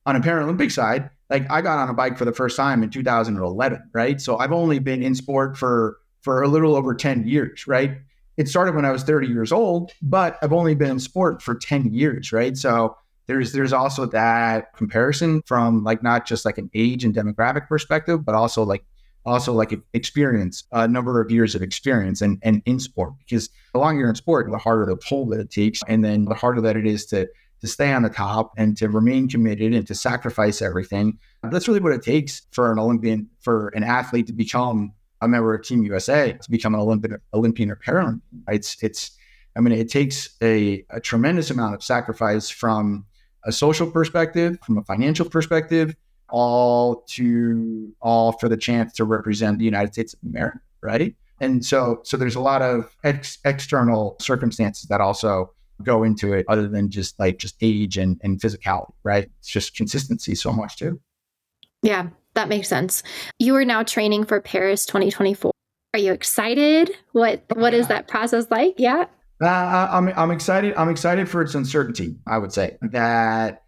On 0.06 0.16
a 0.16 0.20
Paralympic 0.20 0.72
side, 0.72 1.10
like 1.30 1.50
I 1.50 1.62
got 1.62 1.78
on 1.78 1.90
a 1.90 1.94
bike 1.94 2.18
for 2.18 2.26
the 2.26 2.34
first 2.34 2.58
time 2.58 2.84
in 2.84 2.90
2011, 2.90 3.90
right? 3.94 4.20
So 4.20 4.38
I've 4.38 4.52
only 4.52 4.80
been 4.80 5.02
in 5.02 5.16
sport 5.16 5.58
for 5.58 5.98
for 6.22 6.44
a 6.44 6.48
little 6.48 6.76
over 6.76 6.94
10 6.94 7.28
years, 7.28 7.66
right? 7.68 7.98
It 8.38 8.48
started 8.48 8.76
when 8.76 8.86
I 8.86 8.92
was 8.92 9.04
30 9.04 9.28
years 9.28 9.52
old, 9.52 9.92
but 10.02 10.38
I've 10.42 10.54
only 10.54 10.76
been 10.76 10.92
in 10.92 11.00
sport 11.00 11.42
for 11.42 11.56
10 11.56 11.94
years, 11.94 12.32
right? 12.32 12.56
So 12.56 12.96
there's 13.28 13.54
there's 13.54 13.74
also 13.74 14.06
that 14.08 14.76
comparison 14.76 15.42
from 15.46 15.84
like 15.84 16.04
not 16.04 16.26
just 16.26 16.44
like 16.44 16.58
an 16.58 16.70
age 16.74 17.06
and 17.06 17.16
demographic 17.16 17.68
perspective, 17.68 18.26
but 18.26 18.36
also 18.36 18.64
like 18.64 18.84
also 19.26 19.54
like 19.54 19.74
experience, 19.94 20.64
a 20.72 20.88
number 20.88 21.22
of 21.22 21.32
years 21.32 21.56
of 21.56 21.62
experience 21.62 22.22
and, 22.22 22.40
and 22.42 22.62
in 22.66 22.80
sport. 22.80 23.14
Because 23.20 23.50
the 23.74 23.80
longer 23.80 24.02
you're 24.02 24.10
in 24.10 24.16
sport, 24.16 24.50
the 24.50 24.58
harder 24.58 24.86
the 24.86 24.98
pull 24.98 25.28
that 25.28 25.40
it 25.40 25.52
takes, 25.52 25.82
and 25.88 26.04
then 26.04 26.26
the 26.26 26.36
harder 26.36 26.62
that 26.62 26.76
it 26.76 26.86
is 26.86 27.06
to 27.08 27.28
to 27.62 27.68
stay 27.68 27.94
on 27.94 28.02
the 28.02 28.10
top 28.10 28.54
and 28.58 28.76
to 28.76 28.90
remain 28.90 29.30
committed 29.30 29.72
and 29.72 29.86
to 29.86 29.94
sacrifice 29.94 30.64
everything. 30.64 31.20
That's 31.44 31.68
really 31.68 31.80
what 31.80 31.94
it 31.94 32.02
takes 32.02 32.48
for 32.52 32.72
an 32.72 32.80
Olympian, 32.80 33.30
for 33.40 33.68
an 33.76 33.84
athlete 33.84 34.26
to 34.28 34.34
become 34.34 34.94
a 35.22 35.28
member 35.28 35.54
of 35.54 35.64
Team 35.64 35.84
USA, 35.84 36.34
to 36.34 36.50
become 36.50 36.74
an 36.74 36.80
Olympian, 36.80 37.20
Olympian 37.36 37.70
or 37.70 37.76
Paralympian. 37.76 38.22
It's 38.48 38.82
it's 38.82 39.12
I 39.56 39.60
mean, 39.60 39.74
it 39.74 39.90
takes 39.90 40.30
a, 40.42 40.86
a 40.90 41.00
tremendous 41.00 41.50
amount 41.52 41.76
of 41.76 41.84
sacrifice 41.84 42.50
from 42.50 43.06
a 43.44 43.52
social 43.52 43.90
perspective, 43.90 44.58
from 44.66 44.78
a 44.78 44.84
financial 44.84 45.30
perspective, 45.30 45.96
all 46.32 47.04
to 47.10 47.94
all 48.02 48.34
for 48.34 48.50
the 48.50 48.58
chance 48.58 48.94
to 48.94 49.04
represent 49.04 49.60
the 49.60 49.66
United 49.66 49.94
States 49.94 50.14
of 50.14 50.20
America, 50.28 50.60
right? 50.82 51.16
And 51.40 51.66
so, 51.66 52.02
so 52.04 52.18
there's 52.18 52.36
a 52.36 52.40
lot 52.40 52.62
of 52.62 52.96
ex- 53.04 53.40
external 53.46 54.16
circumstances 54.20 54.88
that 54.90 55.02
also 55.02 55.52
go 55.84 56.04
into 56.04 56.34
it, 56.34 56.46
other 56.48 56.68
than 56.68 56.90
just 56.90 57.20
like 57.20 57.40
just 57.40 57.56
age 57.62 57.98
and, 57.98 58.20
and 58.24 58.40
physicality, 58.40 58.94
right? 59.04 59.30
It's 59.40 59.50
just 59.50 59.76
consistency 59.76 60.36
so 60.36 60.52
much 60.54 60.78
too. 60.78 61.00
Yeah, 61.82 62.10
that 62.36 62.48
makes 62.48 62.68
sense. 62.68 63.02
You 63.40 63.56
are 63.56 63.66
now 63.66 63.84
training 63.84 64.26
for 64.26 64.40
Paris 64.40 64.86
2024. 64.86 65.52
Are 65.94 66.00
you 66.00 66.14
excited? 66.14 66.92
What 67.12 67.44
What 67.54 67.74
is 67.74 67.88
that 67.88 68.08
process 68.08 68.50
like? 68.50 68.76
Yeah. 68.78 69.06
Uh, 69.42 69.88
I'm 69.92 70.10
I'm 70.16 70.32
excited. 70.32 70.74
I'm 70.76 70.90
excited 70.90 71.28
for 71.28 71.42
its 71.42 71.56
uncertainty. 71.56 72.16
I 72.28 72.38
would 72.38 72.54
say 72.54 72.78
that 72.82 73.61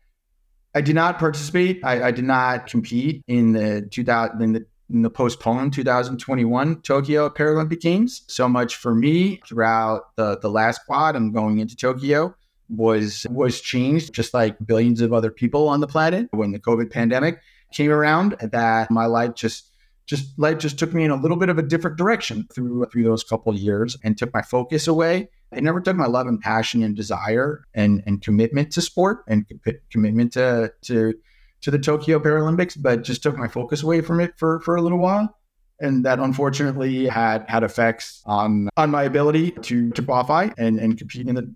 I 0.75 0.81
did 0.81 0.95
not 0.95 1.19
participate. 1.19 1.81
I, 1.83 2.07
I 2.07 2.11
did 2.11 2.25
not 2.25 2.67
compete 2.67 3.23
in 3.27 3.53
the 3.53 3.87
2000 3.91 4.41
in 4.41 4.53
the 4.53 4.65
in 4.91 5.01
the 5.01 5.09
postponed 5.09 5.73
2021 5.73 6.81
Tokyo 6.81 7.29
Paralympic 7.29 7.79
Games. 7.79 8.23
So 8.27 8.47
much 8.47 8.75
for 8.75 8.93
me 8.93 9.41
throughout 9.47 10.15
the 10.15 10.37
the 10.39 10.49
last 10.49 10.81
quad 10.85 11.15
and 11.15 11.33
going 11.33 11.59
into 11.59 11.75
Tokyo 11.75 12.35
was 12.69 13.25
was 13.29 13.61
changed 13.61 14.13
just 14.13 14.33
like 14.33 14.55
billions 14.65 15.01
of 15.01 15.13
other 15.13 15.31
people 15.31 15.67
on 15.67 15.79
the 15.79 15.87
planet 15.87 16.27
when 16.31 16.51
the 16.51 16.59
COVID 16.59 16.91
pandemic 16.91 17.39
came 17.71 17.91
around 17.91 18.35
that 18.39 18.89
my 18.89 19.05
life 19.05 19.35
just 19.35 19.72
just 20.05 20.37
life 20.37 20.57
just 20.57 20.77
took 20.77 20.93
me 20.93 21.03
in 21.03 21.11
a 21.11 21.15
little 21.15 21.37
bit 21.37 21.49
of 21.49 21.57
a 21.57 21.63
different 21.63 21.97
direction 21.97 22.47
through 22.53 22.85
through 22.91 23.03
those 23.03 23.23
couple 23.23 23.53
of 23.53 23.59
years 23.59 23.97
and 24.03 24.17
took 24.17 24.33
my 24.33 24.41
focus 24.41 24.87
away 24.87 25.29
it 25.55 25.63
never 25.63 25.81
took 25.81 25.95
my 25.95 26.07
love 26.07 26.27
and 26.27 26.39
passion 26.41 26.83
and 26.83 26.95
desire 26.95 27.65
and, 27.73 28.03
and 28.05 28.21
commitment 28.21 28.71
to 28.73 28.81
sport 28.81 29.23
and 29.27 29.45
commitment 29.91 30.33
to, 30.33 30.73
to 30.83 31.13
to 31.61 31.71
the 31.71 31.79
Tokyo 31.79 32.19
Paralympics, 32.19 32.75
but 32.77 33.03
just 33.03 33.23
took 33.23 33.37
my 33.37 33.47
focus 33.47 33.83
away 33.83 34.01
from 34.01 34.19
it 34.19 34.33
for, 34.35 34.59
for 34.59 34.75
a 34.75 34.81
little 34.81 34.97
while. 34.97 35.37
And 35.79 36.03
that 36.03 36.19
unfortunately 36.19 37.07
had 37.07 37.45
had 37.49 37.63
effects 37.63 38.21
on 38.25 38.69
on 38.77 38.91
my 38.91 39.03
ability 39.03 39.51
to 39.51 39.89
to 39.91 40.01
qualify 40.01 40.49
and, 40.57 40.79
and 40.79 40.97
compete 40.97 41.27
in 41.27 41.35
the 41.35 41.53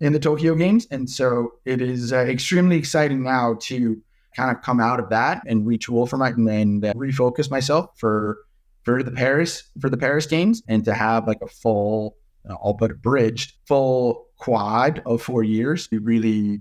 in 0.00 0.12
the 0.12 0.18
Tokyo 0.18 0.54
Games. 0.54 0.86
And 0.90 1.08
so 1.08 1.52
it 1.64 1.80
is 1.80 2.12
uh, 2.12 2.18
extremely 2.18 2.76
exciting 2.76 3.22
now 3.22 3.56
to 3.62 4.00
kind 4.36 4.54
of 4.54 4.62
come 4.62 4.80
out 4.80 5.00
of 5.00 5.08
that 5.10 5.42
and 5.46 5.66
retool 5.66 6.08
for 6.08 6.16
my 6.16 6.28
and 6.28 6.84
uh, 6.84 6.92
refocus 6.94 7.50
myself 7.50 7.90
for 7.96 8.38
for 8.82 9.02
the 9.02 9.10
Paris 9.10 9.70
for 9.80 9.88
the 9.88 9.96
Paris 9.96 10.26
Games 10.26 10.62
and 10.68 10.84
to 10.84 10.94
have 10.94 11.26
like 11.26 11.40
a 11.42 11.48
full 11.48 12.16
uh, 12.48 12.54
all 12.54 12.74
but 12.74 12.90
abridged 12.90 13.54
full 13.66 14.26
quad 14.38 15.02
of 15.06 15.22
four 15.22 15.42
years 15.42 15.86
to 15.88 16.00
really 16.00 16.60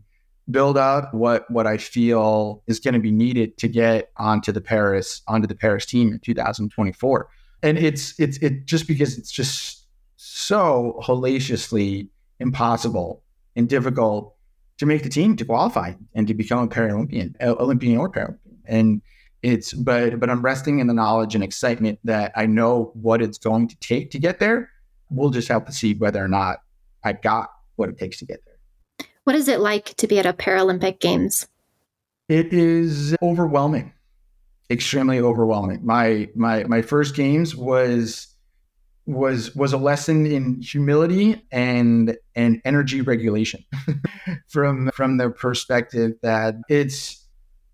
build 0.50 0.78
up 0.78 1.14
what 1.14 1.50
what 1.50 1.68
I 1.68 1.78
feel 1.78 2.64
is 2.68 2.80
going 2.80 2.94
to 2.94 3.00
be 3.00 3.12
needed 3.12 3.58
to 3.60 3.68
get 3.68 4.12
onto 4.18 4.52
the 4.52 4.62
Paris 4.62 5.22
onto 5.28 5.48
the 5.48 5.56
Paris 5.56 5.86
team 5.86 6.12
in 6.12 6.20
2024. 6.20 7.30
And 7.64 7.78
it's 7.78 8.20
it's 8.20 8.38
it 8.38 8.66
just 8.66 8.88
because 8.88 9.18
it's 9.18 9.32
just 9.32 9.88
so 10.18 11.00
hellaciously 11.04 12.10
impossible 12.40 13.24
and 13.56 13.68
difficult 13.70 14.36
to 14.82 14.86
make 14.86 15.04
the 15.04 15.10
team 15.10 15.36
to 15.38 15.46
qualify 15.46 15.94
and 16.14 16.28
to 16.28 16.34
become 16.34 16.64
a 16.64 16.68
Paralympian, 16.68 17.34
Olympian 17.42 17.98
or 17.98 18.12
Paralympian. 18.12 18.38
And 18.66 19.02
it's 19.42 19.74
but 19.74 20.20
but 20.20 20.30
I'm 20.30 20.42
resting 20.42 20.80
in 20.80 20.88
the 20.88 20.94
knowledge 20.94 21.34
and 21.34 21.44
excitement 21.44 22.00
that 22.04 22.34
I 22.36 22.46
know 22.46 22.92
what 22.94 23.22
it's 23.22 23.38
going 23.38 23.70
to 23.70 23.76
take 23.78 24.12
to 24.12 24.20
get 24.20 24.40
there 24.40 24.70
we'll 25.12 25.30
just 25.30 25.50
have 25.50 25.66
to 25.66 25.72
see 25.72 25.94
whether 25.94 26.24
or 26.24 26.28
not 26.28 26.62
I 27.04 27.14
got 27.14 27.50
what 27.76 27.90
it 27.90 27.98
takes 27.98 28.18
to 28.20 28.26
get 28.26 28.42
there. 28.46 29.08
What 29.26 29.36
is 29.36 29.48
it 29.48 29.60
like 29.60 29.94
to 29.98 30.08
be 30.08 30.18
at 30.18 30.26
a 30.26 30.34
Paralympic 30.34 31.00
Games? 31.00 31.48
It 32.28 32.54
is 32.54 33.16
overwhelming, 33.22 33.94
extremely 34.70 35.20
overwhelming. 35.20 35.86
My 35.86 36.30
my 36.34 36.64
my 36.64 36.82
first 36.82 37.14
games 37.14 37.56
was 37.56 38.31
was 39.06 39.56
was 39.56 39.74
a 39.74 39.78
lesson 39.78 40.26
in 40.26 40.62
humility 40.62 41.42
and 41.52 42.18
and 42.36 42.62
energy 42.66 43.02
regulation 43.02 43.64
from 44.48 44.92
from 44.94 45.18
the 45.18 45.30
perspective 45.30 46.14
that 46.22 46.56
it's 46.70 47.28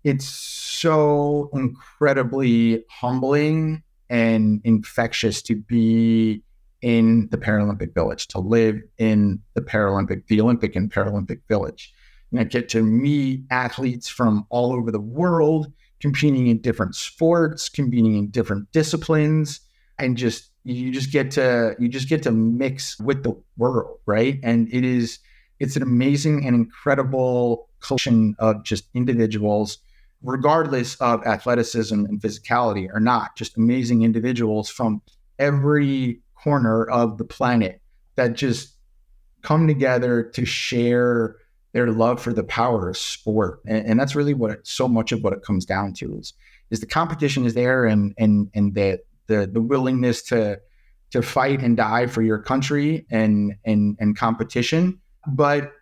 it's 0.04 0.26
so 0.26 1.50
incredibly 1.52 2.84
humbling 2.88 3.82
and 4.08 4.60
infectious 4.64 5.42
to 5.42 5.56
be 5.56 6.42
in 6.80 7.28
the 7.30 7.38
Paralympic 7.38 7.92
Village, 7.94 8.28
to 8.28 8.38
live 8.38 8.80
in 8.98 9.40
the 9.54 9.60
Paralympic, 9.60 10.26
the 10.28 10.40
Olympic 10.40 10.76
and 10.76 10.92
Paralympic 10.92 11.40
Village. 11.48 11.92
And 12.30 12.40
I 12.40 12.44
get 12.44 12.68
to 12.70 12.82
meet 12.82 13.42
athletes 13.50 14.08
from 14.08 14.46
all 14.50 14.72
over 14.72 14.90
the 14.90 15.00
world, 15.00 15.72
competing 16.00 16.46
in 16.46 16.60
different 16.60 16.94
sports, 16.94 17.68
competing 17.68 18.16
in 18.16 18.30
different 18.30 18.70
disciplines, 18.72 19.60
and 19.98 20.16
just 20.16 20.47
you 20.64 20.90
just 20.92 21.12
get 21.12 21.30
to 21.32 21.74
you 21.78 21.88
just 21.88 22.08
get 22.08 22.22
to 22.24 22.30
mix 22.30 22.98
with 22.98 23.22
the 23.22 23.34
world, 23.56 23.98
right? 24.06 24.38
And 24.42 24.72
it 24.72 24.84
is 24.84 25.18
it's 25.60 25.76
an 25.76 25.82
amazing 25.82 26.46
and 26.46 26.54
incredible 26.54 27.68
collection 27.80 28.36
of 28.38 28.64
just 28.64 28.88
individuals, 28.94 29.78
regardless 30.22 30.94
of 30.96 31.24
athleticism 31.26 31.94
and 31.94 32.20
physicality 32.20 32.88
or 32.92 33.00
not, 33.00 33.36
just 33.36 33.56
amazing 33.56 34.02
individuals 34.02 34.68
from 34.68 35.02
every 35.38 36.20
corner 36.34 36.84
of 36.84 37.18
the 37.18 37.24
planet 37.24 37.80
that 38.16 38.34
just 38.34 38.74
come 39.42 39.66
together 39.66 40.22
to 40.22 40.44
share 40.44 41.36
their 41.72 41.90
love 41.90 42.20
for 42.20 42.32
the 42.32 42.44
power 42.44 42.88
of 42.88 42.96
sport. 42.96 43.60
And, 43.66 43.86
and 43.86 44.00
that's 44.00 44.14
really 44.14 44.34
what 44.34 44.50
it, 44.50 44.66
so 44.66 44.88
much 44.88 45.12
of 45.12 45.22
what 45.22 45.32
it 45.32 45.42
comes 45.42 45.64
down 45.64 45.92
to 45.94 46.16
is 46.18 46.32
is 46.70 46.80
the 46.80 46.86
competition 46.86 47.46
is 47.46 47.54
there 47.54 47.84
and 47.84 48.14
and 48.18 48.50
and 48.54 48.74
the 48.74 49.00
the 49.28 49.46
the 49.46 49.60
willingness 49.60 50.22
to 50.24 50.60
to 51.10 51.22
fight 51.22 51.62
and 51.62 51.76
die 51.76 52.06
for 52.06 52.22
your 52.22 52.38
country 52.38 53.06
and 53.10 53.54
and 53.64 53.96
and 54.00 54.16
competition. 54.16 55.00
But 55.26 55.72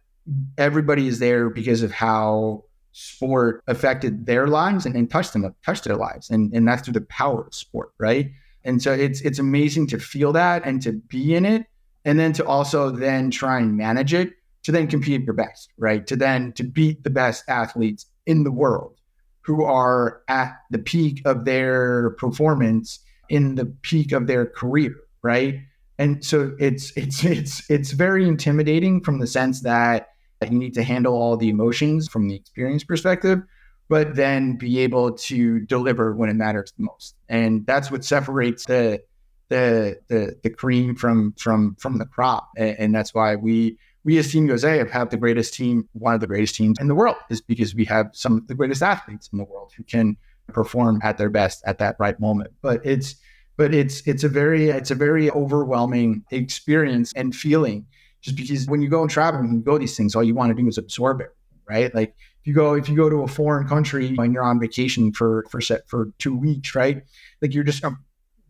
everybody 0.58 1.08
is 1.08 1.18
there 1.18 1.48
because 1.50 1.82
of 1.82 1.92
how 1.92 2.64
sport 2.92 3.62
affected 3.66 4.26
their 4.26 4.46
lives 4.46 4.86
and, 4.86 4.96
and 4.96 5.10
touched 5.10 5.32
them 5.32 5.54
touched 5.64 5.84
their 5.84 5.96
lives. 5.96 6.30
And 6.30 6.52
and 6.54 6.66
that's 6.66 6.82
through 6.82 6.94
the 6.94 7.00
power 7.02 7.46
of 7.46 7.54
sport, 7.54 7.92
right? 7.98 8.30
And 8.64 8.82
so 8.82 8.92
it's 8.92 9.20
it's 9.20 9.38
amazing 9.38 9.86
to 9.88 9.98
feel 9.98 10.32
that 10.32 10.64
and 10.64 10.82
to 10.82 10.92
be 10.92 11.34
in 11.34 11.44
it, 11.44 11.66
and 12.04 12.18
then 12.18 12.32
to 12.34 12.46
also 12.46 12.90
then 12.90 13.30
try 13.30 13.58
and 13.58 13.76
manage 13.76 14.12
it 14.12 14.32
to 14.64 14.72
then 14.72 14.88
compete 14.88 15.22
your 15.22 15.34
best, 15.34 15.72
right? 15.78 16.06
To 16.08 16.16
then 16.16 16.52
to 16.54 16.64
beat 16.64 17.04
the 17.04 17.10
best 17.10 17.44
athletes 17.48 18.06
in 18.26 18.42
the 18.42 18.50
world 18.50 19.00
who 19.42 19.62
are 19.62 20.22
at 20.26 20.56
the 20.70 20.78
peak 20.78 21.22
of 21.24 21.44
their 21.44 22.10
performance 22.18 22.98
in 23.28 23.54
the 23.54 23.66
peak 23.66 24.12
of 24.12 24.26
their 24.26 24.46
career, 24.46 24.94
right? 25.22 25.60
And 25.98 26.24
so 26.24 26.54
it's 26.58 26.92
it's 26.96 27.24
it's 27.24 27.70
it's 27.70 27.92
very 27.92 28.26
intimidating 28.26 29.02
from 29.02 29.18
the 29.18 29.26
sense 29.26 29.62
that 29.62 30.08
you 30.42 30.58
need 30.58 30.74
to 30.74 30.82
handle 30.82 31.14
all 31.14 31.36
the 31.36 31.48
emotions 31.48 32.08
from 32.08 32.28
the 32.28 32.34
experience 32.34 32.84
perspective, 32.84 33.42
but 33.88 34.14
then 34.14 34.56
be 34.56 34.80
able 34.80 35.12
to 35.12 35.60
deliver 35.60 36.14
when 36.14 36.28
it 36.28 36.34
matters 36.34 36.72
the 36.76 36.84
most. 36.84 37.14
And 37.28 37.66
that's 37.66 37.90
what 37.90 38.04
separates 38.04 38.66
the 38.66 39.02
the 39.48 39.98
the, 40.08 40.36
the 40.42 40.50
cream 40.50 40.94
from 40.96 41.32
from 41.38 41.76
from 41.76 41.98
the 41.98 42.06
crop. 42.06 42.50
And, 42.56 42.78
and 42.78 42.94
that's 42.94 43.14
why 43.14 43.36
we 43.36 43.78
we 44.04 44.18
as 44.18 44.30
Team 44.30 44.46
USA 44.46 44.78
have 44.78 44.90
had 44.90 45.10
the 45.10 45.16
greatest 45.16 45.54
team, 45.54 45.88
one 45.92 46.14
of 46.14 46.20
the 46.20 46.28
greatest 46.28 46.54
teams 46.54 46.78
in 46.78 46.86
the 46.86 46.94
world, 46.94 47.16
is 47.28 47.40
because 47.40 47.74
we 47.74 47.84
have 47.86 48.10
some 48.12 48.36
of 48.36 48.46
the 48.46 48.54
greatest 48.54 48.82
athletes 48.82 49.28
in 49.32 49.38
the 49.38 49.44
world 49.44 49.72
who 49.76 49.82
can 49.82 50.16
perform 50.52 51.00
at 51.02 51.18
their 51.18 51.30
best 51.30 51.62
at 51.66 51.78
that 51.78 51.96
right 51.98 52.18
moment. 52.20 52.52
But 52.62 52.84
it's 52.84 53.16
but 53.56 53.74
it's 53.74 54.06
it's 54.06 54.24
a 54.24 54.28
very 54.28 54.70
it's 54.70 54.90
a 54.90 54.94
very 54.94 55.30
overwhelming 55.30 56.24
experience 56.30 57.12
and 57.14 57.34
feeling 57.34 57.86
just 58.20 58.36
because 58.36 58.66
when 58.66 58.82
you 58.82 58.88
go 58.88 59.02
and 59.02 59.10
travel 59.10 59.40
and 59.40 59.52
you 59.52 59.60
go 59.60 59.78
these 59.78 59.96
things 59.96 60.14
all 60.14 60.24
you 60.24 60.34
want 60.34 60.54
to 60.54 60.60
do 60.60 60.66
is 60.68 60.78
absorb 60.78 61.20
it 61.20 61.34
right 61.68 61.94
like 61.94 62.14
you 62.46 62.54
go 62.54 62.74
if 62.74 62.88
you 62.88 62.94
go 62.96 63.10
to 63.10 63.22
a 63.22 63.28
foreign 63.28 63.66
country 63.66 64.14
and 64.16 64.32
you're 64.32 64.44
on 64.44 64.60
vacation 64.60 65.12
for 65.12 65.44
for 65.50 65.60
set 65.60 65.86
for 65.88 66.12
two 66.18 66.34
weeks, 66.34 66.74
right? 66.76 67.02
Like 67.42 67.52
you're 67.52 67.64
just 67.64 67.84
um, 67.84 67.98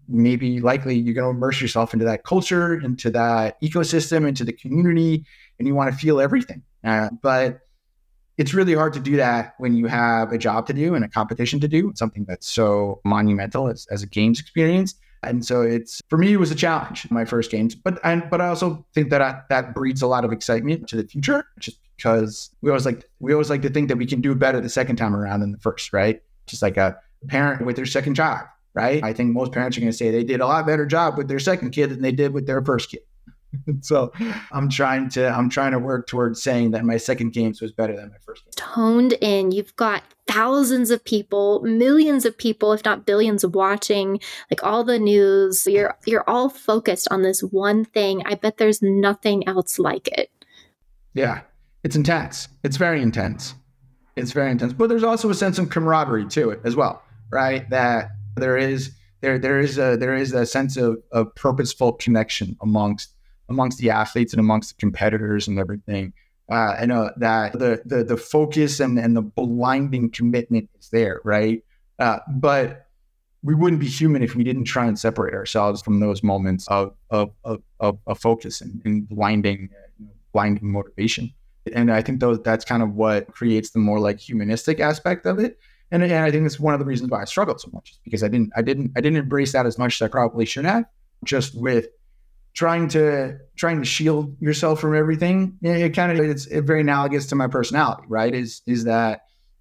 maybe 0.06 0.60
likely 0.60 0.96
you're 0.96 1.14
going 1.14 1.32
to 1.32 1.36
immerse 1.36 1.62
yourself 1.62 1.94
into 1.94 2.04
that 2.04 2.22
culture, 2.22 2.74
into 2.74 3.10
that 3.10 3.60
ecosystem, 3.62 4.28
into 4.28 4.44
the 4.44 4.52
community, 4.52 5.24
and 5.58 5.66
you 5.66 5.74
want 5.74 5.90
to 5.90 5.96
feel 5.96 6.20
everything. 6.20 6.62
Uh, 6.84 7.08
but 7.22 7.60
it's 8.38 8.52
really 8.52 8.74
hard 8.74 8.92
to 8.94 9.00
do 9.00 9.16
that 9.16 9.54
when 9.58 9.74
you 9.74 9.86
have 9.86 10.32
a 10.32 10.38
job 10.38 10.66
to 10.66 10.72
do 10.72 10.94
and 10.94 11.04
a 11.04 11.08
competition 11.08 11.60
to 11.60 11.68
do, 11.68 11.92
something 11.94 12.24
that's 12.28 12.48
so 12.48 13.00
monumental 13.04 13.68
as, 13.68 13.86
as 13.90 14.02
a 14.02 14.06
games 14.06 14.40
experience. 14.40 14.94
And 15.22 15.44
so 15.44 15.62
it's 15.62 16.00
for 16.08 16.18
me, 16.18 16.32
it 16.34 16.36
was 16.36 16.50
a 16.50 16.54
challenge 16.54 17.10
my 17.10 17.24
first 17.24 17.50
games, 17.50 17.74
but 17.74 17.98
and 18.04 18.28
but 18.30 18.40
I 18.40 18.48
also 18.48 18.86
think 18.94 19.10
that 19.10 19.22
I, 19.22 19.40
that 19.48 19.74
breeds 19.74 20.02
a 20.02 20.06
lot 20.06 20.24
of 20.24 20.32
excitement 20.32 20.88
to 20.88 20.96
the 20.96 21.04
future, 21.04 21.44
just 21.58 21.78
because 21.96 22.50
we 22.60 22.70
always 22.70 22.84
like 22.84 23.08
we 23.18 23.32
always 23.32 23.50
like 23.50 23.62
to 23.62 23.70
think 23.70 23.88
that 23.88 23.96
we 23.96 24.06
can 24.06 24.20
do 24.20 24.34
better 24.34 24.60
the 24.60 24.68
second 24.68 24.96
time 24.96 25.16
around 25.16 25.40
than 25.40 25.52
the 25.52 25.58
first, 25.58 25.92
right? 25.92 26.22
Just 26.46 26.62
like 26.62 26.76
a 26.76 26.96
parent 27.28 27.64
with 27.64 27.76
their 27.76 27.86
second 27.86 28.14
child, 28.14 28.46
right? 28.74 29.02
I 29.02 29.12
think 29.12 29.32
most 29.32 29.52
parents 29.52 29.76
are 29.76 29.80
going 29.80 29.90
to 29.90 29.96
say 29.96 30.10
they 30.10 30.22
did 30.22 30.40
a 30.40 30.46
lot 30.46 30.66
better 30.66 30.86
job 30.86 31.16
with 31.16 31.28
their 31.28 31.40
second 31.40 31.70
kid 31.70 31.90
than 31.90 32.02
they 32.02 32.12
did 32.12 32.32
with 32.32 32.46
their 32.46 32.62
first 32.62 32.90
kid. 32.90 33.00
so 33.80 34.12
I'm 34.52 34.68
trying 34.68 35.08
to 35.10 35.28
I'm 35.28 35.48
trying 35.48 35.72
to 35.72 35.78
work 35.78 36.06
towards 36.06 36.42
saying 36.42 36.72
that 36.72 36.84
my 36.84 36.96
second 36.96 37.32
games 37.32 37.60
was 37.60 37.72
better 37.72 37.94
than 37.96 38.10
my 38.10 38.18
first 38.24 38.44
game. 38.44 38.52
Toned 38.56 39.12
in. 39.14 39.52
You've 39.52 39.74
got 39.76 40.02
thousands 40.26 40.90
of 40.90 41.04
people, 41.04 41.60
millions 41.62 42.24
of 42.24 42.36
people, 42.36 42.72
if 42.72 42.84
not 42.84 43.06
billions 43.06 43.46
watching, 43.46 44.20
like 44.50 44.62
all 44.62 44.84
the 44.84 44.98
news. 44.98 45.66
You're 45.66 45.96
you're 46.06 46.28
all 46.28 46.48
focused 46.48 47.08
on 47.10 47.22
this 47.22 47.40
one 47.40 47.84
thing. 47.84 48.22
I 48.26 48.34
bet 48.34 48.58
there's 48.58 48.82
nothing 48.82 49.46
else 49.48 49.78
like 49.78 50.08
it. 50.08 50.30
Yeah. 51.14 51.40
It's 51.86 51.94
intense. 51.94 52.48
It's 52.64 52.78
very 52.78 53.00
intense. 53.00 53.54
It's 54.16 54.32
very 54.32 54.50
intense. 54.50 54.72
But 54.72 54.88
there's 54.88 55.04
also 55.04 55.30
a 55.30 55.34
sense 55.34 55.56
of 55.56 55.70
camaraderie 55.70 56.26
to 56.30 56.50
it 56.50 56.60
as 56.64 56.74
well, 56.74 57.00
right? 57.30 57.70
That 57.70 58.08
there 58.34 58.56
is 58.56 58.90
there 59.20 59.38
there 59.38 59.60
is 59.60 59.78
a 59.78 59.96
there 59.96 60.14
is 60.14 60.32
a 60.32 60.44
sense 60.44 60.76
of, 60.76 60.96
of 61.12 61.32
purposeful 61.36 61.92
connection 61.92 62.56
amongst 62.60 63.14
amongst 63.48 63.78
the 63.78 63.90
athletes 63.90 64.32
and 64.32 64.40
amongst 64.40 64.70
the 64.70 64.80
competitors 64.80 65.48
and 65.48 65.58
everything. 65.58 66.12
Uh, 66.50 66.76
I 66.78 66.86
know 66.86 67.10
that 67.16 67.52
the, 67.54 67.82
the 67.84 68.04
the 68.04 68.16
focus 68.16 68.78
and, 68.80 68.98
and 68.98 69.16
the 69.16 69.22
blinding 69.22 70.10
commitment 70.10 70.70
is 70.78 70.90
there, 70.90 71.20
right? 71.24 71.64
Uh, 71.98 72.18
but 72.28 72.86
we 73.42 73.54
wouldn't 73.54 73.80
be 73.80 73.88
human 73.88 74.22
if 74.22 74.34
we 74.34 74.44
didn't 74.44 74.64
try 74.64 74.86
and 74.86 74.98
separate 74.98 75.34
ourselves 75.34 75.82
from 75.82 76.00
those 76.00 76.22
moments 76.22 76.66
of 76.68 76.94
of 77.10 77.32
of, 77.44 77.62
of, 77.80 77.98
of 78.06 78.18
focus 78.18 78.60
and, 78.60 78.80
and 78.84 79.08
blinding 79.08 79.70
blinding 80.32 80.70
motivation. 80.70 81.32
And 81.72 81.90
I 81.90 82.00
think 82.02 82.20
those, 82.20 82.40
that's 82.42 82.64
kind 82.64 82.82
of 82.82 82.94
what 82.94 83.32
creates 83.32 83.70
the 83.70 83.80
more 83.80 83.98
like 83.98 84.20
humanistic 84.20 84.78
aspect 84.78 85.26
of 85.26 85.38
it. 85.38 85.58
And, 85.90 86.02
and 86.02 86.12
I 86.12 86.30
think 86.30 86.46
it's 86.46 86.60
one 86.60 86.74
of 86.74 86.80
the 86.80 86.86
reasons 86.86 87.10
why 87.10 87.22
I 87.22 87.24
struggled 87.24 87.60
so 87.60 87.70
much 87.72 87.94
because 88.04 88.22
I 88.22 88.28
didn't 88.28 88.52
I 88.56 88.62
didn't 88.62 88.92
I 88.96 89.00
didn't 89.00 89.18
embrace 89.18 89.52
that 89.52 89.66
as 89.66 89.78
much 89.78 90.00
as 90.00 90.06
I 90.06 90.08
probably 90.08 90.44
should 90.44 90.64
have. 90.64 90.84
Just 91.24 91.60
with 91.60 91.88
trying 92.56 92.88
to 92.88 93.38
trying 93.54 93.78
to 93.78 93.84
shield 93.84 94.34
yourself 94.40 94.80
from 94.80 94.96
everything. 94.96 95.56
It, 95.62 95.76
it 95.76 95.94
kind 95.94 96.10
of 96.10 96.24
it's 96.24 96.46
very 96.46 96.80
analogous 96.80 97.26
to 97.26 97.36
my 97.36 97.46
personality, 97.46 98.02
right? 98.08 98.34
Is 98.34 98.62
is 98.66 98.84
that 98.84 99.20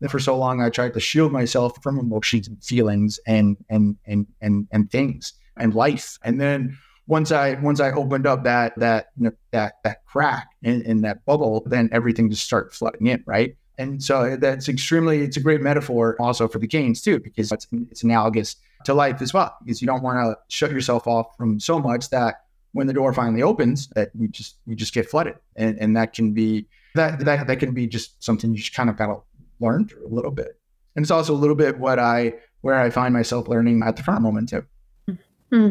for 0.09 0.19
so 0.19 0.38
long 0.38 0.61
I 0.61 0.69
tried 0.69 0.93
to 0.93 0.99
shield 0.99 1.31
myself 1.31 1.73
from 1.84 1.99
emotions 1.99 2.47
and 2.47 2.63
feelings 2.63 3.19
and 3.27 3.57
and 3.69 3.97
and 4.05 4.26
and 4.41 4.67
and 4.72 4.89
things 4.89 5.34
and 5.57 5.76
life. 5.76 6.17
And 6.23 6.39
then 6.41 6.77
once 7.07 7.31
I 7.31 7.55
once 7.55 7.80
I 7.80 7.91
opened 7.91 8.26
up 8.26 8.43
that 8.45 8.73
that 8.80 9.07
that 9.51 9.73
that 9.84 10.05
crack 10.05 10.47
in, 10.63 10.81
in 10.84 11.01
that 11.01 11.23
bubble, 11.26 11.63
then 11.67 11.89
everything 11.91 12.30
just 12.30 12.43
started 12.43 12.73
flooding 12.73 13.07
in, 13.07 13.23
right? 13.27 13.55
And 13.77 14.01
so 14.01 14.38
that's 14.38 14.69
extremely 14.69 15.22
it's 15.22 15.35
a 15.35 15.41
great 15.41 15.61
metaphor 15.61 16.15
also 16.19 16.47
for 16.47 16.59
the 16.59 16.67
gains 16.67 17.01
too, 17.01 17.19
because 17.19 17.51
it's 17.51 17.67
it's 17.91 18.03
analogous 18.03 18.55
to 18.85 18.93
life 18.93 19.22
as 19.22 19.34
well. 19.34 19.53
Because 19.63 19.81
you 19.81 19.85
don't 19.85 20.01
want 20.01 20.17
to 20.17 20.38
shut 20.47 20.72
yourself 20.72 21.07
off 21.07 21.35
from 21.38 21.59
so 21.59 21.77
much 21.77 22.09
that 22.11 22.44
when 22.76 22.88
the 22.88 22.93
door 22.93 23.14
finally 23.14 23.41
opens 23.41 23.88
that 23.95 24.11
we 24.14 24.27
just 24.27 24.57
we 24.68 24.76
just 24.76 24.93
get 24.93 25.10
flooded. 25.10 25.35
And 25.56 25.80
and 25.80 25.95
that 25.95 26.11
can 26.11 26.34
be 26.34 26.68
that 26.93 27.19
that 27.19 27.47
that 27.47 27.56
can 27.57 27.73
be 27.73 27.88
just 27.88 28.22
something 28.22 28.52
you 28.52 28.57
just 28.57 28.73
kind 28.73 28.89
of 28.89 28.97
got 28.97 29.07
to 29.07 29.22
learn 29.61 29.88
through 29.88 30.06
a 30.06 30.14
little 30.14 30.30
bit. 30.30 30.60
And 30.95 31.03
it's 31.03 31.11
also 31.11 31.34
a 31.34 31.35
little 31.38 31.56
bit 31.56 31.80
what 31.80 31.99
i 31.99 32.34
where 32.61 32.76
i 32.76 32.89
find 32.89 33.14
myself 33.14 33.47
learning 33.47 33.81
at 33.81 33.95
the 33.95 34.03
current 34.03 34.22
moment 34.22 34.49
too. 34.49 34.65
Mm-hmm. 35.10 35.69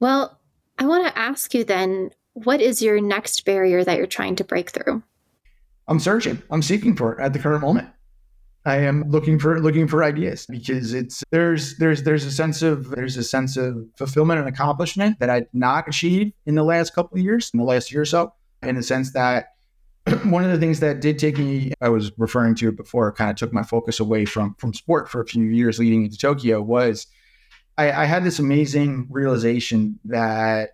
well 0.00 0.38
i 0.78 0.86
want 0.86 1.04
to 1.06 1.18
ask 1.18 1.52
you 1.52 1.64
then 1.64 2.10
what 2.32 2.60
is 2.60 2.80
your 2.80 3.00
next 3.00 3.44
barrier 3.44 3.84
that 3.84 3.98
you're 3.98 4.06
trying 4.06 4.36
to 4.36 4.44
break 4.44 4.70
through? 4.70 5.02
I'm 5.88 6.00
searching. 6.00 6.42
I'm 6.50 6.62
seeking 6.62 6.96
for 6.96 7.12
it 7.12 7.20
at 7.20 7.32
the 7.32 7.38
current 7.38 7.60
moment 7.60 7.88
I 8.66 8.76
am 8.78 9.04
looking 9.10 9.38
for 9.38 9.60
looking 9.60 9.86
for 9.86 10.02
ideas 10.02 10.46
because 10.46 10.94
it's 10.94 11.22
there's 11.30 11.76
there's 11.76 12.02
there's 12.02 12.24
a 12.24 12.30
sense 12.30 12.62
of 12.62 12.90
there's 12.90 13.16
a 13.16 13.22
sense 13.22 13.56
of 13.58 13.76
fulfillment 13.98 14.40
and 14.40 14.48
accomplishment 14.48 15.18
that 15.20 15.28
I 15.28 15.40
did 15.40 15.48
not 15.52 15.86
achieve 15.86 16.32
in 16.46 16.54
the 16.54 16.62
last 16.62 16.94
couple 16.94 17.18
of 17.18 17.22
years, 17.22 17.50
in 17.52 17.60
the 17.60 17.66
last 17.66 17.92
year 17.92 18.02
or 18.02 18.06
so, 18.06 18.32
in 18.62 18.76
the 18.76 18.82
sense 18.82 19.12
that 19.12 19.48
one 20.24 20.44
of 20.44 20.50
the 20.50 20.58
things 20.58 20.80
that 20.80 21.00
did 21.00 21.18
take 21.18 21.36
me, 21.36 21.72
I 21.82 21.90
was 21.90 22.10
referring 22.16 22.54
to 22.56 22.68
it 22.68 22.76
before, 22.76 23.12
kind 23.12 23.30
of 23.30 23.36
took 23.36 23.52
my 23.52 23.62
focus 23.62 24.00
away 24.00 24.24
from 24.24 24.54
from 24.58 24.72
sport 24.72 25.10
for 25.10 25.20
a 25.20 25.26
few 25.26 25.44
years 25.44 25.78
leading 25.78 26.04
into 26.04 26.16
Tokyo 26.16 26.62
was 26.62 27.06
I, 27.76 27.92
I 27.92 28.04
had 28.06 28.24
this 28.24 28.38
amazing 28.38 29.08
realization 29.10 29.98
that 30.06 30.70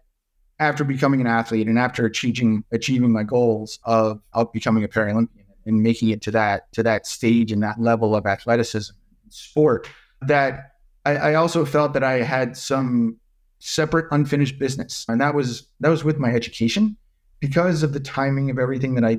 after 0.60 0.84
becoming 0.84 1.20
an 1.20 1.26
athlete 1.26 1.66
and 1.66 1.78
after 1.78 2.06
achieving 2.06 2.62
achieving 2.72 3.10
my 3.10 3.24
goals 3.24 3.80
of 3.84 4.20
of 4.32 4.52
becoming 4.52 4.84
a 4.84 4.88
Paralympian 4.88 5.39
and 5.66 5.82
making 5.82 6.10
it 6.10 6.22
to 6.22 6.30
that 6.30 6.72
to 6.72 6.82
that 6.82 7.06
stage 7.06 7.52
and 7.52 7.62
that 7.62 7.80
level 7.80 8.14
of 8.14 8.26
athleticism 8.26 8.94
sport 9.28 9.88
that 10.22 10.72
I, 11.04 11.16
I 11.16 11.34
also 11.34 11.64
felt 11.64 11.94
that 11.94 12.04
I 12.04 12.22
had 12.22 12.56
some 12.56 13.16
separate 13.58 14.06
unfinished 14.10 14.58
business. 14.58 15.06
And 15.08 15.20
that 15.20 15.34
was 15.34 15.66
that 15.80 15.88
was 15.88 16.04
with 16.04 16.18
my 16.18 16.30
education 16.30 16.96
because 17.38 17.82
of 17.82 17.92
the 17.92 18.00
timing 18.00 18.50
of 18.50 18.58
everything 18.58 18.94
that 18.94 19.04
I 19.04 19.18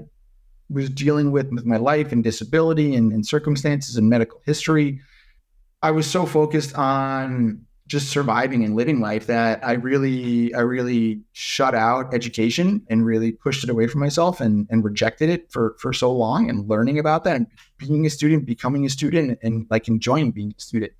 was 0.69 0.89
dealing 0.89 1.31
with 1.31 1.49
with 1.51 1.65
my 1.65 1.77
life 1.77 2.11
and 2.11 2.23
disability 2.23 2.95
and, 2.95 3.11
and 3.11 3.26
circumstances 3.26 3.97
and 3.97 4.09
medical 4.09 4.41
history. 4.45 5.01
I 5.81 5.91
was 5.91 6.05
so 6.05 6.26
focused 6.26 6.76
on 6.76 7.65
just 7.91 8.09
surviving 8.09 8.63
and 8.63 8.73
living 8.73 9.01
life 9.01 9.27
that 9.27 9.59
I 9.65 9.73
really, 9.73 10.53
I 10.53 10.61
really 10.61 11.19
shut 11.34 11.76
out 11.76 12.13
education 12.13 12.81
and 12.89 13.05
really 13.05 13.34
pushed 13.34 13.65
it 13.65 13.69
away 13.69 13.88
from 13.88 13.99
myself 13.99 14.39
and, 14.39 14.65
and 14.69 14.81
rejected 14.81 15.30
it 15.30 15.51
for, 15.51 15.76
for 15.77 15.91
so 15.91 16.09
long 16.09 16.49
and 16.49 16.69
learning 16.69 16.99
about 16.99 17.26
that 17.26 17.35
and 17.35 17.47
being 17.77 18.05
a 18.05 18.09
student, 18.09 18.45
becoming 18.45 18.85
a 18.85 18.89
student 18.89 19.38
and 19.43 19.68
like 19.69 19.89
enjoying 19.89 20.31
being 20.31 20.53
a 20.57 20.61
student. 20.61 20.93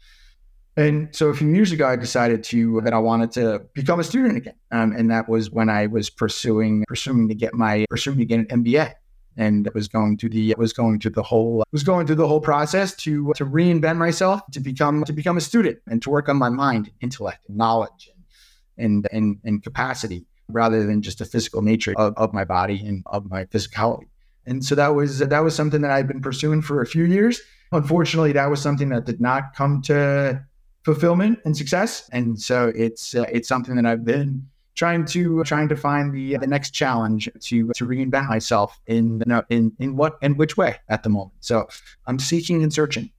And 0.76 1.16
so 1.16 1.30
a 1.30 1.34
few 1.34 1.48
years 1.48 1.72
ago, 1.72 1.88
I 1.88 1.96
decided 1.96 2.44
to 2.46 2.82
that 2.82 2.94
I 2.94 3.00
wanted 3.00 3.32
to 3.34 3.62
become 3.74 4.02
a 4.02 4.04
student 4.04 4.36
again, 4.38 4.56
um, 4.72 4.92
and 4.92 5.12
that 5.12 5.30
was 5.30 5.50
when 5.50 5.70
I 5.70 5.88
was 5.88 6.10
pursuing 6.10 6.86
pursuing 6.88 7.28
to 7.28 7.36
get 7.36 7.54
my 7.54 7.86
pursuing 7.90 8.18
to 8.20 8.26
get 8.26 8.40
an 8.40 8.64
MBA 8.64 8.94
and 9.38 9.70
was 9.74 9.88
going 9.88 10.18
to 10.18 10.30
the 10.30 10.56
was 10.58 10.74
going 10.74 11.00
to 11.00 11.10
the 11.10 11.24
whole 11.24 11.64
was 11.72 11.84
going 11.84 12.06
through 12.06 12.16
the 12.16 12.28
whole 12.28 12.42
process 12.42 12.96
to 12.96 13.32
to 13.36 13.46
reinvent 13.46 13.98
myself 13.98 14.42
to 14.52 14.60
become 14.60 15.04
to 15.04 15.14
become 15.14 15.38
a 15.38 15.42
student 15.42 15.78
and 15.88 16.02
to 16.02 16.10
work 16.10 16.28
on 16.30 16.38
my 16.38 16.50
mind 16.50 16.92
intellect 17.02 17.40
knowledge 17.50 18.12
and 18.78 19.08
and 19.12 19.40
and, 19.44 19.64
capacity 19.64 20.26
rather 20.50 20.86
than 20.86 21.02
just 21.02 21.20
the 21.20 21.26
physical 21.26 21.62
nature 21.62 21.94
of, 21.98 22.14
of 22.18 22.34
my 22.34 22.44
body 22.44 22.86
and 22.86 23.04
of 23.06 23.30
my 23.30 23.46
physicality. 23.46 24.08
And 24.46 24.66
so 24.66 24.76
that 24.76 24.90
was 24.90 25.20
that 25.20 25.40
was 25.40 25.56
something 25.56 25.82
that 25.82 25.92
i'd 25.92 26.08
been 26.08 26.22
pursuing 26.22 26.62
for 26.62 26.82
a 26.82 26.86
few 26.86 27.06
years. 27.06 27.42
Unfortunately 27.72 28.34
that 28.34 28.50
was 28.50 28.62
something 28.62 28.90
that 28.90 29.06
did 29.06 29.22
not 29.22 29.56
come 29.56 29.82
to 29.84 30.44
fulfillment 30.84 31.40
and 31.46 31.56
success. 31.56 32.10
And 32.12 32.42
so 32.42 32.72
it's 32.76 33.16
uh, 33.16 33.26
it's 33.32 33.48
something 33.48 33.76
that 33.76 33.86
i've 33.86 34.04
been 34.04 34.48
trying 34.82 35.06
to 35.06 35.44
trying 35.44 35.70
to 35.70 35.76
find 35.76 36.12
the 36.12 36.38
the 36.38 36.48
next 36.48 36.72
challenge 36.72 37.30
to 37.40 37.70
to 37.76 37.86
reinvent 37.86 38.28
myself 38.28 38.80
in 38.88 39.22
in 39.50 39.72
in 39.78 39.96
what 39.96 40.18
and 40.24 40.40
which 40.40 40.58
way 40.58 40.76
at 40.90 41.04
the 41.04 41.10
moment. 41.10 41.34
So 41.40 41.68
I'm 42.08 42.18
seeking 42.18 42.64
and 42.64 42.74
searching. 42.74 43.12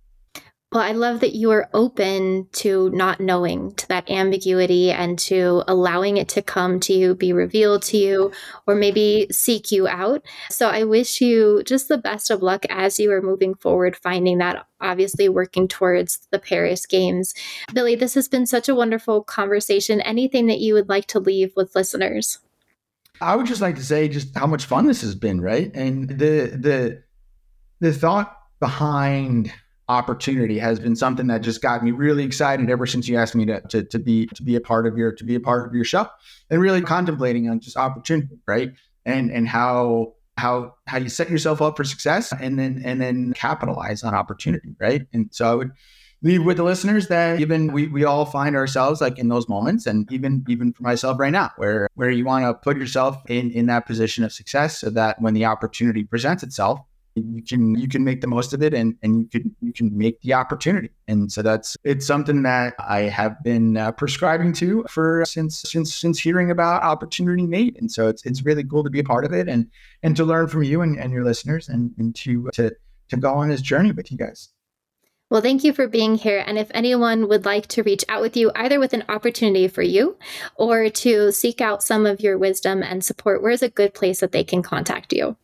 Well, 0.72 0.82
I 0.82 0.92
love 0.92 1.20
that 1.20 1.34
you 1.34 1.50
are 1.50 1.68
open 1.74 2.48
to 2.52 2.88
not 2.94 3.20
knowing, 3.20 3.74
to 3.74 3.86
that 3.88 4.08
ambiguity, 4.08 4.90
and 4.90 5.18
to 5.18 5.64
allowing 5.68 6.16
it 6.16 6.30
to 6.30 6.40
come 6.40 6.80
to 6.80 6.94
you, 6.94 7.14
be 7.14 7.34
revealed 7.34 7.82
to 7.82 7.98
you, 7.98 8.32
or 8.66 8.74
maybe 8.74 9.26
seek 9.30 9.70
you 9.70 9.86
out. 9.86 10.24
So 10.48 10.70
I 10.70 10.84
wish 10.84 11.20
you 11.20 11.62
just 11.66 11.88
the 11.88 11.98
best 11.98 12.30
of 12.30 12.40
luck 12.40 12.64
as 12.70 12.98
you 12.98 13.12
are 13.12 13.20
moving 13.20 13.54
forward, 13.54 13.96
finding 13.96 14.38
that, 14.38 14.66
obviously, 14.80 15.28
working 15.28 15.68
towards 15.68 16.26
the 16.30 16.38
Paris 16.38 16.86
Games. 16.86 17.34
Billy, 17.74 17.94
this 17.94 18.14
has 18.14 18.26
been 18.26 18.46
such 18.46 18.66
a 18.66 18.74
wonderful 18.74 19.22
conversation. 19.22 20.00
Anything 20.00 20.46
that 20.46 20.60
you 20.60 20.72
would 20.72 20.88
like 20.88 21.06
to 21.08 21.20
leave 21.20 21.52
with 21.54 21.76
listeners? 21.76 22.38
I 23.20 23.36
would 23.36 23.46
just 23.46 23.60
like 23.60 23.76
to 23.76 23.84
say 23.84 24.08
just 24.08 24.34
how 24.34 24.46
much 24.46 24.64
fun 24.64 24.86
this 24.86 25.02
has 25.02 25.14
been, 25.14 25.42
right? 25.42 25.70
And 25.74 26.08
the 26.08 26.56
the 26.58 27.02
the 27.80 27.92
thought 27.92 28.34
behind 28.58 29.52
opportunity 29.92 30.58
has 30.58 30.80
been 30.80 30.96
something 30.96 31.26
that 31.26 31.42
just 31.42 31.62
got 31.62 31.84
me 31.84 31.90
really 31.90 32.24
excited 32.24 32.70
ever 32.70 32.86
since 32.86 33.06
you 33.08 33.16
asked 33.16 33.34
me 33.34 33.44
to, 33.46 33.60
to, 33.68 33.84
to 33.84 33.98
be 33.98 34.26
to 34.28 34.42
be 34.42 34.56
a 34.56 34.60
part 34.60 34.86
of 34.86 34.96
your 34.96 35.12
to 35.12 35.24
be 35.24 35.34
a 35.34 35.40
part 35.40 35.66
of 35.66 35.74
your 35.74 35.84
show 35.84 36.08
and 36.50 36.60
really 36.60 36.80
contemplating 36.80 37.48
on 37.48 37.60
just 37.60 37.76
opportunity 37.76 38.38
right? 38.46 38.72
And 39.04 39.30
and 39.30 39.46
how 39.46 40.14
how 40.38 40.74
how 40.86 40.98
you 40.98 41.08
set 41.08 41.30
yourself 41.30 41.60
up 41.60 41.76
for 41.76 41.84
success 41.84 42.32
and 42.40 42.58
then 42.58 42.82
and 42.84 43.00
then 43.00 43.32
capitalize 43.34 44.02
on 44.02 44.14
opportunity 44.14 44.74
right? 44.80 45.06
And 45.12 45.28
so 45.32 45.50
i 45.50 45.54
would 45.54 45.70
leave 46.22 46.44
with 46.44 46.56
the 46.56 46.62
listeners 46.62 47.08
that 47.08 47.40
even 47.40 47.72
we, 47.72 47.88
we 47.88 48.04
all 48.04 48.24
find 48.24 48.54
ourselves 48.56 49.00
like 49.00 49.18
in 49.18 49.28
those 49.28 49.48
moments 49.48 49.86
and 49.86 50.10
even 50.12 50.44
even 50.48 50.72
for 50.72 50.82
myself 50.84 51.18
right 51.18 51.32
now 51.32 51.50
where 51.56 51.88
where 51.94 52.10
you 52.10 52.24
want 52.24 52.44
to 52.44 52.54
put 52.54 52.76
yourself 52.76 53.16
in 53.28 53.50
in 53.50 53.66
that 53.66 53.86
position 53.86 54.24
of 54.24 54.32
success 54.32 54.80
so 54.80 54.90
that 54.90 55.20
when 55.20 55.34
the 55.34 55.44
opportunity 55.44 56.04
presents 56.04 56.42
itself 56.42 56.80
you 57.14 57.42
can 57.42 57.74
you 57.74 57.88
can 57.88 58.04
make 58.04 58.20
the 58.20 58.26
most 58.26 58.52
of 58.52 58.62
it 58.62 58.72
and 58.72 58.96
and 59.02 59.22
you 59.22 59.28
can 59.28 59.54
you 59.60 59.72
can 59.72 59.96
make 59.96 60.20
the 60.22 60.32
opportunity 60.32 60.90
and 61.08 61.30
so 61.30 61.42
that's 61.42 61.76
it's 61.84 62.06
something 62.06 62.42
that 62.42 62.74
i 62.78 63.00
have 63.00 63.42
been 63.42 63.76
uh, 63.76 63.92
prescribing 63.92 64.52
to 64.52 64.84
for 64.88 65.24
since 65.26 65.62
since 65.62 65.94
since 65.94 66.18
hearing 66.18 66.50
about 66.50 66.82
Opportunity 66.82 67.46
Made 67.46 67.76
and 67.78 67.90
so 67.90 68.08
it's 68.08 68.24
it's 68.24 68.44
really 68.44 68.64
cool 68.64 68.84
to 68.84 68.90
be 68.90 69.00
a 69.00 69.04
part 69.04 69.24
of 69.24 69.32
it 69.32 69.48
and 69.48 69.66
and 70.02 70.16
to 70.16 70.24
learn 70.24 70.48
from 70.48 70.62
you 70.62 70.80
and, 70.80 70.98
and 70.98 71.12
your 71.12 71.24
listeners 71.24 71.68
and 71.68 71.92
and 71.98 72.14
to 72.16 72.48
to 72.54 72.70
to 73.08 73.16
go 73.16 73.34
on 73.34 73.48
this 73.48 73.60
journey 73.60 73.92
with 73.92 74.10
you 74.10 74.18
guys 74.18 74.48
well, 75.30 75.40
thank 75.40 75.64
you 75.64 75.72
for 75.72 75.88
being 75.88 76.16
here. 76.16 76.44
And 76.46 76.58
if 76.58 76.70
anyone 76.74 77.26
would 77.26 77.46
like 77.46 77.66
to 77.68 77.82
reach 77.82 78.04
out 78.06 78.20
with 78.20 78.36
you, 78.36 78.52
either 78.54 78.78
with 78.78 78.92
an 78.92 79.04
opportunity 79.08 79.66
for 79.66 79.80
you 79.80 80.18
or 80.56 80.90
to 80.90 81.32
seek 81.32 81.62
out 81.62 81.82
some 81.82 82.04
of 82.04 82.20
your 82.20 82.36
wisdom 82.36 82.82
and 82.82 83.02
support, 83.02 83.42
where's 83.42 83.62
a 83.62 83.70
good 83.70 83.94
place 83.94 84.20
that 84.20 84.32
they 84.32 84.44
can 84.44 84.62
contact 84.62 85.10
you? 85.10 85.38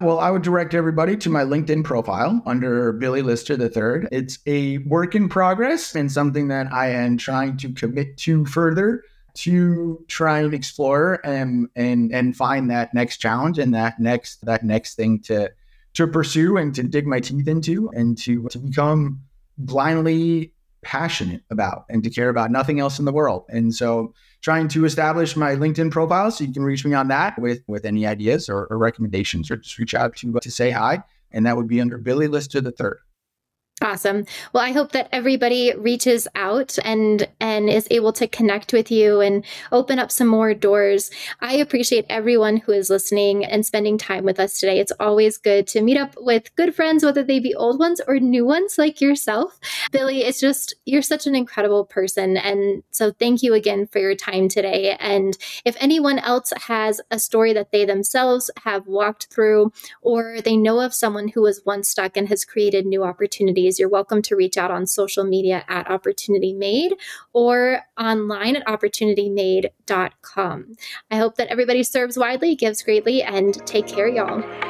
Well, 0.00 0.20
I 0.20 0.30
would 0.30 0.42
direct 0.42 0.74
everybody 0.74 1.16
to 1.16 1.30
my 1.30 1.42
LinkedIn 1.42 1.82
profile 1.82 2.40
under 2.46 2.92
Billy 2.92 3.20
Lister 3.20 3.54
III. 3.54 4.06
It's 4.12 4.38
a 4.46 4.78
work 4.78 5.16
in 5.16 5.28
progress 5.28 5.96
and 5.96 6.10
something 6.10 6.48
that 6.48 6.72
I 6.72 6.90
am 6.90 7.16
trying 7.16 7.56
to 7.58 7.72
commit 7.72 8.16
to 8.18 8.46
further 8.46 9.02
to 9.34 10.04
try 10.06 10.40
and 10.40 10.54
explore 10.54 11.20
and 11.24 11.68
and 11.74 12.14
and 12.14 12.36
find 12.36 12.70
that 12.70 12.94
next 12.94 13.18
challenge 13.18 13.58
and 13.58 13.74
that 13.74 13.98
next 13.98 14.44
that 14.46 14.64
next 14.64 14.94
thing 14.94 15.20
to 15.22 15.50
to 15.94 16.06
pursue 16.06 16.56
and 16.56 16.76
to 16.76 16.84
dig 16.84 17.06
my 17.06 17.18
teeth 17.18 17.48
into 17.48 17.90
and 17.90 18.16
to 18.18 18.46
to 18.48 18.58
become 18.58 19.20
blindly 19.56 20.52
passionate 20.82 21.42
about 21.50 21.86
and 21.88 22.04
to 22.04 22.10
care 22.10 22.28
about 22.28 22.52
nothing 22.52 22.78
else 22.78 23.00
in 23.00 23.04
the 23.04 23.12
world. 23.12 23.44
And 23.48 23.74
so 23.74 24.14
trying 24.40 24.68
to 24.68 24.84
establish 24.84 25.36
my 25.36 25.54
LinkedIn 25.54 25.90
profile 25.90 26.30
so 26.30 26.44
you 26.44 26.52
can 26.52 26.62
reach 26.62 26.84
me 26.84 26.94
on 26.94 27.08
that 27.08 27.38
with 27.38 27.62
with 27.66 27.84
any 27.84 28.06
ideas 28.06 28.48
or, 28.48 28.66
or 28.66 28.78
recommendations 28.78 29.50
or 29.50 29.56
just 29.56 29.78
reach 29.78 29.94
out 29.94 30.16
to 30.16 30.36
uh, 30.36 30.40
to 30.40 30.50
say 30.50 30.70
hi. 30.70 31.02
And 31.30 31.44
that 31.46 31.56
would 31.56 31.68
be 31.68 31.80
under 31.80 31.98
Billy 31.98 32.26
Lister 32.26 32.60
the 32.60 32.72
third. 32.72 33.00
Awesome. 33.80 34.26
Well, 34.52 34.64
I 34.64 34.72
hope 34.72 34.90
that 34.92 35.08
everybody 35.12 35.72
reaches 35.76 36.26
out 36.34 36.76
and 36.84 37.28
and 37.38 37.70
is 37.70 37.86
able 37.92 38.12
to 38.14 38.26
connect 38.26 38.72
with 38.72 38.90
you 38.90 39.20
and 39.20 39.44
open 39.70 40.00
up 40.00 40.10
some 40.10 40.26
more 40.26 40.52
doors. 40.52 41.12
I 41.40 41.54
appreciate 41.54 42.04
everyone 42.08 42.56
who 42.56 42.72
is 42.72 42.90
listening 42.90 43.44
and 43.44 43.64
spending 43.64 43.96
time 43.96 44.24
with 44.24 44.40
us 44.40 44.58
today. 44.58 44.80
It's 44.80 44.92
always 44.98 45.38
good 45.38 45.68
to 45.68 45.80
meet 45.80 45.96
up 45.96 46.14
with 46.18 46.54
good 46.56 46.74
friends, 46.74 47.04
whether 47.04 47.22
they 47.22 47.38
be 47.38 47.54
old 47.54 47.78
ones 47.78 48.00
or 48.08 48.18
new 48.18 48.44
ones 48.44 48.78
like 48.78 49.00
yourself. 49.00 49.60
Billy, 49.92 50.24
it's 50.24 50.40
just 50.40 50.74
you're 50.84 51.00
such 51.00 51.28
an 51.28 51.36
incredible 51.36 51.84
person 51.84 52.36
and 52.36 52.82
so 52.90 53.12
thank 53.12 53.44
you 53.44 53.54
again 53.54 53.86
for 53.86 54.00
your 54.00 54.16
time 54.16 54.48
today. 54.48 54.96
And 54.98 55.38
if 55.64 55.76
anyone 55.78 56.18
else 56.18 56.52
has 56.66 57.00
a 57.12 57.20
story 57.20 57.52
that 57.52 57.70
they 57.70 57.84
themselves 57.84 58.50
have 58.64 58.88
walked 58.88 59.28
through 59.32 59.72
or 60.02 60.40
they 60.40 60.56
know 60.56 60.80
of 60.80 60.94
someone 60.94 61.28
who 61.28 61.42
was 61.42 61.62
once 61.64 61.88
stuck 61.88 62.16
and 62.16 62.28
has 62.28 62.44
created 62.44 62.84
new 62.84 63.04
opportunities 63.04 63.67
opportunities, 63.68 63.78
you're 63.78 63.88
welcome 63.88 64.20
to 64.22 64.34
reach 64.36 64.56
out 64.56 64.70
on 64.70 64.86
social 64.86 65.24
media 65.24 65.64
at 65.68 65.90
Opportunity 65.90 66.54
Made 66.54 66.94
or 67.32 67.80
online 67.98 68.56
at 68.56 68.66
opportunitymade.com. 68.66 70.76
I 71.10 71.16
hope 71.16 71.36
that 71.36 71.48
everybody 71.48 71.82
serves 71.82 72.16
widely, 72.16 72.54
gives 72.54 72.82
greatly, 72.82 73.22
and 73.22 73.54
take 73.66 73.86
care, 73.86 74.08
y'all. 74.08 74.67